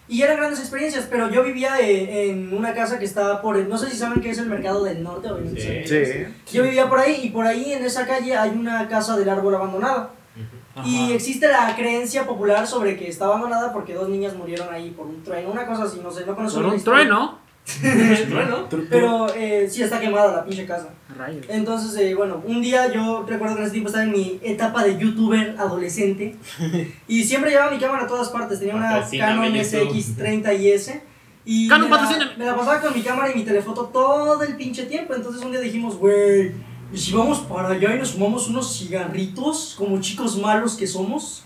Y 0.09 0.23
eran 0.23 0.35
grandes 0.35 0.59
experiencias, 0.59 1.07
pero 1.09 1.29
yo 1.29 1.41
vivía 1.43 1.79
eh, 1.79 2.29
en 2.29 2.53
una 2.53 2.73
casa 2.73 2.99
que 2.99 3.05
estaba 3.05 3.41
por... 3.41 3.55
el- 3.55 3.69
No 3.69 3.77
sé 3.77 3.89
si 3.89 3.95
saben 3.95 4.19
qué 4.19 4.31
es 4.31 4.37
el 4.39 4.47
mercado 4.47 4.83
del 4.83 5.01
norte. 5.01 5.29
obviamente 5.31 5.87
Sí. 5.87 6.03
Sí. 6.45 6.57
Yo 6.57 6.63
vivía 6.63 6.89
por 6.89 6.99
ahí 6.99 7.21
y 7.23 7.29
por 7.29 7.45
ahí 7.47 7.71
en 7.71 7.85
esa 7.85 8.05
calle 8.05 8.35
hay 8.35 8.49
una 8.49 8.89
casa 8.89 9.15
del 9.15 9.29
árbol 9.29 9.55
abandonada. 9.55 10.09
Y 10.85 11.11
existe 11.11 11.47
la 11.49 11.73
creencia 11.75 12.25
popular 12.25 12.65
sobre 12.65 12.97
que 12.97 13.07
está 13.09 13.25
abandonada 13.25 13.71
porque 13.73 13.93
dos 13.93 14.07
niñas 14.09 14.33
murieron 14.35 14.73
ahí 14.73 14.89
por 14.91 15.05
un 15.05 15.21
trueno, 15.23 15.51
una 15.51 15.65
cosa 15.65 15.83
así, 15.83 15.99
no 16.01 16.09
sé, 16.11 16.25
no 16.25 16.33
conozco 16.35 16.59
Por 16.61 16.69
un 16.69 16.75
historia. 16.77 17.01
trueno. 17.03 17.39
Bueno, 18.31 18.67
Pero 18.89 19.33
eh, 19.35 19.67
sí 19.69 19.81
está 19.81 19.99
quemada 19.99 20.37
la 20.37 20.45
pinche 20.45 20.65
casa. 20.65 20.89
Rayos. 21.15 21.45
Entonces, 21.49 21.97
eh, 21.99 22.15
bueno, 22.15 22.41
un 22.45 22.61
día 22.61 22.91
yo 22.91 23.25
recuerdo 23.27 23.55
que 23.55 23.61
en 23.61 23.65
ese 23.65 23.73
tiempo 23.73 23.89
estaba 23.89 24.05
en 24.05 24.11
mi 24.11 24.39
etapa 24.41 24.83
de 24.83 24.97
youtuber 24.97 25.55
adolescente 25.57 26.35
y 27.07 27.23
siempre 27.23 27.51
llevaba 27.51 27.71
mi 27.71 27.79
cámara 27.79 28.03
a 28.03 28.07
todas 28.07 28.29
partes. 28.29 28.59
Tenía 28.59 28.75
una 28.75 29.05
Canon 29.17 29.53
YouTube. 29.53 29.91
SX30 29.91 30.59
y 30.59 30.71
S. 30.71 31.01
Y 31.43 31.67
Canon, 31.67 31.89
me 31.89 31.95
la, 31.95 32.31
me 32.37 32.45
la 32.45 32.55
pasaba 32.55 32.81
con 32.81 32.93
mi 32.93 33.01
cámara 33.01 33.31
y 33.31 33.35
mi 33.35 33.43
telefoto 33.43 33.85
todo 33.85 34.41
el 34.43 34.55
pinche 34.55 34.83
tiempo. 34.85 35.13
Entonces 35.13 35.43
un 35.43 35.51
día 35.51 35.59
dijimos, 35.59 35.97
güey, 35.97 36.51
¿y 36.93 36.97
si 36.97 37.13
vamos 37.13 37.39
para 37.39 37.69
allá 37.69 37.95
y 37.95 37.99
nos 37.99 38.13
fumamos 38.13 38.47
unos 38.47 38.77
cigarritos 38.77 39.75
como 39.77 39.99
chicos 39.99 40.37
malos 40.37 40.75
que 40.75 40.87
somos? 40.87 41.43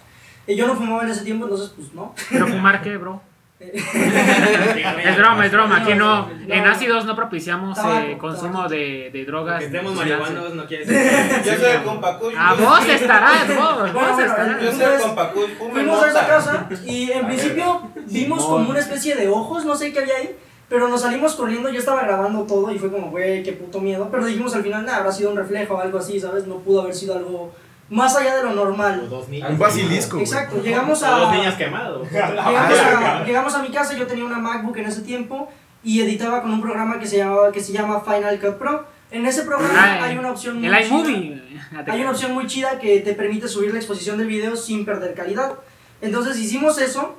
Y 0.47 0.55
yo 0.55 0.67
no 0.67 0.75
fumaba 0.75 1.03
en 1.03 1.09
ese 1.09 1.23
tiempo, 1.23 1.45
entonces 1.45 1.71
pues 1.75 1.93
no. 1.93 2.13
Pero 2.29 2.47
fumar 2.47 2.81
qué, 2.83 2.97
bro. 2.97 3.21
Es 3.57 5.17
broma, 5.17 5.45
es 5.45 5.51
broma. 5.51 5.77
Aquí 5.77 5.93
no, 5.93 6.29
en 6.47 6.65
ácidos 6.65 7.05
no 7.05 7.15
propiciamos 7.15 7.77
eh, 7.79 8.17
consumo 8.19 8.67
de, 8.67 9.09
de 9.13 9.25
drogas. 9.25 9.59
Que 9.59 9.65
estemos 9.67 9.95
marihuanos 9.95 10.55
no 10.55 10.65
quiere 10.65 10.85
decir 10.85 11.41
Yo 11.45 11.57
soy 11.57 11.71
el 11.71 11.83
compa 11.83 12.19
Kush. 12.19 12.35
A 12.37 12.53
vos 12.53 12.85
estarás, 12.85 13.47
vos, 13.55 13.93
vos 13.93 14.19
estarás. 14.19 14.61
Yo 14.61 14.71
soy 14.73 14.95
el 14.95 15.01
compa 15.01 15.31
Kush. 15.31 15.51
fume 15.57 15.71
Fuimos 15.71 16.03
a 16.03 16.09
esa 16.09 16.27
casa 16.27 16.69
y 16.85 17.11
en 17.11 17.27
principio 17.27 17.89
vimos 18.07 18.45
como 18.45 18.69
una 18.69 18.79
especie 18.79 19.15
de 19.15 19.29
ojos, 19.29 19.63
no 19.63 19.75
sé 19.75 19.93
qué 19.93 19.99
había 19.99 20.17
ahí, 20.17 20.35
pero 20.67 20.89
nos 20.89 21.01
salimos 21.01 21.35
corriendo, 21.35 21.69
yo 21.69 21.79
estaba 21.79 22.03
grabando 22.03 22.43
todo 22.43 22.71
y 22.73 22.79
fue 22.79 22.91
como, 22.91 23.09
güey, 23.09 23.41
qué 23.41 23.53
puto 23.53 23.79
miedo, 23.79 24.09
pero 24.11 24.25
dijimos 24.25 24.53
al 24.53 24.63
final, 24.63 24.85
nada, 24.85 24.97
habrá 24.97 25.11
sido 25.13 25.31
un 25.31 25.37
reflejo 25.37 25.75
o 25.75 25.79
algo 25.79 25.97
así, 25.97 26.19
¿sabes? 26.19 26.45
No 26.45 26.59
pudo 26.59 26.81
haber 26.81 26.93
sido 26.93 27.15
algo 27.15 27.53
más 27.89 28.15
allá 28.15 28.37
de 28.37 28.43
lo 28.43 28.53
normal. 28.53 29.07
Un 29.11 29.59
basilisco. 29.59 30.17
güey. 30.17 30.23
Exacto, 30.25 30.61
llegamos 30.61 31.01
O 31.03 31.05
dos 31.05 31.29
a... 31.29 31.35
niños 31.35 31.53
quemados. 31.55 32.07
Llegamos 32.11 32.79
a, 32.79 33.23
llegamos 33.23 33.55
a 33.55 33.61
mi 33.61 33.69
casa, 33.69 33.93
yo 33.95 34.07
tenía 34.07 34.25
una 34.25 34.39
MacBook 34.39 34.77
en 34.77 34.85
ese 34.85 35.01
tiempo 35.01 35.49
y 35.83 36.01
editaba 36.01 36.41
con 36.41 36.51
un 36.51 36.61
programa 36.61 36.99
que 36.99 37.05
se, 37.05 37.17
llamaba, 37.17 37.51
que 37.51 37.61
se 37.61 37.71
llama 37.71 38.01
Final 38.01 38.39
Cut 38.39 38.57
Pro. 38.57 38.85
En 39.11 39.25
ese 39.25 39.43
programa 39.43 39.73
Ah, 39.77 40.03
hay 40.03 40.17
una 40.17 40.31
opción 40.31 40.57
muy 40.59 40.67
El 40.67 40.85
iMovie. 40.87 41.41
Hay 41.87 42.01
una 42.01 42.11
opción 42.11 42.33
muy 42.33 42.47
chida 42.47 42.79
que 42.79 43.01
te 43.01 43.13
permite 43.13 43.47
subir 43.47 43.71
la 43.71 43.77
exposición 43.77 44.17
del 44.17 44.27
video 44.27 44.55
sin 44.55 44.83
perder 44.83 45.13
calidad. 45.13 45.53
Entonces 46.01 46.37
hicimos 46.39 46.79
eso 46.79 47.17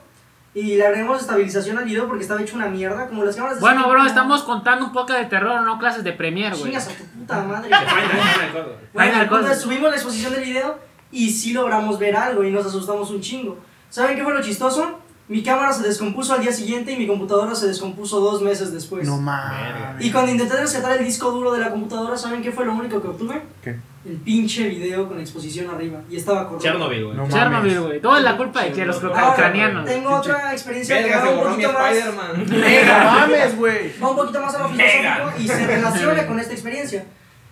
y 0.57 0.77
le 0.77 0.87
agregamos 0.87 1.21
estabilización 1.21 1.77
al 1.77 1.85
video 1.85 2.09
porque 2.09 2.23
estaba 2.23 2.41
hecho 2.41 2.57
una 2.57 2.67
mierda, 2.69 3.09
como 3.09 3.25
las 3.25 3.37
cámaras 3.37 3.57
de 3.59 3.61
Bueno, 3.61 3.83
bro, 3.89 3.97
como- 3.99 4.07
estamos 4.09 4.43
contando 4.43 4.87
un 4.87 4.93
poco 4.93 5.13
de 5.13 5.27
terror, 5.27 5.61
no 5.63 5.79
clases 5.79 6.03
de 6.03 6.13
Premiere, 6.13 6.57
güey. 6.57 6.71
Chingas 6.71 6.89
a 6.89 6.93
tu 6.93 7.05
puta 7.05 7.43
madre. 7.43 7.69
Final 7.69 8.81
Bueno, 8.95 9.13
Cut. 9.13 9.23
entonces 9.23 9.61
subimos 9.61 9.91
la 9.91 9.97
exposición 9.97 10.33
del 10.33 10.45
video 10.45 10.79
y 11.13 11.31
sí 11.31 11.53
logramos 11.53 11.99
ver 11.99 12.17
algo 12.17 12.43
y 12.43 12.51
nos 12.51 12.65
asustamos 12.67 13.11
un 13.11 13.21
chingo. 13.21 13.59
¿Saben 13.91 14.17
qué 14.17 14.25
fue 14.25 14.33
lo 14.33 14.41
chistoso? 14.43 15.01
Mi 15.29 15.43
cámara 15.43 15.73
se 15.73 15.83
descompuso 15.83 16.35
al 16.35 16.41
día 16.41 16.53
siguiente 16.53 16.93
y 16.93 16.97
mi 16.97 17.07
computadora 17.07 17.55
se 17.55 17.67
descompuso 17.67 18.21
dos 18.21 18.41
meses 18.43 18.73
después. 18.73 19.07
No 19.07 19.19
mames. 19.21 20.05
Y 20.05 20.11
cuando 20.13 20.31
intenté 20.33 20.57
rescatar 20.57 20.97
el 20.99 21.05
disco 21.05 21.31
duro 21.33 21.53
de 21.53 21.61
la 21.61 21.71
computadora, 21.71 22.17
¿saben 22.17 22.43
qué 22.43 22.53
fue 22.53 22.65
lo 22.65 22.73
único 22.73 23.03
que 23.03 23.09
obtuve? 23.09 23.43
¿Qué? 23.63 23.77
El 24.07 24.17
pinche 24.19 24.69
video 24.69 25.09
con 25.09 25.19
exposición 25.19 25.69
arriba. 25.69 26.01
Y 26.09 26.17
estaba 26.17 26.45
correcto. 26.45 26.63
Chernobyl, 26.65 27.05
güey. 27.07 27.17
No 27.17 27.29
Chernobyl, 27.29 27.81
güey. 27.81 28.01
Todo 28.01 28.17
es 28.19 28.23
la 28.23 28.37
culpa 28.37 28.63
de 28.63 28.73
que 28.73 28.87
los 28.87 28.99
ucranianos. 28.99 29.85
Tengo 29.85 30.15
otra 30.15 30.53
experiencia 30.53 30.97
que 30.99 31.03
Verga, 31.05 31.25
va 31.25 31.31
un 31.31 31.51
poquito 31.51 31.73
más. 31.73 31.95
¡Venga, 32.49 33.05
mames, 33.05 33.57
güey! 33.57 33.93
va 34.01 34.11
un 34.11 34.17
poquito 34.17 34.41
más 34.41 34.55
a 34.55 34.59
lo 34.61 34.69
filosófico 34.69 35.33
y 35.41 35.49
se 35.49 35.67
relaciona 35.67 36.27
con 36.27 36.39
esta 36.39 36.53
experiencia. 36.53 37.05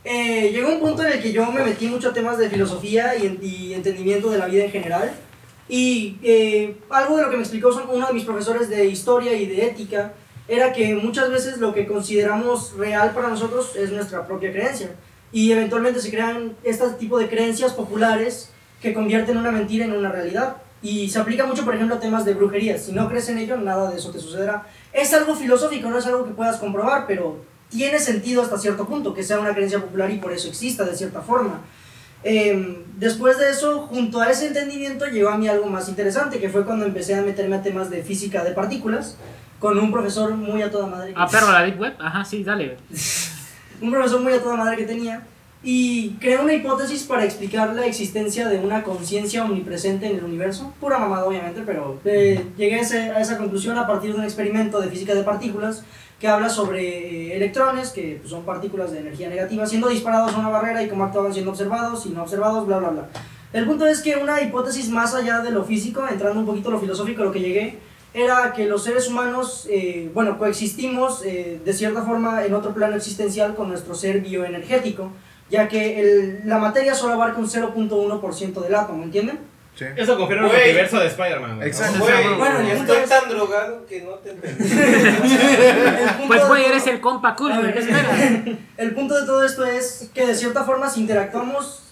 Eh, 0.04 0.50
llegó 0.52 0.68
un 0.68 0.80
punto 0.80 1.02
en 1.02 1.12
el 1.12 1.22
que 1.22 1.32
yo 1.32 1.50
me 1.50 1.64
metí 1.64 1.88
mucho 1.88 2.10
a 2.10 2.12
temas 2.12 2.38
de 2.38 2.50
filosofía 2.50 3.16
y, 3.16 3.38
y 3.42 3.74
entendimiento 3.74 4.30
de 4.30 4.38
la 4.38 4.46
vida 4.46 4.64
en 4.64 4.70
general. 4.70 5.12
Y 5.68 6.18
eh, 6.22 6.76
algo 6.90 7.16
de 7.16 7.22
lo 7.24 7.30
que 7.30 7.36
me 7.36 7.42
explicó 7.42 7.72
son 7.72 7.84
uno 7.88 8.06
de 8.06 8.12
mis 8.12 8.24
profesores 8.24 8.68
de 8.68 8.84
historia 8.84 9.32
y 9.32 9.46
de 9.46 9.66
ética 9.66 10.12
era 10.46 10.72
que 10.72 10.94
muchas 10.94 11.30
veces 11.30 11.58
lo 11.58 11.72
que 11.72 11.86
consideramos 11.86 12.74
real 12.76 13.12
para 13.12 13.28
nosotros 13.28 13.74
es 13.76 13.90
nuestra 13.90 14.26
propia 14.26 14.52
creencia. 14.52 14.90
Y 15.34 15.50
eventualmente 15.50 16.00
se 16.00 16.12
crean 16.12 16.54
este 16.62 16.88
tipo 16.90 17.18
de 17.18 17.28
creencias 17.28 17.72
populares 17.72 18.50
que 18.80 18.94
convierten 18.94 19.36
una 19.36 19.50
mentira 19.50 19.84
en 19.84 19.92
una 19.92 20.12
realidad. 20.12 20.58
Y 20.80 21.10
se 21.10 21.18
aplica 21.18 21.44
mucho, 21.44 21.64
por 21.64 21.74
ejemplo, 21.74 21.96
a 21.96 21.98
temas 21.98 22.24
de 22.24 22.34
brujería. 22.34 22.78
Si 22.78 22.92
no 22.92 23.08
crees 23.08 23.28
en 23.30 23.38
ello, 23.38 23.56
nada 23.56 23.90
de 23.90 23.96
eso 23.96 24.12
te 24.12 24.20
sucederá. 24.20 24.64
Es 24.92 25.12
algo 25.12 25.34
filosófico, 25.34 25.90
no 25.90 25.98
es 25.98 26.06
algo 26.06 26.24
que 26.24 26.30
puedas 26.30 26.58
comprobar, 26.58 27.08
pero 27.08 27.44
tiene 27.68 27.98
sentido 27.98 28.42
hasta 28.42 28.58
cierto 28.58 28.86
punto 28.86 29.12
que 29.12 29.24
sea 29.24 29.40
una 29.40 29.52
creencia 29.52 29.80
popular 29.80 30.08
y 30.12 30.18
por 30.18 30.30
eso 30.30 30.46
exista 30.46 30.84
de 30.84 30.94
cierta 30.94 31.20
forma. 31.20 31.62
Eh, 32.22 32.84
después 32.96 33.36
de 33.36 33.50
eso, 33.50 33.88
junto 33.88 34.20
a 34.20 34.30
ese 34.30 34.46
entendimiento, 34.46 35.06
llegó 35.06 35.30
a 35.30 35.36
mí 35.36 35.48
algo 35.48 35.66
más 35.66 35.88
interesante, 35.88 36.38
que 36.38 36.48
fue 36.48 36.64
cuando 36.64 36.86
empecé 36.86 37.16
a 37.16 37.22
meterme 37.22 37.56
a 37.56 37.62
temas 37.62 37.90
de 37.90 38.04
física 38.04 38.44
de 38.44 38.52
partículas 38.52 39.16
con 39.58 39.76
un 39.78 39.90
profesor 39.90 40.32
muy 40.36 40.62
a 40.62 40.70
toda 40.70 40.86
madre. 40.86 41.12
Ah, 41.16 41.26
perro, 41.26 41.50
la 41.50 41.64
Deep 41.64 41.80
Web. 41.80 41.94
Ajá, 41.98 42.24
sí, 42.24 42.44
dale. 42.44 42.76
un 43.84 43.90
profesor 43.92 44.20
muy 44.20 44.32
a 44.32 44.42
toda 44.42 44.56
madre 44.56 44.76
que 44.76 44.84
tenía 44.84 45.22
y 45.62 46.10
creó 46.20 46.42
una 46.42 46.52
hipótesis 46.52 47.04
para 47.04 47.24
explicar 47.24 47.74
la 47.74 47.86
existencia 47.86 48.48
de 48.48 48.58
una 48.58 48.82
conciencia 48.82 49.44
omnipresente 49.44 50.06
en 50.06 50.16
el 50.18 50.24
universo. 50.24 50.74
Pura 50.80 50.98
mamada, 50.98 51.24
obviamente, 51.24 51.62
pero 51.64 51.98
eh, 52.04 52.44
llegué 52.58 52.74
a, 52.76 52.80
ese- 52.80 53.10
a 53.10 53.20
esa 53.20 53.38
conclusión 53.38 53.78
a 53.78 53.86
partir 53.86 54.12
de 54.12 54.18
un 54.18 54.24
experimento 54.24 54.80
de 54.80 54.88
física 54.88 55.14
de 55.14 55.22
partículas 55.22 55.82
que 56.20 56.28
habla 56.28 56.48
sobre 56.50 56.80
eh, 57.32 57.36
electrones, 57.36 57.90
que 57.90 58.18
pues, 58.20 58.30
son 58.30 58.44
partículas 58.44 58.92
de 58.92 59.00
energía 59.00 59.28
negativa, 59.28 59.66
siendo 59.66 59.88
disparados 59.88 60.34
a 60.34 60.38
una 60.38 60.48
barrera 60.50 60.82
y 60.82 60.88
cómo 60.88 61.04
actúan 61.04 61.32
siendo 61.32 61.50
observados 61.52 62.04
y 62.06 62.10
no 62.10 62.22
observados, 62.22 62.66
bla, 62.66 62.78
bla, 62.78 62.90
bla. 62.90 63.08
El 63.52 63.64
punto 63.66 63.86
es 63.86 64.00
que 64.02 64.16
una 64.16 64.42
hipótesis 64.42 64.90
más 64.90 65.14
allá 65.14 65.38
de 65.40 65.50
lo 65.50 65.64
físico, 65.64 66.04
entrando 66.10 66.40
un 66.40 66.46
poquito 66.46 66.68
a 66.68 66.72
lo 66.72 66.80
filosófico, 66.80 67.22
a 67.22 67.26
lo 67.26 67.32
que 67.32 67.40
llegué, 67.40 67.78
era 68.14 68.52
que 68.52 68.66
los 68.66 68.84
seres 68.84 69.08
humanos, 69.08 69.66
eh, 69.68 70.08
bueno, 70.14 70.38
coexistimos 70.38 71.22
eh, 71.24 71.60
de 71.64 71.72
cierta 71.72 72.02
forma 72.02 72.44
en 72.44 72.54
otro 72.54 72.72
plano 72.72 72.94
existencial 72.96 73.54
con 73.56 73.68
nuestro 73.68 73.94
ser 73.94 74.20
bioenergético, 74.20 75.10
ya 75.50 75.68
que 75.68 76.00
el- 76.00 76.40
la 76.48 76.58
materia 76.58 76.94
solo 76.94 77.14
abarca 77.14 77.38
un 77.38 77.48
0.1% 77.48 78.60
del 78.62 78.74
átomo, 78.74 79.02
¿entienden? 79.02 79.38
Sí. 79.76 79.84
Eso 79.96 80.16
confirma 80.16 80.44
el 80.44 80.50
Güey. 80.50 80.60
multiverso 80.62 81.00
de 81.00 81.06
Spider-Man. 81.08 81.62
Exacto. 81.64 81.98
Güey, 81.98 82.34
Bueno, 82.38 82.60
el 82.60 82.76
punto 82.76 82.92
estoy 82.94 82.96
es- 83.02 83.08
tan 83.20 83.28
drogado 83.28 83.84
que 83.86 84.02
no 84.02 84.10
te 84.12 84.30
entendí. 84.30 84.64
El 84.72 86.08
punto 86.10 86.26
Pues, 86.28 86.40
de 86.42 86.46
güey, 86.46 86.62
todo- 86.62 86.72
eres 86.72 86.86
el 86.86 87.00
compa 87.00 87.34
cool, 87.34 87.52
ver, 87.60 87.72
¿Qué 87.74 87.80
esperas? 87.80 88.20
El 88.76 88.94
punto 88.94 89.18
de 89.20 89.26
todo 89.26 89.44
esto 89.44 89.64
es 89.64 90.10
que 90.14 90.26
de 90.26 90.34
cierta 90.36 90.62
forma 90.62 90.88
si 90.88 91.00
interactuamos, 91.00 91.82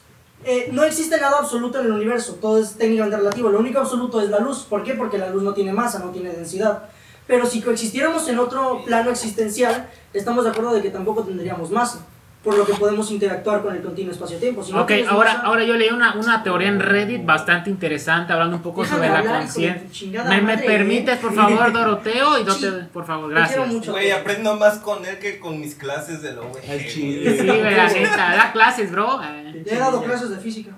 eh, 0.44 0.68
no 0.72 0.82
existe 0.84 1.20
nada 1.20 1.38
absoluto 1.38 1.80
en 1.80 1.86
el 1.86 1.92
universo, 1.92 2.38
todo 2.40 2.58
es 2.58 2.74
técnicamente 2.74 3.16
relativo, 3.16 3.50
lo 3.50 3.60
único 3.60 3.78
absoluto 3.78 4.20
es 4.20 4.28
la 4.30 4.40
luz, 4.40 4.66
¿por 4.68 4.82
qué? 4.82 4.94
Porque 4.94 5.18
la 5.18 5.30
luz 5.30 5.42
no 5.42 5.54
tiene 5.54 5.72
masa, 5.72 5.98
no 5.98 6.10
tiene 6.10 6.30
densidad. 6.30 6.88
Pero 7.26 7.46
si 7.46 7.62
coexistiéramos 7.62 8.28
en 8.28 8.38
otro 8.38 8.84
plano 8.84 9.10
existencial, 9.10 9.88
estamos 10.12 10.44
de 10.44 10.50
acuerdo 10.50 10.74
de 10.74 10.82
que 10.82 10.90
tampoco 10.90 11.22
tendríamos 11.22 11.70
masa, 11.70 12.04
por 12.42 12.56
lo 12.58 12.66
que 12.66 12.74
podemos 12.74 13.10
interactuar 13.12 13.62
con 13.62 13.74
el 13.76 13.82
continuo 13.82 14.12
espacio-tiempo. 14.12 14.64
Si 14.64 14.72
no 14.72 14.82
Ok, 14.82 14.90
ahora, 15.08 15.42
ahora 15.44 15.62
yo 15.64 15.74
leí 15.74 15.90
una, 15.90 16.14
una 16.14 16.42
teoría 16.42 16.68
en 16.68 16.80
Reddit 16.80 17.24
bastante 17.24 17.70
interesante 17.70 18.32
hablando 18.32 18.56
un 18.56 18.62
poco 18.62 18.84
sobre 18.84 19.08
la 19.08 19.22
conciencia. 19.22 19.82
¿Me, 20.24 20.36
me 20.40 20.42
madre, 20.42 20.66
permites, 20.66 21.14
eh? 21.16 21.18
por 21.22 21.34
favor, 21.34 21.72
Doroteo? 21.72 22.34
Y 22.38 22.40
Sí. 22.40 22.44
Doroteo, 22.64 22.88
por 22.92 23.06
favor, 23.06 23.28
Te 23.28 23.34
quiero 23.34 23.48
gracias. 23.48 23.68
mucho. 23.68 23.92
Güey, 23.92 24.10
aprendo 24.10 24.56
más 24.56 24.78
con 24.78 25.06
él 25.06 25.18
que 25.18 25.38
con 25.38 25.60
mis 25.60 25.74
clases 25.76 26.20
de 26.22 26.32
lo 26.32 26.48
güey. 26.48 26.62
Sí, 26.90 27.22
güey, 27.46 27.74
la 27.76 27.88
neta, 27.88 28.34
da 28.36 28.52
clases, 28.52 28.90
bro. 28.90 29.20
Eh, 29.54 29.64
Ya 29.66 29.76
he 29.76 29.78
dado 29.78 30.02
clases 30.02 30.30
de 30.30 30.38
física. 30.38 30.70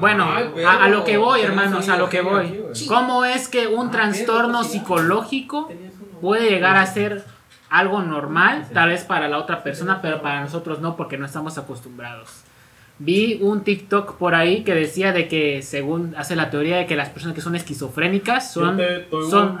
Bueno, 0.00 0.28
Ay, 0.34 0.64
a, 0.64 0.84
a 0.84 0.88
lo 0.88 1.04
que 1.04 1.16
voy, 1.16 1.40
hermanos, 1.42 1.88
a 1.88 1.96
lo 1.96 2.08
que 2.08 2.20
voy. 2.20 2.60
¿Cómo 2.88 3.24
es 3.24 3.48
que 3.48 3.68
un 3.68 3.90
trastorno 3.90 4.64
psicológico 4.64 5.70
puede 6.20 6.50
llegar 6.50 6.76
a 6.76 6.86
ser 6.86 7.24
algo 7.70 8.02
normal, 8.02 8.66
tal 8.72 8.90
vez 8.90 9.04
para 9.04 9.28
la 9.28 9.38
otra 9.38 9.62
persona, 9.62 10.00
pero 10.00 10.22
para 10.22 10.40
nosotros 10.40 10.80
no, 10.80 10.96
porque 10.96 11.18
no 11.18 11.26
estamos 11.26 11.58
acostumbrados? 11.58 12.44
Vi 12.98 13.40
un 13.42 13.64
TikTok 13.64 14.16
por 14.18 14.36
ahí 14.36 14.62
que 14.62 14.72
decía 14.72 15.12
de 15.12 15.26
que 15.26 15.62
según 15.62 16.14
hace 16.16 16.36
la 16.36 16.50
teoría 16.50 16.76
de 16.76 16.86
que 16.86 16.94
las 16.94 17.08
personas 17.08 17.34
que 17.34 17.40
son 17.40 17.56
esquizofrénicas 17.56 18.52
son, 18.52 18.80
son, 19.10 19.58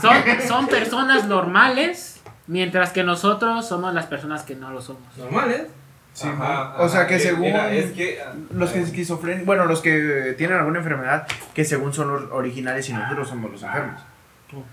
son, 0.00 0.24
son 0.46 0.66
personas 0.68 1.26
normales, 1.26 2.22
mientras 2.46 2.92
que 2.92 3.02
nosotros 3.02 3.66
somos 3.66 3.92
las 3.92 4.06
personas 4.06 4.44
que 4.44 4.54
no 4.54 4.70
lo 4.70 4.80
somos. 4.80 5.02
Normal, 5.18 5.50
¿eh? 5.50 5.66
Sí, 6.12 6.28
Ajá, 6.28 6.74
o 6.78 6.88
sea 6.88 7.00
ajá, 7.00 7.08
que 7.08 7.16
eh, 7.16 7.20
según 7.20 7.40
mira, 7.40 7.72
es 7.72 7.92
que 7.92 8.20
ah, 8.20 8.34
los 8.54 8.70
que 8.70 8.80
esquizofren 8.80 9.46
bueno, 9.46 9.64
los 9.64 9.80
que 9.80 10.34
tienen 10.36 10.58
alguna 10.58 10.78
enfermedad, 10.78 11.26
que 11.54 11.64
según 11.64 11.94
son 11.94 12.08
los 12.08 12.30
originales 12.30 12.88
y 12.90 12.92
nosotros 12.92 13.28
somos 13.28 13.50
los 13.50 13.62
enfermos. 13.62 14.00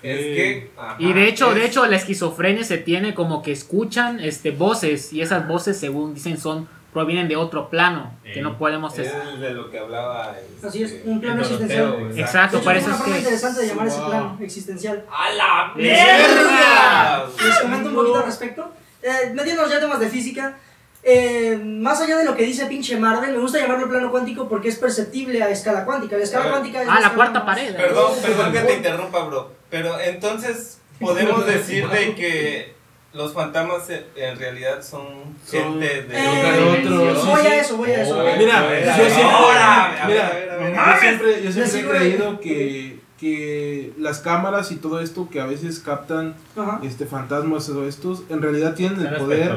Es 0.03 0.17
que 0.19 0.71
ajá, 0.77 0.95
Y 0.99 1.13
de 1.13 1.27
hecho, 1.27 1.53
de 1.53 1.65
hecho, 1.65 1.85
la 1.85 1.95
esquizofrenia 1.95 2.63
se 2.63 2.77
tiene 2.77 3.13
como 3.13 3.41
que 3.41 3.51
escuchan 3.51 4.19
este 4.19 4.51
voces 4.51 5.13
y 5.13 5.21
esas 5.21 5.47
voces, 5.47 5.77
según 5.79 6.13
dicen, 6.13 6.37
son 6.37 6.67
provienen 6.93 7.27
de 7.27 7.35
otro 7.35 7.69
plano 7.69 8.13
que 8.23 8.33
Ey. 8.33 8.41
no 8.41 8.57
podemos. 8.57 8.97
es 8.97 9.07
es- 9.13 9.39
de 9.39 9.51
lo 9.53 9.69
que 9.69 9.77
hablaba 9.77 10.35
este, 10.55 10.67
Así 10.67 10.83
es, 10.83 10.95
un 11.05 11.21
plano 11.21 11.41
existencial. 11.41 12.11
Exacto, 12.15 12.57
hecho, 12.57 12.63
por 12.65 12.75
es 12.75 12.79
eso 12.79 12.87
una 12.87 12.95
es 12.95 13.01
forma 13.01 13.13
que 13.15 13.19
interesante 13.21 13.61
de 13.61 13.67
llamar 13.67 13.87
ese 13.87 13.99
plano 14.01 14.37
existencial. 14.41 15.05
¡A 15.11 15.29
la 15.33 15.73
mierda! 15.75 17.27
Les 17.45 17.59
comento 17.59 17.89
un 17.89 17.95
poquito 17.95 18.17
al 18.19 18.25
respecto. 18.25 18.71
Eh, 19.03 19.31
metiéndonos 19.33 19.71
ya 19.71 19.79
temas 19.79 19.99
de 19.99 20.09
física, 20.09 20.57
eh, 21.03 21.57
más 21.63 22.01
allá 22.01 22.17
de 22.17 22.25
lo 22.25 22.35
que 22.35 22.43
dice 22.43 22.65
pinche 22.65 22.97
Marvel, 22.97 23.31
me 23.31 23.37
gusta 23.37 23.59
llamarlo 23.59 23.87
plano 23.87 24.11
cuántico 24.11 24.49
porque 24.49 24.69
es 24.69 24.75
perceptible 24.77 25.41
a 25.43 25.49
escala 25.49 25.85
cuántica. 25.85 26.17
La 26.17 26.23
escala 26.23 26.49
cuántica 26.49 26.81
es 26.81 26.89
Ah, 26.89 26.99
la 26.99 27.13
cuarta 27.13 27.45
pared. 27.45 27.75
Perdón, 27.75 28.13
perdón 28.21 28.51
que 28.51 28.59
te 28.61 28.73
interrumpa, 28.77 29.23
bro. 29.25 29.58
Pero 29.69 29.99
entonces 29.99 30.79
podemos 30.99 31.45
decir 31.47 31.87
de 31.89 32.15
que 32.15 32.73
los 33.13 33.33
fantasmas 33.33 33.89
en- 33.89 34.05
en 34.15 34.37
realidad 34.37 34.83
son 34.83 35.35
gente 35.49 36.03
de 36.03 36.17
Eh, 36.19 36.27
otra 36.27 36.57
dimensión. 36.57 37.25
voy 37.27 37.45
a 37.47 37.55
eso, 37.61 37.77
voy 37.77 37.91
a 37.91 38.03
eso. 38.03 38.19
Oh. 38.19 38.37
Mira, 38.37 38.59
yo 38.59 38.65
a 38.65 38.67
ver, 38.69 38.83
siempre- 39.11 39.21
ahora, 39.23 39.85
a 40.03 40.07
ver, 40.07 40.07
mira, 40.07 40.48
Yo 40.59 40.99
siempre, 40.99 41.43
yo 41.43 41.51
siempre 41.51 41.79
he 41.79 41.99
creído 41.99 42.39
que 42.39 42.99
que 43.19 43.91
las 43.97 44.19
cámaras 44.19 44.71
y 44.71 44.77
todo 44.77 45.01
esto 45.01 45.27
que 45.29 45.41
a 45.41 45.45
veces 45.45 45.79
captan 45.81 46.35
Ajá. 46.55 46.79
este 46.83 47.05
fantasmas 47.05 47.67
o 47.67 47.85
estos, 47.85 48.23
en 48.29 48.41
realidad 48.41 48.75
tienen 48.75 49.01
el 49.05 49.13
poder 49.17 49.51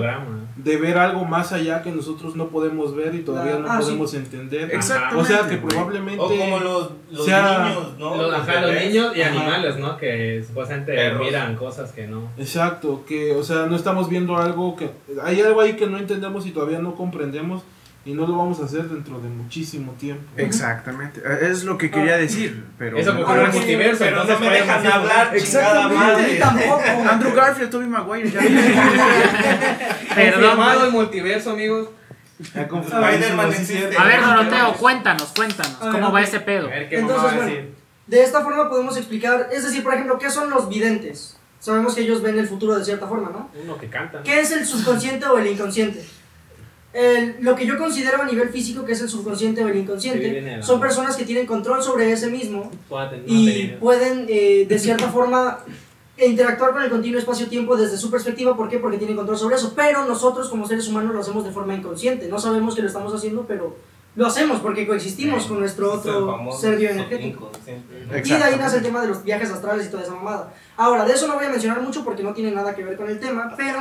de 0.56 0.76
ver 0.78 0.98
algo 0.98 1.24
más 1.24 1.52
allá 1.52 1.80
que 1.80 1.92
nosotros 1.92 2.34
no 2.34 2.48
podemos 2.48 2.96
ver 2.96 3.14
y 3.14 3.20
todavía 3.20 3.60
no 3.60 3.70
Ah, 3.70 3.78
sí. 3.78 3.84
podemos 3.84 4.14
entender. 4.14 4.68
Exactamente. 4.74 5.20
O 5.22 5.24
sea 5.24 5.48
que 5.48 5.58
probablemente 5.58 6.20
O 6.20 6.28
como 6.28 6.58
los, 6.58 6.90
los 7.12 7.24
sea- 7.24 7.68
niños, 7.68 7.98
¿no? 8.00 8.16
Los, 8.16 8.34
ajá, 8.34 8.62
los 8.62 8.70
bebés. 8.70 8.88
niños 8.88 9.16
y 9.16 9.22
Ajá. 9.22 9.30
animales, 9.30 9.78
¿no? 9.78 9.96
Que 9.96 10.42
supuestamente 10.44 10.92
Perros. 10.96 11.20
miran 11.24 11.54
cosas 11.54 11.92
que 11.92 12.08
no. 12.08 12.30
Exacto, 12.38 13.04
que 13.06 13.32
o 13.36 13.44
sea, 13.44 13.66
no 13.66 13.76
estamos 13.76 14.08
viendo 14.08 14.36
algo 14.38 14.74
que 14.74 14.90
hay 15.22 15.40
algo 15.40 15.60
ahí 15.60 15.74
que 15.76 15.86
no 15.86 15.98
entendemos 15.98 16.46
y 16.48 16.50
todavía 16.50 16.80
no 16.80 16.96
comprendemos 16.96 17.62
y 18.04 18.14
no 18.14 18.26
lo 18.26 18.36
vamos 18.36 18.60
a 18.60 18.64
hacer 18.64 18.88
dentro 18.88 19.20
de 19.20 19.28
muchísimo 19.28 19.92
tiempo. 19.92 20.24
Exactamente. 20.36 21.20
Eh, 21.24 21.50
Es 21.50 21.64
lo 21.64 21.78
que 21.78 21.90
quería 21.90 22.16
decir, 22.16 22.64
pero... 22.78 22.98
Eso 22.98 23.12
ocurrió 23.12 23.34
en 23.34 23.40
en 23.40 23.46
el 23.46 23.52
multiverso, 23.52 24.04
Pero 24.04 24.24
no 24.24 24.38
me 24.40 24.50
dejan 24.50 24.86
hablar, 24.86 25.32
madre. 25.92 26.36
tampoco. 26.38 26.82
Andrew 27.10 27.34
Garfield, 27.34 27.70
Tobey 27.70 27.86
Maguire, 27.86 28.30
ya 28.30 28.40
Perdón, 30.14 30.58
el 30.84 30.90
multiverso, 30.90 31.50
amigos. 31.50 31.88
A 32.54 34.04
ver, 34.04 34.20
Doroteo, 34.20 34.74
cuéntanos, 34.74 35.32
cuéntanos. 35.34 35.76
¿Cómo 35.78 36.12
va 36.12 36.22
ese 36.22 36.40
pedo? 36.40 36.68
Entonces, 36.72 37.36
bueno. 37.36 37.82
De 38.06 38.22
esta 38.22 38.42
forma 38.42 38.68
podemos 38.68 38.96
explicar, 38.96 39.48
es 39.52 39.62
decir, 39.62 39.82
por 39.84 39.94
ejemplo, 39.94 40.18
¿qué 40.18 40.28
son 40.28 40.50
los 40.50 40.68
videntes? 40.68 41.38
Sabemos 41.60 41.94
que 41.94 42.00
ellos 42.00 42.20
ven 42.20 42.36
el 42.38 42.48
futuro 42.48 42.76
de 42.76 42.84
cierta 42.84 43.06
forma, 43.06 43.30
¿no? 43.30 43.48
Uno 43.62 43.78
que 43.78 43.88
canta. 43.88 44.18
¿no? 44.18 44.24
¿Qué 44.24 44.40
es 44.40 44.50
el 44.50 44.66
subconsciente 44.66 45.24
o 45.26 45.38
el 45.38 45.46
inconsciente? 45.46 46.04
El- 46.94 47.36
lo 47.40 47.56
que 47.56 47.64
yo 47.66 47.78
considero 47.78 48.20
a 48.20 48.26
nivel 48.26 48.50
físico 48.50 48.84
que 48.84 48.92
es 48.92 49.00
el 49.00 49.08
subconsciente 49.08 49.64
o 49.64 49.68
el 49.68 49.76
inconsciente 49.78 50.28
son 50.62 50.78
personas 50.80 51.16
que 51.16 51.24
tienen 51.24 51.46
control 51.46 51.82
sobre 51.82 52.12
ese 52.12 52.28
mismo 52.30 52.70
y 53.26 53.46
pueden 53.80 54.26
eh, 54.28 54.66
de 54.68 54.78
cierta 54.78 55.08
forma 55.10 55.60
interactuar 56.18 56.72
con 56.72 56.82
el 56.82 56.90
continuo 56.90 57.18
espacio-tiempo 57.18 57.76
desde 57.76 57.96
su 57.96 58.10
perspectiva. 58.10 58.54
¿Por 58.56 58.68
qué? 58.68 58.78
Porque 58.78 58.98
tienen 58.98 59.16
control 59.16 59.38
sobre 59.38 59.56
eso. 59.56 59.72
Pero 59.74 60.04
nosotros 60.04 60.48
como 60.50 60.68
seres 60.68 60.86
humanos 60.86 61.14
lo 61.14 61.20
hacemos 61.20 61.44
de 61.44 61.50
forma 61.50 61.74
inconsciente. 61.74 62.28
No 62.28 62.38
sabemos 62.38 62.74
que 62.74 62.82
lo 62.82 62.88
estamos 62.88 63.12
haciendo, 63.14 63.44
pero 63.48 63.74
lo 64.14 64.26
hacemos 64.26 64.60
porque 64.60 64.86
coexistimos 64.86 65.46
con 65.46 65.60
nuestro 65.60 65.92
otro 65.92 66.38
ser 66.52 66.76
bioenergético. 66.76 67.50
Y 68.24 68.28
de 68.28 68.34
ahí 68.44 68.56
nace 68.56 68.76
el 68.78 68.82
tema 68.82 69.00
de 69.00 69.08
los 69.08 69.24
viajes 69.24 69.50
astrales 69.50 69.86
y 69.86 69.90
toda 69.90 70.02
esa 70.02 70.12
mamada. 70.14 70.52
Ahora, 70.76 71.04
de 71.04 71.12
eso 71.14 71.26
no 71.26 71.34
voy 71.34 71.46
a 71.46 71.48
mencionar 71.48 71.80
mucho 71.80 72.04
porque 72.04 72.22
no 72.22 72.34
tiene 72.34 72.50
nada 72.50 72.74
que 72.74 72.84
ver 72.84 72.96
con 72.96 73.08
el 73.08 73.18
tema, 73.18 73.54
pero 73.56 73.78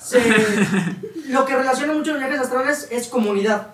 se- 0.00 0.20
lo 1.28 1.44
que 1.44 1.54
relaciona 1.56 1.92
mucho 1.92 2.10
los 2.12 2.20
viajes 2.20 2.40
astrales 2.40 2.88
es 2.90 3.06
comunidad, 3.08 3.68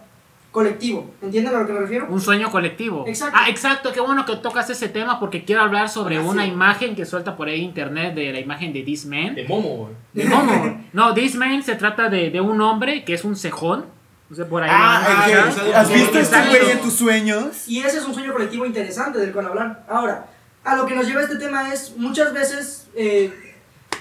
colectivo. 0.51 1.11
¿Entienden 1.23 1.55
a 1.55 1.61
lo 1.61 1.67
que 1.67 1.73
me 1.73 1.81
refiero? 1.81 2.07
Un 2.11 2.21
sueño 2.21 2.51
colectivo. 2.51 3.05
Exacto. 3.07 3.39
Ah, 3.41 3.49
exacto. 3.49 3.91
Qué 3.93 4.01
bueno 4.01 4.27
que 4.27 4.37
tocas 4.37 4.69
ese 4.71 4.89
tema 4.89 5.19
porque 5.19 5.45
quiero 5.45 5.63
hablar 5.63 5.89
sobre 5.89 6.19
Ah, 6.19 6.23
sí. 6.23 6.29
una 6.29 6.47
imagen 6.47 6.95
que 6.95 7.07
suelta 7.07 7.37
por 7.37 7.49
ahí 7.49 7.61
internet 7.63 8.15
de 8.15 8.33
la 8.33 8.41
imagen 8.41 8.73
de 8.73 8.83
This 8.83 9.07
Man. 9.07 9.35
De 9.35 9.45
Momo. 9.45 9.91
¿De 10.13 10.29
cómo? 10.29 10.85
No, 10.93 11.15
This 11.15 11.35
Man 11.35 11.63
se 11.63 11.77
trata 11.77 12.09
de, 12.11 12.31
de 12.31 12.41
un 12.43 12.61
hombre 12.61 13.05
que 13.05 13.15
es 13.15 13.25
un 13.25 13.37
cejón. 13.37 13.87
No 14.29 14.37
sé, 14.37 14.45
por 14.45 14.63
ahí. 14.63 14.71
Ah, 14.73 15.25
que-. 15.27 15.75
¿Has 15.75 15.93
visto 15.93 16.19
este 16.19 16.37
güey 16.49 16.71
en 16.71 16.81
tus 16.81 16.95
sueños? 16.95 17.69
Y 17.69 17.81
ese 17.81 17.99
es 17.99 18.05
un 18.05 18.15
sueño 18.15 18.33
colectivo 18.33 18.65
interesante 18.65 19.19
del 19.19 19.33
cual 19.33 19.47
hablar. 19.47 19.85
Ahora, 19.89 20.27
a 20.65 20.77
lo 20.77 20.87
que 20.87 20.95
nos 20.95 21.07
lleva 21.07 21.23
este 21.23 21.37
tema 21.37 21.73
es 21.73 21.95
muchas 21.97 22.33
veces, 22.33 22.89
eh, 22.95 23.33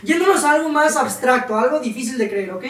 yéndonos 0.02 0.44
a 0.44 0.52
algo 0.52 0.70
más 0.70 0.96
abstracto, 0.96 1.58
algo 1.58 1.80
difícil 1.80 2.18
de 2.18 2.30
creer, 2.30 2.52
¿ok? 2.52 2.64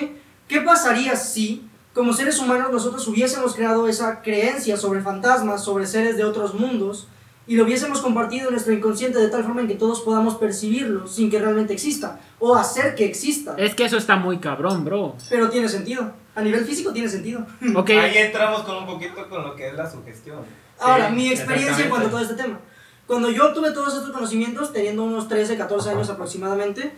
¿Qué 0.47 0.61
pasaría 0.61 1.15
si, 1.15 1.69
como 1.93 2.11
seres 2.11 2.39
humanos, 2.39 2.71
nosotros 2.71 3.07
hubiésemos 3.07 3.55
creado 3.55 3.87
esa 3.87 4.21
creencia 4.21 4.77
sobre 4.77 5.01
fantasmas, 5.01 5.63
sobre 5.63 5.85
seres 5.85 6.17
de 6.17 6.23
otros 6.23 6.55
mundos, 6.55 7.07
y 7.45 7.55
lo 7.55 7.65
hubiésemos 7.65 7.99
compartido 8.01 8.47
en 8.47 8.51
nuestro 8.53 8.73
inconsciente 8.73 9.19
de 9.19 9.27
tal 9.27 9.43
forma 9.43 9.61
en 9.61 9.67
que 9.67 9.75
todos 9.75 10.01
podamos 10.01 10.35
percibirlo 10.35 11.07
sin 11.07 11.29
que 11.29 11.39
realmente 11.39 11.73
exista, 11.73 12.19
o 12.39 12.55
hacer 12.55 12.95
que 12.95 13.05
exista? 13.05 13.55
Es 13.57 13.75
que 13.75 13.85
eso 13.85 13.97
está 13.97 14.15
muy 14.15 14.39
cabrón, 14.39 14.85
bro. 14.85 15.15
Pero 15.29 15.49
tiene 15.49 15.67
sentido. 15.67 16.13
A 16.35 16.41
nivel 16.41 16.65
físico 16.65 16.91
tiene 16.91 17.09
sentido. 17.09 17.45
Ok. 17.75 17.89
Ahí 17.91 18.17
entramos 18.17 18.61
con 18.63 18.77
un 18.77 18.85
poquito 18.85 19.27
con 19.29 19.43
lo 19.43 19.55
que 19.55 19.67
es 19.67 19.73
la 19.73 19.89
sugestión. 19.89 20.39
Ahora, 20.79 21.09
Sí, 21.09 21.15
mi 21.15 21.29
experiencia 21.29 21.83
en 21.83 21.89
cuanto 21.89 22.07
a 22.07 22.11
todo 22.11 22.21
este 22.21 22.35
tema. 22.35 22.59
Cuando 23.05 23.29
yo 23.29 23.47
obtuve 23.49 23.71
todos 23.71 23.93
estos 23.93 24.11
conocimientos, 24.11 24.71
teniendo 24.71 25.03
unos 25.03 25.27
13, 25.27 25.57
14 25.57 25.89
años 25.91 26.09
aproximadamente, 26.09 26.93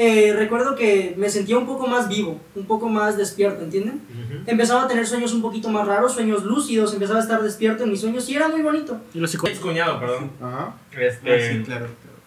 eh, 0.00 0.32
recuerdo 0.32 0.76
que 0.76 1.14
me 1.18 1.28
sentía 1.28 1.58
un 1.58 1.66
poco 1.66 1.88
más 1.88 2.08
vivo, 2.08 2.40
un 2.54 2.66
poco 2.66 2.88
más 2.88 3.16
despierto, 3.16 3.64
¿entienden? 3.64 4.00
Empezaba 4.46 4.84
a 4.84 4.88
tener 4.88 5.04
sueños 5.06 5.32
un 5.34 5.42
poquito 5.42 5.68
más 5.70 5.86
raros, 5.88 6.14
sueños 6.14 6.44
lúcidos, 6.44 6.92
empezaba 6.94 7.18
a 7.18 7.22
estar 7.22 7.42
despierto 7.42 7.82
en 7.82 7.90
mis 7.90 8.00
sueños 8.00 8.28
y 8.28 8.36
era 8.36 8.46
muy 8.48 8.62
bonito. 8.62 9.00
Y 9.12 9.18
los 9.18 9.34
Ex 9.34 9.58
cuñado, 9.58 9.98
perdón. 9.98 10.30
Ajá. 10.40 10.74
Este, 10.96 11.34
Ah, 11.34 11.52
sí, 11.52 11.62
claro. 11.64 11.86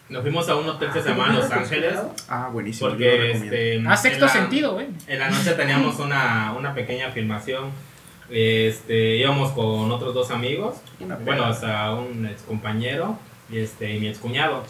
Nos 0.09 0.21
fuimos 0.23 0.49
a 0.49 0.57
un 0.57 0.67
hotel 0.67 0.89
que 0.91 1.01
se 1.01 1.07
llama 1.09 1.29
Los 1.31 1.49
Ángeles. 1.49 1.97
Ah, 2.27 2.49
buenísimo. 2.51 2.89
yo 2.89 2.95
lo 2.95 2.97
Porque 2.99 3.31
este, 3.31 3.83
Ah, 3.87 3.95
sexto 3.95 4.25
en 4.25 4.27
la- 4.27 4.33
sentido, 4.41 4.73
güey. 4.73 4.87
En 5.07 5.19
la 5.19 5.29
noche 5.29 5.53
teníamos 5.53 5.97
una, 5.99 6.53
una 6.57 6.73
pequeña 6.73 7.09
filmación. 7.11 7.69
Este, 8.29 9.15
íbamos 9.17 9.51
con 9.51 9.89
otros 9.91 10.13
dos 10.13 10.31
amigos. 10.31 10.75
Bueno, 11.23 11.45
hasta 11.45 11.91
un 11.93 12.25
ex 12.25 12.41
compañero 12.43 13.17
y, 13.49 13.59
este, 13.59 13.95
y 13.95 13.99
mi 13.99 14.07
ex 14.09 14.19
cuñado. 14.19 14.63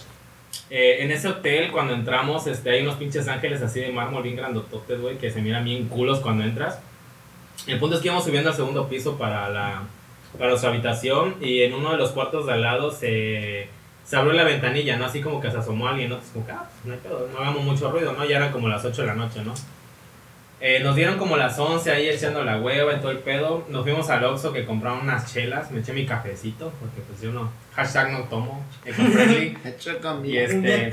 En 0.70 1.12
ese 1.12 1.28
hotel, 1.28 1.72
cuando 1.72 1.94
entramos, 1.94 2.48
este, 2.48 2.70
hay 2.72 2.82
unos 2.82 2.96
pinches 2.96 3.28
ángeles 3.28 3.62
así 3.62 3.80
de 3.80 3.92
mármol 3.92 4.24
bien 4.24 4.36
grandototes, 4.36 5.00
güey, 5.00 5.18
que 5.18 5.32
se 5.32 5.42
miran 5.42 5.66
bien 5.66 5.88
culos 5.88 6.20
cuando 6.20 6.44
entras. 6.44 6.80
El 7.68 7.80
punto 7.80 7.96
es 7.96 8.02
que 8.02 8.08
íbamos 8.08 8.24
subiendo 8.24 8.50
al 8.50 8.56
segundo 8.56 8.88
piso 8.88 9.18
para, 9.18 9.50
la, 9.50 9.84
para 10.38 10.50
nuestra 10.50 10.70
habitación 10.70 11.36
y 11.42 11.62
en 11.62 11.74
uno 11.74 11.92
de 11.92 11.98
los 11.98 12.12
cuartos 12.12 12.46
de 12.46 12.54
al 12.54 12.62
lado 12.62 12.92
se, 12.92 13.68
se 14.04 14.16
abrió 14.16 14.34
la 14.34 14.44
ventanilla, 14.44 14.98
¿no? 14.98 15.06
Así 15.06 15.22
como 15.22 15.40
que 15.40 15.52
se 15.52 15.58
asomó 15.58 15.88
alguien, 15.88 16.10
¿no? 16.10 16.16
Entonces, 16.16 16.34
como 16.34 16.46
que, 16.46 16.52
ah, 16.52 16.70
pues, 16.70 16.86
no 16.86 16.94
hay 16.94 17.00
pedo, 17.00 17.30
no 17.32 17.40
hagamos 17.40 17.64
mucho 17.64 17.92
ruido, 17.92 18.14
¿no? 18.14 18.26
Ya 18.26 18.38
eran 18.38 18.52
como 18.52 18.68
las 18.68 18.84
8 18.84 19.02
de 19.02 19.08
la 19.08 19.16
noche, 19.16 19.44
¿no? 19.44 19.54
Eh, 20.64 20.80
nos 20.84 20.96
dieron 20.96 21.18
como 21.18 21.38
las 21.38 21.58
11 21.58 21.92
ahí 21.92 22.08
echando 22.08 22.44
la 22.44 22.60
hueva 22.60 22.94
y 22.94 23.00
todo 23.00 23.10
el 23.10 23.18
pedo. 23.18 23.66
Nos 23.70 23.82
fuimos 23.82 24.08
al 24.12 24.24
Oxxo 24.24 24.54
que 24.54 24.64
compraron 24.64 25.00
unas 25.02 25.34
chelas. 25.34 25.72
Me 25.72 25.80
eché 25.80 25.92
mi 25.92 26.06
cafecito 26.06 26.72
porque 26.80 27.02
pues 27.02 27.20
yo 27.20 27.32
no... 27.32 27.50
Hashtag 27.74 28.12
no 28.12 28.20
tomo. 28.26 28.64
eco-friendly. 28.86 29.58
y 30.24 30.38
este... 30.38 30.92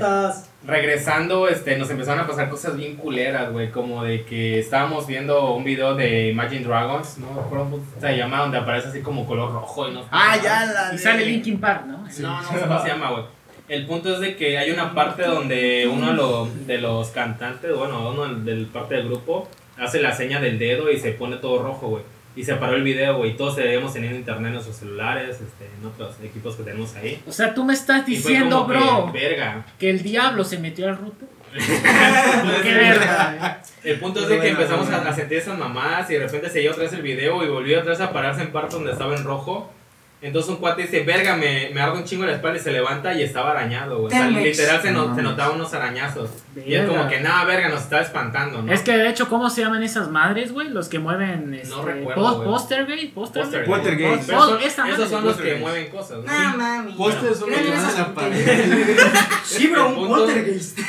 Regresando, 0.65 1.47
este, 1.47 1.77
nos 1.77 1.89
empezaron 1.89 2.21
a 2.21 2.27
pasar 2.27 2.49
cosas 2.49 2.75
bien 2.75 2.95
culeras, 2.95 3.51
güey. 3.51 3.69
Como 3.69 4.03
de 4.03 4.23
que 4.23 4.57
estábamos 4.59 5.05
viendo 5.05 5.53
un 5.53 5.63
video 5.63 5.93
de 5.95 6.29
Imagine 6.29 6.65
Dragons, 6.65 7.19
¿no? 7.19 7.27
cómo 7.49 7.79
se 7.99 8.17
llama, 8.17 8.39
donde 8.39 8.57
aparece 8.57 8.87
así 8.89 9.01
como 9.01 9.25
color 9.27 9.53
rojo 9.53 9.87
y 9.87 9.93
no 9.93 10.03
Ah, 10.11 10.35
ya 10.41 10.65
la. 10.65 10.89
Y 10.89 10.97
de- 10.97 10.97
sale 10.97 11.25
Linkin 11.25 11.59
Park, 11.59 11.85
¿no? 11.85 11.97
no, 11.97 12.05
no 12.41 12.51
sé 12.51 12.59
cómo 12.59 12.81
se 12.81 12.87
llama, 12.87 13.11
güey. 13.11 13.23
El 13.69 13.85
punto 13.85 14.11
es 14.15 14.19
de 14.19 14.35
que 14.35 14.57
hay 14.57 14.71
una 14.71 14.95
parte 14.95 15.21
donde 15.23 15.87
uno 15.87 16.07
de 16.07 16.13
los, 16.13 16.65
de 16.67 16.77
los 16.79 17.09
cantantes, 17.09 17.71
bueno, 17.75 18.09
uno 18.09 18.25
del 18.33 18.65
parte 18.65 18.95
del 18.95 19.07
grupo, 19.07 19.47
hace 19.79 20.01
la 20.01 20.11
seña 20.11 20.39
del 20.39 20.59
dedo 20.59 20.91
y 20.91 20.99
se 20.99 21.11
pone 21.11 21.37
todo 21.37 21.61
rojo, 21.63 21.89
güey. 21.89 22.03
Y 22.35 22.43
se 22.43 22.55
paró 22.55 22.75
el 22.75 22.83
video, 22.83 23.17
güey. 23.17 23.31
y 23.31 23.33
Todos 23.33 23.55
debemos 23.55 23.93
tener 23.93 24.13
internet 24.13 24.47
en 24.47 24.53
nuestros 24.53 24.77
celulares, 24.77 25.41
este, 25.41 25.65
en 25.65 25.85
otros 25.85 26.15
equipos 26.23 26.55
que 26.55 26.63
tenemos 26.63 26.95
ahí. 26.95 27.21
O 27.27 27.31
sea, 27.31 27.53
tú 27.53 27.65
me 27.65 27.73
estás 27.73 28.05
diciendo, 28.05 28.65
bro, 28.65 29.11
que, 29.11 29.19
verga. 29.19 29.65
que 29.77 29.89
el 29.89 30.03
diablo 30.03 30.43
se 30.43 30.59
metió 30.59 30.87
al 30.87 30.97
ruto. 30.97 31.25
Qué 32.63 32.73
verga. 32.73 33.61
El 33.83 33.99
punto 33.99 34.21
es 34.21 34.29
de 34.29 34.39
que 34.39 34.49
empezamos 34.49 34.89
a, 34.89 35.09
a 35.09 35.13
sentir 35.13 35.39
esas 35.39 35.57
mamadas 35.57 36.09
y 36.11 36.13
de 36.13 36.19
repente 36.19 36.49
seguía 36.49 36.71
otra 36.71 36.83
vez 36.83 36.93
el 36.93 37.01
video 37.01 37.43
y 37.43 37.49
volvió 37.49 37.79
otra 37.79 37.91
vez 37.91 38.01
a 38.01 38.13
pararse 38.13 38.43
en 38.43 38.51
parte 38.51 38.75
donde 38.75 38.91
estaba 38.91 39.15
en 39.15 39.23
rojo. 39.23 39.73
Entonces 40.21 40.51
un 40.51 40.57
cuate 40.57 40.81
dice, 40.81 41.03
verga, 41.03 41.37
me, 41.37 41.69
me 41.73 41.79
arde 41.79 41.97
un 41.99 42.03
chingo 42.03 42.25
la 42.25 42.33
espalda 42.33 42.57
y 42.59 42.61
se 42.61 42.71
levanta 42.71 43.13
y 43.13 43.23
estaba 43.23 43.51
arañado, 43.51 43.99
güey. 43.99 44.07
O 44.07 44.09
sea, 44.09 44.25
Telmex. 44.25 44.57
literal 44.57 44.81
se, 44.81 44.91
no- 44.91 45.15
se 45.15 45.21
notaban 45.21 45.55
unos 45.55 45.73
arañazos. 45.73 46.29
Y 46.65 46.73
es 46.73 46.81
como 46.85 46.95
Verga. 46.97 47.09
que, 47.09 47.21
nada, 47.21 47.45
verga, 47.45 47.69
nos 47.69 47.83
está 47.83 48.01
espantando, 48.01 48.61
¿no? 48.61 48.69
Es 48.73 48.81
que 48.81 48.97
de 48.97 49.07
hecho, 49.07 49.29
¿cómo 49.29 49.49
se 49.49 49.61
llaman 49.61 49.81
esas 49.81 50.09
madres, 50.09 50.51
güey? 50.51 50.67
Los 50.71 50.89
que 50.89 50.99
mueven 50.99 51.53
este, 51.53 51.69
No 51.69 51.83
recuerdo, 51.85 52.21
pos- 52.21 52.35
güey. 52.35 52.47
Póster, 52.49 52.85
güey. 52.85 53.07
Póster, 53.07 53.43
Póster, 53.43 53.65
güey. 53.65 53.79
Poltergeist. 53.79 54.17
Pos- 54.17 54.25
Pero 54.27 54.39
son- 54.41 54.57
pos- 54.57 54.65
esa 54.65 54.87
esos 54.89 54.97
madre. 54.99 55.09
son 55.09 55.23
los 55.25 55.35
que 55.37 55.41
Poltergeist. 55.41 55.61
mueven 55.61 55.87
cosas, 55.89 56.17
¿no? 56.25 56.43
No 56.51 56.57
mami. 56.57 56.91
Pósters 56.93 57.39
son 57.39 57.49
los 57.51 57.59
que 57.59 57.69
van 57.69 57.83
la 57.83 58.05
tonterías. 58.13 59.13
Sí, 59.45 59.67
bro, 59.67 59.81
El 59.87 59.93
un 59.93 59.95
punto- 59.95 60.15
poltergeist. 60.25 60.79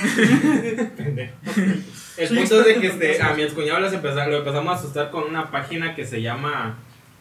El 2.16 2.28
Soy 2.28 2.36
punto 2.38 2.60
es 2.60 2.66
de 2.66 2.80
que 2.80 2.86
este, 2.88 3.22
a 3.22 3.32
mi 3.34 3.42
excuñado 3.42 3.78
lo 3.80 3.86
empezamos 3.88 4.72
a 4.72 4.74
asustar 4.78 5.10
con 5.10 5.22
una 5.24 5.50
página 5.52 5.94
que 5.94 6.04
se 6.04 6.20
llama 6.20 6.78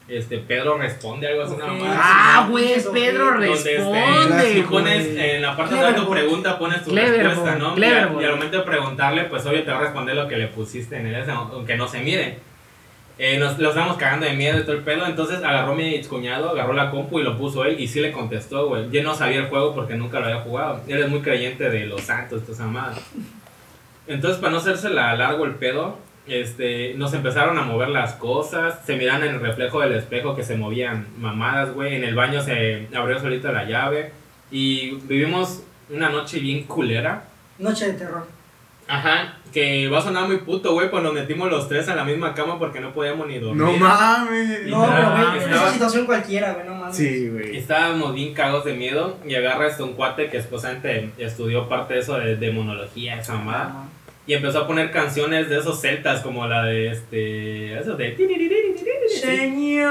este, 0.09 0.39
Pedro 0.39 0.77
Responde, 0.77 1.27
algo 1.27 1.43
así, 1.43 1.53
Ok. 1.53 1.63
una 1.63 1.73
mamada. 1.73 1.99
Ah, 2.01 2.47
güey, 2.49 2.73
eso, 2.73 2.91
Pedro 2.91 3.41
este, 3.43 3.77
responde, 3.77 4.61
tú 4.63 4.69
pones 4.69 5.07
en 5.17 5.41
la 5.41 5.55
parte 5.55 5.75
de 5.75 5.93
tu 5.93 6.09
pregunta 6.09 6.57
pones 6.59 6.83
tu 6.83 6.95
respuesta, 6.95 7.55
¿no? 7.55 7.77
Y, 7.77 7.83
al- 7.83 8.21
y 8.21 8.25
al 8.25 8.31
momento 8.35 8.57
de 8.57 8.63
preguntarle, 8.63 9.23
pues 9.25 9.45
obvio 9.45 9.63
te 9.63 9.71
va 9.71 9.77
a 9.77 9.81
responder 9.81 10.15
lo 10.15 10.27
que 10.27 10.37
le 10.37 10.47
pusiste 10.47 10.97
en 10.97 11.07
el 11.07 11.29
aunque 11.29 11.75
no 11.77 11.87
se 11.87 11.99
mire. 12.01 12.39
Eh, 13.21 13.37
nos 13.37 13.59
lo 13.59 13.67
estábamos 13.69 13.97
cagando 13.97 14.25
de 14.25 14.31
miedo 14.33 14.57
y 14.59 14.61
todo 14.61 14.71
el 14.71 14.81
pedo, 14.81 15.05
entonces 15.05 15.43
agarró 15.43 15.75
mi 15.75 15.93
excuñado, 15.93 16.51
agarró 16.51 16.71
la 16.71 16.89
compu 16.89 17.19
y 17.19 17.23
lo 17.23 17.37
puso 17.37 17.65
él 17.65 17.77
y 17.77 17.85
sí 17.89 17.99
le 17.99 18.13
contestó, 18.13 18.67
güey. 18.69 18.89
Yo 18.91 19.03
no 19.03 19.13
sabía 19.13 19.39
el 19.39 19.47
juego 19.47 19.75
porque 19.75 19.95
nunca 19.95 20.19
lo 20.21 20.27
había 20.27 20.39
jugado. 20.39 20.79
Él 20.87 20.99
es 21.03 21.09
muy 21.09 21.19
creyente 21.19 21.69
de 21.69 21.85
los 21.85 21.99
santos, 22.01 22.43
esa 22.49 22.63
mamada. 22.65 22.95
Entonces, 24.07 24.39
para 24.39 24.51
no 24.53 24.57
hacerse 24.59 24.89
la 24.89 25.13
largo 25.15 25.45
el 25.45 25.55
pedo, 25.55 25.97
este, 26.29 26.93
nos 26.95 27.13
empezaron 27.13 27.57
a 27.57 27.63
mover 27.63 27.89
las 27.89 28.13
cosas, 28.13 28.79
se 28.85 28.95
miran 28.95 29.23
en 29.23 29.35
el 29.35 29.39
reflejo 29.41 29.79
del 29.81 29.93
espejo 29.93 30.35
que 30.35 30.43
se 30.43 30.55
movían 30.55 31.07
mamadas, 31.17 31.73
güey. 31.73 31.95
En 31.95 32.03
el 32.03 32.15
baño 32.15 32.41
se 32.41 32.87
abrió 32.95 33.19
solita 33.19 33.51
la 33.51 33.65
llave. 33.65 34.11
Y 34.51 34.95
vivimos 35.03 35.63
una 35.89 36.09
noche 36.09 36.39
bien 36.39 36.63
culera. 36.63 37.23
Noche 37.59 37.87
de 37.87 37.93
terror. 37.93 38.25
Ajá, 38.91 39.35
que 39.53 39.87
va 39.87 39.99
a 39.99 40.01
sonar 40.01 40.25
muy 40.27 40.37
puto, 40.37 40.73
güey, 40.73 40.89
pues 40.89 41.03
nos 41.03 41.13
metimos 41.13 41.47
los 41.51 41.67
tres 41.69 41.87
en 41.89 41.95
la 41.95 42.03
misma 42.03 42.33
cama 42.33 42.57
porque 42.57 42.79
no 42.79 42.91
podíamos 42.91 43.27
ni 43.27 43.37
dormir. 43.37 43.61
No 43.63 43.71
mames. 43.73 44.65
No, 44.65 44.83
pero 44.89 45.11
güey, 45.11 45.37
estaba- 45.37 45.55
esa 45.65 45.71
situación 45.73 46.05
cualquiera, 46.07 46.53
güey, 46.53 46.65
no 46.65 46.73
mames. 46.73 46.95
Sí, 46.95 47.05
Y 47.25 47.29
güey. 47.29 47.55
Estábamos 47.57 48.15
bien 48.15 48.33
cagados 48.33 48.65
de 48.65 48.73
miedo 48.73 49.17
y 49.27 49.35
agarra 49.35 49.67
este 49.67 49.83
un 49.83 49.93
cuate 49.93 50.31
que 50.31 50.37
esposamente 50.37 51.11
estudió 51.19 51.69
parte 51.69 51.93
de 51.93 51.99
eso 51.99 52.15
de 52.17 52.35
demonología, 52.37 53.19
esa 53.19 53.35
mamada. 53.35 53.73
Ah, 53.75 53.83
Y 54.29 54.35
empezó 54.35 54.59
a 54.59 54.67
poner 54.67 54.91
canciones 54.91 55.49
de 55.49 55.57
esos 55.57 55.81
celtas 55.81 56.21
como 56.21 56.45
la 56.45 56.63
de 56.63 56.91
este... 56.91 57.79
Eso 57.79 57.95
de... 57.95 58.11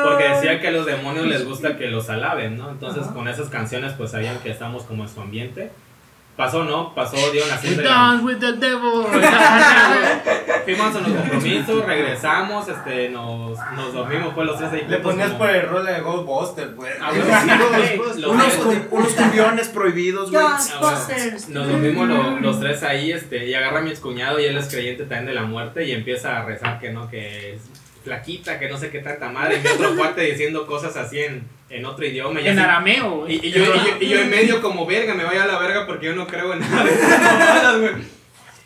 Porque 0.04 0.28
decía 0.28 0.60
que 0.60 0.68
a 0.68 0.70
los 0.70 0.86
demonios 0.86 1.26
les 1.26 1.44
gusta 1.44 1.76
que 1.76 1.88
los 1.88 2.08
alaben, 2.08 2.56
¿no? 2.56 2.70
Entonces 2.70 3.02
Ajá. 3.02 3.14
con 3.14 3.26
esas 3.26 3.48
canciones 3.48 3.94
pues 3.94 4.12
sabían 4.12 4.38
que 4.38 4.50
estamos 4.50 4.84
como 4.84 5.02
en 5.02 5.08
su 5.08 5.20
ambiente. 5.20 5.70
Pasó, 6.38 6.62
¿no? 6.62 6.94
Pasó, 6.94 7.16
dieron 7.32 7.48
las 7.48 7.60
We 7.64 7.68
6 7.70 7.76
de 7.78 7.82
la 7.82 7.90
dance 7.90 8.24
with 8.24 8.36
the 8.38 8.52
devil. 8.52 9.04
Fuimos 10.64 10.94
a 10.94 11.00
los 11.00 11.08
compromisos, 11.10 11.84
regresamos, 11.84 12.68
este, 12.68 13.08
nos, 13.08 13.58
nos 13.74 13.92
dormimos, 13.92 14.34
fue 14.34 14.44
los 14.44 14.56
tres 14.56 14.72
ahí 14.72 14.84
Le 14.86 14.98
ponías 14.98 15.28
como- 15.30 15.38
por 15.40 15.50
el 15.50 15.68
rol 15.68 15.84
de 15.84 16.00
Ghostbusters, 16.00 16.76
güey. 16.76 16.92
Ah, 17.00 17.10
bueno, 17.10 17.24
sí, 17.40 17.96
güey, 17.96 18.20
los 18.20 18.30
Unos, 18.32 18.58
unos 18.90 19.08
cumbiones 19.14 19.68
prohibidos, 19.68 20.30
güey. 20.30 20.44
Ah, 20.46 20.60
Ghostbusters. 20.80 21.48
Nos 21.48 21.66
dormimos 21.68 22.06
lo- 22.08 22.38
los 22.38 22.60
tres 22.60 22.84
ahí, 22.84 23.10
este, 23.10 23.46
y 23.48 23.54
agarra 23.54 23.80
a 23.80 23.82
mi 23.82 23.90
excuñado 23.90 24.38
y 24.38 24.44
él 24.44 24.56
es 24.58 24.68
creyente 24.68 25.02
también 25.06 25.26
de 25.26 25.34
la 25.34 25.42
muerte 25.42 25.86
y 25.86 25.90
empieza 25.92 26.38
a 26.38 26.44
rezar 26.44 26.78
que 26.78 26.90
no, 26.92 27.10
que 27.10 27.54
es 27.54 27.62
flaquita, 28.08 28.58
que 28.58 28.68
no 28.68 28.76
sé 28.76 28.90
qué 28.90 28.98
tanta 29.00 29.28
madre, 29.30 29.56
y 29.58 29.60
mi 29.60 29.68
otro 29.68 29.96
cuate 29.96 30.22
diciendo 30.22 30.66
cosas 30.66 30.96
así 30.96 31.20
en, 31.20 31.42
en 31.70 31.84
otro 31.84 32.04
idioma. 32.06 32.40
Y, 32.40 32.48
En 32.48 32.58
así- 32.58 32.64
arameo, 32.68 33.26
y, 33.28 33.34
y 33.46 33.50
yo, 33.50 33.62
y, 33.62 33.66
yo, 33.66 33.96
y 34.00 34.08
yo 34.08 34.18
en 34.20 34.30
medio 34.30 34.60
como 34.62 34.86
verga, 34.86 35.14
me 35.14 35.24
vaya 35.24 35.44
a 35.44 35.46
la 35.46 35.58
verga 35.58 35.86
porque 35.86 36.06
yo 36.06 36.14
no 36.14 36.26
creo 36.26 36.52
en 36.54 36.60
nada 36.60 36.84
de 36.84 36.90
esas 36.92 37.22
mamadas, 37.22 37.80
güey. 37.80 38.18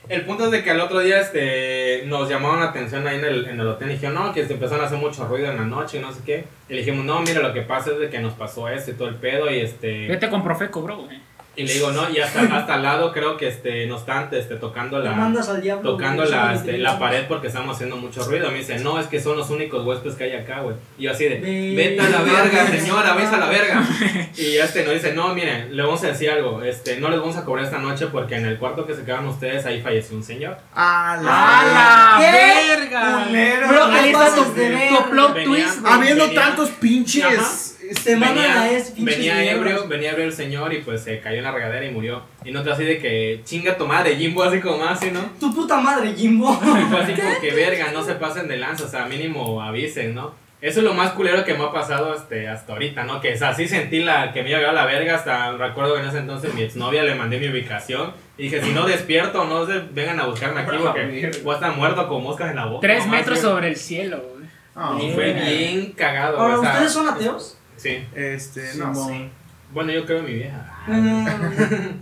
El 0.09 0.23
punto 0.23 0.47
es 0.47 0.51
de 0.51 0.65
que 0.65 0.71
al 0.71 0.81
otro 0.81 0.99
día 0.99 1.21
este, 1.21 2.03
nos 2.07 2.29
llamaron 2.29 2.59
la 2.61 2.67
atención 2.67 3.07
ahí 3.07 3.19
en 3.19 3.25
el, 3.25 3.47
en 3.47 3.61
el 3.61 3.67
hotel 3.69 3.89
y 3.91 3.93
dijeron, 3.95 4.15
no, 4.17 4.33
que 4.33 4.45
se 4.45 4.55
empezaron 4.55 4.83
a 4.85 4.87
hacer 4.89 4.99
mucho 4.99 5.27
ruido 5.27 5.49
en 5.51 5.57
la 5.57 5.65
noche 5.65 5.99
y 5.99 6.01
no 6.01 6.13
sé 6.13 6.21
qué. 6.27 6.45
Y 6.69 6.73
le 6.75 6.79
dijimos, 6.81 7.05
no, 7.05 7.21
mira, 7.23 7.41
lo 7.41 7.53
que 7.53 7.63
pasa 7.63 7.93
es 7.93 7.99
de 8.01 8.11
que 8.11 8.19
nos 8.19 8.35
pasó 8.35 8.69
esto 8.69 8.91
y 8.91 8.95
todo 8.95 9.09
el 9.09 9.15
pedo 9.15 9.49
y 9.51 9.61
este... 9.61 10.09
Vete 10.09 10.29
con 10.29 10.43
Profeco, 10.43 10.83
bro. 10.83 10.97
güey. 11.05 11.19
Y 11.55 11.65
le 11.65 11.75
digo, 11.75 11.93
no, 11.93 12.09
y 12.09 12.19
hasta, 12.19 12.41
hasta 12.57 12.75
al 12.75 12.83
lado 12.83 13.13
creo 13.13 13.37
que 13.37 13.47
este, 13.49 13.87
no 13.87 13.97
están 13.99 14.29
este, 14.33 14.57
tocando 14.57 14.99
la, 15.01 15.13
mandas 15.13 15.49
al 15.51 15.61
diablo. 15.61 15.91
tocando 15.93 16.23
güey, 16.23 16.35
la, 16.35 16.55
este, 16.55 16.79
la 16.79 16.99
pared 16.99 17.25
porque 17.29 17.49
estamos 17.49 17.75
haciendo 17.77 17.97
mucho 17.99 18.25
ruido. 18.25 18.51
Me 18.51 18.59
dice, 18.59 18.79
no, 18.79 18.99
es 18.99 19.07
que 19.07 19.21
son 19.21 19.37
los 19.37 19.51
únicos 19.51 19.85
huéspedes 19.85 20.17
que 20.17 20.25
hay 20.25 20.33
acá, 20.33 20.61
güey. 20.61 20.77
Y 20.99 21.03
yo 21.05 21.11
así 21.13 21.25
de, 21.25 21.41
Ve- 21.41 21.75
vete 21.77 22.01
a 22.01 22.09
la 22.09 22.23
verga, 22.23 22.65
Ve- 22.71 22.81
señora, 22.81 23.15
vete 23.15 23.35
a 23.35 23.39
la 23.39 23.47
verga. 23.49 23.87
Y 24.37 24.57
este 24.57 24.83
nos 24.85 24.95
dice, 24.95 25.13
no, 25.13 25.35
miren, 25.35 25.77
le 25.77 25.83
vamos 25.83 26.03
a 26.05 26.07
decir 26.07 26.31
algo, 26.31 26.63
este, 26.63 26.97
no 26.99 27.11
les 27.11 27.21
vamos 27.21 27.37
a 27.37 27.45
cobrar 27.45 27.65
esta 27.67 27.79
noche 27.79 28.07
porque 28.07 28.37
en 28.37 28.47
el 28.47 28.59
cuarto 28.59 28.87
que 28.87 28.95
se 28.95 29.05
quedaron 29.05 29.27
ustedes 29.27 29.67
ahí 29.67 29.83
falleció 29.83 30.17
un 30.17 30.25
señor. 30.25 30.57
A 30.75 31.13
¡A 31.13 32.17
la 32.17 32.25
¿Qué? 32.25 32.77
verga! 32.77 33.25
Culero. 33.27 33.69
Bro, 33.69 33.85
ahí 33.87 34.11
está 34.11 34.35
tu, 34.35 34.45
tu 34.45 34.55
verga. 34.55 35.07
plot 35.11 35.35
Venía- 35.35 35.47
twist. 35.67 35.79
Habiendo 35.87 36.31
tantos 36.31 36.71
pinches. 36.71 37.25
Ajá. 37.25 37.72
Te 38.05 38.17
mandan 38.17 38.37
venía, 38.37 38.63
a 38.63 38.71
ese 38.71 38.93
pinche 38.93 39.17
venía 39.17 39.53
ebrio, 39.53 39.89
venía 39.89 40.11
ebrio 40.13 40.27
el 40.27 40.33
señor 40.33 40.73
y 40.73 40.79
pues 40.79 41.03
se 41.03 41.21
cayó 41.21 41.39
en 41.39 41.45
la 41.45 41.53
regadera 41.53 41.85
y 41.85 41.91
murió. 41.91 42.23
Y 42.45 42.53
nosotros 42.53 42.77
así 42.77 42.85
de 42.85 42.99
que 42.99 43.41
chinga 43.45 43.77
tu 43.77 43.87
madre, 43.87 44.17
Jimbo, 44.17 44.43
así 44.43 44.61
como 44.61 44.85
así, 44.85 45.11
¿no? 45.11 45.21
Tu 45.41 45.53
puta 45.55 45.81
madre, 45.81 46.15
Jimbo. 46.15 46.53
Y 46.63 46.85
fue 46.91 47.01
así 47.03 47.13
como 47.15 47.41
que 47.41 47.51
verga, 47.53 47.91
no 47.93 48.03
se 48.05 48.15
pasen 48.15 48.49
de 48.49 48.57
lanza, 48.57 48.85
o 48.85 48.89
sea, 48.89 49.07
mínimo 49.07 49.61
avisen, 49.61 50.15
¿no? 50.15 50.35
Eso 50.63 50.79
es 50.79 50.85
lo 50.85 50.95
más 50.95 51.11
culero 51.11 51.45
que 51.45 51.55
me 51.55 51.65
ha 51.65 51.73
pasado 51.73 52.15
este, 52.15 52.49
hasta 52.49 52.73
ahorita, 52.73 53.03
¿no? 53.03 53.21
Que 53.21 53.35
o 53.35 53.37
sea, 53.37 53.49
así 53.49 53.67
sentí 53.67 53.99
la, 53.99 54.33
que 54.33 54.45
me 54.45 54.51
iba 54.51 54.59
a 54.59 54.61
llevar 54.61 54.75
la 54.77 54.87
verga, 54.87 55.17
hasta 55.17 55.51
recuerdo 55.57 55.95
que 55.95 56.03
en 56.03 56.07
ese 56.07 56.19
entonces 56.19 56.55
mi 56.55 56.63
exnovia 56.63 57.03
le 57.03 57.17
mandé 57.17 57.41
mi 57.41 57.49
ubicación 57.49 58.13
y 58.39 58.45
dije, 58.45 58.63
si 58.63 58.71
no 58.71 58.87
despierto, 58.87 59.45
no 59.45 59.67
se 59.67 59.81
vengan 59.91 60.21
a 60.21 60.27
buscarme 60.27 60.61
aquí 60.61 60.77
porque 60.81 61.33
voy 61.43 61.53
a 61.53 61.57
estar 61.57 61.77
muerto 61.77 62.07
con 62.07 62.23
moscas 62.23 62.51
en 62.51 62.57
la 62.57 62.67
boca. 62.67 62.87
Tres 62.87 63.09
metros 63.09 63.41
sobre 63.41 63.69
el 63.69 63.77
cielo, 63.77 64.19
güey. 64.19 64.49
Ah, 64.77 64.97
Y 65.03 65.13
fue 65.13 65.33
bien 65.33 65.93
cagado, 65.93 66.39
Ahora, 66.39 66.59
o 66.59 66.63
sea, 66.63 66.73
¿ustedes 66.73 66.93
son 66.93 67.09
ateos? 67.09 67.59
Sí. 67.83 68.05
Este, 68.15 68.75
no. 68.77 68.95
Simón. 68.95 69.31
Bueno, 69.73 69.93
yo 69.93 70.05
creo 70.07 70.19
en 70.21 70.25
mi 70.27 70.33
vieja. 70.35 70.73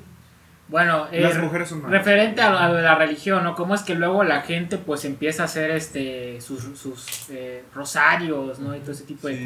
Bueno, 0.68 1.08
eh, 1.10 1.20
Las 1.20 1.36
mujeres 1.38 1.68
son 1.68 1.82
malas. 1.82 1.98
referente 1.98 2.40
a, 2.42 2.68
lo- 2.68 2.74
de 2.76 2.82
la 2.82 2.94
religión, 2.94 3.42
¿no? 3.42 3.56
Cómo 3.56 3.74
es 3.74 3.82
que 3.82 3.96
luego 3.96 4.22
la 4.22 4.42
gente 4.42 4.78
pues 4.78 5.04
empieza 5.04 5.42
a 5.42 5.46
hacer 5.46 5.72
este 5.72 6.40
sus, 6.40 6.62
sus 6.78 7.28
eh, 7.30 7.64
rosarios, 7.74 8.60
¿no? 8.60 8.76
Y 8.76 8.78
todo 8.78 8.92
ese 8.92 9.02
tipo 9.02 9.26
de 9.26 9.42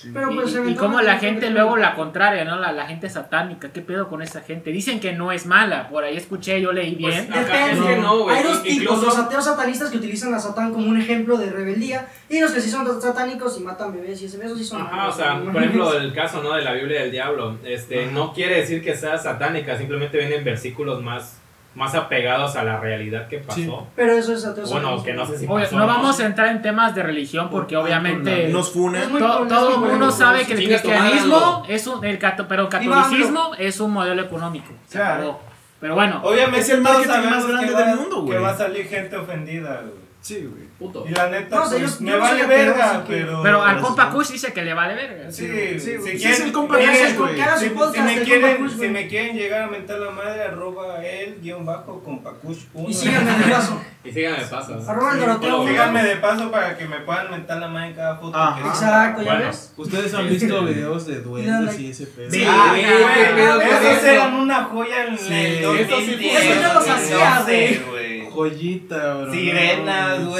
Sí. 0.00 0.10
Pero 0.14 0.30
pues 0.34 0.54
y, 0.54 0.70
y 0.70 0.74
cómo 0.76 1.02
la 1.02 1.18
gente 1.18 1.46
que- 1.48 1.50
luego 1.52 1.76
la 1.76 1.94
contraria, 1.94 2.44
¿no? 2.44 2.56
La, 2.58 2.72
la 2.72 2.86
gente 2.86 3.10
satánica, 3.10 3.70
¿qué 3.70 3.82
pedo 3.82 4.08
con 4.08 4.22
esa 4.22 4.40
gente? 4.40 4.70
Dicen 4.70 4.98
que 4.98 5.12
no 5.12 5.30
es 5.30 5.44
mala, 5.44 5.90
por 5.90 6.04
ahí 6.04 6.16
escuché, 6.16 6.58
yo 6.60 6.72
leí 6.72 6.96
Pues, 6.96 7.28
bien. 7.28 7.34
Es 7.34 7.78
que 7.78 7.96
no. 7.96 8.28
Hay 8.30 8.42
dos 8.42 8.62
Incluso- 8.64 8.94
tipos, 8.94 9.02
los 9.04 9.18
ateos 9.18 9.44
satanistas 9.44 9.90
que 9.90 9.98
utilizan 9.98 10.32
a 10.32 10.38
Satán 10.38 10.72
como 10.72 10.88
un 10.88 10.98
ejemplo 10.98 11.36
de 11.36 11.50
rebeldía 11.50 12.06
y 12.30 12.40
los 12.40 12.50
que 12.52 12.60
sí 12.62 12.70
son 12.70 12.86
satánicos 13.02 13.58
y 13.58 13.62
matan 13.62 13.92
bebés 13.92 14.22
y 14.22 14.24
ese 14.24 14.42
esos 14.42 14.56
sí 14.56 14.64
son 14.64 14.80
Ajá, 14.82 15.08
o 15.08 15.12
sea, 15.12 15.38
por 15.38 15.56
ejemplo, 15.62 15.92
el 15.98 16.14
caso 16.14 16.42
¿no? 16.42 16.54
de 16.54 16.62
la 16.62 16.72
Biblia 16.72 17.02
del 17.02 17.10
Diablo, 17.10 17.58
este, 17.64 18.06
no 18.06 18.32
quiere 18.32 18.56
decir 18.56 18.82
que 18.82 18.96
sea 18.96 19.18
satánica, 19.18 19.76
simplemente 19.76 20.16
vienen 20.16 20.44
versículos 20.44 21.02
más, 21.02 21.39
más 21.74 21.94
apegados 21.94 22.56
a 22.56 22.64
la 22.64 22.80
realidad 22.80 23.28
que 23.28 23.38
pasó. 23.38 23.54
Sí. 23.54 23.72
Pero 23.94 24.12
eso 24.12 24.32
es 24.34 24.44
ateo 24.44 24.66
Bueno, 24.66 25.02
que 25.04 25.14
no 25.14 25.24
sé 25.26 25.38
si 25.38 25.46
Oye, 25.48 25.64
pasó. 25.64 25.78
no 25.78 25.86
vamos 25.86 26.18
a 26.18 26.26
entrar 26.26 26.48
en 26.48 26.62
temas 26.62 26.94
de 26.96 27.02
religión 27.04 27.48
porque 27.48 27.76
obviamente 27.76 28.48
Nos 28.48 28.72
to- 28.72 28.80
polémico, 28.80 29.46
todo 29.48 29.74
el 29.84 29.90
mundo 29.92 30.10
sabe 30.10 30.44
que 30.46 30.54
el 30.54 30.64
cristianismo 30.64 31.64
es 31.68 31.86
un, 31.86 32.04
el 32.04 32.18
cato- 32.18 32.48
pero 32.48 32.62
el 32.64 32.68
catolicismo 32.68 33.52
es 33.58 33.78
un 33.80 33.92
modelo 33.92 34.22
económico. 34.22 34.72
Se 34.86 34.98
Claro. 34.98 35.38
Pero 35.80 35.94
bueno, 35.94 36.20
Obviamente 36.24 36.60
Es 36.60 36.68
el 36.70 36.82
marketing 36.82 37.30
más 37.30 37.46
grande 37.46 37.68
que 37.74 37.82
del 37.84 37.96
mundo, 37.96 38.16
Que 38.16 38.32
güey. 38.32 38.38
va 38.42 38.50
a 38.50 38.56
salir 38.56 38.86
gente 38.86 39.16
ofendida, 39.16 39.80
güey. 39.80 39.94
Sí, 40.20 40.46
güey. 40.52 40.68
Puto. 40.80 41.04
Y 41.06 41.10
la 41.12 41.28
neta, 41.28 41.56
No, 41.56 41.68
pues, 41.68 41.98
yo- 41.98 42.04
me 42.04 42.10
yo 42.12 42.18
vale 42.18 42.46
verga, 42.46 43.04
pero... 43.06 43.42
pero 43.42 43.62
al 43.62 43.74
pero 43.76 43.86
compa 43.86 44.06
sí. 44.06 44.12
Kush 44.16 44.28
dice 44.32 44.52
que 44.54 44.62
le 44.62 44.72
vale 44.74 44.94
verga. 44.94 45.30
Sí, 45.30 45.46
Sí, 45.46 45.78
si 45.80 45.96
güey. 45.96 46.12
Sí, 46.12 46.18
quieren- 46.18 46.32
es 46.32 46.40
el 46.40 46.52
compa 46.52 46.78
si 46.78 46.84
Kush, 46.86 47.16
güey. 47.18 47.36
Si- 47.58 47.68
si 47.94 48.00
me 48.02 48.16
de 48.18 48.22
quieren, 48.24 48.42
Compa 48.56 48.62
Kush, 48.64 48.70
si 48.72 48.76
güey. 48.78 48.90
me 48.90 49.06
quieren 49.08 49.36
llegar 49.36 49.62
a 49.62 49.66
mentar 49.66 49.98
la 49.98 50.10
madre, 50.10 50.42
arroba 50.42 51.04
el 51.04 51.38
guion 51.42 51.66
bajo 51.66 52.02
compacush 52.02 52.58
1. 52.72 52.88
Y 52.88 52.94
síganme 52.94 53.30
de 53.30 53.52
paso. 53.52 53.80
Y 54.02 54.10
síganme 54.12 54.38
paso. 54.46 54.82
Arroba 54.88 55.12
el 55.12 55.20
Doroteo. 55.20 55.68
Síganme 55.68 56.02
de 56.02 56.16
paso 56.16 56.50
para 56.50 56.74
que 56.78 56.86
me 56.86 57.00
puedan 57.00 57.30
mentar 57.30 57.58
la 57.58 57.68
madre 57.68 57.88
en 57.88 57.94
cada 57.96 58.16
foto. 58.16 58.34
Ajá. 58.38 58.66
Exacto, 58.66 59.22
¿ya 59.22 59.34
ves? 59.34 59.74
Ustedes 59.76 60.14
han 60.14 60.26
visto 60.30 60.64
videos 60.64 61.06
de 61.06 61.20
duendes 61.20 61.78
y 61.78 61.90
ese 61.90 62.06
pedo. 62.06 62.30
Sí, 62.30 62.42
Ah, 62.48 62.68
güey, 62.70 62.82
güey, 62.86 63.68
esos 63.68 63.98
eso. 63.98 64.06
eran 64.06 64.34
una 64.36 64.64
joya 64.64 65.04
en 65.04 65.18
Sí, 65.18 65.34
el 65.34 65.58
eso 65.58 65.74
sí 65.76 65.84
2010, 65.90 66.32
fue- 66.38 66.50
Eso 66.52 66.62
yo 66.62 66.72
los 66.72 66.88
hacía, 66.88 67.16
2012, 67.18 67.82
güey. 67.90 68.30
Joyita, 68.30 69.14
bro. 69.16 69.32
Sirenas, 69.32 70.20
No, 70.20 70.30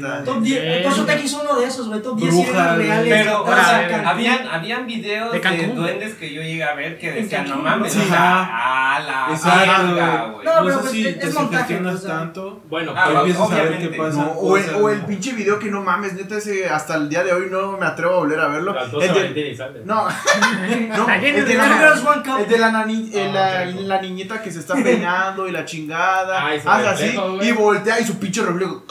güey. 0.00 0.24
Top 0.24 0.40
10. 0.42 0.60
Eh. 0.62 0.80
Por 0.84 0.92
eso 0.92 1.04
te 1.06 1.20
hizo 1.22 1.40
uno 1.42 1.60
de 1.60 1.66
esos, 1.66 1.88
güey. 1.88 2.02
Top 2.02 2.16
10 2.18 2.34
Brujas, 2.34 2.76
reales. 2.76 3.14
Pero, 3.24 3.42
o 3.42 3.46
sea, 3.46 4.02
habían, 4.06 4.48
habían 4.48 4.86
videos 4.86 5.32
De 5.32 5.40
de, 5.40 5.66
duendes 5.68 6.14
que 6.14 6.32
yo 6.32 6.42
llegué 6.42 6.62
a 6.64 6.74
ver 6.74 6.98
que 6.98 7.12
decían, 7.12 7.48
no 7.48 7.56
mames, 7.56 7.92
sí. 7.92 8.00
o 8.04 8.08
sea, 8.08 8.96
a 8.96 9.00
la 9.00 9.26
Exacto, 9.34 9.58
verga, 9.86 10.16
güey. 10.20 10.32
güey. 10.34 10.44
No, 10.46 10.54
No, 10.54 10.62
pero 10.64 10.74
sé 10.76 10.80
pues, 10.80 10.90
si 10.92 11.06
es- 11.06 11.18
te 11.18 11.26
es 11.28 11.34
montaje, 11.34 11.62
sugestionas 11.62 11.94
o 11.94 11.98
sea. 11.98 12.18
tanto. 12.18 12.60
Bueno, 12.68 12.92
Ah, 12.96 13.12
empiezas 13.18 13.42
a 13.42 13.54
ver 13.54 13.60
obviamente. 13.66 13.90
qué 13.90 13.96
pasa. 14.02 14.18
No, 14.18 14.30
o, 14.32 14.56
el, 14.56 14.74
o 14.74 14.88
el 14.90 15.00
pinche 15.02 15.32
video 15.32 15.58
que 15.58 15.70
no 15.70 15.82
mames, 15.82 16.12
neta, 16.14 16.36
ese 16.38 16.68
hasta 16.68 16.94
el 16.96 17.08
día 17.08 17.22
de 17.24 17.32
hoy 17.32 17.46
no 17.50 17.76
me 17.78 17.86
atrevo 17.86 18.14
a 18.14 18.18
volver 18.18 18.40
a 18.40 18.48
verlo. 18.48 18.72
las 18.74 18.90
dos 18.90 19.02
El 19.04 19.14
se 19.14 19.22
de, 19.22 19.82
no, 19.84 20.06
no, 20.96 21.08
el 21.14 21.44
de 21.46 21.54
la, 21.54 21.64
Girls, 21.78 22.04
One 22.04 22.22
Cup. 22.22 22.40
el 22.40 22.48
de 22.48 22.58
la, 22.58 22.70
nani- 22.70 23.10
Ah, 23.14 23.30
la, 23.32 23.70
ok. 23.70 23.80
la 23.86 24.00
niñita 24.02 24.42
que 24.42 24.50
se 24.50 24.60
está 24.60 24.74
peinando 24.74 25.48
y 25.48 25.52
la 25.52 25.64
chingada. 25.64 26.48
Su 26.60 26.68
hace 26.70 26.88
así 26.88 27.18
y 27.42 27.52
voltea 27.52 28.00
y 28.00 28.04
su 28.04 28.18
pinche 28.18 28.42
reflejo. 28.42 28.84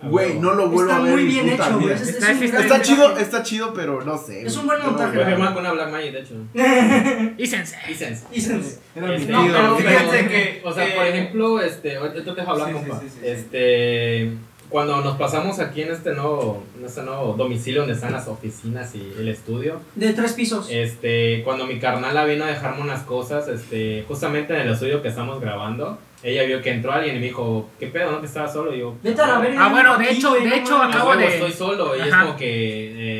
Güey, 0.00 0.38
no 0.38 0.54
lo 0.54 0.68
vuelvo 0.68 0.90
Está 0.92 0.96
a 0.96 1.02
ver. 1.02 1.12
muy 1.12 1.20
en 1.22 1.26
mi 1.26 1.34
bien 1.34 1.48
hecho, 1.48 1.80
güey. 1.80 1.92
Está- 1.92 2.30
un 2.32 2.42
está 2.42 2.44
Está 2.44 2.58
montaje. 2.60 2.82
chido, 2.82 3.18
está 3.18 3.42
chido, 3.42 3.74
pero 3.74 4.02
no 4.04 4.16
sé. 4.16 4.46
Es 4.46 4.56
un 4.56 4.66
buen 4.66 4.78
Yo 4.78 4.86
montaje, 4.86 5.14
Fue 5.16 5.24
ver. 5.24 5.34
con 5.36 5.56
una 5.58 5.72
Black 5.72 5.90
Magic, 5.90 6.12
de 6.12 6.20
hecho. 6.20 7.34
Y 7.36 7.46
sensei. 7.46 7.78
Y 7.90 7.94
sense. 7.94 8.24
Y 8.32 8.40
se- 8.40 8.78
Era 8.94 9.08
mi 9.08 9.14
Este, 9.14 9.32
no, 9.32 9.46
pero 9.46 9.76
fíjense 9.76 10.28
que, 10.28 10.62
O 10.64 10.72
sea, 10.72 10.86
eh, 10.88 10.92
por 10.96 11.06
ejemplo, 11.06 11.60
este, 11.60 11.96
ahorita 11.96 12.22
te 12.34 12.40
dejo 12.40 12.50
hablar, 12.52 12.68
Sí, 12.68 12.74
compa. 12.74 13.00
sí, 13.00 13.06
sí, 13.08 13.18
sí. 13.20 13.26
Este, 13.26 14.32
cuando 14.68 15.00
nos 15.00 15.16
pasamos 15.16 15.58
aquí 15.60 15.82
en 15.82 15.90
este 15.92 16.12
nuevo, 16.12 16.62
en 16.78 16.84
este 16.84 17.02
nuevo 17.02 17.32
domicilio 17.32 17.80
donde 17.80 17.94
están 17.94 18.12
las 18.12 18.28
oficinas 18.28 18.94
y 18.94 19.14
el 19.18 19.28
estudio, 19.28 19.80
De 19.96 20.12
tres 20.12 20.34
pisos. 20.34 20.68
este, 20.70 21.42
cuando 21.42 21.66
mi 21.66 21.78
carnala 21.80 22.24
vino 22.24 22.44
a 22.44 22.48
dejarme 22.48 22.82
unas 22.82 23.02
cosas, 23.02 23.48
este, 23.48 24.04
justamente 24.06 24.54
en 24.54 24.60
el 24.60 24.72
estudio 24.74 25.00
que 25.02 25.08
estamos 25.08 25.40
grabando, 25.40 25.98
ella 26.22 26.42
vio 26.44 26.60
que 26.60 26.70
entró 26.70 26.92
alguien 26.92 27.16
y 27.16 27.20
me 27.20 27.26
dijo, 27.26 27.68
¿qué 27.78 27.86
pedo, 27.88 28.10
no? 28.12 28.20
Que 28.20 28.26
estaba 28.26 28.48
solo. 28.48 28.74
Y 28.74 28.80
yo, 28.80 28.96
Vete 29.02 29.20
a 29.22 29.26
la 29.26 29.38
verga. 29.38 29.64
Ah, 29.64 29.68
bueno, 29.68 29.92
aquí, 29.94 30.04
de 30.04 30.10
hecho- 30.12 30.34
de 30.34 30.44
no 30.48 30.54
hecho. 30.54 30.76
Ah, 30.82 30.86
acabo 30.88 31.16
de- 31.16 31.26
estoy 31.26 31.52
solo 31.52 31.96
y 31.96 32.00
es 32.00 32.12
Ajá. 32.12 32.24
como 32.24 32.36
que 32.36 32.46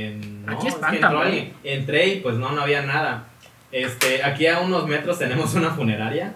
eh, 0.08 0.20
no, 0.44 0.52
Aquí 0.52 0.66
es 0.68 0.74
que 0.74 0.96
entró 0.96 1.20
alguien. 1.20 1.52
entré 1.64 2.06
y 2.08 2.20
pues 2.20 2.36
no 2.36 2.50
no 2.52 2.62
había 2.62 2.82
nada 2.82 3.24
este 3.70 4.22
aquí 4.24 4.46
a 4.46 4.60
unos 4.60 4.86
metros 4.88 5.18
tenemos 5.18 5.52
una 5.54 5.70
funeraria 5.70 6.32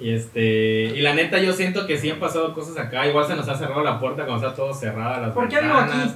y 0.00 0.10
este 0.12 0.92
y 0.96 1.00
la 1.00 1.14
neta 1.14 1.38
yo 1.38 1.52
siento 1.52 1.86
que 1.86 1.96
sí 1.96 2.10
han 2.10 2.18
pasado 2.18 2.52
cosas 2.54 2.76
acá 2.76 3.06
igual 3.06 3.24
se 3.26 3.36
nos 3.36 3.48
ha 3.48 3.56
cerrado 3.56 3.84
la 3.84 4.00
puerta 4.00 4.24
cuando 4.26 4.44
está 4.44 4.56
todo 4.56 4.74
cerrada 4.74 5.20
las 5.20 5.30
¿Por 5.30 5.48
qué 5.48 5.56
ventanas. 5.60 5.90
aquí? 6.08 6.14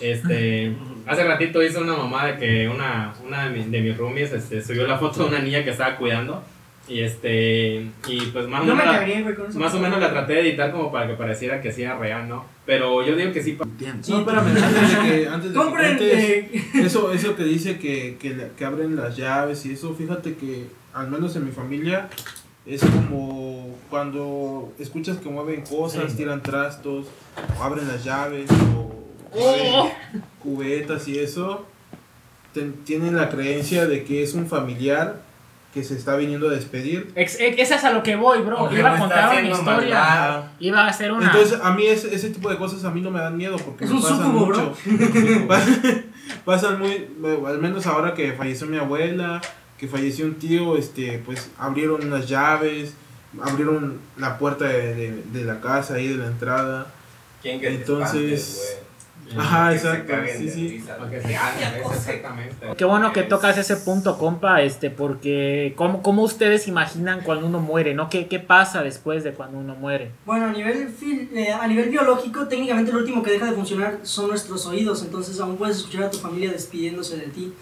Este, 0.00 0.72
hace 1.06 1.24
ratito 1.24 1.62
hice 1.62 1.78
una 1.78 1.94
mamá 1.94 2.26
de 2.26 2.36
que 2.38 2.68
una, 2.68 3.12
una 3.24 3.44
de, 3.48 3.50
mis, 3.58 3.70
de 3.70 3.80
mis 3.80 3.96
roomies 3.96 4.32
este, 4.32 4.62
subió 4.62 4.86
la 4.86 4.98
foto 4.98 5.22
de 5.24 5.28
una 5.30 5.38
niña 5.38 5.62
que 5.64 5.70
estaba 5.70 5.96
cuidando. 5.96 6.42
Y 6.86 7.00
este, 7.00 7.86
y 8.08 8.20
pues 8.32 8.46
más 8.46 8.60
o 8.62 8.66
No 8.66 8.76
me 8.76 8.84
la, 8.84 9.00
güey, 9.04 9.34
con 9.34 9.58
más 9.58 9.72
o 9.74 9.78
menos 9.80 9.98
la 10.00 10.10
traté 10.10 10.34
de 10.34 10.40
editar 10.50 10.70
como 10.70 10.92
para 10.92 11.06
que 11.06 11.14
pareciera 11.14 11.62
que 11.62 11.72
sí 11.72 11.82
era 11.82 11.96
real, 11.98 12.28
¿no? 12.28 12.44
Pero 12.66 13.02
yo 13.06 13.16
digo 13.16 13.32
que 13.32 13.42
sí. 13.42 13.52
pa- 13.52 13.64
No, 13.64 14.18
espérame, 14.18 14.48
antes 14.48 14.90
de 14.90 15.08
que, 15.22 15.28
antes 15.28 15.52
de 15.52 15.58
que 15.58 15.64
Compren. 15.64 15.96
cuentes, 15.96 16.18
eh, 16.24 16.50
eso, 16.74 17.10
eso 17.12 17.36
que 17.36 17.44
dice 17.44 17.78
que, 17.78 18.16
que, 18.20 18.50
que 18.56 18.64
abren 18.66 18.96
las 18.96 19.16
llaves 19.16 19.64
y 19.64 19.72
eso, 19.72 19.94
fíjate 19.94 20.34
que 20.34 20.66
al 20.92 21.10
menos 21.10 21.34
en 21.36 21.46
mi 21.46 21.52
familia 21.52 22.08
es 22.66 22.82
como 22.82 23.76
cuando 23.88 24.70
escuchas 24.78 25.16
que 25.16 25.28
mueven 25.30 25.62
cosas, 25.62 26.14
tiran 26.16 26.42
trastos, 26.42 27.06
o 27.58 27.62
abren 27.62 27.88
las 27.88 28.04
llaves 28.04 28.50
o 28.76 29.90
cubetas 30.42 31.08
y 31.08 31.18
eso, 31.18 31.64
ten- 32.52 32.74
tienen 32.84 33.16
la 33.16 33.30
creencia 33.30 33.86
de 33.86 34.04
que 34.04 34.22
es 34.22 34.34
un 34.34 34.46
familiar 34.46 35.22
que 35.74 35.82
se 35.84 35.94
está 35.96 36.14
viniendo 36.16 36.48
a 36.48 36.52
despedir. 36.52 37.10
Ex- 37.16 37.38
e- 37.40 37.60
ese 37.60 37.74
es 37.74 37.82
a 37.84 37.90
lo 37.92 38.02
que 38.04 38.14
voy, 38.16 38.40
bro. 38.42 38.70
Iba 38.72 38.94
a 38.94 38.98
contar 38.98 39.30
una 39.38 39.42
historia. 39.50 39.72
maldad. 39.98 40.44
Iba 40.60 40.84
a 40.84 40.88
hacer 40.88 41.10
una. 41.12 41.26
Entonces, 41.26 41.58
a 41.60 41.72
mí 41.72 41.84
ese, 41.86 42.14
ese 42.14 42.30
tipo 42.30 42.48
de 42.48 42.56
cosas 42.56 42.84
a 42.84 42.90
mí 42.92 43.00
no 43.00 43.10
me 43.10 43.18
dan 43.18 43.36
miedo 43.36 43.56
porque 43.56 43.84
Es 43.84 43.90
me 43.90 43.96
un 43.96 44.02
pasan 44.02 44.32
mucho. 44.32 44.72
pasan 46.44 46.78
muy, 46.78 47.08
al 47.46 47.58
menos 47.58 47.86
ahora 47.86 48.14
que 48.14 48.32
falleció 48.32 48.66
mi 48.66 48.78
abuela, 48.78 49.40
que 49.78 49.88
falleció 49.88 50.24
un 50.26 50.34
tío, 50.34 50.76
este, 50.76 51.20
pues 51.24 51.50
abrieron 51.58 52.04
unas 52.06 52.28
llaves, 52.28 52.94
abrieron 53.42 53.98
la 54.16 54.38
puerta 54.38 54.66
de, 54.66 54.94
de- 54.94 55.22
de 55.32 55.44
la 55.44 55.60
casa 55.60 55.94
ahí 55.94 56.08
de 56.08 56.16
la 56.16 56.26
entrada. 56.26 56.86
¿Quién 57.42 57.60
que 57.60 57.68
te 57.68 57.74
Entonces- 57.74 58.14
espantes, 58.14 58.54
güey? 58.56 58.84
Ajá, 59.36 59.72
exacto, 59.74 60.12
sí, 60.36 60.44
de 60.44 60.50
sí. 60.50 60.68
se 60.68 60.92
exactamente. 61.94 62.66
Qué 62.76 62.84
bueno 62.84 63.12
que 63.12 63.22
tocas 63.22 63.58
ese 63.58 63.76
punto, 63.76 64.18
compa, 64.18 64.62
este, 64.62 64.90
porque 64.90 65.72
¿cómo, 65.76 66.02
cómo 66.02 66.22
ustedes 66.22 66.68
imaginan 66.68 67.20
cuando 67.22 67.46
uno 67.46 67.60
muere, 67.60 67.94
no? 67.94 68.08
¿Qué, 68.10 68.26
¿Qué 68.26 68.38
pasa 68.38 68.82
después 68.82 69.24
de 69.24 69.32
cuando 69.32 69.58
uno 69.58 69.74
muere? 69.74 70.10
Bueno, 70.26 70.46
a 70.46 70.52
nivel, 70.52 70.88
eh, 71.34 71.52
a 71.52 71.66
nivel 71.66 71.90
biológico, 71.90 72.46
técnicamente 72.46 72.92
lo 72.92 72.98
último 72.98 73.22
que 73.22 73.32
deja 73.32 73.46
de 73.46 73.52
funcionar 73.52 73.98
son 74.02 74.28
nuestros 74.28 74.66
oídos, 74.66 75.02
entonces 75.02 75.40
aún 75.40 75.56
puedes 75.56 75.78
escuchar 75.78 76.04
a 76.04 76.10
tu 76.10 76.18
familia 76.18 76.50
despidiéndose 76.52 77.16
de 77.16 77.26
ti. 77.26 77.52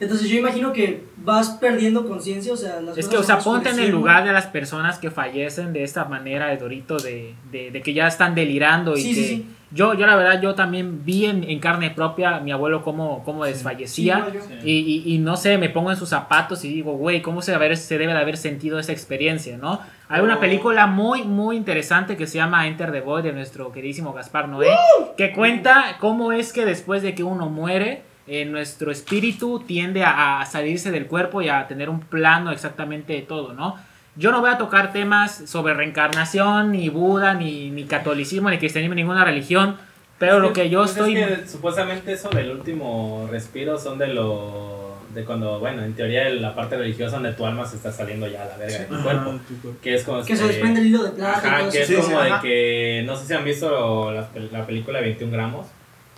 Entonces 0.00 0.28
yo 0.28 0.36
imagino 0.36 0.72
que 0.72 1.04
vas 1.18 1.50
perdiendo 1.50 2.08
conciencia, 2.08 2.52
o 2.52 2.56
sea, 2.56 2.80
las 2.80 2.98
Es 2.98 3.06
cosas 3.06 3.10
que, 3.10 3.16
o 3.18 3.22
sea, 3.22 3.38
ponte 3.38 3.70
en 3.70 3.78
el 3.78 3.90
lugar 3.90 4.24
de 4.24 4.32
las 4.32 4.48
personas 4.48 4.98
que 4.98 5.12
fallecen 5.12 5.72
de 5.72 5.84
esta 5.84 6.06
manera, 6.06 6.54
Dorito, 6.56 6.96
de, 6.96 7.34
de, 7.52 7.70
de 7.70 7.82
que 7.82 7.94
ya 7.94 8.08
están 8.08 8.34
delirando 8.34 8.96
y 8.96 9.02
Sí, 9.02 9.08
que... 9.10 9.14
sí, 9.14 9.26
sí. 9.28 9.46
Yo, 9.74 9.94
yo 9.94 10.06
la 10.06 10.16
verdad, 10.16 10.40
yo 10.42 10.54
también 10.54 11.04
vi 11.04 11.26
en, 11.26 11.44
en 11.44 11.58
carne 11.58 11.90
propia 11.90 12.36
a 12.36 12.40
mi 12.40 12.52
abuelo 12.52 12.82
cómo, 12.82 13.22
cómo 13.24 13.44
Sí, 13.44 13.52
desfallecía. 13.52 14.26
Y, 14.64 14.72
y, 15.06 15.14
y 15.14 15.18
no 15.18 15.36
sé, 15.36 15.56
me 15.58 15.70
pongo 15.70 15.90
en 15.90 15.96
sus 15.96 16.10
zapatos 16.10 16.64
y 16.64 16.68
digo, 16.68 16.92
güey, 16.92 17.22
¿cómo 17.22 17.40
se, 17.42 17.54
haber, 17.54 17.76
se 17.76 17.96
debe 17.98 18.12
de 18.12 18.18
haber 18.18 18.36
sentido 18.36 18.78
esa 18.78 18.92
experiencia, 18.92 19.56
no? 19.56 19.80
Hay 20.08 20.20
una 20.20 20.40
película 20.40 20.86
muy, 20.86 21.22
muy 21.22 21.56
interesante 21.56 22.16
que 22.16 22.26
se 22.26 22.36
llama 22.36 22.66
Enter 22.66 22.92
the 22.92 23.00
Void 23.00 23.24
de 23.24 23.32
nuestro 23.32 23.72
queridísimo 23.72 24.12
Gaspar 24.12 24.48
Noé, 24.48 24.68
que 25.16 25.32
cuenta 25.32 25.96
cómo 26.00 26.32
es 26.32 26.52
que 26.52 26.66
después 26.66 27.02
de 27.02 27.14
que 27.14 27.22
uno 27.22 27.48
muere, 27.48 28.02
eh, 28.26 28.44
nuestro 28.44 28.92
espíritu 28.92 29.60
tiende 29.60 30.04
a, 30.04 30.40
a 30.40 30.46
salirse 30.46 30.90
del 30.90 31.06
cuerpo 31.06 31.40
y 31.40 31.48
a 31.48 31.66
tener 31.66 31.88
un 31.88 32.00
plano 32.00 32.52
exactamente 32.52 33.14
de 33.14 33.22
todo, 33.22 33.54
¿no? 33.54 33.76
Yo 34.16 34.30
no 34.30 34.40
voy 34.40 34.50
a 34.50 34.58
tocar 34.58 34.92
temas 34.92 35.42
sobre 35.46 35.74
reencarnación, 35.74 36.72
ni 36.72 36.88
Buda, 36.90 37.34
ni, 37.34 37.70
ni 37.70 37.84
catolicismo, 37.84 38.50
ni 38.50 38.58
cristianismo, 38.58 38.94
ni 38.94 39.02
ninguna 39.02 39.24
religión, 39.24 39.76
pero 40.18 40.38
lo 40.38 40.52
que 40.52 40.68
yo 40.68 40.80
Pues 40.80 40.90
es 40.92 40.96
estoy... 40.98 41.14
que 41.14 41.48
supuestamente 41.48 42.12
eso 42.12 42.28
del 42.30 42.50
último 42.50 43.26
respiro 43.30 43.78
son 43.78 43.98
de 43.98 44.08
lo. 44.08 44.96
de 45.14 45.24
cuando, 45.24 45.58
bueno, 45.60 45.82
en 45.82 45.94
teoría 45.94 46.28
la 46.28 46.54
parte 46.54 46.76
religiosa 46.76 47.16
donde 47.16 47.32
tu 47.32 47.44
alma 47.46 47.66
se 47.66 47.76
está 47.76 47.90
saliendo 47.90 48.26
ya 48.28 48.42
a 48.42 48.46
la 48.46 48.56
verga 48.58 48.78
de 48.80 48.84
tu 48.84 48.94
Ajá, 48.94 49.02
cuerpo. 49.02 49.40
Que 49.82 49.94
es 49.94 50.04
como. 50.04 50.22
Que 50.24 50.36
se 50.36 50.46
desprende 50.46 50.80
el 50.80 50.86
hilo 50.88 51.02
de 51.04 51.10
plata 51.12 51.38
Ajá, 51.38 51.68
que 51.70 51.80
es 51.82 51.86
Sí, 51.88 51.94
como 51.94 52.06
sí, 52.08 52.12
de 52.14 52.20
ajá. 52.20 52.40
que. 52.42 53.02
No 53.06 53.16
sé 53.16 53.26
si 53.26 53.32
han 53.34 53.44
visto 53.44 54.12
la, 54.12 54.28
la 54.52 54.66
película 54.66 54.98
de 55.00 55.04
21 55.06 55.32
gramos. 55.32 55.66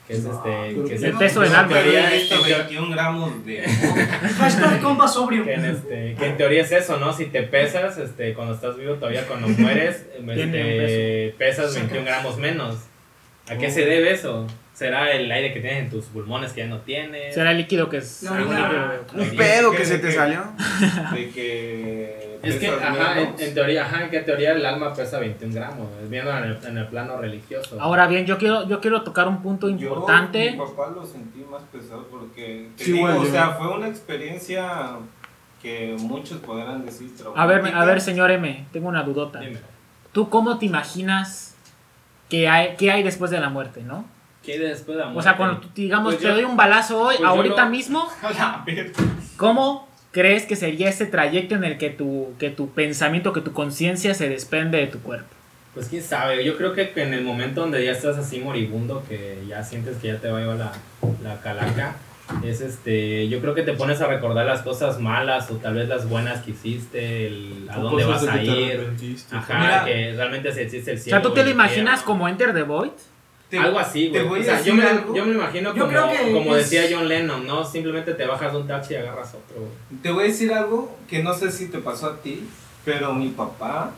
Que 0.06 0.12
es 0.12 0.18
este. 0.18 0.34
creo 0.42 0.84
Que 0.86 0.94
es 0.94 1.00
que 1.00 1.06
El 1.06 1.12
no. 1.14 1.18
peso 1.18 1.40
del 1.40 1.54
alma. 1.54 1.68
pero 1.68 1.80
teoría 1.82 2.10
he 2.12 2.16
es- 2.16 2.20
visto 2.22 2.34
en 2.36 2.42
teo- 2.42 2.58
21 2.58 2.90
gramos 2.90 3.46
de... 3.46 3.62
Hashtag 4.38 4.80
compa 4.82 5.08
sobrio. 5.08 5.44
que 5.44 5.54
en, 5.54 5.64
este, 5.64 6.14
que 6.18 6.26
en 6.26 6.36
teoría 6.36 6.62
es 6.62 6.72
eso, 6.72 6.98
¿no? 6.98 7.12
Si 7.12 7.26
te 7.26 7.42
pesas, 7.44 7.96
este, 7.98 8.34
cuando 8.34 8.54
estás 8.54 8.76
vivo 8.76 8.94
todavía, 8.94 9.26
cuando 9.26 9.48
mueres, 9.58 10.04
este, 10.26 11.34
pesas 11.38 11.74
21 11.74 12.04
gramos 12.04 12.36
menos. 12.38 12.76
¿A 13.48 13.56
qué 13.56 13.70
se 13.70 13.84
debe 13.84 14.12
eso? 14.12 14.46
¿Será 14.74 15.12
el 15.12 15.30
aire 15.30 15.52
que 15.54 15.60
tienes 15.60 15.84
en 15.84 15.90
tus 15.90 16.06
pulmones 16.06 16.52
que 16.52 16.62
ya 16.62 16.66
no 16.66 16.78
tienes? 16.80 17.32
Será 17.34 17.52
el 17.52 17.58
líquido 17.58 17.88
que 17.88 17.98
es... 17.98 18.22
No, 18.24 18.34
no, 18.34 18.90
Un 19.14 19.36
pedo 19.36 19.70
que 19.70 19.76
¿Qué- 19.78 19.84
se 19.84 19.98
te 19.98 20.10
salió. 20.10 20.42
De 21.12 21.30
que... 21.30 22.23
Es 22.44 22.56
que, 22.58 22.68
ajá, 22.68 23.20
en, 23.20 23.54
teoría, 23.54 23.84
ajá, 23.84 24.04
en 24.04 24.10
que 24.10 24.20
teoría 24.20 24.52
el 24.52 24.64
alma 24.66 24.92
pesa 24.94 25.18
21 25.18 25.54
gramos, 25.54 25.88
viendo 26.08 26.30
en 26.36 26.44
el, 26.44 26.64
en 26.64 26.78
el 26.78 26.86
plano 26.88 27.16
religioso. 27.16 27.80
Ahora 27.80 28.06
bien, 28.06 28.26
yo 28.26 28.38
quiero, 28.38 28.66
yo 28.68 28.80
quiero 28.80 29.02
tocar 29.02 29.26
un 29.28 29.42
punto 29.42 29.68
Yo, 29.68 29.74
importante. 29.76 30.52
mi 30.52 30.58
papá 30.58 30.90
lo 30.94 31.04
sentí 31.04 31.44
más 31.50 31.62
pesado 31.72 32.06
porque, 32.10 32.70
te 32.76 32.84
Sí, 32.84 32.92
digo, 32.92 33.08
igual 33.08 33.18
o 33.22 33.24
yo. 33.24 33.30
sea, 33.30 33.50
fue 33.50 33.68
una 33.76 33.88
experiencia 33.88 34.96
que 35.62 35.96
muchos 35.98 36.38
podrán 36.38 36.84
decir 36.84 37.10
A 37.34 37.46
ver, 37.46 37.66
a 37.74 37.84
ver, 37.84 38.00
señor 38.00 38.30
M, 38.30 38.66
tengo 38.72 38.88
una 38.88 39.02
dudota. 39.02 39.40
Dime, 39.40 39.58
¿Tú 40.12 40.28
cómo 40.28 40.58
te 40.58 40.66
imaginas 40.66 41.54
que 42.28 42.48
hay, 42.48 42.76
qué 42.76 42.90
hay 42.92 43.02
después 43.02 43.30
de 43.30 43.40
la 43.40 43.48
muerte, 43.48 43.82
no? 43.82 44.04
¿qué 44.42 44.52
hay 44.52 44.58
después 44.58 44.98
de 44.98 45.02
la 45.04 45.08
O 45.08 45.12
muerte? 45.12 45.28
sea, 45.30 45.36
cuando 45.38 45.60
digamos, 45.74 46.12
Pues 46.14 46.22
te 46.22 46.28
yo- 46.28 46.34
doy 46.34 46.44
un 46.44 46.54
balazo 46.56 46.98
hoy, 47.00 47.16
pues 47.16 47.20
yo 47.20 47.26
ahorita 47.26 47.64
lo- 47.64 47.70
mismo. 47.70 48.06
¿cómo 49.36 49.88
crees 50.14 50.46
que 50.46 50.56
sería 50.56 50.88
ese 50.88 51.04
trayecto 51.06 51.56
en 51.56 51.64
el 51.64 51.76
que 51.76 51.90
tu, 51.90 52.32
que 52.38 52.48
tu 52.48 52.70
pensamiento, 52.70 53.32
que 53.34 53.40
tu 53.42 53.52
conciencia 53.52 54.14
se 54.14 54.28
desprende 54.30 54.78
de 54.78 54.86
tu 54.86 55.00
cuerpo? 55.00 55.26
Pues 55.74 55.88
quién 55.88 56.04
sabe, 56.04 56.44
yo 56.44 56.56
creo 56.56 56.72
que 56.72 56.90
en 56.94 57.12
el 57.12 57.24
momento 57.24 57.62
donde 57.62 57.84
ya 57.84 57.90
estás 57.90 58.16
así 58.16 58.38
moribundo, 58.38 59.02
que 59.08 59.38
ya 59.48 59.62
sientes 59.64 59.96
que 59.98 60.06
ya 60.08 60.18
te 60.18 60.28
va 60.28 60.38
a 60.38 60.40
llevar 60.40 60.56
la, 60.56 60.72
la 61.22 61.40
calaca, 61.40 61.96
es 62.44 62.60
este, 62.60 63.28
yo 63.28 63.40
creo 63.40 63.54
que 63.56 63.62
te 63.64 63.72
pones 63.72 64.00
a 64.00 64.06
recordar 64.06 64.46
las 64.46 64.62
cosas 64.62 65.00
malas 65.00 65.50
o 65.50 65.56
tal 65.56 65.74
vez 65.74 65.88
las 65.88 66.08
buenas 66.08 66.42
que 66.42 66.52
hiciste, 66.52 67.26
el, 67.26 67.68
a 67.68 67.80
O 67.80 67.82
dónde 67.82 68.04
vas 68.04 68.26
a 68.26 68.40
ir, 68.40 68.80
ajá, 69.32 69.58
Mira. 69.58 69.84
que 69.84 70.12
realmente 70.16 70.52
si 70.52 70.60
existe 70.60 70.92
el 70.92 70.98
O 70.98 71.00
cielo. 71.00 71.18
sea, 71.18 71.22
¿tú 71.22 71.34
te 71.34 71.40
o 71.40 71.44
lo 71.44 71.50
imaginas 71.50 72.02
como 72.02 72.28
Enter 72.28 72.54
the 72.54 72.62
Void? 72.62 72.92
Te- 73.58 73.64
Algo 73.64 73.78
así, 73.78 74.08
güey. 74.08 74.40
O 74.40 74.44
sea, 74.44 74.60
yo 74.62 74.74
me, 74.74 74.82
yo 75.14 75.24
me 75.26 75.34
imagino 75.34 75.74
Yo 75.74 75.86
como, 75.86 75.88
creo 75.90 76.10
que 76.10 76.32
como 76.32 76.56
es- 76.56 76.70
decía 76.70 76.88
John 76.96 77.08
Lennon, 77.08 77.46
¿no? 77.46 77.64
Simplemente 77.64 78.14
te 78.14 78.26
bajas 78.26 78.52
de 78.52 78.58
un 78.58 78.66
taxi 78.66 78.94
y 78.94 78.96
agarras 78.96 79.28
otro, 79.28 79.56
güey. 79.60 80.00
Te 80.02 80.10
voy 80.10 80.24
a 80.24 80.26
decir 80.28 80.52
algo 80.52 80.96
que 81.08 81.22
no 81.22 81.34
sé 81.34 81.50
si 81.52 81.66
te 81.68 81.78
pasó 81.78 82.06
a 82.06 82.16
ti, 82.20 82.44
pero 82.84 83.12
mi 83.14 83.28
papá, 83.30 83.92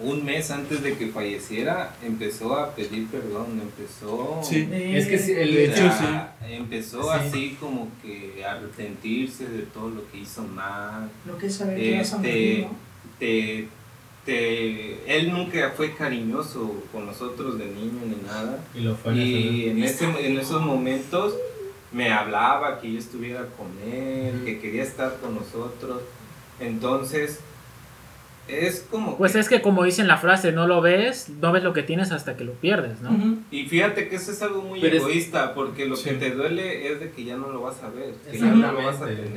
un 0.00 0.24
mes 0.24 0.50
antes 0.52 0.80
de 0.82 0.96
que 0.96 1.08
falleciera, 1.08 1.92
empezó 2.06 2.56
a 2.56 2.72
pedir 2.74 3.08
perdón, 3.08 3.60
empezó... 3.60 4.40
Sí. 4.44 4.68
Es 4.72 5.08
que 5.08 5.18
sí, 5.18 5.32
el 5.32 5.56
hecho, 5.56 5.74
sea, 5.90 6.36
empezó 6.48 7.02
Sí. 7.02 7.08
así 7.20 7.56
como 7.58 7.88
que 8.00 8.44
a 8.44 8.52
arrepentirse 8.52 9.46
de 9.48 9.62
todo 9.62 9.90
lo 9.90 10.08
que 10.12 10.18
hizo 10.18 10.42
mal. 10.42 11.10
Lo 11.26 11.36
que 11.36 11.48
es 11.48 11.56
saber 11.56 11.76
que 11.80 11.96
a 11.96 12.00
Este, 12.02 12.62
¿no? 12.62 12.76
te, 13.18 13.68
te, 14.28 15.16
él 15.16 15.32
nunca 15.32 15.72
fue 15.74 15.94
cariñoso 15.94 16.82
con 16.92 17.06
nosotros 17.06 17.58
de 17.58 17.64
niño 17.64 18.00
ni 18.04 18.26
nada. 18.26 18.62
Y 18.74 18.80
lo 18.80 18.94
fue 18.94 19.12
en 19.12 19.18
Y 19.18 19.64
en, 19.70 19.82
ese, 19.82 20.04
en 20.04 20.38
esos 20.38 20.60
momentos 20.60 21.34
me 21.92 22.12
hablaba 22.12 22.78
que 22.78 22.92
yo 22.92 22.98
estuviera 22.98 23.46
con 23.56 23.68
él, 23.90 24.42
que 24.44 24.60
quería 24.60 24.82
estar 24.82 25.16
con 25.22 25.34
nosotros. 25.34 26.02
Entonces, 26.60 27.40
es 28.48 28.86
como... 28.90 29.16
Pues 29.18 29.32
que- 29.32 29.38
es 29.40 29.48
que 29.48 29.62
como 29.62 29.84
dicen 29.84 30.08
la 30.08 30.16
frase, 30.16 30.52
no 30.52 30.66
lo 30.66 30.80
ves, 30.80 31.28
no 31.40 31.52
ves 31.52 31.62
lo 31.62 31.72
que 31.72 31.82
tienes 31.82 32.10
hasta 32.12 32.36
que 32.36 32.44
lo 32.44 32.52
pierdes, 32.54 33.00
¿no? 33.00 33.10
Y 33.50 33.64
fíjate 33.66 34.08
que 34.08 34.16
eso 34.16 34.32
es 34.32 34.42
algo 34.42 34.62
muy 34.62 34.80
Pero 34.80 34.96
es- 34.96 35.02
egoísta, 35.02 35.54
porque 35.54 35.86
lo 35.86 35.96
Sí. 35.96 36.10
que 36.10 36.16
te 36.16 36.30
duele 36.32 36.90
es 36.92 37.00
de 37.00 37.10
que 37.10 37.24
ya 37.24 37.36
no 37.36 37.50
lo 37.50 37.60
vas 37.62 37.82
a 37.82 37.88
ver, 37.90 38.14
que 38.30 38.38
ya 38.38 38.46
no 38.46 38.72
lo 38.72 38.82
vas 38.84 39.00
a 39.00 39.06
tener. 39.06 39.28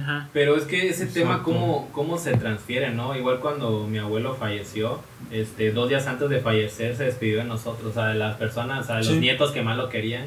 Ajá. 0.00 0.28
Pero 0.32 0.56
es 0.56 0.64
que 0.64 0.88
ese 0.88 1.06
tema, 1.06 1.42
cómo, 1.42 1.88
cómo 1.92 2.18
se 2.18 2.36
transfiere, 2.36 2.90
¿no? 2.90 3.16
Igual 3.16 3.40
cuando 3.40 3.86
mi 3.86 3.98
abuelo 3.98 4.34
falleció, 4.34 5.00
este, 5.30 5.70
dos 5.72 5.88
días 5.88 6.06
antes 6.06 6.28
de 6.28 6.40
fallecer, 6.40 6.96
se 6.96 7.04
despidió 7.04 7.38
de 7.38 7.44
nosotros, 7.44 7.90
o 7.90 7.94
sea, 7.94 8.06
de 8.08 8.14
las 8.14 8.36
personas, 8.36 8.84
o 8.84 8.86
sea, 8.86 8.96
de 8.96 9.04
los 9.04 9.14
Sí. 9.14 9.20
nietos 9.20 9.52
que 9.52 9.62
más 9.62 9.76
lo 9.76 9.88
querían, 9.88 10.26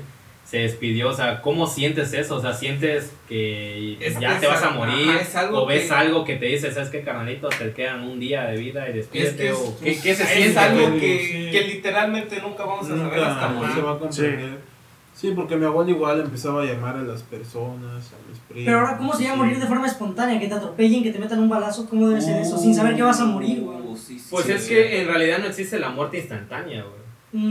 se 0.50 0.58
despidió, 0.58 1.10
o 1.10 1.14
sea, 1.14 1.42
¿cómo 1.44 1.68
sientes 1.68 2.12
eso? 2.14 2.38
O 2.38 2.42
sea, 2.42 2.54
sientes 2.54 3.12
que 3.28 3.94
Es 4.04 4.20
ya 4.20 4.34
que 4.34 4.40
te 4.40 4.46
es 4.48 4.52
vas 4.52 4.64
a 4.64 4.68
algo- 4.70 4.80
morir, 4.86 5.10
ajá, 5.10 5.20
es 5.22 5.36
algo 5.36 5.62
o 5.62 5.66
ves 5.68 5.88
que- 5.88 5.94
algo 5.94 6.26
que 6.26 6.36
te 6.38 6.46
dice, 6.48 6.72
¿sabes 6.72 6.90
qué, 6.90 7.02
carnalito? 7.02 7.50
Te 7.50 7.72
quedan 7.72 8.02
un 8.04 8.20
día 8.20 8.46
de 8.46 8.58
vida 8.58 8.90
y 8.90 8.94
despídete, 8.94 9.30
Es 9.30 9.36
que 9.36 9.50
es, 9.50 9.56
o 9.56 9.80
¿qué, 9.80 9.92
qué 10.02 10.16
se 10.16 10.24
es 10.24 10.30
siente? 10.30 10.60
algo 10.60 10.88
güey? 10.88 11.00
que, 11.00 11.20
Sí. 11.20 11.52
que 11.52 11.62
literalmente 11.68 12.42
nunca 12.42 12.66
vamos 12.66 12.86
a 12.86 12.90
saber 12.90 13.04
Nunca 13.04 13.32
hasta 13.32 13.50
no 13.50 13.62
se 13.62 13.68
morir. 13.68 13.86
va 13.86 13.92
a 13.92 14.00
comprender. 14.00 14.70
Sí. 15.14 15.34
porque 15.36 15.58
mi 15.58 15.66
abuelo 15.66 15.92
igual 15.92 16.22
empezaba 16.22 16.62
a 16.62 16.66
llamar 16.66 16.96
a 16.96 17.02
las 17.02 17.22
personas, 17.24 17.92
a 18.14 18.30
los 18.30 18.40
primos. 18.48 18.66
Pero 18.66 18.80
ahora, 18.80 18.98
¿cómo 18.98 19.12
sería 19.14 19.34
sí. 19.34 19.38
morir 19.38 19.60
de 19.60 19.68
forma 19.68 19.86
espontánea? 19.86 20.40
Que 20.40 20.48
te 20.48 20.54
atropellen, 20.54 21.04
que 21.04 21.12
te 21.12 21.20
metan 21.20 21.40
un 21.40 21.50
balazo, 21.50 21.88
¿cómo 21.90 22.08
debe 22.08 22.22
ser 22.22 22.42
eso? 22.42 22.58
Sin 22.58 22.74
saber 22.74 22.96
que 22.96 23.04
vas 23.04 23.20
a 23.20 23.26
morir, 23.26 23.60
güey. 23.62 23.78
Uh, 23.82 23.98
sí, 23.98 24.18
sí, 24.18 24.28
Pues 24.32 24.46
sí. 24.46 24.54
es 24.54 24.66
que 24.68 25.02
en 25.02 25.08
realidad 25.08 25.40
no 25.40 25.48
existe 25.48 25.78
la 25.78 25.90
muerte 25.90 26.20
instantánea, 26.20 26.84
güey. 26.84 27.02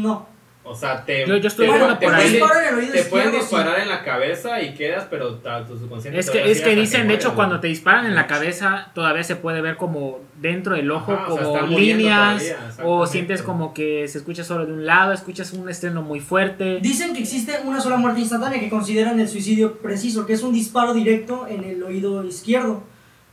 No. 0.03 0.27
O 0.69 0.75
sea, 0.75 1.05
te, 1.05 1.27
Yo- 1.27 1.37
yo 1.39 1.49
estoy 1.49 1.67
te, 1.67 1.71
bueno 1.79 1.99
te 1.99 2.07
por 2.07 2.15
Te 2.17 2.23
ahí. 2.23 2.29
pueden, 2.29 2.33
disparan 2.41 2.63
en 2.65 2.69
el 2.69 2.79
oído 2.79 2.93
te 2.93 3.03
pueden 3.05 3.27
izquierdo, 3.29 3.47
sí. 3.49 3.57
disparar 3.57 3.81
en 3.81 3.89
la 3.89 4.05
cabeza 4.05 4.63
y 4.63 4.75
quedas, 4.75 5.07
pero 5.11 5.35
ta- 5.37 5.65
tu 5.65 5.79
subconsciente 5.79 6.19
Es 6.21 6.31
que, 6.31 6.51
es 6.51 6.61
que 6.61 6.75
dicen, 6.77 7.01
de 7.01 7.05
mueres, 7.07 7.25
hecho, 7.25 7.35
cuando 7.35 7.61
te 7.61 7.69
disparan 7.69 8.07
en 8.07 8.15
la 8.15 8.27
cabeza, 8.27 8.91
todavía 8.95 9.25
se 9.25 9.37
puede 9.37 9.61
ver 9.61 9.77
como 9.77 10.21
dentro 10.41 10.75
del 10.77 10.91
ojo, 10.91 11.13
Ajá, 11.13 11.33
o 11.33 11.37
sea, 11.53 11.61
como 11.63 11.79
líneas, 11.79 12.43
todavía, 12.45 12.85
o 12.85 13.07
sientes 13.07 13.43
como 13.43 13.73
que 13.75 14.07
se 14.09 14.19
escucha 14.19 14.45
solo 14.45 14.67
de 14.67 14.73
un 14.73 14.85
lado, 14.87 15.13
escuchas 15.13 15.53
un 15.53 15.69
estreno 15.69 16.03
muy 16.03 16.21
fuerte. 16.21 16.79
Dicen 16.81 17.13
que 17.15 17.21
existe 17.21 17.59
una 17.65 17.81
sola 17.81 17.97
muerte 17.97 18.21
instantánea 18.21 18.61
que 18.61 18.69
consideran 18.69 19.19
el 19.21 19.29
suicidio 19.29 19.79
preciso, 19.79 20.27
que 20.27 20.35
es 20.35 20.43
un 20.43 20.53
disparo 20.53 20.93
directo 20.95 21.47
en 21.49 21.65
el 21.65 21.83
oído 21.83 22.23
izquierdo, 22.25 22.83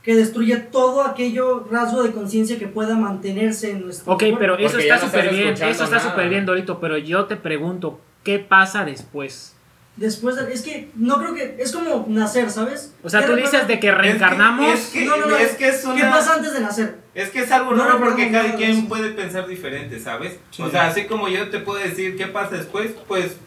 que 0.06 0.14
destruye 0.14 0.56
todo 0.56 1.02
aquello 1.02 1.66
rasgo 1.68 2.02
de 2.04 2.12
conciencia 2.12 2.58
que 2.60 2.68
pueda 2.68 2.94
mantenerse 2.94 3.72
en 3.72 3.82
nuestro 3.84 4.12
Ok, 4.12 4.20
cuerpo. 4.20 4.38
pero 4.38 4.54
eso 4.56 4.68
Porque 4.70 4.82
está 4.84 4.94
no 4.94 5.00
súper 5.02 5.30
bien, 5.34 5.48
eso 5.54 5.84
está 5.84 5.98
súper 5.98 6.28
bien, 6.28 6.46
Dorito, 6.46 6.78
pero 6.78 6.96
yo 6.96 7.24
te 7.26 7.34
pregunto, 7.34 8.00
¿qué 8.22 8.38
pasa 8.38 8.84
después? 8.84 9.52
Después 9.96 10.36
de, 10.36 10.52
es 10.52 10.62
que 10.62 10.90
no 10.94 11.18
creo 11.18 11.34
que 11.34 11.56
es 11.58 11.72
como 11.72 12.04
nacer, 12.08 12.50
¿sabes? 12.50 12.94
O 13.02 13.10
sea, 13.10 13.20
¿Qué 13.20 13.26
tú 13.26 13.32
recuerda- 13.34 13.50
dices 13.58 13.68
de 13.68 13.80
que 13.80 13.90
reencarnamos. 13.90 14.74
Es 14.74 14.86
que, 14.90 15.04
No, 15.06 15.16
no, 15.16 15.26
no, 15.26 15.36
es, 15.38 15.54
que 15.56 15.68
es 15.68 15.84
una... 15.84 15.94
¿Qué 15.96 16.02
pasa 16.02 16.34
antes 16.34 16.52
de 16.52 16.60
nacer? 16.60 16.98
Es 17.14 17.30
que 17.30 17.40
es 17.40 17.50
algo 17.50 17.72
No 17.74 17.82
raro 17.84 17.98
porque 17.98 18.30
cada 18.30 18.54
quien 18.54 18.86
puede 18.88 19.10
pensar 19.10 19.48
diferente, 19.48 19.98
¿sabes? 19.98 20.38
Sí. 20.50 20.62
O 20.62 20.70
sea, 20.70 20.86
así 20.86 21.06
como 21.06 21.28
yo 21.28 21.48
te 21.50 21.58
puedo 21.58 21.80
decir 21.80 22.16
qué 22.16 22.26
pasa 22.28 22.56
después, 22.56 22.92
pues 23.08 23.38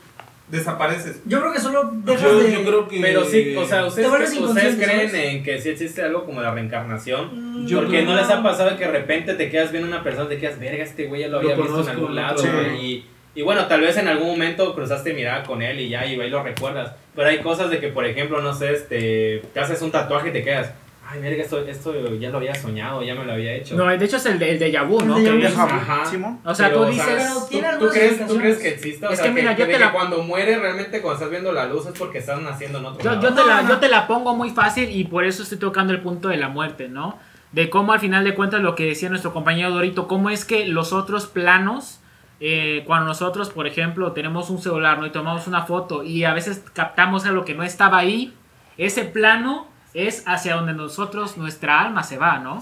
desapareces. 0.49 1.21
Yo 1.25 1.39
creo 1.39 1.53
que 1.53 1.59
solo 1.59 1.91
dejas 2.03 2.21
Yo, 2.23 2.39
de 2.39 2.51
yo 2.53 2.63
creo 2.63 2.87
que. 2.87 2.99
Pero 3.01 3.23
sí, 3.25 3.55
o 3.55 3.65
sea, 3.65 3.85
ustedes, 3.85 4.05
Te 4.07 4.09
vuelves 4.09 4.37
ustedes 4.37 4.75
creen 4.75 5.15
en 5.15 5.43
que 5.43 5.59
sí 5.61 5.69
existe 5.69 6.01
algo 6.01 6.25
como 6.25 6.41
la 6.41 6.51
reencarnación. 6.51 7.63
Mm, 7.63 7.67
Yo 7.67 7.77
Porque 7.79 7.97
creo- 7.99 8.09
no 8.09 8.15
les 8.15 8.29
ha 8.29 8.41
pasado 8.41 8.77
que 8.77 8.85
de 8.85 8.91
repente 8.91 9.33
te 9.35 9.49
quedas 9.49 9.71
viendo 9.71 9.87
a 9.87 9.95
una 9.95 10.03
persona, 10.03 10.27
te 10.29 10.37
quedas, 10.37 10.59
verga, 10.59 10.83
este 10.83 11.05
güey 11.05 11.21
ya 11.21 11.27
lo 11.27 11.41
Lo 11.41 11.51
había 11.51 11.55
visto 11.63 11.81
en 11.83 11.89
algún 11.89 12.07
¿no? 12.09 12.13
lado, 12.21 12.37
Sí. 12.37 12.47
Y, 12.81 13.05
y 13.39 13.41
bueno, 13.43 13.67
tal 13.67 13.81
vez 13.81 13.95
en 13.97 14.07
algún 14.07 14.27
momento 14.27 14.73
cruzaste 14.73 15.13
mirada 15.13 15.43
con 15.43 15.61
él 15.61 15.79
y 15.79 15.89
ya, 15.89 16.05
y 16.05 16.19
ahí 16.19 16.29
lo 16.29 16.41
recuerdas. 16.43 16.93
Pero 17.15 17.27
hay 17.29 17.39
cosas 17.39 17.69
de 17.69 17.79
que, 17.79 17.89
por 17.89 18.05
ejemplo, 18.05 18.41
no 18.41 18.53
sé, 18.53 18.73
este, 18.73 19.41
te 19.53 19.59
haces 19.59 19.81
un 19.81 19.91
tatuaje 19.91 20.29
y 20.29 20.33
te 20.33 20.43
quedas, 20.43 20.71
ay, 21.11 21.21
verga, 21.21 21.43
esto, 21.43 21.59
esto 21.67 22.15
ya 22.19 22.29
lo 22.29 22.37
había 22.37 22.53
soñado, 22.53 23.01
ya 23.01 23.15
me 23.15 23.25
lo 23.25 23.33
había 23.33 23.53
hecho. 23.53 23.75
No, 23.75 23.85
de 23.87 24.05
hecho 24.05 24.17
es 24.17 24.25
el 24.27 24.37
de, 24.39 24.51
el 24.51 24.59
déjà 24.59 24.87
vu, 24.87 25.01
¿no? 25.01 25.17
El 25.17 25.23
Que 25.23 25.31
vu. 25.31 25.37
dices- 25.37 25.57
Ajá. 25.57 26.05
Simón. 26.05 26.39
O 26.45 26.53
sea, 26.53 26.67
Pero, 26.67 26.81
tú 26.81 26.85
o 26.87 26.89
dices... 26.91 27.05
Pero 27.07 27.33
¿Tú, 27.33 27.47
tiene 27.49 27.67
tú 27.67 27.73
algunas 27.73 27.93
crees, 27.93 28.09
¿Tú 28.09 28.23
explicaciones. 28.23 28.41
crees 28.41 28.57
que 28.59 28.69
exista? 28.69 29.07
O 29.07 29.11
Es 29.11 29.17
sea, 29.19 29.27
que 29.27 29.33
mira, 29.33 29.51
yo 29.53 29.57
de 29.57 29.65
te 29.65 29.71
que 29.71 29.79
la- 29.79 29.91
cuando 29.91 30.21
muere 30.23 30.59
realmente 30.59 31.01
cuando 31.01 31.15
estás 31.15 31.29
viendo 31.31 31.51
la 31.51 31.65
luz 31.65 31.85
es 31.87 31.97
porque 31.97 32.19
estás 32.19 32.39
naciendo 32.41 32.77
en 32.79 32.85
otro 32.85 33.03
Yo, 33.03 33.11
lado. 33.11 33.21
yo, 33.29 33.33
te 33.33 33.45
la, 33.45 33.67
yo 33.67 33.77
te 33.79 33.87
la 33.89 34.05
pongo 34.07 34.35
muy 34.35 34.51
fácil 34.51 34.89
y 34.95 35.05
por 35.05 35.23
eso 35.25 35.41
estoy 35.43 35.57
tocando 35.57 35.93
el 35.93 36.01
punto 36.01 36.27
de 36.29 36.37
la 36.37 36.49
muerte, 36.49 36.87
¿no? 36.89 37.17
De 37.51 37.71
cómo 37.71 37.93
al 37.93 37.99
final 37.99 38.23
de 38.23 38.35
cuentas 38.35 38.61
lo 38.61 38.75
que 38.75 38.85
decía 38.85 39.09
nuestro 39.09 39.33
compañero 39.33 39.71
Dorito, 39.71 40.07
cómo 40.07 40.29
es 40.29 40.45
que 40.45 40.67
los 40.67 40.93
otros 40.93 41.25
planos, 41.25 41.99
eh, 42.39 42.83
cuando 42.85 43.07
nosotros, 43.07 43.49
por 43.49 43.65
ejemplo, 43.65 44.11
tenemos 44.11 44.51
un 44.51 44.61
celular, 44.61 44.99
¿no? 44.99 45.07
Y 45.07 45.09
tomamos 45.09 45.47
una 45.47 45.63
foto 45.63 46.03
y 46.03 46.23
a 46.25 46.33
veces 46.35 46.63
captamos 46.73 47.25
algo 47.25 47.45
que 47.45 47.55
no 47.55 47.63
estaba 47.63 47.97
ahí, 47.97 48.33
ese 48.77 49.03
plano 49.05 49.67
es 49.93 50.23
hacia 50.27 50.55
donde 50.55 50.73
nosotros, 50.73 51.37
nuestra 51.37 51.81
alma 51.81 52.03
se 52.03 52.17
va, 52.17 52.39
¿no? 52.39 52.61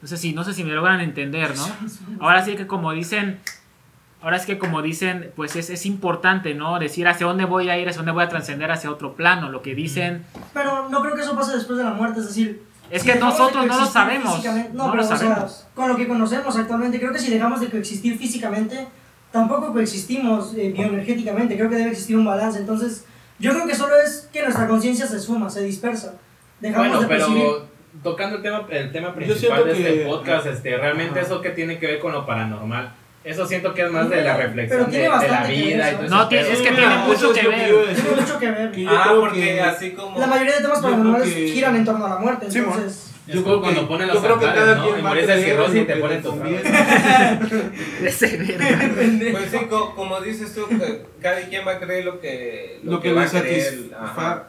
No 0.00 0.06
sé 0.08 0.16
si, 0.16 0.32
no 0.32 0.44
sé 0.44 0.54
si 0.54 0.62
me 0.64 0.72
logran 0.72 1.00
entender, 1.00 1.54
¿no? 1.56 1.66
Ahora 2.20 2.44
sí 2.44 2.54
que 2.54 2.66
como 2.66 2.92
dicen, 2.92 3.40
ahora 4.22 4.36
es 4.36 4.46
que 4.46 4.58
como 4.58 4.80
dicen, 4.80 5.32
pues 5.34 5.56
es, 5.56 5.70
es 5.70 5.86
importante, 5.86 6.54
¿no? 6.54 6.78
Decir 6.78 7.08
hacia 7.08 7.26
dónde 7.26 7.44
voy 7.44 7.68
a 7.68 7.78
ir, 7.78 7.88
hacia 7.88 7.98
dónde 7.98 8.12
voy 8.12 8.22
a 8.22 8.28
trascender 8.28 8.70
hacia 8.70 8.90
otro 8.90 9.14
plano. 9.14 9.50
Lo 9.50 9.60
que 9.60 9.74
dicen 9.74 10.24
Pero 10.54 10.88
no 10.88 11.02
creo 11.02 11.16
que 11.16 11.22
eso 11.22 11.34
pase 11.34 11.56
después 11.56 11.78
de 11.78 11.84
la 11.84 11.90
muerte, 11.90 12.20
es 12.20 12.28
decir... 12.28 12.62
es 12.90 13.02
si 13.02 13.08
que 13.08 13.18
nosotros 13.18 13.66
no 13.66 13.80
lo 13.80 13.86
sabemos. 13.86 14.44
No, 14.44 14.84
No, 14.84 14.90
pero 14.92 15.02
lo 15.02 15.02
o 15.02 15.08
sea, 15.08 15.16
sabemos. 15.16 15.66
con 15.74 15.88
lo 15.88 15.96
que 15.96 16.06
conocemos 16.06 16.56
actualmente, 16.56 17.00
creo 17.00 17.12
que 17.12 17.18
si 17.18 17.30
dejamos 17.30 17.60
de 17.60 17.68
coexistir 17.68 18.16
físicamente, 18.16 18.86
tampoco 19.32 19.72
coexistimos 19.72 20.54
eh, 20.54 20.72
bioenergéticamente, 20.72 21.56
creo 21.56 21.68
que 21.68 21.76
debe 21.76 21.90
existir 21.90 22.16
un 22.16 22.24
balance. 22.24 22.60
Entonces, 22.60 23.04
yo 23.40 23.52
creo 23.52 23.66
que 23.66 23.74
solo 23.74 23.94
es 23.96 24.28
que 24.32 24.42
nuestra 24.42 24.68
conciencia 24.68 25.08
se 25.08 25.16
esfuma, 25.16 25.50
se 25.50 25.62
dispersa. 25.62 26.14
Dejamos 26.60 26.88
Bueno, 26.88 27.00
de 27.02 27.06
percibir... 27.08 27.42
pero 27.42 27.68
tocando 28.02 28.36
el 28.36 28.42
tema, 28.42 28.66
el 28.70 28.92
tema 28.92 29.14
principal 29.14 29.64
de 29.64 29.72
este 29.72 29.94
que- 29.94 30.04
podcast, 30.04 30.46
este, 30.46 30.76
realmente 30.76 31.18
Ajá. 31.20 31.26
eso 31.28 31.40
que 31.40 31.50
tiene 31.50 31.78
que 31.78 31.86
ver 31.86 31.98
con 31.98 32.12
lo 32.12 32.24
paranormal. 32.26 32.92
Eso 33.24 33.44
siento 33.46 33.74
que 33.74 33.82
es 33.82 33.90
más 33.90 34.08
de 34.08 34.22
la 34.22 34.36
reflexión 34.36 34.90
de, 34.90 35.08
la 35.08 35.44
vida 35.44 35.90
y 35.90 35.94
eso. 35.94 35.98
todo 35.98 36.08
No, 36.08 36.28
tiene- 36.28 36.50
es 36.52 36.58
que 36.60 36.70
tiene 36.70 36.94
eso 36.94 37.04
mucho 37.06 37.32
que 37.32 37.48
ver. 37.48 37.94
Tiene 37.94 38.20
mucho 38.20 38.38
que 38.38 38.50
ver. 38.50 38.72
Ah, 38.88 39.14
porque 39.18 39.40
que- 39.40 39.60
así 39.60 39.90
como... 39.92 40.18
La 40.18 40.26
mayoría 40.26 40.54
de 40.56 40.62
temas 40.62 40.78
paranormales 40.80 41.34
que- 41.34 41.48
giran 41.48 41.76
en 41.76 41.84
torno 41.84 42.06
a 42.06 42.10
la 42.10 42.16
muerte, 42.16 42.50
Sí, 42.50 42.58
entonces... 42.58 43.04
Es 43.04 43.07
Yo 43.34 43.44
creo 43.44 43.56
que- 43.56 43.60
cuando 43.60 43.86
yo 44.06 44.14
los 44.14 44.22
creo 44.24 44.38
que 44.38 44.44
cada 44.46 44.74
¿no? 44.76 44.84
quien 44.84 45.04
va 45.04 45.10
a 45.10 45.12
creer 45.14 45.56
lo 45.58 45.66
y 45.68 45.86
te 45.86 45.86
que 45.94 46.00
ponen 46.00 46.22
verga. 46.22 47.40
Pues 49.32 49.50
sí, 49.50 49.58
co- 49.68 49.94
como 49.94 50.20
dices 50.20 50.54
tú, 50.54 50.66
que 50.68 51.02
cada 51.20 51.40
quien 51.42 51.66
va 51.66 51.72
a 51.72 51.78
creer 51.78 52.04
lo 52.04 52.20
que, 52.20 52.80
Lo 52.82 53.00
que 53.00 53.12
va 53.12 53.24
le 53.24 53.38
a 53.38 53.40
creer. 53.42 53.90
Ajá. 53.98 54.48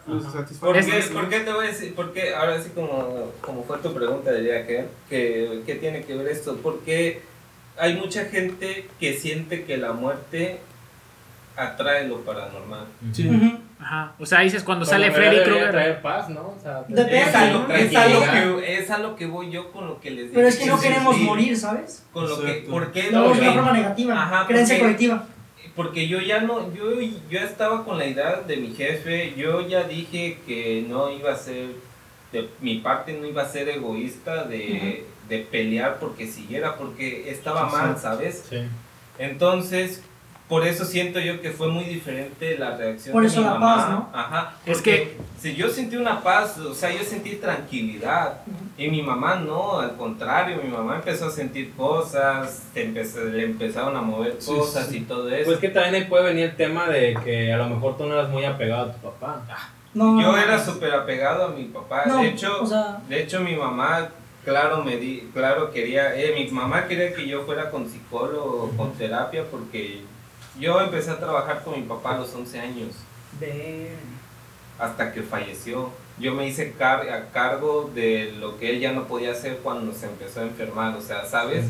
¿Por 0.60 0.78
Es- 0.78 0.86
qué, 0.86 1.02
por 1.14 1.30
qué 1.30 1.40
te 1.42 1.52
voy 1.52 1.66
a 1.66 1.70
decir? 1.70 1.94
Porque 1.96 2.34
ahora 2.34 2.62
sí 2.62 2.70
como, 2.74 3.32
como 3.42 3.64
fue 3.64 3.78
tu 3.80 3.94
pregunta, 3.94 4.32
diría 4.34 4.66
que, 4.66 4.86
que, 5.10 5.62
¿qué 5.66 5.76
tiene 5.76 6.04
que 6.04 6.16
ver 6.16 6.28
esto? 6.28 6.58
Porque 6.62 7.22
hay 7.78 7.96
mucha 7.96 8.26
gente 8.26 8.88
que 9.00 9.14
siente 9.18 9.64
que 9.64 9.78
la 9.78 9.94
muerte 9.94 10.60
atrae 11.56 12.08
lo 12.08 12.22
paranormal. 12.22 12.86
Sí. 13.12 13.28
Ujú. 13.28 13.60
Ajá. 13.82 14.14
O 14.20 14.26
sea, 14.26 14.42
dices 14.42 14.64
cuando 14.64 14.86
Cuando 14.86 15.06
sale 15.08 15.12
Freddy 15.16 15.44
Krueger. 15.44 15.72
traer 15.72 16.02
paz, 16.02 16.30
¿no? 16.30 16.42
O 16.50 16.58
sea, 16.62 16.82
Depende. 16.88 17.22
Es 17.22 17.34
a, 17.36 17.46
lo, 17.52 17.74
es, 17.74 17.96
a 17.96 18.08
lo 18.10 18.20
tranquilidad. 18.20 18.58
que, 18.60 18.78
es 18.78 18.92
a 18.92 18.98
lo 18.98 19.16
que 19.16 19.26
voy 19.26 19.50
yo 19.52 19.72
con 19.72 19.88
lo 19.88 20.00
que 20.02 20.12
les 20.12 20.24
digo. 20.26 20.34
Pero 20.36 20.48
es 20.48 20.58
que 20.58 20.66
no 20.66 20.80
queremos 20.80 21.16
sí. 21.16 21.22
morir, 21.24 21.58
¿sabes? 21.58 22.06
Con 22.12 22.28
lo 22.30 22.42
que. 22.42 22.66
¿Por 22.70 22.92
qué? 22.92 23.10
Lo 23.12 23.22
vemos 23.22 23.38
de 23.40 23.44
Porque- 23.44 23.50
una 23.50 23.54
forma 23.64 23.72
negativa, 23.78 24.22
Ajá, 24.22 24.48
creencia 24.48 24.76
porque- 24.76 24.84
colectiva. 24.84 25.26
Porque 25.76 26.08
yo 26.10 26.20
ya 26.20 26.42
no, 26.42 26.74
yo 26.74 26.92
yo 27.30 27.40
estaba 27.40 27.86
con 27.86 27.98
la 27.98 28.06
idea 28.06 28.42
de 28.46 28.58
mi 28.58 28.74
jefe, 28.74 29.34
yo 29.38 29.66
ya 29.66 29.84
dije 29.84 30.40
que 30.46 30.84
no 30.90 31.10
iba 31.10 31.32
a 31.32 31.38
ser, 31.38 31.68
de 32.34 32.50
mi 32.60 32.80
parte 32.80 33.14
no 33.14 33.26
iba 33.26 33.44
a 33.44 33.48
ser 33.48 33.70
egoísta 33.70 34.44
de, 34.44 35.06
de 35.30 35.38
pelear 35.40 35.98
porque 36.00 36.28
siguiera, 36.28 36.76
porque 36.76 37.30
estaba 37.32 37.70
mal, 37.70 37.98
¿sabes? 37.98 38.46
Sí. 38.50 38.58
Entonces, 39.20 40.04
por 40.50 40.66
eso 40.68 40.84
siento 40.84 41.20
yo 41.20 41.40
que 41.42 41.52
fue 41.52 41.68
muy 41.68 41.86
diferente 41.86 42.58
la 42.58 42.76
reacción 42.76 43.14
Por 43.14 43.22
de 43.22 43.28
eso 43.30 43.40
mi 43.42 43.46
la 43.46 43.54
mamá. 43.54 43.76
paz, 43.76 43.90
¿no? 43.92 44.10
Ajá. 44.14 44.54
Es 44.66 44.78
porque 44.80 45.18
si 45.40 45.56
yo 45.56 45.70
sentí 45.70 45.96
una 45.96 46.22
paz, 46.22 46.58
o 46.58 46.74
sea, 46.74 46.92
yo 46.92 47.04
sentí 47.04 47.36
tranquilidad. 47.36 48.40
Y 48.78 48.88
mi 48.90 49.02
mamá 49.04 49.36
no, 49.36 49.80
al 49.80 49.96
contrario, 49.96 50.58
mi 50.64 50.70
mamá 50.70 50.96
empezó 50.96 51.28
a 51.28 51.32
sentir 51.32 51.74
cosas, 51.76 52.64
se 52.74 52.84
empezó- 52.86 53.24
le 53.26 53.44
empezaron 53.44 53.96
a 53.96 54.02
mover 54.02 54.38
Sí, 54.40 54.52
cosas 54.52 54.88
sí. 54.88 54.98
y 54.98 55.02
todo 55.02 55.30
eso. 55.30 55.46
Pues 55.46 55.60
que 55.60 55.70
también 55.70 55.96
ahí 55.96 56.06
puede 56.10 56.24
venir 56.26 56.46
el 56.46 56.56
tema 56.56 56.88
de 56.88 57.16
que 57.24 57.54
a 57.54 57.58
lo 57.58 57.68
mejor 57.70 57.98
tú 57.98 58.06
no 58.06 58.14
eras 58.16 58.30
muy 58.30 58.46
apegado 58.46 58.90
a 58.90 58.92
tu 58.94 59.00
papá. 59.00 59.44
No, 59.94 60.22
Yo 60.22 60.38
era 60.38 60.64
súper 60.64 60.94
apegado 60.94 61.46
a 61.46 61.50
mi 61.50 61.66
papá. 61.66 62.04
No, 62.08 62.22
de 62.22 62.30
hecho, 62.30 62.62
o 62.62 62.66
sea- 62.66 63.00
de 63.08 63.22
hecho 63.22 63.42
mi 63.42 63.56
mamá, 63.56 64.10
claro, 64.46 64.84
me 64.84 64.98
di, 64.98 65.30
claro 65.34 65.72
quería, 65.72 66.16
eh, 66.16 66.34
mi 66.36 66.50
mamá 66.52 66.88
quería 66.88 67.14
que 67.14 67.28
yo 67.28 67.42
fuera 67.44 67.70
con 67.70 67.88
psicólogo, 67.90 68.72
con 68.78 68.94
terapia, 68.94 69.44
porque 69.52 70.02
yo 70.60 70.80
empecé 70.82 71.12
a 71.12 71.20
trabajar 71.20 71.64
con 71.64 71.76
mi 71.76 71.86
papá 71.88 72.16
a 72.16 72.20
los 72.20 72.34
11 72.34 72.60
años, 72.60 72.96
hasta 74.78 75.12
que 75.14 75.24
falleció. 75.24 75.92
Yo 76.20 76.34
me 76.34 76.48
hice 76.48 76.74
car- 76.74 77.10
a 77.10 77.30
cargo 77.32 77.90
de 77.94 78.34
lo 78.40 78.58
que 78.58 78.72
él 78.72 78.80
ya 78.80 78.92
no 78.92 79.06
podía 79.08 79.32
hacer 79.32 79.60
cuando 79.64 79.94
se 79.94 80.06
empezó 80.08 80.42
a 80.42 80.44
enfermar, 80.44 80.96
o 80.98 81.02
sea, 81.02 81.26
¿sabes? 81.26 81.66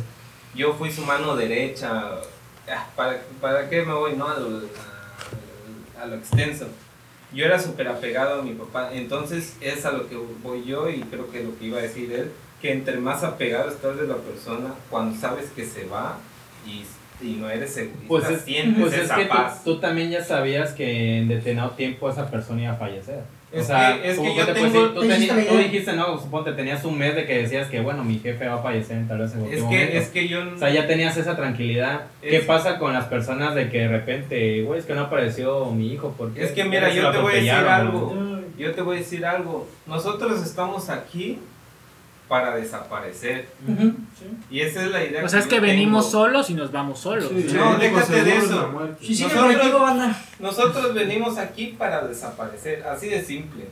Yo 0.55 0.73
fui 0.73 0.91
su 0.91 1.03
mano 1.03 1.35
derecha. 1.35 2.15
Ah, 2.67 2.87
¿Para, 2.95 3.21
para 3.41 3.69
qué 3.69 3.83
me 3.83 3.93
voy? 3.93 4.15
No, 4.15 4.27
a 4.27 4.37
lo, 4.37 4.57
a- 4.57 6.03
a 6.03 6.05
lo 6.05 6.15
extenso. 6.15 6.65
Yo 7.33 7.45
era 7.45 7.59
súper 7.59 7.87
apegado 7.87 8.39
a 8.39 8.43
mi 8.43 8.53
papá, 8.53 8.89
entonces 8.93 9.55
es 9.61 9.85
a 9.85 9.91
lo 9.91 10.07
que 10.09 10.15
voy 10.41 10.63
yo 10.65 10.89
y 10.89 11.01
creo 11.01 11.29
que 11.31 11.43
lo 11.43 11.57
que 11.59 11.65
iba 11.65 11.77
a 11.77 11.81
decir 11.81 12.11
él, 12.11 12.31
que 12.59 12.71
entre 12.71 12.97
más 12.97 13.23
apegado 13.23 13.69
estás 13.69 13.97
de 13.97 14.07
la 14.07 14.15
persona, 14.15 14.73
cuando 14.89 15.19
sabes 15.19 15.49
que 15.51 15.63
se 15.65 15.85
va 15.85 16.17
y, 16.65 16.85
y 17.21 17.33
no 17.39 17.49
eres 17.49 17.75
egoísta, 17.77 18.05
Pues 18.07 18.29
es, 18.29 18.41
sientes 18.41 18.81
pues 18.81 18.93
es 18.93 19.11
que 19.11 19.23
tú, 19.25 19.29
paz. 19.29 19.63
tú 19.63 19.79
también 19.79 20.09
ya 20.09 20.23
sabías 20.23 20.71
que 20.73 21.17
en 21.19 21.27
determinado 21.27 21.71
tiempo 21.71 22.09
esa 22.09 22.29
persona 22.29 22.63
iba 22.63 22.71
a 22.73 22.75
fallecer. 22.77 23.19
Es 23.51 23.63
o 23.63 23.65
sea, 23.65 23.99
que- 23.99 24.11
es 24.11 24.17
¿cómo 24.17 24.29
que 24.31 24.37
yo 24.39 24.45
te 24.45 24.51
puedes 24.53 24.71
tengo- 24.73 25.01
decir? 25.01 25.47
tú, 25.49 25.57
dijiste, 25.57 25.93
no, 25.93 26.19
suponte, 26.19 26.51
tenías 26.53 26.85
un 26.85 26.97
mes 26.99 27.15
de 27.15 27.25
que 27.25 27.39
decías 27.39 27.67
que, 27.67 27.79
bueno, 27.79 28.03
mi 28.03 28.19
jefe 28.19 28.47
va 28.47 28.55
a 28.55 28.61
fallecer 28.61 28.97
en 28.97 29.07
tal 29.07 29.17
vez 29.17 29.33
en 29.33 29.39
Es 29.39 29.45
cualquier 29.59 29.69
que, 29.69 29.75
momento. 29.87 29.97
es 29.97 30.07
que 30.09 30.27
yo... 30.27 30.53
O 30.53 30.57
sea, 30.59 30.69
ya 30.69 30.85
tenías 30.85 31.17
esa 31.17 31.35
tranquilidad. 31.35 32.01
¿Qué 32.21 32.37
Es- 32.37 32.45
pasa 32.45 32.77
con 32.77 32.93
las 32.93 33.05
personas 33.05 33.55
de 33.55 33.69
que 33.71 33.79
de 33.79 33.87
repente, 33.87 34.61
güey, 34.61 34.79
es 34.79 34.85
que 34.85 34.93
no 34.93 35.01
apareció 35.01 35.65
mi 35.71 35.91
hijo? 35.91 36.13
porque 36.15 36.43
Es 36.43 36.51
que 36.51 36.63
mira, 36.63 36.93
yo 36.93 37.09
te 37.11 37.17
voy 37.17 37.33
a 37.33 37.35
decir 37.37 37.51
algo. 37.51 38.15
Yo 38.57 38.71
te 38.73 38.81
voy 38.83 38.97
a 38.97 38.99
decir 38.99 39.25
algo. 39.25 39.67
Nosotros 39.87 40.43
estamos 40.43 40.89
aquí 40.89 41.39
para 42.29 42.55
desaparecer. 42.55 43.49
Y 44.49 44.61
esa 44.61 44.83
es 44.85 44.91
la 44.91 45.03
idea. 45.03 45.25
O 45.25 45.27
sea, 45.27 45.39
es 45.39 45.47
que 45.47 45.59
venimos 45.59 46.09
tengo. 46.11 46.23
solos 46.25 46.49
y 46.49 46.53
nos 46.53 46.71
vamos 46.71 46.99
solos. 46.99 47.27
Sí, 47.27 47.47
No, 47.53 47.75
déjate 47.77 48.23
de 48.23 48.31
seguro 48.31 48.37
es 48.37 48.43
eso. 48.45 48.61
Nosotros-. 49.19 50.15
Nosotros 50.39 50.93
venimos 50.93 51.37
aquí 51.37 51.75
para 51.77 52.07
desaparecer, 52.07 52.83
así 52.83 53.09
de 53.09 53.21
simple. 53.23 53.65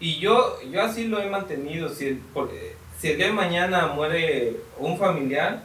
Y 0.00 0.18
yo, 0.18 0.56
yo 0.70 0.82
así 0.82 1.06
lo 1.08 1.20
he 1.20 1.30
mantenido. 1.30 1.88
Si 1.88 2.06
el, 2.08 2.16
por- 2.18 2.50
eh, 2.52 2.74
si 2.98 3.08
el 3.12 3.16
día 3.16 3.26
de 3.26 3.32
mañana 3.32 3.86
muere 3.86 4.56
un 4.78 4.98
familiar, 4.98 5.62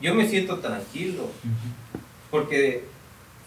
yo 0.00 0.14
me 0.14 0.28
siento 0.28 0.58
tranquilo. 0.58 1.30
Porque 2.30 2.84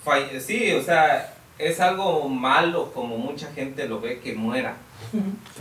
falle- 0.06 0.40
sí, 0.40 0.72
o 0.74 0.82
sea, 0.82 1.34
es 1.60 1.80
algo 1.80 2.28
malo 2.30 2.92
como 2.94 3.18
mucha 3.18 3.52
gente 3.52 3.88
lo 3.88 4.00
ve 4.00 4.20
que 4.20 4.34
muera. 4.34 4.78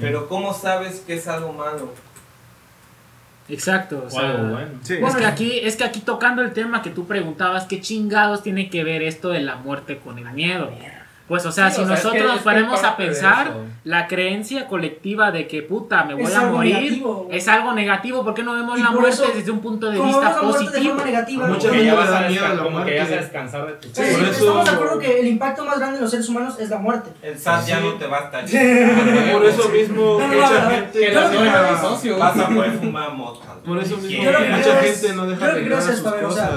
Pero 0.01 0.29
¿cómo 0.29 0.53
sabes 0.53 1.01
que 1.01 1.15
es 1.15 1.29
algo 1.29 1.53
malo? 1.53 1.93
Exacto, 3.49 4.03
o 4.03 4.07
O 4.07 4.11
sea, 4.11 4.31
algo 4.31 4.49
bueno. 4.55 4.71
Sí. 4.83 4.95
Es 4.95 5.15
que 5.15 5.25
aquí, 5.27 5.59
es 5.61 5.77
que 5.77 5.85
aquí 5.85 6.01
tocando 6.01 6.43
el 6.43 6.53
tema 6.53 6.83
que 6.83 6.91
tú 6.91 7.07
preguntabas, 7.07 7.65
¿qué 7.65 7.81
chingados 7.81 8.43
tiene 8.43 8.71
que 8.71 8.83
ver 8.83 9.03
esto 9.03 9.29
de 9.31 9.41
la 9.41 9.57
muerte 9.57 9.99
con 9.99 10.19
el 10.19 10.31
miedo? 10.33 10.71
Pues, 11.29 11.45
o 11.45 11.51
sea, 11.51 11.68
Sí, 11.70 11.77
si 11.77 11.83
o 11.83 11.87
sea, 11.87 11.97
es 11.97 12.05
nosotros 12.05 12.22
que- 12.22 12.35
nos 12.35 12.43
ponemos 12.43 12.85
a 12.85 12.91
de 12.91 12.97
pensar, 13.05 13.53
la 13.83 14.07
creencia 14.07 14.68
colectiva 14.68 15.33
de 15.33 15.49
que 15.49 15.61
puta, 15.62 16.05
me 16.05 16.14
voy 16.14 16.22
Es 16.22 16.37
a 16.37 16.43
morir, 16.47 16.74
negativo, 16.77 17.29
es 17.33 17.49
algo 17.49 17.72
negativo. 17.72 18.24
¿Por 18.24 18.33
qué 18.35 18.45
no 18.45 18.53
vemos 18.53 18.79
Y 18.79 18.83
la 18.83 18.91
muerte 18.93 19.11
eso, 19.11 19.33
desde 19.35 19.51
un 19.51 19.59
punto 19.61 19.91
de 19.91 19.99
vista 20.01 20.20
muerte 20.20 20.41
de 20.47 20.53
positivo? 20.70 20.89
forma 20.95 21.05
negativa, 21.05 21.47
Mucha 21.49 21.66
¿no? 21.66 21.72
Que 21.72 21.79
gente 21.79 21.85
ya 21.85 21.91
le 21.93 21.99
vas 21.99 22.11
a 22.11 22.29
miedo 22.29 22.47
a 22.47 22.49
la 22.55 22.62
como 22.62 22.85
que 22.85 22.95
ya 22.95 23.01
vas 23.03 23.07
a 23.07 23.11
muerte. 23.11 23.16
descansar 23.24 23.66
de 23.66 23.72
tu 23.72 23.89
Sí, 23.89 23.95
Por 23.95 24.05
sí, 24.05 24.12
eso- 24.12 24.31
estamos 24.31 24.64
de 24.64 24.70
acuerdo 24.70 24.99
que 25.01 25.20
el 25.20 25.27
impacto 25.27 25.64
más 25.64 25.79
grande 25.81 25.97
en 25.97 26.03
los 26.03 26.11
seres 26.12 26.29
humanos 26.29 26.55
es 26.61 26.70
la 26.70 26.79
muerte. 26.79 27.11
El 27.22 27.37
SAT 27.39 27.66
ya 27.66 27.81
no 27.81 27.93
te 27.95 28.07
va 28.07 28.18
a 28.18 28.20
estar 28.20 28.43
Por 29.33 29.45
eso 29.47 29.68
mismo, 29.70 30.18
mucha 30.20 30.70
gente. 30.70 31.14
Vas 32.18 32.39
a 32.39 32.49
poder 32.49 32.72
fumar 32.72 33.12
motas. 33.14 33.47
Por 33.66 33.79
eso 33.79 33.97
mismo, 33.97 34.22
mucha 34.22 34.81
gente 34.81 35.12
no 35.14 35.27
deja 35.27 35.59
es 35.59 35.85
sus 35.85 36.01
cosas. 36.03 36.51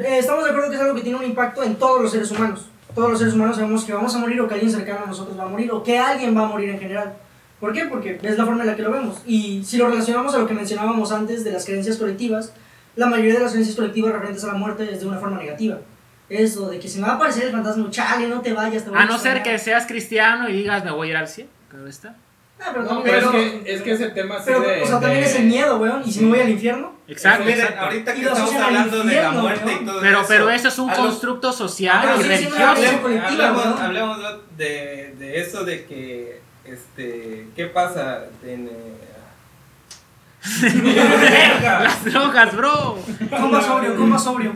Eh, 0.00 0.18
estamos 0.18 0.44
de 0.44 0.50
acuerdo 0.50 0.70
que 0.70 0.76
es 0.76 0.82
algo 0.82 0.94
que 0.94 1.00
tiene 1.02 1.18
un 1.18 1.24
impacto 1.24 1.62
en 1.62 1.74
todos 1.76 2.00
los 2.02 2.10
seres 2.12 2.30
humanos. 2.30 2.66
Todos 2.94 3.10
los 3.10 3.18
seres 3.18 3.34
humanos 3.34 3.56
sabemos 3.56 3.84
que 3.84 3.92
vamos 3.92 4.14
a 4.14 4.18
morir 4.18 4.40
o 4.40 4.48
que 4.48 4.54
alguien 4.54 4.70
cercano 4.72 5.00
a 5.04 5.06
nosotros 5.06 5.38
va 5.38 5.44
a 5.44 5.48
morir 5.48 5.70
o 5.70 5.82
que 5.82 5.98
alguien 5.98 6.36
va 6.36 6.42
a 6.42 6.48
morir 6.48 6.70
en 6.70 6.78
general. 6.80 7.14
¿Por 7.60 7.72
qué? 7.72 7.84
Porque 7.86 8.18
es 8.22 8.38
la 8.38 8.44
forma 8.44 8.62
en 8.62 8.68
la 8.68 8.76
que 8.76 8.82
lo 8.82 8.90
vemos. 8.92 9.20
Y 9.26 9.62
si 9.64 9.76
lo 9.76 9.88
relacionamos 9.88 10.34
a 10.34 10.38
lo 10.38 10.46
que 10.46 10.54
mencionábamos 10.54 11.12
antes 11.12 11.44
de 11.44 11.52
las 11.52 11.64
creencias 11.64 11.96
colectivas, 11.96 12.52
la 12.96 13.06
mayoría 13.06 13.34
de 13.34 13.40
las 13.40 13.50
creencias 13.52 13.76
colectivas 13.76 14.12
referentes 14.12 14.44
a 14.44 14.48
la 14.48 14.54
muerte 14.54 14.92
es 14.92 15.00
de 15.00 15.06
una 15.06 15.18
forma 15.18 15.38
negativa. 15.38 15.78
Eso 16.28 16.68
de 16.68 16.78
que 16.78 16.88
se 16.88 17.00
me 17.00 17.06
va 17.06 17.14
a 17.14 17.16
aparecer 17.16 17.44
el 17.44 17.52
fantasma, 17.52 17.90
chale, 17.90 18.28
no 18.28 18.40
te 18.40 18.52
vayas, 18.52 18.84
te 18.84 18.90
voy 18.90 18.98
A 18.98 19.06
no 19.06 19.18
ser 19.18 19.36
extrañar". 19.38 19.42
que 19.42 19.58
seas 19.58 19.86
cristiano 19.86 20.48
y 20.48 20.52
digas, 20.52 20.84
me 20.84 20.90
voy 20.90 21.08
a 21.08 21.10
ir 21.12 21.16
al 21.16 21.28
cielo. 21.28 21.50
Claro 21.70 21.86
está. 21.88 22.16
Ah, 22.60 22.70
pero 22.72 22.82
No, 22.84 23.02
pero 23.04 23.18
es 23.18 23.26
que, 23.28 23.62
es 23.74 23.82
que 23.82 23.92
ese 23.92 24.08
tema 24.10 24.36
así 24.36 24.44
pero, 24.46 24.60
de. 24.62 24.82
o 24.82 24.86
sea, 24.86 25.00
también 25.00 25.20
de- 25.22 25.26
es 25.30 25.36
el 25.36 25.44
miedo, 25.44 25.78
weón. 25.78 26.02
¿Y 26.04 26.12
si 26.12 26.20
me 26.24 26.30
voy 26.30 26.40
al 26.40 26.48
infierno? 26.50 26.92
Exacto, 27.06 27.44
Miren, 27.44 27.60
exacto. 27.60 27.84
ahorita 27.84 28.14
que 28.14 28.20
Y 28.20 28.24
estamos 28.24 28.54
hablando 28.54 28.98
de 28.98 29.04
la 29.04 29.12
infierno, 29.12 29.40
muerte 29.42 29.72
y 29.80 29.84
¿no? 29.84 29.90
todo 29.92 30.00
Pero, 30.00 30.18
eso. 30.20 30.28
pero 30.28 30.50
eso 30.50 30.68
es 30.68 30.78
un 30.78 30.90
constructo 30.90 31.52
social 31.52 32.00
Pero 32.02 32.16
y 32.16 32.18
una 32.18 32.28
religioso. 32.28 32.66
hablemos, 32.66 33.64
¿no? 33.66 33.78
hablemos 33.78 34.18
de, 34.56 35.14
de 35.18 35.40
eso 35.40 35.64
de 35.64 35.84
que, 35.86 36.40
este, 36.64 37.46
¿qué 37.56 37.66
pasa? 37.66 38.24
En, 38.44 38.66
eh, 38.68 38.94
Las 41.62 42.04
drogas, 42.04 42.54
bro. 42.56 42.98
Coma 43.30 43.60
sobrio, 43.62 43.96
coma 43.96 44.18
sobrio. 44.18 44.52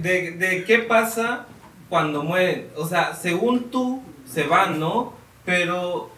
de, 0.00 0.32
de 0.32 0.64
qué 0.64 0.78
pasa 0.80 1.46
cuando 1.88 2.22
mueren. 2.22 2.68
O 2.76 2.86
sea, 2.86 3.14
según 3.14 3.70
tú, 3.70 4.02
se 4.30 4.44
van, 4.44 4.80
¿no? 4.80 5.12
Pero 5.44 6.10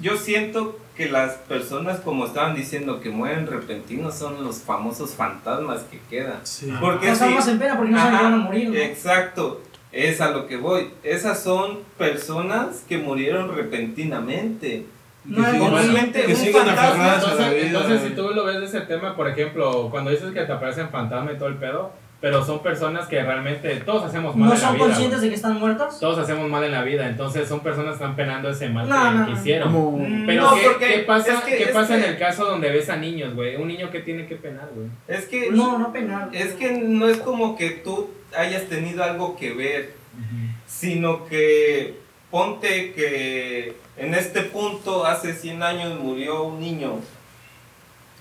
yo 0.00 0.16
siento 0.16 0.78
que 0.96 1.08
las 1.10 1.32
personas, 1.34 2.00
como 2.00 2.26
estaban 2.26 2.54
diciendo, 2.54 3.00
que 3.00 3.10
mueren 3.10 3.46
repentinos 3.46 4.14
son 4.14 4.42
los 4.44 4.58
famosos 4.62 5.10
fantasmas 5.14 5.82
que 5.90 5.98
quedan. 6.08 6.40
Porque 6.80 7.08
Nos 7.08 7.18
si- 7.18 7.50
en 7.50 7.58
pena 7.58 7.76
porque 7.76 7.90
no 7.92 7.98
saben 7.98 8.12
que 8.12 8.16
Ajá, 8.16 8.24
van 8.30 8.34
a 8.34 8.36
morir, 8.44 8.68
¿no? 8.70 8.76
Exacto, 8.76 9.60
es 9.92 10.20
a 10.20 10.30
lo 10.30 10.46
que 10.46 10.56
voy. 10.56 10.90
Esas 11.02 11.42
son 11.42 11.80
personas 11.98 12.82
que 12.88 12.98
murieron 12.98 13.54
repentinamente. 13.54 14.86
No, 15.24 15.44
Que 15.44 15.58
no, 15.58 15.78
sigan- 15.82 16.12
que 16.12 16.22
que 16.22 16.32
un 16.34 16.36
sigan 16.38 16.66
fantasma, 16.66 16.88
aferradas 17.14 17.24
a 17.24 17.26
la 17.26 17.32
Entonces, 17.32 17.54
vida. 17.56 17.66
entonces, 17.80 18.02
si 18.08 18.14
tú 18.14 18.22
lo 18.30 18.44
ves 18.44 18.60
de 18.60 18.66
ese 18.66 18.80
tema, 18.82 19.16
por 19.16 19.28
ejemplo, 19.28 19.88
cuando 19.90 20.10
dices 20.12 20.32
que 20.32 20.42
te 20.42 20.52
aparecen 20.52 20.88
fantasmas 20.90 21.34
y 21.34 21.38
todo 21.38 21.48
el 21.48 21.56
pedo, 21.56 21.90
pero 22.26 22.44
son 22.44 22.60
personas 22.60 23.06
que 23.06 23.22
realmente 23.22 23.76
todos 23.86 24.02
hacemos 24.02 24.34
mal 24.34 24.48
No 24.48 24.54
en 24.56 24.60
la 24.60 24.66
son 24.66 24.74
vida. 24.74 24.84
conscientes 24.86 25.20
de 25.20 25.28
que 25.28 25.34
están 25.36 25.60
muertos. 25.60 26.00
Todos 26.00 26.18
hacemos 26.18 26.50
mal 26.50 26.64
en 26.64 26.72
la 26.72 26.82
vida, 26.82 27.06
entonces 27.08 27.48
son 27.48 27.60
personas 27.60 27.90
que 27.90 28.02
están 28.02 28.16
penando 28.16 28.48
ese 28.50 28.68
mal 28.68 28.88
No, 28.88 28.96
que, 28.96 29.10
no, 29.16 29.26
que 29.26 29.30
no. 29.32 29.38
hicieron. 29.38 29.72
Como- 29.72 30.26
Pero 30.26 30.42
No, 30.42 30.54
¿qué, 30.56 30.60
porque 30.64 30.86
qué 30.88 30.98
pasa, 31.06 31.34
es 31.34 31.40
que- 31.44 31.56
¿qué 31.56 31.62
es 31.62 31.70
pasa 31.70 31.96
en 31.96 32.02
el 32.02 32.18
caso 32.18 32.46
donde 32.46 32.68
ves 32.70 32.90
a 32.90 32.96
niños, 32.96 33.32
güey? 33.36 33.54
Un 33.54 33.68
niño 33.68 33.92
que 33.92 34.00
tiene 34.00 34.26
que 34.26 34.34
penar, 34.34 34.68
güey. 34.74 34.88
Es 35.06 35.26
que 35.26 35.52
No, 35.52 35.78
no 35.78 35.92
penar. 35.92 36.30
Es 36.32 36.54
que 36.54 36.72
no 36.72 37.08
es 37.08 37.18
como 37.18 37.56
que 37.56 37.70
tú 37.70 38.10
hayas 38.36 38.64
tenido 38.64 39.04
algo 39.04 39.36
que 39.36 39.52
ver, 39.54 39.92
sino 40.66 41.26
que 41.26 41.94
ponte 42.32 42.92
que 42.92 43.76
en 43.96 44.14
este 44.14 44.40
punto 44.42 45.06
hace 45.06 45.32
100 45.32 45.62
años 45.62 45.96
murió 46.00 46.42
un 46.42 46.58
niño 46.58 46.94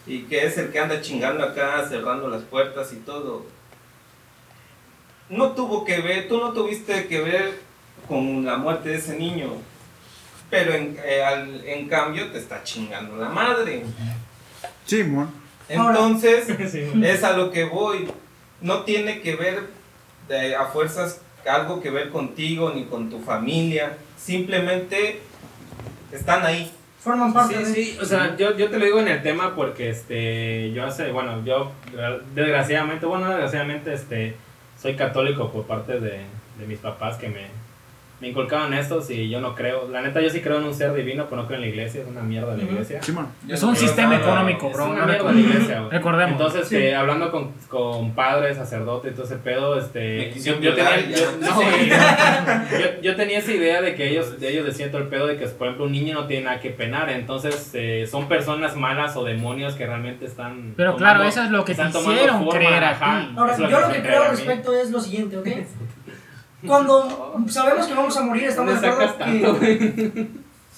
y 0.06 0.20
que 0.26 0.45
es 0.45 0.60
el 0.60 0.70
que 0.72 0.78
anda 0.80 1.01
chingando 1.01 1.43
acá, 1.43 1.84
cerrando 1.89 2.28
las 2.30 2.43
puertas 2.43 2.93
y 2.93 2.97
todo. 2.97 3.55
No 5.30 5.52
tuvo 5.54 5.84
que 5.86 6.00
ver, 6.02 6.28
tú 6.28 6.38
no 6.40 6.52
tuviste 6.54 7.08
que 7.08 7.20
ver 7.22 7.60
con 8.08 8.46
la 8.46 8.58
muerte 8.58 8.90
de 8.90 8.96
ese 8.98 9.18
niño, 9.18 9.54
pero 10.50 10.74
en, 10.74 10.98
eh, 11.04 11.24
al- 11.24 11.66
en 11.66 11.88
cambio 11.88 12.32
te 12.32 12.38
está 12.38 12.64
chingando 12.64 13.18
la 13.18 13.30
madre. 13.30 13.84
Simón. 14.86 15.30
Entonces, 15.68 16.46
Sí. 16.72 16.92
es 17.04 17.24
a 17.24 17.36
lo 17.36 17.52
que 17.52 17.64
voy. 17.64 18.08
No 18.62 18.82
tiene 18.84 19.22
que 19.22 19.36
ver 19.36 19.64
de- 20.28 20.56
a 20.56 20.66
fuerzas 20.66 21.22
algo 21.48 21.82
que 21.82 21.90
ver 21.90 22.10
contigo 22.10 22.72
ni 22.74 22.86
con 22.86 23.10
tu 23.10 23.20
familia. 23.22 23.98
Simplemente 24.18 25.22
están 26.12 26.46
ahí. 26.46 26.72
Forman 27.04 27.34
parte 27.34 27.56
Sí, 27.58 27.64
de. 27.64 27.74
sí, 27.74 27.98
o 28.02 28.06
sea, 28.06 28.36
yo, 28.38 28.56
yo 28.58 28.70
te 28.70 28.80
lo 28.80 28.86
digo 28.86 29.00
en 29.00 29.08
el 29.08 29.22
tema 29.22 29.56
porque 29.56 29.90
este, 29.92 30.72
yo 30.74 30.86
hace, 30.86 31.12
bueno, 31.12 31.44
yo 31.46 31.72
desgraciadamente, 32.34 33.06
bueno, 33.06 33.26
no 33.26 33.32
desgraciadamente, 33.32 33.94
este, 33.94 34.36
soy 34.86 34.96
católico 34.96 35.50
por 35.50 35.66
parte 35.66 36.00
de, 36.00 36.20
de 36.60 36.68
mis 36.68 36.78
papás 36.78 37.18
que 37.18 37.28
me, 37.28 37.48
me 38.22 38.30
inculcaban 38.30 38.74
esto 38.74 39.03
y 39.09 39.30
yo 39.30 39.41
no 39.41 39.55
creo, 39.55 39.89
la 39.89 40.01
neta 40.01 40.22
yo 40.22 40.30
sí 40.30 40.39
creo 40.39 40.57
en 40.59 40.63
un 40.63 40.74
ser 40.74 40.93
divino, 40.93 41.26
pero 41.30 41.41
no 41.41 41.47
creo 41.47 41.57
en 41.57 41.61
la 41.63 41.68
iglesia, 41.68 42.01
es 42.01 42.07
una 42.07 42.22
mierda 42.22 42.55
la 42.55 42.63
iglesia. 42.63 43.01
Simón. 43.03 43.28
Es 43.47 43.61
un 43.61 43.74
Eh, 43.74 43.78
sistema 43.78 44.16
no, 44.16 44.22
económico, 44.24 44.68
es 44.68 44.74
bro. 44.74 44.86
una 44.89 44.99
no 45.01 45.05
mierda 45.07 45.32
la 45.34 45.39
iglesia, 45.39 45.80
güey. 45.82 45.91
Recordemos. 45.91 46.32
Entonces, 46.32 46.68
Sí. 46.70 46.76
este, 46.78 46.95
hablando 46.95 47.30
con, 47.32 47.51
con 47.68 48.11
padres, 48.16 48.55
sacerdotes 48.57 49.11
y 49.11 49.16
todo 49.16 49.26
ese 49.26 49.36
pedo, 49.36 49.78
este, 49.78 50.34
yo, 50.39 50.59
yo 50.61 50.74
tenía, 50.74 51.09
yo- 51.09 51.32
no 51.41 51.55
güey. 51.55 51.89
yo, 52.82 53.01
yo 53.01 53.16
tenía 53.16 53.39
esa 53.39 53.51
idea 53.51 53.82
de 53.82 53.95
que 53.95 54.09
ellos, 54.11 54.39
de 54.39 54.49
ellos 54.49 54.66
decían 54.66 54.91
todo 54.91 55.01
el 55.01 55.07
pedo 55.09 55.28
de 55.28 55.36
que, 55.38 55.45
por 55.47 55.68
ejemplo, 55.68 55.86
un 55.86 55.91
niño 55.91 56.13
no 56.16 56.26
tiene 56.28 56.45
nada 56.45 56.59
que 56.61 56.70
penar, 56.70 57.09
entonces 57.09 57.72
eh, 57.74 58.07
son 58.09 58.28
personas 58.28 58.76
malas 58.76 59.16
o 59.18 59.24
demonios 59.26 59.76
que 59.76 59.86
realmente 59.86 60.26
están. 60.26 60.74
Pero 60.78 60.95
claro, 60.95 61.20
tomando- 61.20 61.30
eso 61.30 61.43
es 61.43 61.51
lo 61.51 61.66
que 61.66 61.76
te 61.76 61.82
hicieron 61.88 62.43
forma, 62.45 62.51
creer 62.59 62.84
a 62.84 62.89
ajá, 62.91 63.20
ti. 63.30 63.34
Ahora, 63.38 63.53
es 63.53 63.59
lo 63.59 63.70
yo 63.70 63.80
lo 63.82 63.89
que 63.91 64.01
creo 64.01 64.24
al 64.24 64.30
respecto 64.32 64.74
es 64.74 64.91
lo 64.91 64.99
siguiente, 65.01 65.38
¿ok? 65.38 65.47
Cuando 66.68 67.07
sabemos 67.49 67.86
que 67.88 67.93
vamos 67.93 68.18
a 68.18 68.22
morir, 68.22 68.43
estamos 68.45 68.74
¿Dónde 68.74 68.88
de 68.88 68.93
acuerdo 68.93 69.13
tanto, 69.16 69.59
que... 69.59 70.28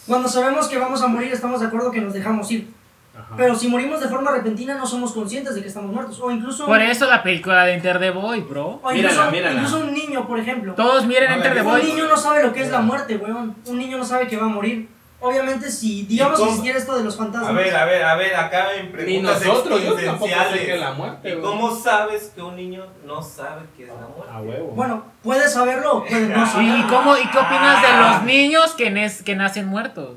Cuando 0.08 0.28
sabemos 0.30 0.68
que 0.68 0.78
vamos 0.78 1.02
a 1.02 1.08
morir, 1.08 1.32
estamos 1.34 1.60
de 1.60 1.68
acuerdo 1.68 1.92
que 1.92 2.02
nos 2.02 2.14
dejamos 2.14 2.50
ir. 2.52 2.70
Ajá. 3.18 3.34
Pero 3.36 3.56
si 3.56 3.68
morimos 3.68 4.00
de 4.00 4.08
forma 4.08 4.32
repentina, 4.32 4.76
no 4.76 4.86
somos 4.86 5.12
conscientes 5.12 5.56
de 5.56 5.62
que 5.62 5.68
estamos 5.68 5.92
muertos. 5.92 6.20
O 6.22 6.30
incluso... 6.32 6.66
Por 6.66 6.82
eso 6.82 7.08
la 7.08 7.24
película 7.24 7.66
de 7.66 7.74
Enter 7.74 8.00
the 8.00 8.12
Boy, 8.12 8.42
bro. 8.42 8.80
o 8.84 8.92
incluso, 8.92 9.16
Mírala, 9.16 9.32
mírala. 9.32 9.54
incluso 9.56 9.80
un 9.80 9.94
niño, 9.94 10.28
por 10.28 10.40
ejemplo. 10.40 10.74
Todos 10.76 11.06
miren 11.08 11.32
Enter 11.32 11.54
the 11.54 11.64
la- 11.64 11.64
Un 11.64 11.72
Boy. 11.72 11.84
niño 11.84 12.06
no 12.08 12.16
sabe 12.16 12.44
lo 12.44 12.54
que 12.54 12.62
es 12.62 12.70
la 12.72 12.80
muerte, 12.80 13.18
weón. 13.18 13.56
Un 13.66 13.78
niño 13.80 13.98
no 13.98 14.06
sabe 14.06 14.28
que 14.28 14.38
va 14.38 14.46
a 14.46 14.50
morir. 14.50 14.88
Obviamente, 15.20 15.72
si, 15.72 16.04
digamos, 16.04 16.36
¿Y 16.38 16.42
cómo? 16.42 16.50
existiera 16.52 16.78
esto 16.78 16.96
de 16.96 17.04
los 17.04 17.18
fantasmas... 17.18 17.50
A 17.50 17.54
ver, 17.54 17.76
a 17.76 17.86
ver, 17.86 18.04
a 18.04 18.16
ver, 18.16 18.36
acá 18.36 18.74
en 18.76 18.86
Ni 18.86 18.92
preguntas 18.92 19.44
nosotros, 19.44 19.84
yo 19.84 19.96
tampoco 19.96 20.32
sé 20.54 20.66
que 20.66 20.78
la 20.78 20.92
muerte, 20.92 21.30
¿Y 21.30 21.32
güey. 21.34 21.44
cómo 21.44 21.76
sabes 21.76 22.32
que 22.36 22.42
un 22.44 22.56
niño 22.56 22.86
no 23.04 23.22
sabe 23.24 23.64
qué 23.76 23.84
es 23.84 23.90
la 23.90 23.96
muerte? 24.08 24.32
A 24.32 24.40
huevo. 24.42 24.68
Bueno, 24.76 25.06
puedes 25.24 25.52
saberlo 25.52 26.06
puedes 26.08 26.30
no 26.30 26.44
¿Y, 26.44 26.48
saberlo. 26.48 26.78
y 26.78 26.84
cómo, 26.84 27.18
¿Y 27.18 27.28
qué 27.32 27.38
opinas 27.40 27.82
de 27.82 27.98
los 27.98 28.24
niños 28.24 28.74
que, 28.76 28.92
nes- 28.92 29.24
que 29.24 29.36
nacen 29.36 29.66
muertos? 29.66 30.12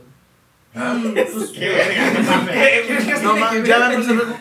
Pues, 0.73 1.49
¡Qué 1.55 1.69
verga! 1.69 3.23
No, 3.23 3.65
ya 3.65 3.79
la 3.79 3.91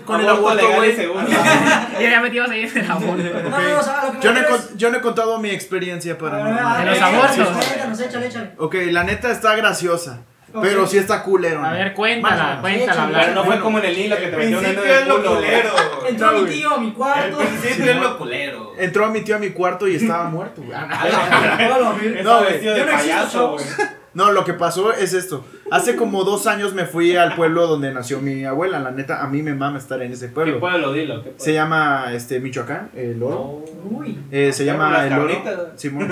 con 0.06 0.22
el 0.22 0.30
Aborto 0.30 0.68
aborto, 0.68 0.76
güey. 0.76 0.96
Ya, 2.00 2.10
ya 2.10 2.22
metimos 2.22 2.50
ahí 2.52 2.62
en 2.64 2.78
el 2.78 2.92
amor. 2.92 3.18
No, 3.18 3.50
no, 3.50 3.60
no, 3.60 3.80
o 3.80 3.84
sea, 3.84 4.04
lo 4.06 4.12
que 4.12 4.18
me 4.18 4.24
Yo 4.78 4.90
no, 4.92 4.98
he, 4.98 5.02
contado 5.02 5.40
mi 5.40 5.50
experiencia 5.50 6.18
para 6.18 6.46
a 6.78 6.80
De 6.84 6.86
los 6.92 7.02
abortos. 7.02 7.48
Cuéntanos, 7.48 8.00
échale, 8.00 8.28
échale. 8.28 8.52
Ok, 8.58 8.76
la 8.92 9.04
neta 9.06 9.32
está 9.32 9.56
graciosa. 9.56 10.20
Pero 10.62 10.88
sí 10.88 10.98
está 10.98 11.22
culero. 11.24 11.60
A 11.64 11.70
¿no? 11.70 11.74
ver, 11.74 11.94
cuéntala, 11.94 12.36
Más 12.36 12.58
o 12.60 12.62
menos. 12.64 12.86
cuéntala. 12.86 13.20
Pero 13.22 13.34
no 13.36 13.44
fue 13.46 13.60
como 13.60 13.80
en 13.80 13.86
el 13.86 13.98
hilo 13.98 14.18
que 14.18 14.28
te 14.28 14.38
metió 14.38 14.58
un 14.58 14.64
dedo 14.64 14.82
principio 14.82 14.84
en 14.84 14.92
es 14.96 15.02
el 15.02 15.08
lo 15.08 15.24
culero. 15.36 15.70
Entró 16.08 16.32
No, 16.32 16.42
mi 16.42 16.50
tío 16.50 16.70
a 16.74 16.78
mi 16.80 16.88
El 16.88 16.94
cuarto. 16.94 17.38
principio 17.38 17.92
es 17.92 17.98
lo 17.98 18.18
culero. 18.18 18.74
Entró 18.78 19.10
mi 19.10 19.22
tío 19.22 19.36
a 19.36 19.40
mi 19.40 19.50
cuarto 19.52 19.88
y 19.88 19.96
estaba 19.96 20.24
muerto, 20.26 20.62
güey. 20.64 20.78
No, 22.24 22.40
güey. 22.40 22.60
de 22.60 22.78
Yo 22.78 22.86
no 22.86 22.92
existo. 22.92 23.58
No, 24.14 24.32
lo 24.32 24.44
que 24.44 24.54
pasó 24.54 24.92
es 24.92 25.14
esto. 25.14 25.46
Hace 25.72 25.96
como 25.96 26.24
dos 26.24 26.48
años 26.48 26.74
me 26.74 26.86
fui 26.86 27.16
al 27.16 27.36
pueblo 27.36 27.68
donde 27.68 27.94
nació 27.94 28.20
mi 28.22 28.44
abuela. 28.46 28.80
La 28.80 28.92
neta, 28.92 29.22
a 29.24 29.28
mí 29.28 29.42
me 29.44 29.54
mama 29.54 29.78
estar 29.78 30.02
en 30.02 30.12
ese 30.12 30.28
¿Qué 30.28 30.34
pueblo. 30.34 30.60
pueblo? 30.60 30.94
Dilo. 30.94 31.24
¿qué 31.24 31.30
Se 31.32 31.36
pueblo? 31.38 31.54
llama 31.54 32.06
este 32.14 32.40
Michoacán, 32.40 32.90
el 32.96 33.22
oro. 33.22 33.64
Uy. 33.90 34.18
Eh, 34.32 34.52
se 34.54 34.66
llama 34.66 35.06
el 35.06 35.14
oro. 35.14 35.34
Simón. 35.76 36.10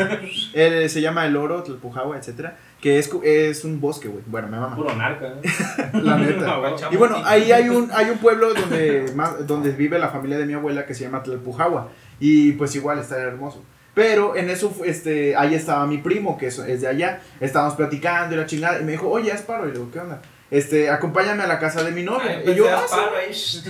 Eh, 0.54 0.88
se 0.90 1.02
llama 1.02 1.26
el 1.26 1.36
oro, 1.36 1.64
Tlalpujahua, 1.64 2.18
etcétera. 2.18 2.58
Que 2.82 3.00
es, 3.00 3.10
es 3.24 3.64
un 3.64 3.82
bosque, 3.82 4.08
güey. 4.08 4.24
Bueno, 4.28 4.48
me 4.50 4.58
mama. 4.60 4.76
Puro 4.76 4.96
narco. 4.96 5.26
¿eh? 5.26 5.42
La 5.94 6.18
neta. 6.18 6.60
Y 6.92 6.96
bueno, 6.96 7.18
ahí 7.26 7.52
hay 7.52 7.70
un, 7.70 7.90
hay 7.94 8.10
un 8.10 8.18
pueblo 8.20 8.54
donde, 8.54 9.12
más, 9.16 9.46
donde 9.48 9.72
vive 9.72 9.98
la 9.98 10.10
familia 10.10 10.38
de 10.38 10.46
mi 10.46 10.54
abuela 10.54 10.86
que 10.86 10.94
se 10.94 11.04
llama 11.04 11.24
Tlalpujahua. 11.24 11.90
Y 12.20 12.52
pues 12.54 12.76
igual 12.76 13.00
está 13.00 13.18
hermoso. 13.18 13.64
Pero 13.98 14.36
en 14.36 14.48
eso, 14.52 14.72
este, 14.86 15.36
ahí 15.36 15.56
estaba 15.56 15.88
mi 15.88 15.98
primo, 15.98 16.38
que 16.38 16.46
es, 16.48 16.60
es 16.60 16.82
de 16.82 16.88
allá. 16.88 17.20
Estábamos 17.40 17.74
platicando 17.74 18.36
y 18.36 18.38
la 18.38 18.46
chingada. 18.46 18.80
Y 18.80 18.84
me 18.84 18.92
dijo, 18.92 19.10
oye, 19.10 19.32
es 19.32 19.42
paro. 19.42 19.64
Y 19.64 19.70
le 19.70 19.74
digo, 19.74 19.90
¿qué 19.92 20.00
onda? 20.00 20.22
Este, 20.52 20.92
acompáñame 20.92 21.42
a 21.42 21.48
la 21.48 21.58
casa 21.58 21.84
de 21.84 21.90
mi 21.90 22.04
novia. 22.04 22.44
y 22.46 22.54
yo, 22.54 22.68
"Ah, 22.70 22.86
sí". 22.88 23.64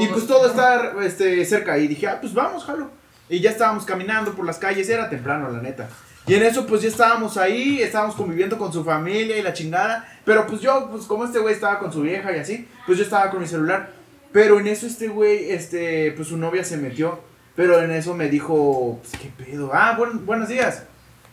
Y 0.00 0.06
pues 0.06 0.26
todo 0.26 0.46
está 0.46 0.94
este, 1.02 1.44
cerca. 1.44 1.76
Y 1.76 1.86
dije, 1.86 2.06
ah, 2.06 2.16
pues 2.18 2.32
vamos, 2.32 2.64
jalo. 2.64 2.88
Y 3.28 3.40
ya 3.40 3.50
estábamos 3.50 3.84
caminando 3.84 4.32
por 4.32 4.46
las 4.46 4.56
calles, 4.56 4.88
era 4.88 5.10
temprano, 5.10 5.50
la 5.50 5.60
neta. 5.60 5.86
Y 6.26 6.32
en 6.32 6.44
eso, 6.44 6.66
pues 6.66 6.80
ya 6.80 6.88
estábamos 6.88 7.36
ahí, 7.36 7.82
estábamos 7.82 8.14
conviviendo 8.16 8.56
con 8.56 8.72
su 8.72 8.82
familia 8.82 9.36
y 9.36 9.42
la 9.42 9.52
chingada. 9.52 10.08
Pero 10.24 10.46
pues 10.46 10.62
yo, 10.62 10.88
pues 10.90 11.04
como 11.04 11.26
este 11.26 11.40
güey 11.40 11.52
estaba 11.52 11.78
con 11.78 11.92
su 11.92 12.00
vieja 12.00 12.34
y 12.34 12.38
así, 12.40 12.66
pues 12.86 12.96
yo 12.96 13.04
estaba 13.04 13.28
con 13.30 13.40
mi 13.42 13.46
celular. 13.46 13.90
Pero 14.32 14.58
en 14.58 14.66
eso 14.66 14.86
este 14.86 15.08
güey, 15.08 15.50
este, 15.50 16.12
pues 16.12 16.28
su 16.28 16.38
novia 16.38 16.64
se 16.64 16.78
metió. 16.78 17.30
Pero 17.54 17.82
en 17.82 17.90
eso 17.90 18.14
me 18.14 18.28
dijo, 18.28 18.98
pues 19.02 19.20
qué 19.22 19.30
pedo. 19.44 19.70
Ah, 19.74 19.94
buen- 19.96 20.24
buenos 20.24 20.48
días. 20.48 20.84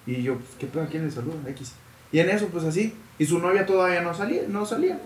Y 0.06 0.22
yo, 0.24 0.36
pues 0.36 0.50
qué 0.60 0.68
pedo, 0.68 0.88
¿quién 0.90 1.06
le 1.06 1.12
saluda? 1.12 1.36
X. 1.50 1.74
Y 2.12 2.20
en 2.20 2.30
eso, 2.30 2.48
pues 2.48 2.66
así. 2.66 2.94
Y 3.18 3.26
su 3.26 3.40
novia 3.40 3.66
todavía 3.66 4.02
no 4.02 4.14
salía, 4.14 4.42
no 4.48 4.66
salía. 4.66 5.00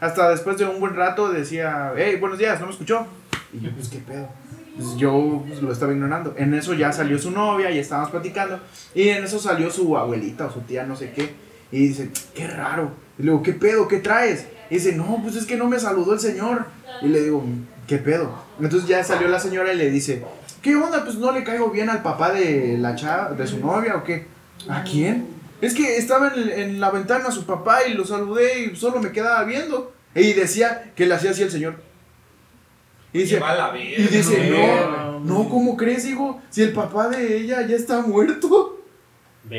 Hasta 0.00 0.30
después 0.30 0.58
de 0.58 0.64
un 0.66 0.80
buen 0.80 0.94
rato 0.94 1.30
decía, 1.32 1.92
hey, 1.96 2.16
buenos 2.20 2.38
días, 2.38 2.60
¿no 2.60 2.66
me 2.66 2.72
escuchó? 2.72 3.06
Y 3.52 3.60
yo, 3.60 3.70
pues 3.72 3.88
qué 3.88 3.98
pedo. 3.98 4.28
Pues 4.76 4.96
yo 4.96 5.42
pues, 5.46 5.60
lo 5.62 5.72
estaba 5.72 5.92
ignorando. 5.92 6.34
En 6.36 6.54
eso 6.54 6.74
ya 6.74 6.92
salió 6.92 7.18
su 7.18 7.30
novia 7.30 7.70
y 7.70 7.78
estábamos 7.78 8.10
platicando. 8.10 8.60
Y 8.94 9.08
en 9.08 9.24
eso 9.24 9.38
salió 9.38 9.70
su 9.70 9.96
abuelita 9.96 10.46
o 10.46 10.52
su 10.52 10.60
tía, 10.60 10.84
no 10.84 10.94
sé 10.96 11.12
qué. 11.12 11.32
Y 11.72 11.88
dice, 11.88 12.10
qué 12.34 12.46
raro. 12.46 12.92
Y 13.18 13.22
le 13.22 13.30
digo, 13.32 13.42
¿qué 13.42 13.52
pedo? 13.54 13.88
¿Qué 13.88 13.98
traes? 13.98 14.46
Y 14.70 14.74
dice, 14.74 14.92
no, 14.94 15.18
pues 15.22 15.34
es 15.36 15.46
que 15.46 15.56
no 15.56 15.66
me 15.66 15.78
saludó 15.80 16.12
el 16.12 16.20
señor. 16.20 16.66
Y 17.02 17.08
le 17.08 17.22
digo, 17.22 17.42
¿qué 17.86 17.98
pedo? 17.98 18.32
Entonces 18.60 18.88
ya 18.88 19.02
salió 19.02 19.28
la 19.28 19.40
señora 19.40 19.72
y 19.72 19.76
le 19.76 19.90
dice, 19.90 20.24
¿qué 20.68 20.76
onda? 20.76 21.02
Pues 21.02 21.16
no 21.16 21.32
le 21.32 21.42
caigo 21.44 21.70
bien 21.70 21.88
al 21.88 22.02
papá 22.02 22.30
de 22.30 22.76
la 22.78 22.94
chava, 22.94 23.30
de 23.30 23.46
su 23.46 23.58
novia 23.58 23.96
o 23.96 24.04
qué. 24.04 24.26
¿A 24.68 24.84
quién? 24.84 25.26
Es 25.62 25.72
que 25.72 25.96
estaba 25.96 26.30
en, 26.34 26.50
en 26.50 26.80
la 26.80 26.90
ventana 26.90 27.30
su 27.30 27.46
papá 27.46 27.86
y 27.86 27.94
lo 27.94 28.04
saludé 28.04 28.64
y 28.64 28.76
solo 28.76 29.00
me 29.00 29.10
quedaba 29.10 29.44
viendo. 29.44 29.94
Y 30.14 30.34
decía 30.34 30.92
que 30.94 31.06
le 31.06 31.14
hacía 31.14 31.30
así 31.30 31.42
el 31.42 31.50
señor. 31.50 31.76
Y 33.14 33.20
dice, 33.20 33.40
la 33.40 33.72
y 33.78 34.02
dice, 34.08 34.50
no, 34.50 35.20
no, 35.20 35.48
¿cómo 35.48 35.74
crees, 35.74 36.04
hijo? 36.04 36.42
Si 36.50 36.62
el 36.62 36.74
papá 36.74 37.08
de 37.08 37.38
ella 37.38 37.66
ya 37.66 37.76
está 37.76 38.02
muerto. 38.02 38.84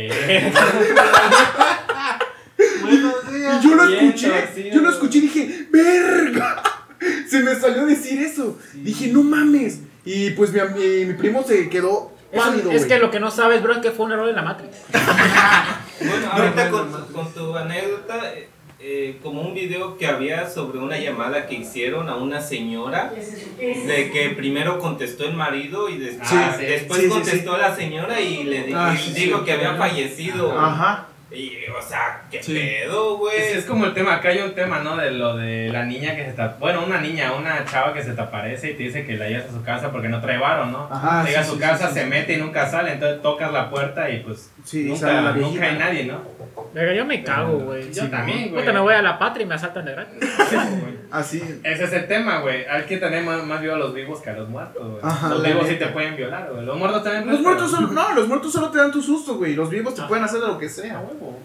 Y 2.92 3.02
yo 3.64 3.76
lo 3.76 3.88
Bien 3.88 4.06
escuché, 4.06 4.72
yo 4.74 4.82
lo 4.82 4.90
escuché 4.90 5.20
y 5.20 5.22
dije, 5.22 5.68
verga. 5.72 6.62
Se 7.30 7.40
me 7.42 7.56
salió 7.56 7.84
a 7.84 7.86
decir 7.86 8.20
eso. 8.22 8.60
Dije, 8.74 9.08
no 9.08 9.24
mames. 9.24 9.80
Y 10.06 10.32
pues 10.32 10.52
mi, 10.52 10.60
mi, 10.80 11.06
mi 11.06 11.14
primo 11.14 11.44
se 11.44 11.70
quedó 11.70 12.12
pálido, 12.36 12.72
es 12.72 12.86
que 12.86 12.98
lo 13.00 13.12
que 13.12 13.20
no 13.20 13.32
sabes, 13.32 13.62
bro, 13.62 13.74
es 13.74 13.80
que 13.80 13.92
fue 13.92 14.06
un 14.06 14.12
error 14.14 14.30
en 14.30 14.36
la 14.36 14.42
Matrix. 14.44 14.76
Bueno, 16.02 16.30
ahorita 16.32 16.70
con, 16.70 16.92
con 17.12 17.34
tu 17.34 17.58
anécdota, 17.58 18.32
eh, 18.34 18.48
eh, 18.80 19.20
como 19.22 19.42
un 19.42 19.54
video 19.54 19.98
que 19.98 20.08
había 20.08 20.50
sobre 20.50 20.80
una 20.80 20.98
llamada 20.98 21.46
que 21.46 21.56
hicieron 21.56 22.08
a 22.08 22.16
una 22.16 22.40
señora, 22.40 23.12
de 23.58 24.10
que 24.14 24.30
primero 24.30 24.80
contestó 24.80 25.26
el 25.26 25.34
marido 25.36 25.90
y 25.90 25.98
des- 25.98 26.14
Sí, 26.24 26.36
ah, 26.38 26.56
sí, 26.58 26.64
después 26.66 27.00
sí, 27.02 27.06
sí, 27.08 27.12
contestó 27.12 27.58
la 27.58 27.76
señora 27.76 28.22
y 28.22 28.46
le 28.46 28.74
Ah, 28.74 28.96
y 28.96 28.98
sí, 28.98 29.12
dijo 29.26 29.40
sí. 29.40 29.44
que 29.44 29.52
había 29.52 29.76
fallecido. 29.76 30.58
Ajá. 30.58 31.08
Y, 31.32 31.58
o 31.78 31.82
sea, 31.82 32.24
¿qué 32.32 32.42
Sí. 32.42 32.54
pedo, 32.56 33.18
güey? 33.18 33.38
Es, 33.38 33.58
es 33.58 33.66
como 33.66 33.86
el 33.86 33.94
tema, 33.94 34.16
acá 34.16 34.30
hay 34.30 34.40
un 34.40 34.56
tema, 34.56 34.80
¿no? 34.80 34.98
De 34.98 35.12
lo 35.12 35.38
de 35.38 35.70
la 35.72 35.86
niña 35.86 36.16
que 36.16 36.26
se 36.26 36.32
te... 36.34 36.42
Bueno, 36.60 36.84
una 36.86 37.00
niña, 37.00 37.34
una 37.34 37.64
chava 37.66 37.94
que 37.94 38.02
se 38.04 38.14
te 38.14 38.22
aparece 38.22 38.72
y 38.72 38.74
te 38.74 38.84
dice 38.84 39.06
que 39.06 39.16
la 39.16 39.28
llevas 39.30 39.46
a 39.46 39.52
su 39.54 39.64
casa 39.64 39.92
porque 39.92 40.10
no 40.10 40.20
trae 40.22 40.40
varo, 40.40 40.66
¿no? 40.66 40.90
Ajá, 40.92 41.24
Llega 41.24 41.44
sí, 41.44 41.48
a 41.48 41.52
su 41.52 41.54
sí, 41.56 41.60
casa, 41.62 41.88
sí, 41.90 41.94
se 41.94 42.04
sí. 42.04 42.10
mete 42.10 42.34
y 42.34 42.38
nunca 42.38 42.68
sale, 42.68 42.94
entonces 42.94 43.22
tocas 43.22 43.52
la 43.52 43.70
puerta 43.70 44.10
y 44.10 44.22
pues 44.22 44.52
Sí, 44.64 44.86
nunca, 44.86 45.00
sale 45.02 45.22
la 45.22 45.32
nunca 45.34 45.64
hay 45.66 45.78
nadie, 45.78 46.06
¿no? 46.06 46.40
Verga, 46.74 46.94
yo 46.94 47.06
me 47.06 47.24
cago, 47.24 47.58
güey. 47.60 47.92
Yo 47.94 48.10
también, 48.10 48.50
güey. 48.50 48.62
Puta, 48.62 48.74
me 48.74 48.80
voy 48.80 48.94
a 48.94 49.02
la 49.02 49.18
patria 49.18 49.44
y 49.44 49.48
me 49.48 49.56
asaltan 49.56 49.86
de 49.86 49.92
gratis. 49.94 50.20
Así. 51.12 51.42
Ese 51.64 51.84
es 51.86 51.94
el 51.94 52.08
tema, 52.08 52.40
güey. 52.42 52.66
Hay 52.66 52.84
que 52.84 52.98
tener 52.98 53.24
más, 53.24 53.44
más 53.44 53.62
vivo 53.62 53.74
a 53.74 53.78
los 53.78 53.94
vivos 53.94 54.22
que 54.22 54.30
a 54.30 54.34
los 54.34 54.48
muertos, 54.50 54.88
güey. 54.88 55.00
Ajá, 55.04 55.30
los 55.30 55.44
vivos 55.44 55.68
sí 55.68 55.76
te 55.76 55.88
pueden 55.88 56.16
violar, 56.16 56.50
güey. 56.52 56.66
Los 56.66 56.78
muertos 56.78 57.04
también. 57.04 57.28
Los 57.28 57.42
muertos 57.42 57.72
pero- 57.76 57.88
solo, 57.88 57.94
no, 57.94 58.14
los 58.14 58.28
muertos 58.28 58.52
solo 58.52 58.70
te 58.70 58.78
dan 58.78 58.92
tu 58.92 59.02
susto, 59.02 59.36
güey. 59.36 59.56
Los 59.56 59.70
vivos 59.70 59.96
te 59.96 60.04
pueden 60.04 60.24
hacer 60.24 60.42
de 60.42 60.48
lo 60.48 60.58
que 60.60 60.70
sea. 60.70 61.02
Huevo. 61.20 61.40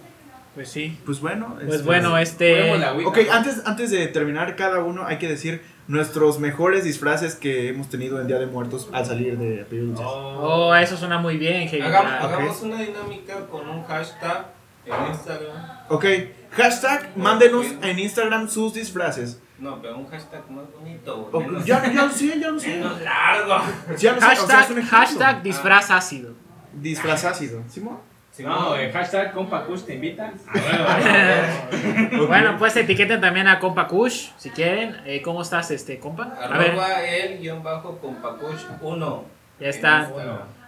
Pues 0.55 0.69
sí. 0.71 0.99
Pues 1.05 1.21
bueno. 1.21 1.55
Pues 1.57 1.69
este- 1.77 1.83
bueno, 1.87 2.17
este. 2.19 2.79
La 2.79 2.93
Ouija, 2.93 3.09
Ok, 3.09 3.19
antes, 3.33 3.63
antes 3.67 3.91
de 3.91 4.07
terminar 4.07 4.55
cada 4.57 4.81
uno, 4.85 5.05
hay 5.07 5.19
que 5.19 5.29
decir 5.29 5.63
nuestros 5.89 6.39
mejores 6.39 6.85
disfraces 6.85 7.35
que 7.35 7.69
hemos 7.69 7.89
tenido 7.89 8.21
en 8.21 8.27
Día 8.29 8.39
de 8.39 8.47
Muertos 8.47 8.89
al 8.93 9.05
salir 9.05 9.37
de 9.37 9.65
Pedir 9.69 9.87
Dulces. 9.89 10.07
Oh, 10.09 10.75
eso 10.75 10.97
suena 10.97 11.19
muy 11.19 11.37
bien, 11.39 11.69
Hagamos, 11.83 12.11
Black. 12.11 12.23
hagamos 12.23 12.63
una 12.63 12.81
dinámica 12.81 13.47
con 13.47 13.69
un 13.69 13.83
hashtag 13.85 14.47
en 14.87 15.07
Instagram. 15.11 15.57
Ok, 15.89 16.05
hashtag, 16.53 17.11
mándenos 17.17 17.67
en 17.83 17.99
Instagram 17.99 18.49
sus 18.49 18.75
disfraces. 18.75 19.41
No, 19.59 19.81
pero 19.83 19.99
un 19.99 20.07
hashtag 20.09 20.49
más 20.51 20.65
bonito, 20.73 21.17
Ok, 21.23 21.33
güey. 21.33 21.47
menos- 21.49 21.65
ya, 21.65 21.93
ya 21.93 22.05
lo 22.05 22.11
sé, 22.11 22.41
ya 22.41 22.51
lo 22.51 22.59
sé. 22.61 22.69
menos 22.77 23.01
largo. 23.03 23.57
Ya 23.99 24.13
lo 24.13 24.21
sé, 24.21 24.27
o 24.27 24.31
sea, 24.31 24.33
es 24.33 24.41
un 24.41 24.47
Hashtag, 24.49 24.61
ejemplo. 24.71 24.89
hashtag 24.99 25.43
disfraz 25.43 25.91
ácido. 25.91 26.33
Disfraz 26.73 27.25
ácido. 27.25 27.63
¿Simón? 27.69 27.99
No, 28.39 28.71
güey. 28.71 28.91
Hashtag 28.91 29.33
compa 29.33 29.65
Kush 29.65 29.83
te 29.83 29.95
invita. 29.95 30.33
Bueno, 32.27 32.57
pues 32.59 32.77
etiqueten 32.77 33.21
también 33.21 33.47
a 33.49 33.59
compa 33.61 33.87
Kush, 33.87 34.31
si 34.37 34.51
quieren. 34.51 34.97
Eh, 35.05 35.23
¿Cómo 35.23 35.43
estás, 35.43 35.71
este, 35.71 35.99
compa? 35.99 36.35
A 36.41 36.59
ver, 36.59 36.73
Arroba 36.73 37.03
el 37.05 37.39
guion 37.39 37.63
bajo 37.63 37.99
con 37.99 38.17
Pacuch 38.17 38.59
1. 38.81 39.25
ya 39.61 39.69
está. 39.69 40.11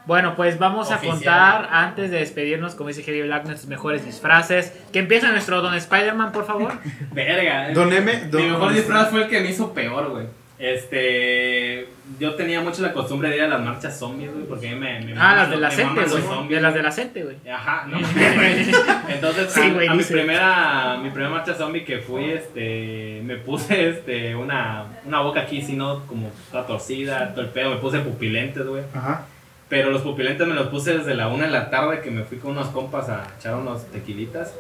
Bueno, 0.07 0.37
pues 0.37 0.59
vamos 0.61 0.93
Oficial. 0.93 1.09
a 1.09 1.14
contar, 1.14 1.69
antes 1.73 2.12
de 2.12 2.19
despedirnos, 2.19 2.77
como 2.77 2.89
dice 2.89 3.03
Heavy 3.03 3.23
Black, 3.23 3.45
nuestros 3.45 3.69
mejores 3.69 4.05
disfraces. 4.05 4.73
Que 4.93 5.01
empieza 5.01 5.33
nuestro 5.33 5.61
Don 5.62 5.75
Spider-Man, 5.75 6.31
por 6.31 6.47
favor. 6.47 6.75
Verga. 7.12 7.71
Don 7.73 7.93
M. 7.93 8.29
Don 8.31 8.43
Mi 8.43 8.51
mejor 8.51 8.73
disfraz 8.73 9.11
fue 9.11 9.25
el 9.25 9.29
que 9.29 9.41
me 9.41 9.51
hizo 9.51 9.73
peor, 9.73 10.11
güey. 10.11 10.27
Este. 10.59 11.88
Yo 12.20 12.34
tenía 12.34 12.61
mucho 12.61 12.82
la 12.82 12.92
costumbre 12.92 13.28
de 13.30 13.36
ir 13.36 13.42
a 13.42 13.48
las 13.48 13.61
marchas 13.61 13.98
zombies, 13.98 14.32
güey, 14.32 14.44
porque 14.46 14.74
me. 14.74 15.00
me 15.00 15.14
Ah, 15.18 15.34
las 15.36 15.50
de 15.50 15.57
la 15.57 15.68
los 15.68 15.76
güey. 15.76 16.48
De 16.48 16.61
las 16.61 16.74
de 16.74 16.82
la 16.82 16.90
güey. 17.24 17.36
Ajá, 17.52 17.86
no. 17.88 17.98
Entonces, 19.09 19.52
Sí, 19.52 19.61
a- 19.61 19.90
a, 19.90 19.94
mi 19.94 20.02
primera, 20.04 20.98
mi 21.02 21.11
primera 21.11 21.30
marcha 21.30 21.54
zombie 21.54 21.84
que 21.84 21.98
fui, 21.98 22.30
este, 22.30 23.20
me 23.24 23.36
puse, 23.36 23.88
este, 23.90 24.34
una, 24.36 24.84
una 25.04 25.20
boca 25.20 25.40
aquí, 25.40 25.61
si 25.62 25.74
no, 25.74 26.07
como 26.07 26.30
toda 26.50 26.66
torcida, 26.66 27.32
todo 27.32 27.42
el 27.44 27.50
pedo, 27.50 27.70
me 27.70 27.76
puse 27.76 27.98
pupilentes, 28.00 28.66
güey. 28.66 28.82
Ajá. 28.94 29.26
Pero 29.68 29.90
los 29.90 30.02
pupilentes 30.02 30.46
me 30.46 30.54
los 30.54 30.68
puse 30.68 30.96
desde 30.96 31.14
la 31.14 31.26
una 31.28 31.46
de 31.46 31.50
la 31.50 31.70
tarde 31.70 32.00
que 32.00 32.11
me 32.11 32.22
fui 32.22 32.38
con 32.38 32.52
unos 32.52 32.68
compas 32.68 33.09
a 33.09 33.26
echar 33.38 33.57
unos 33.57 33.84
tequilitas. 33.90 34.54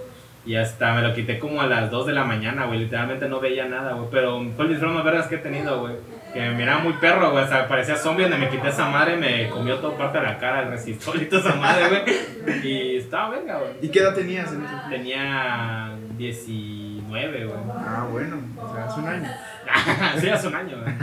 Y 0.46 0.54
hasta 0.54 0.94
me 0.94 1.02
lo 1.02 1.12
quité 1.12 1.40
como 1.40 1.60
a 1.60 1.66
las 1.66 1.90
2 1.90 2.06
de 2.06 2.12
la 2.12 2.24
mañana, 2.24 2.66
güey. 2.66 2.78
Literalmente 2.78 3.28
no 3.28 3.40
veía 3.40 3.66
nada, 3.66 3.94
güey. 3.94 4.08
Pero 4.12 4.40
fue 4.54 4.66
el 4.66 4.70
disfraz 4.70 4.92
más 4.92 5.04
vergas 5.04 5.26
que 5.26 5.34
he 5.34 5.38
tenido, 5.38 5.80
güey. 5.80 5.96
Que 6.32 6.40
me 6.40 6.54
miraba 6.54 6.80
muy 6.80 6.92
perro, 6.94 7.32
güey. 7.32 7.44
O 7.44 7.48
sea, 7.48 7.66
parecía 7.66 7.96
zombie 7.96 8.22
donde 8.22 8.38
me 8.38 8.48
quité 8.48 8.68
esa 8.68 8.88
madre. 8.88 9.16
Me 9.16 9.50
comió 9.50 9.76
toda 9.78 9.98
parte 9.98 10.18
de 10.18 10.24
la 10.24 10.38
cara, 10.38 10.62
el 10.62 10.70
resistol 10.70 11.20
y 11.20 11.26
toda 11.26 11.50
esa 11.50 11.54
madre, 11.56 11.88
güey. 11.88 12.66
Y 12.66 12.96
estaba 12.96 13.30
verga, 13.30 13.58
güey. 13.58 13.72
¿Y 13.82 13.88
qué 13.88 13.98
edad 13.98 14.14
tenías 14.14 14.52
en 14.52 14.64
ese 14.64 14.74
Tenía 14.88 15.96
19, 16.16 17.46
güey. 17.46 17.58
Ah, 17.76 18.06
bueno, 18.10 18.36
o 18.56 18.72
sea, 18.72 18.84
hace 18.84 19.00
un 19.00 19.08
año. 19.08 19.28
sí, 20.20 20.28
hace 20.28 20.46
un 20.46 20.54
año, 20.54 20.76
güey. 20.80 20.94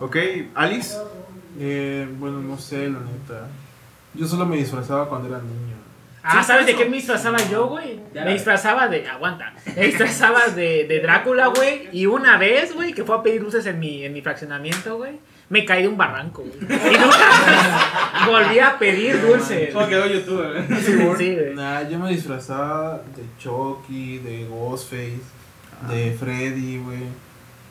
Ok, 0.00 0.16
Alice. 0.54 0.98
Eh, 1.58 2.06
bueno, 2.18 2.40
no 2.40 2.58
sé, 2.58 2.90
la 2.90 3.00
neta. 3.00 3.48
Yo 4.12 4.26
solo 4.26 4.44
me 4.44 4.56
disfrazaba 4.56 5.08
cuando 5.08 5.28
era 5.28 5.38
niño. 5.38 5.75
Ah, 6.28 6.42
¿sabes 6.42 6.66
de 6.66 6.74
qué 6.74 6.84
me 6.86 6.96
disfrazaba 6.96 7.38
yo, 7.50 7.68
güey? 7.68 8.00
Me 8.12 8.32
disfrazaba 8.32 8.88
de. 8.88 9.06
Aguanta. 9.06 9.54
Me 9.76 9.86
disfrazaba 9.86 10.48
de, 10.48 10.86
de 10.88 11.00
Drácula, 11.00 11.46
güey. 11.48 11.88
Y 11.92 12.06
una 12.06 12.36
vez, 12.36 12.74
güey, 12.74 12.92
que 12.92 13.04
fue 13.04 13.16
a 13.16 13.22
pedir 13.22 13.42
dulces 13.42 13.64
en 13.66 13.78
mi, 13.78 14.04
en 14.04 14.12
mi 14.12 14.22
fraccionamiento, 14.22 14.96
güey. 14.96 15.20
Me 15.48 15.64
caí 15.64 15.82
de 15.82 15.88
un 15.88 15.96
barranco, 15.96 16.42
güey. 16.42 16.58
Y 16.60 16.98
nunca 16.98 18.26
volví 18.26 18.58
a 18.58 18.76
pedir 18.78 19.20
dulces. 19.22 19.72
¿Cómo 19.72 19.86
quedó 19.86 20.06
YouTube, 20.06 20.44
güey? 20.68 20.80
Sí, 21.16 21.34
güey. 21.36 21.54
Nah, 21.54 21.82
yo 21.88 22.00
me 22.00 22.10
disfrazaba 22.10 23.00
de 23.14 23.22
Chucky, 23.38 24.18
de 24.18 24.46
Ghostface, 24.48 25.20
de 25.88 26.16
Freddy, 26.18 26.78
güey. 26.78 27.04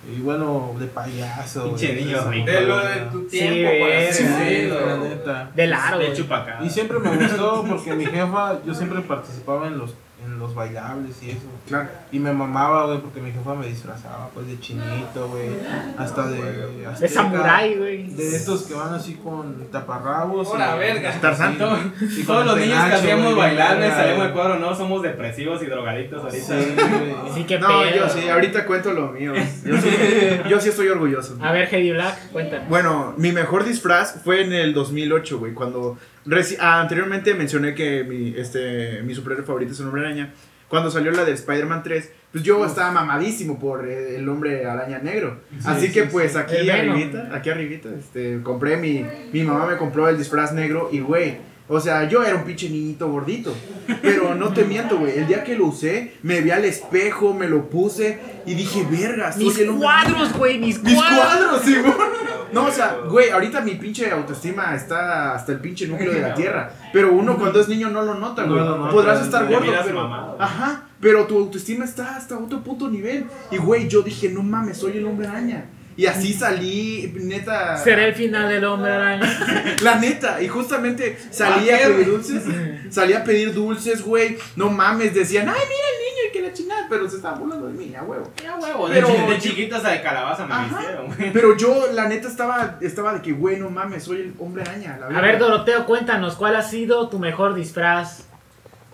Y 0.08 0.22
bueno, 0.22 0.74
de 0.80 0.86
payaso. 0.88 1.64
Pinche 1.66 1.94
niño 1.96 2.30
rico, 2.30 2.46
De 2.46 2.62
lo 2.62 2.78
de 2.80 2.96
tu 3.12 3.22
Sí, 3.30 3.40
tiempo 3.40 3.64
para 3.70 3.80
güey, 3.80 4.08
hacer 4.08 4.28
Sí, 4.28 4.62
ruido. 4.62 4.86
la 4.86 4.98
neta. 4.98 5.52
De 5.56 5.68
largo. 5.68 6.00
De. 6.00 6.66
Y 6.66 6.70
siempre 6.70 7.00
me 7.00 7.16
gustó 7.18 7.66
porque 7.68 7.94
mi 7.94 8.06
jefa, 8.06 8.60
yo 8.66 8.74
siempre 8.74 9.02
participaba 9.02 9.68
en 9.68 9.78
los 9.80 9.96
en 10.24 10.40
los 10.40 10.56
bailables 10.56 11.22
y 11.22 11.32
eso. 11.32 11.42
Claro. 11.68 11.90
Y 12.12 12.20
me 12.20 12.32
mamaba, 12.32 12.86
güey, 12.86 13.00
porque 13.00 13.22
mi 13.22 13.32
jefa 13.32 13.54
me 13.54 13.68
disfrazaba, 13.68 14.30
pues, 14.34 14.48
de 14.48 14.60
chinito, 14.60 15.28
güey. 15.30 15.50
Hasta 15.98 16.28
de... 16.28 16.42
De 16.78 16.86
azteca, 16.88 17.14
samurái, 17.14 17.76
güey. 17.76 18.08
De 18.08 18.36
estos 18.36 18.64
que 18.64 18.74
van 18.74 18.94
así 18.94 19.16
con 19.16 19.68
taparrabos. 19.72 20.48
Hola, 20.48 20.76
y- 20.76 20.80
verga. 20.80 21.12
Tarzán. 21.22 21.58
y 22.02 22.24
Todos 22.26 22.46
los 22.46 22.58
niños 22.58 22.84
que 22.86 22.94
hacíamos 22.96 23.36
verga, 23.36 23.68
salíamos 23.96 24.28
de 24.28 24.34
cuadro, 24.34 24.60
no, 24.60 24.74
somos 24.76 25.02
depresivos 25.04 25.62
y 25.62 25.66
drogadictos 25.66 26.24
ahorita. 26.24 26.46
Sí, 26.46 26.74
güey. 26.76 27.34
Sí, 27.34 27.44
qué 27.44 27.60
No, 27.60 27.68
pedo. 27.82 27.96
yo 27.96 28.10
sí, 28.10 28.28
ahorita 28.30 28.66
cuento 28.66 28.94
lo 28.94 29.10
mío. 29.12 29.34
Yo 29.66 29.78
sí, 29.82 29.90
yo 30.50 30.60
sí 30.62 30.70
estoy 30.70 30.88
orgulloso. 30.88 31.38
A 31.42 31.52
ver, 31.52 31.68
Heavy 31.68 31.92
Black, 31.92 32.32
cuéntanos. 32.32 32.68
Bueno, 32.70 33.14
mi 33.18 33.32
mejor 33.32 33.64
disfraz 33.66 34.22
fue 34.24 34.42
en 34.44 34.54
el 34.54 34.74
2008, 34.74 35.40
güey, 35.40 35.54
cuando 35.54 35.98
reci- 36.26 36.58
ah, 36.60 36.82
anteriormente 36.82 37.34
mencioné 37.34 37.74
que 37.76 38.04
mi, 38.04 38.34
este, 38.38 39.02
mi 39.04 39.14
superhéroe 39.16 39.46
favorito 39.46 39.72
es 39.74 39.80
el 39.80 39.88
Hombre 39.88 40.02
Araña. 40.06 40.34
Cuando 40.68 40.90
salió 40.90 41.12
la 41.12 41.24
de 41.26 41.32
Spider-Man 41.34 41.84
3, 41.84 42.12
pues 42.32 42.44
yo 42.44 42.66
estaba 42.66 42.92
mamadísimo 42.92 43.60
por 43.60 43.88
eh, 43.88 44.18
el 44.18 44.28
Hombre 44.28 44.66
Araña 44.66 44.98
Negro. 45.00 45.40
Así 45.64 45.92
que 45.92 46.04
pues 46.04 46.36
aquí 46.36 46.56
El 46.56 46.68
Venom. 46.68 46.96
arribita, 46.96 47.30
aquí 47.34 47.50
arribita, 47.52 47.90
este, 47.98 48.40
compré 48.42 48.76
mi, 48.78 49.06
mi 49.32 49.44
mamá 49.44 49.68
me 49.68 49.78
compró 49.78 50.10
el 50.10 50.18
disfraz 50.18 50.54
negro 50.54 50.90
y 50.92 51.00
güey, 51.02 51.38
o 51.68 51.80
sea, 51.80 52.08
yo 52.10 52.24
era 52.24 52.36
un 52.36 52.44
pinche 52.46 52.68
niñito 52.70 53.10
gordito. 53.12 53.56
Pero 54.02 54.34
no 54.36 54.54
te 54.54 54.66
miento, 54.66 54.98
güey. 54.98 55.18
El 55.20 55.28
día 55.28 55.44
que 55.44 55.56
lo 55.56 55.68
usé, 55.68 56.14
me 56.24 56.42
vi 56.42 56.50
al 56.52 56.66
espejo, 56.66 57.34
me 57.36 57.48
lo 57.48 57.70
puse 57.70 58.20
y 58.48 58.56
dije, 58.56 58.86
verga, 58.90 59.32
soy 59.32 59.46
Mis 59.46 59.62
cuadros, 59.80 60.34
güey, 60.34 60.58
mis 60.60 60.82
mis 60.84 60.96
cuadros. 60.96 61.20
cuadros, 61.20 61.62
sí, 61.64 61.76
güey. 61.76 61.94
No, 62.56 62.68
o 62.68 62.72
sea, 62.72 62.98
güey, 63.10 63.30
ahorita 63.30 63.62
mi 63.62 63.76
pinche 63.76 64.10
autoestima 64.10 64.74
está 64.76 65.34
hasta 65.36 65.52
el 65.52 65.60
pinche 65.60 65.88
núcleo 65.88 66.14
de 66.14 66.22
la 66.22 66.34
tierra. 66.36 66.72
Pero 66.94 67.12
uno 67.12 67.38
cuando 67.38 67.60
es 67.60 67.68
niño 67.68 67.90
no 67.90 68.02
lo 68.02 68.16
nota, 68.16 68.44
güey. 68.44 68.60
No 68.60 68.90
Podrás 68.90 69.22
estar 69.22 69.46
gordo, 69.46 69.72
pero. 69.84 69.94
mamado. 69.94 70.38
Ajá, 70.40 70.84
pero 71.00 71.28
tu 71.28 71.38
autoestima 71.38 71.84
está 71.86 72.16
hasta 72.16 72.38
otro 72.38 72.64
puto 72.64 72.90
nivel. 72.90 73.26
Y, 73.52 73.58
güey, 73.58 73.88
yo 73.90 74.02
dije, 74.02 74.30
no 74.30 74.42
mames, 74.42 74.78
soy 74.78 74.98
el 74.98 75.06
hombre 75.06 75.28
araña. 75.28 75.66
Y 75.98 76.08
así 76.08 76.34
salí, 76.34 77.14
neta. 77.22 77.78
Será 77.78 78.06
el 78.06 78.14
final 78.14 78.50
del 78.50 78.66
Hombre 78.66 78.92
Araña. 78.92 79.76
La 79.82 79.96
neta, 79.96 80.42
y 80.42 80.48
justamente 80.50 81.18
salí 81.32 81.70
a 81.70 81.78
pedir 81.78 82.06
dulces. 82.08 82.44
Salí 82.90 83.14
a 83.14 83.24
pedir 83.24 83.54
dulces, 83.54 84.04
güey. 84.04 84.38
No 84.58 84.70
mames, 84.70 85.14
decían, 85.14 85.48
ay, 85.48 85.56
mira 85.56 85.88
el 85.94 86.05
que 86.32 86.42
la 86.42 86.54
chingada. 86.54 86.86
Pero 86.90 87.10
se 87.10 87.18
estaban 87.18 87.40
burlando 87.40 87.68
de 87.68 87.74
mí, 87.74 87.94
a 87.96 88.04
huevo. 88.04 88.32
Ya 88.44 88.56
huevo, 88.56 88.88
de, 88.88 88.96
Pero- 88.96 89.08
chi- 89.08 89.32
de 89.32 89.38
chiquitos 89.40 89.84
de 89.84 90.02
calabaza 90.02 90.46
me 90.46 90.54
Ajá. 90.54 90.82
güey. 91.18 91.32
Pero 91.34 91.56
yo, 91.58 91.88
la 91.94 92.08
neta, 92.08 92.28
estaba, 92.28 92.78
estaba 92.82 93.14
de 93.14 93.22
que, 93.22 93.32
güey, 93.34 93.58
no 93.60 93.70
mames, 93.70 94.04
soy 94.04 94.22
el 94.22 94.34
hombre 94.40 94.64
araña. 94.64 94.98
La 95.00 95.18
A 95.18 95.22
ver, 95.22 95.40
Doroteo, 95.40 95.86
cuéntanos, 95.86 96.36
¿cuál 96.36 96.56
ha 96.56 96.62
sido 96.62 97.10
tu 97.10 97.20
mejor 97.20 97.54
disfraz 97.54 98.26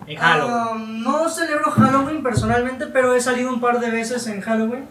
en 0.06 0.16
Halloween? 0.16 0.54
Ah, 0.54 0.74
no 0.78 1.28
celebro 1.28 1.70
Halloween 1.70 2.22
personalmente, 2.22 2.86
pero 2.86 3.14
he 3.14 3.20
salido 3.20 3.52
un 3.52 3.60
par 3.60 3.80
de 3.80 3.90
veces 3.90 4.26
en 4.26 4.40
Halloween. 4.40 4.86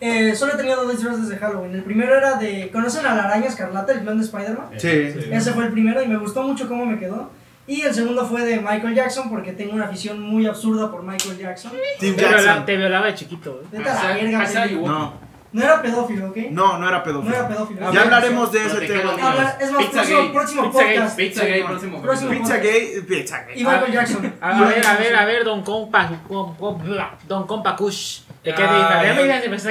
Eh, 0.00 0.34
solo 0.34 0.54
he 0.54 0.56
tenido 0.56 0.82
dos 0.82 0.90
disfraces 0.90 1.28
de 1.28 1.36
Halloween. 1.36 1.76
El 1.76 1.84
primero 1.84 2.16
era 2.16 2.34
de. 2.34 2.70
¿Conocen 2.72 3.06
a 3.06 3.14
la 3.14 3.22
araña 3.24 3.46
escarlata, 3.46 3.92
el 3.92 4.00
clon 4.00 4.18
de 4.18 4.24
Spider-Man? 4.24 4.66
Sí. 4.76 4.88
Ese 5.30 5.52
fue 5.52 5.66
el 5.66 5.70
primero 5.72 6.02
y 6.02 6.08
me 6.08 6.16
gustó 6.16 6.42
mucho 6.42 6.66
cómo 6.66 6.84
me 6.86 6.98
quedó. 6.98 7.30
Y 7.66 7.82
el 7.82 7.94
segundo 7.94 8.26
fue 8.26 8.42
de 8.44 8.56
Michael 8.56 8.94
Jackson, 8.94 9.30
porque 9.30 9.52
tengo 9.52 9.74
una 9.74 9.84
afición 9.86 10.20
muy 10.20 10.46
absurda 10.46 10.90
por 10.90 11.02
Michael 11.04 11.38
Jackson. 11.38 11.72
Tim 12.00 12.16
te, 12.16 12.22
viola- 12.22 12.42
Jackson. 12.42 12.66
te 12.66 12.76
violaba 12.76 13.06
de 13.06 13.14
chiquito, 13.14 13.52
güey. 13.52 13.64
Vete 13.70 13.88
a 13.88 13.94
la 13.94 14.14
verga, 14.14 14.44
pendejo. 14.44 14.88
No, 14.88 15.14
No 15.52 15.62
era 15.62 15.82
pedófilo, 15.82 16.30
¿ok? 16.30 16.36
no, 16.50 16.78
no 16.78 16.88
era 16.88 16.98
No 16.98 17.04
pedófilo. 17.04 17.34
era 17.36 17.46
pedófilo. 17.48 17.92
Ya 17.92 18.02
hablaremos 18.02 18.50
de 18.52 18.66
ese 18.66 18.80
tema. 18.86 19.12
Habla- 19.12 19.58
es 19.60 19.70
más, 19.70 19.82
Pizza 19.84 19.92
próximo, 19.92 20.18
gay. 20.22 20.32
próximo 20.32 20.62
Pizza 20.64 20.82
gay, 20.84 20.94
podcast. 20.96 21.16
Pizza 21.16 21.44
gay, 21.44 21.62
próximo. 21.62 22.02
Próximo. 22.02 22.30
Pizza 22.30 22.56
gay, 22.56 23.00
pizza 23.06 23.44
gay. 23.44 23.60
Y 23.60 23.64
Michael 23.64 23.92
Jackson. 23.92 24.34
A 24.40 24.64
ver, 24.64 24.86
a 24.86 24.96
ver, 24.96 25.14
a 25.16 25.24
ver, 25.26 25.44
Don 25.44 25.62
Compa, 25.62 26.20
com- 26.26 26.56
com- 26.56 26.82
bla, 26.82 27.16
Don 27.28 27.46
Compa 27.46 27.76
Kush. 27.76 28.20
¿De 28.42 28.52
qué 28.54 28.62
Ah, 28.62 29.02
me 29.02 29.08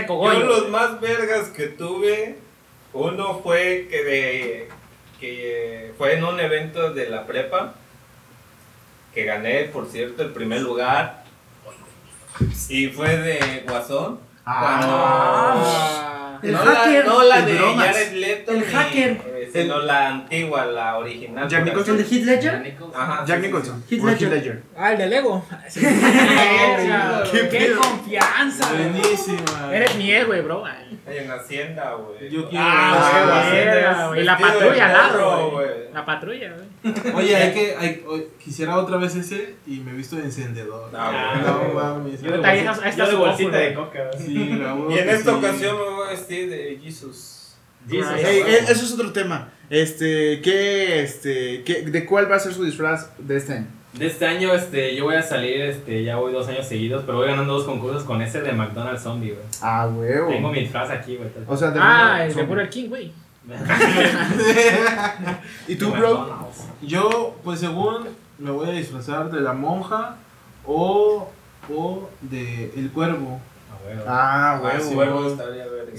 Yo 0.01 0.07
cogollo. 0.07 0.45
los 0.45 0.69
más 0.69 1.01
vergas 1.01 1.49
que 1.49 1.67
tuve, 1.67 2.37
uno 2.93 3.39
fue 3.43 3.87
que 3.89 4.03
de 4.03 4.69
que 5.19 5.93
fue 5.97 6.13
en 6.17 6.23
un 6.23 6.39
evento 6.39 6.93
de 6.93 7.09
la 7.09 7.25
prepa 7.27 7.73
que 9.13 9.23
gané, 9.25 9.65
por 9.65 9.87
cierto, 9.87 10.23
el 10.23 10.31
primer 10.31 10.61
lugar 10.61 11.23
y 12.69 12.87
fue 12.87 13.17
de 13.17 13.63
Guasón. 13.67 14.19
Ah. 14.45 16.39
El 16.41 16.53
no, 16.53 16.57
hacker. 16.59 17.05
la, 17.05 17.11
no 17.13 17.23
la 17.23 17.39
El 17.39 17.45
de. 17.45 17.57
Jared 17.75 18.13
Leto, 18.13 18.51
El 18.51 18.59
ni- 18.59 18.65
hacker. 18.65 19.30
Sino 19.53 19.79
la 19.79 20.07
antigua, 20.07 20.65
la 20.65 20.97
original. 20.97 21.47
Jack 21.47 21.65
Nicholson. 21.65 21.97
¿El 21.97 22.09
de 22.09 22.15
Heath 22.15 22.25
Ledger? 22.25 22.75
Ajá, 22.95 23.25
Jack 23.25 23.41
Nicholson. 23.41 23.83
Heath 23.89 24.21
Ledger. 24.21 24.63
Ah, 24.77 24.91
el 24.93 24.97
de 24.97 25.07
Lego. 25.07 25.45
¿Qué 25.73 27.39
¡Qué, 27.49 27.57
pedo? 27.57 27.81
confianza! 27.81 28.69
Buenísima. 28.73 29.69
Eres 29.73 29.95
mi 29.95 30.11
héroe, 30.11 30.41
bro. 30.41 30.63
En 31.07 31.31
Hacienda, 31.31 31.95
güey. 31.95 32.29
Yo 32.29 32.47
quiero. 32.49 32.63
Ah, 32.65 33.43
Ah, 33.93 34.07
güey. 34.09 34.23
La 34.23 34.37
patrulla 34.37 34.85
al 34.87 34.93
lado, 34.93 35.51
güey. 35.51 35.67
La 35.93 36.05
patrulla, 36.05 36.53
güey. 36.83 37.13
Oye, 37.15 37.35
hay 37.35 37.53
que. 37.53 37.75
Hay, 37.77 38.03
quisiera 38.43 38.77
otra 38.77 38.97
vez 38.97 39.15
ese 39.15 39.55
y 39.67 39.79
me 39.79 39.91
he 39.91 39.93
visto 39.95 40.15
de 40.15 40.23
encendedor. 40.23 40.89
Ah, 40.95 41.41
no 41.45 41.57
güey. 41.59 41.73
mames. 41.73 42.21
Yo 42.21 42.31
de 42.37 42.63
está 42.85 43.05
de 43.07 43.15
bolsita 43.15 43.57
de 43.57 43.73
coca. 43.73 44.09
Sí, 44.17 44.33
Y 44.89 44.97
en 44.97 45.09
esta 45.09 45.35
ocasión 45.35 45.77
me 45.77 45.83
voy 45.83 46.07
a 46.07 46.11
vestir 46.11 46.49
de 46.49 46.79
Jesus. 46.81 47.30
Jesus. 47.89 48.11
Ey, 48.17 48.39
eh, 48.41 48.59
eso 48.69 48.85
es 48.85 48.91
otro 48.93 49.11
tema. 49.11 49.49
Este, 49.69 50.41
¿qué, 50.41 51.01
este, 51.01 51.63
qué, 51.63 51.81
de 51.83 52.05
cuál 52.05 52.29
va 52.29 52.35
a 52.35 52.39
ser 52.39 52.53
su 52.53 52.63
disfraz 52.63 53.09
de 53.17 53.37
este 53.37 53.53
año? 53.53 53.67
De 53.93 54.05
este 54.07 54.25
año, 54.25 54.53
este, 54.53 54.95
yo 54.95 55.03
voy 55.05 55.15
a 55.15 55.21
salir, 55.21 55.59
este, 55.61 56.03
ya 56.03 56.15
voy 56.15 56.31
dos 56.31 56.47
años 56.47 56.65
seguidos, 56.67 57.03
pero 57.05 57.17
voy 57.17 57.27
ganando 57.27 57.53
dos 57.53 57.65
concursos 57.65 58.03
con 58.03 58.21
ese 58.21 58.41
de 58.41 58.53
McDonald's 58.53 59.01
Zombie, 59.03 59.31
güey. 59.31 59.43
Ah, 59.61 59.89
huevo. 59.93 60.29
Tengo 60.29 60.49
mi 60.51 60.61
disfraz 60.61 60.89
aquí, 60.91 61.17
güey. 61.17 61.29
O 61.47 61.57
sea, 61.57 61.71
de 61.71 61.79
Ah, 61.81 62.25
el 62.25 62.33
de 62.33 62.43
Burger 62.43 62.69
King, 62.69 62.87
güey. 62.89 63.11
¿Y 65.67 65.75
tú, 65.75 65.91
bro? 65.91 66.47
Yo, 66.81 67.35
pues 67.43 67.59
según 67.59 68.07
me 68.39 68.51
voy 68.51 68.69
a 68.69 68.71
disfrazar 68.73 69.29
de 69.31 69.41
la 69.41 69.53
monja 69.53 70.15
o, 70.65 71.29
o 71.73 72.09
de 72.21 72.71
el 72.75 72.91
cuervo. 72.91 73.39
Ah, 73.71 73.77
güey. 73.83 73.97
Ah, 74.07 74.51
Ah, 74.55 74.61
huevo. 74.63 74.83
sí, 74.89 74.95
huevo, 74.95 75.37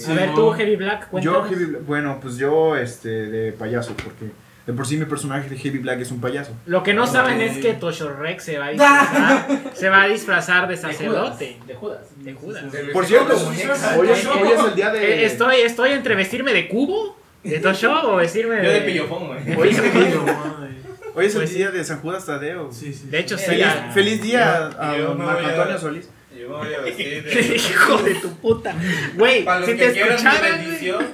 A 0.08 0.14
ver, 0.14 0.28
no. 0.30 0.34
tú, 0.34 0.50
Heavy 0.52 0.76
Black, 0.76 1.02
Yo, 1.04 1.08
cuéntanos. 1.10 1.48
Heavy 1.50 1.64
Black- 1.66 1.86
bueno, 1.86 2.18
pues 2.20 2.36
yo, 2.36 2.76
este, 2.76 3.08
de 3.08 3.52
payaso, 3.52 3.94
porque 4.02 4.26
de 4.66 4.72
por 4.72 4.86
sí 4.86 4.96
mi 4.96 5.04
personaje 5.06 5.48
de 5.48 5.56
Heavy 5.56 5.78
Black 5.78 6.00
es 6.00 6.10
un 6.12 6.20
payaso. 6.20 6.52
Lo 6.66 6.82
que 6.84 6.94
no 6.94 7.06
saben 7.06 7.40
es 7.40 7.58
que 7.58 7.72
Tosho 7.74 8.12
Rex 8.14 8.44
se 8.44 8.58
va 8.58 8.66
a 8.66 8.70
disfrazar, 8.72 9.60
se 9.74 9.88
va 9.88 10.02
a 10.02 10.08
disfrazar 10.08 10.68
de 10.68 10.76
sacerdote. 10.76 11.58
De 11.66 11.74
Judas. 11.74 12.00
De 12.18 12.32
Judas. 12.32 12.64
Por 12.92 13.04
cierto, 13.04 13.34
hoy 13.48 13.56
es, 13.56 14.26
hoy 14.26 14.48
es 14.52 14.64
el 14.64 14.74
día 14.76 14.92
Eh, 14.94 14.98
de... 14.98 15.24
Estoy, 15.26 15.56
estoy 15.62 15.90
entre 15.92 16.14
vestirme 16.14 16.52
de 16.52 16.68
cubo, 16.68 17.16
de 17.42 17.58
Tosho, 17.58 18.12
o 18.12 18.16
vestirme 18.16 18.54
de... 18.56 18.64
Yo 18.64 18.70
de 18.72 18.80
pillofón, 18.82 19.26
güey. 19.26 19.56
Hoy 19.56 19.68
es 19.70 19.78
el, 19.78 19.84
hoy 21.14 21.26
es 21.26 21.34
el 21.34 21.40
Pues 21.40 21.50
sí. 21.50 21.56
día 21.56 21.70
de 21.72 21.82
San 21.84 22.00
Judas 22.00 22.24
Tadeo. 22.24 22.70
Sí, 22.72 22.94
sí. 22.94 23.08
De 23.08 23.18
hecho, 23.18 23.36
sí. 23.36 23.44
Feliz, 23.92 24.22
día 24.22 24.68
a 24.78 24.96
Yo 24.96 25.14
Marco 25.16 25.44
Antonio 25.46 25.78
Solís. 25.78 26.08
Yo 26.42 26.48
me 26.48 26.56
voy 26.56 26.74
a 26.74 26.80
vestir 26.84 27.22
de. 27.24 27.56
Hijo 27.56 27.96
de 27.98 28.14
tu 28.16 28.28
puta. 28.36 28.74
Güey, 29.14 29.44
Para 29.44 29.60
los 29.60 29.68
si 29.68 29.76
que 29.76 29.86
te 29.86 29.92
quieran 29.92 30.08
mi 30.10 30.14
escucharan, 30.16 30.40
güey. 30.50 30.62
bendición, 30.66 31.06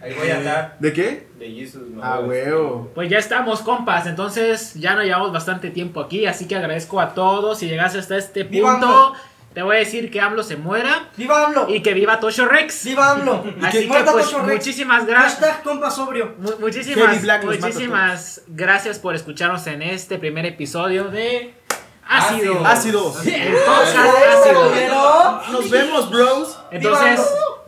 ahí 0.00 0.14
voy 0.18 0.28
a 0.30 0.36
andar. 0.38 0.76
¿De 0.80 0.92
qué? 0.92 1.26
De 1.38 1.50
Jesus, 1.50 1.88
me 1.88 2.02
Ah, 2.02 2.18
voy 2.18 2.24
a 2.24 2.28
vestir. 2.40 2.52
huevo. 2.52 2.90
Pues 2.94 3.08
ya 3.10 3.18
estamos, 3.18 3.60
compas. 3.60 4.06
Entonces 4.06 4.74
ya 4.74 4.94
nos 4.94 5.04
llevamos 5.04 5.32
bastante 5.32 5.70
tiempo 5.70 6.00
aquí. 6.00 6.26
Así 6.26 6.46
que 6.48 6.56
agradezco 6.56 7.00
a 7.00 7.14
todos. 7.14 7.58
Si 7.58 7.68
llegaste 7.68 7.98
hasta 7.98 8.16
este 8.16 8.44
¡Viva 8.44 8.72
punto, 8.72 9.14
te 9.54 9.62
voy 9.62 9.76
a 9.76 9.78
decir 9.78 10.10
que 10.10 10.20
AMLO 10.20 10.42
se 10.42 10.56
muera 10.56 11.10
¡Viva 11.16 11.44
AMLO! 11.46 11.66
y 11.72 11.80
que 11.80 11.94
viva 11.94 12.18
Tosho 12.18 12.46
Rex. 12.46 12.84
¡Viva 12.86 13.12
AMLO! 13.12 13.44
Así 13.62 13.82
que 13.82 13.86
Muerta 13.86 14.12
pues 14.12 14.24
Tocho 14.26 14.40
Rex. 14.42 14.52
muchísimas 14.58 15.06
gracias. 15.06 15.34
Hashtag 15.40 15.62
compa 15.62 15.90
sobrio. 15.92 16.34
Mu- 16.38 16.58
muchísimas, 16.60 17.22
Black 17.22 17.44
los 17.44 17.54
mata 17.54 17.66
muchísimas 17.68 18.42
gracias 18.48 18.98
por 18.98 19.14
escucharnos 19.14 19.64
en 19.68 19.82
este 19.82 20.18
primer 20.18 20.44
episodio 20.46 21.04
de 21.04 21.54
Ácido. 22.08 22.64
Ácido. 22.66 23.14
Pero- 24.74 25.40
Nos 25.52 25.70
vemos, 25.70 26.10
bros. 26.10 26.58
Entonces, 26.70 27.20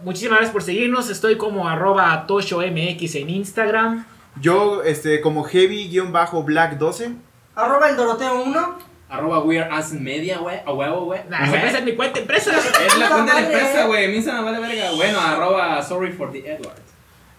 muchísimas 0.03 0.39
gracias 0.39 0.53
por 0.53 0.63
seguirnos. 0.63 1.11
Estoy 1.11 1.37
como 1.37 1.69
arroba 1.69 2.27
toshomx 2.27 3.15
en 3.15 3.31
Instagram. 3.31 4.05
Yo, 4.41 4.83
este, 4.83 5.21
como 5.21 5.45
heavy-black12. 5.45 7.17
Arroba 7.55 7.89
el 7.89 7.97
Doroteo 7.97 8.43
1. 8.43 8.79
Arroba 9.09 9.39
Weird 9.39 9.73
Ass 9.73 9.93
Media, 9.93 10.39
güey. 10.39 10.61
A 10.67 10.73
huevo, 10.73 11.05
güey. 11.05 11.21
Nah, 11.29 11.45
esa 11.47 11.79
es 11.79 11.85
mi 11.85 11.95
cuenta 11.95 12.19
empresa. 12.19 12.53
Es 12.59 12.99
la 12.99 13.09
cuenta 13.09 13.37
de 13.37 13.41
la 13.43 13.47
empresa, 13.47 13.87
güey. 13.87 14.05
A 14.05 14.09
mí 14.09 14.21
se 14.21 14.33
me 14.33 14.43
vale 14.43 14.59
verga. 14.59 14.91
Bueno, 14.97 15.21
arroba 15.21 15.81
Sorry 15.83 16.13
for 16.13 16.33
the 16.33 16.39
Edward. 16.41 16.77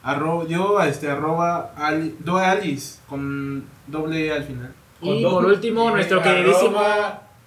Arroba, 0.02 0.45
yo, 0.48 0.82
este, 0.82 1.10
arroba 1.10 1.74
Ali, 1.78 2.15
do 2.19 2.38
Alice 2.38 2.99
con 3.10 3.65
doble 3.88 4.28
E 4.28 4.32
al 4.32 4.44
final. 4.45 4.74
Y 5.02 5.24
por 5.24 5.45
último, 5.45 5.90
nuestro 5.91 6.22
queridísimo. 6.22 6.82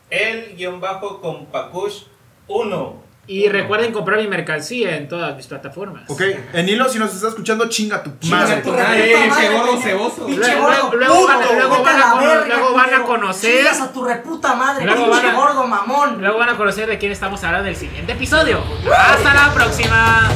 El 0.08 0.56
guion 0.56 0.80
bajo 0.80 1.20
con 1.20 1.46
Pacush 1.46 2.02
1. 2.48 3.10
Y 3.26 3.48
recuerden 3.48 3.92
comprar 3.92 4.18
mi 4.18 4.26
mercancía 4.26 4.96
en 4.96 5.06
todas 5.06 5.36
mis 5.36 5.46
plataformas. 5.46 6.02
Ok, 6.10 6.20
en 6.52 6.68
hilo, 6.68 6.88
si 6.88 6.98
nos 6.98 7.14
estás 7.14 7.28
escuchando, 7.30 7.68
chinga 7.68 8.02
tu 8.02 8.10
Chinga 8.18 8.38
madre. 8.38 8.56
pinche 8.62 9.48
gordo 9.52 9.76
ceboso. 9.80 10.26
Luego- 10.28 10.66
van 10.66 11.42
a- 11.42 11.52
luego 11.52 11.70
vete 11.70 11.82
van 11.84 11.94
a 11.94 11.98
la 11.98 12.10
cono- 12.10 12.26
verga, 12.26 12.56
luego 12.56 12.74
van 12.74 12.80
a 12.86 13.02
culero. 13.02 13.06
conocer- 13.06 13.56
Chingas 13.58 13.80
a 13.82 13.92
tu 13.92 14.04
reputa 14.04 14.54
madre, 14.56 14.84
Luego 14.84 15.04
pinche 15.04 15.20
van 15.26 15.34
a- 15.36 15.38
gordo 15.38 15.66
mamón. 15.66 16.20
Luego 16.20 16.38
van 16.38 16.48
a 16.48 16.56
conocer 16.56 16.88
de 16.88 16.98
quién 16.98 17.12
estamos 17.12 17.44
hablando 17.44 17.68
en 17.68 17.74
el 17.74 17.80
siguiente 17.80 18.12
episodio. 18.12 18.64
¡Hasta 18.92 19.32
la 19.34 19.54
próxima! 19.54 20.28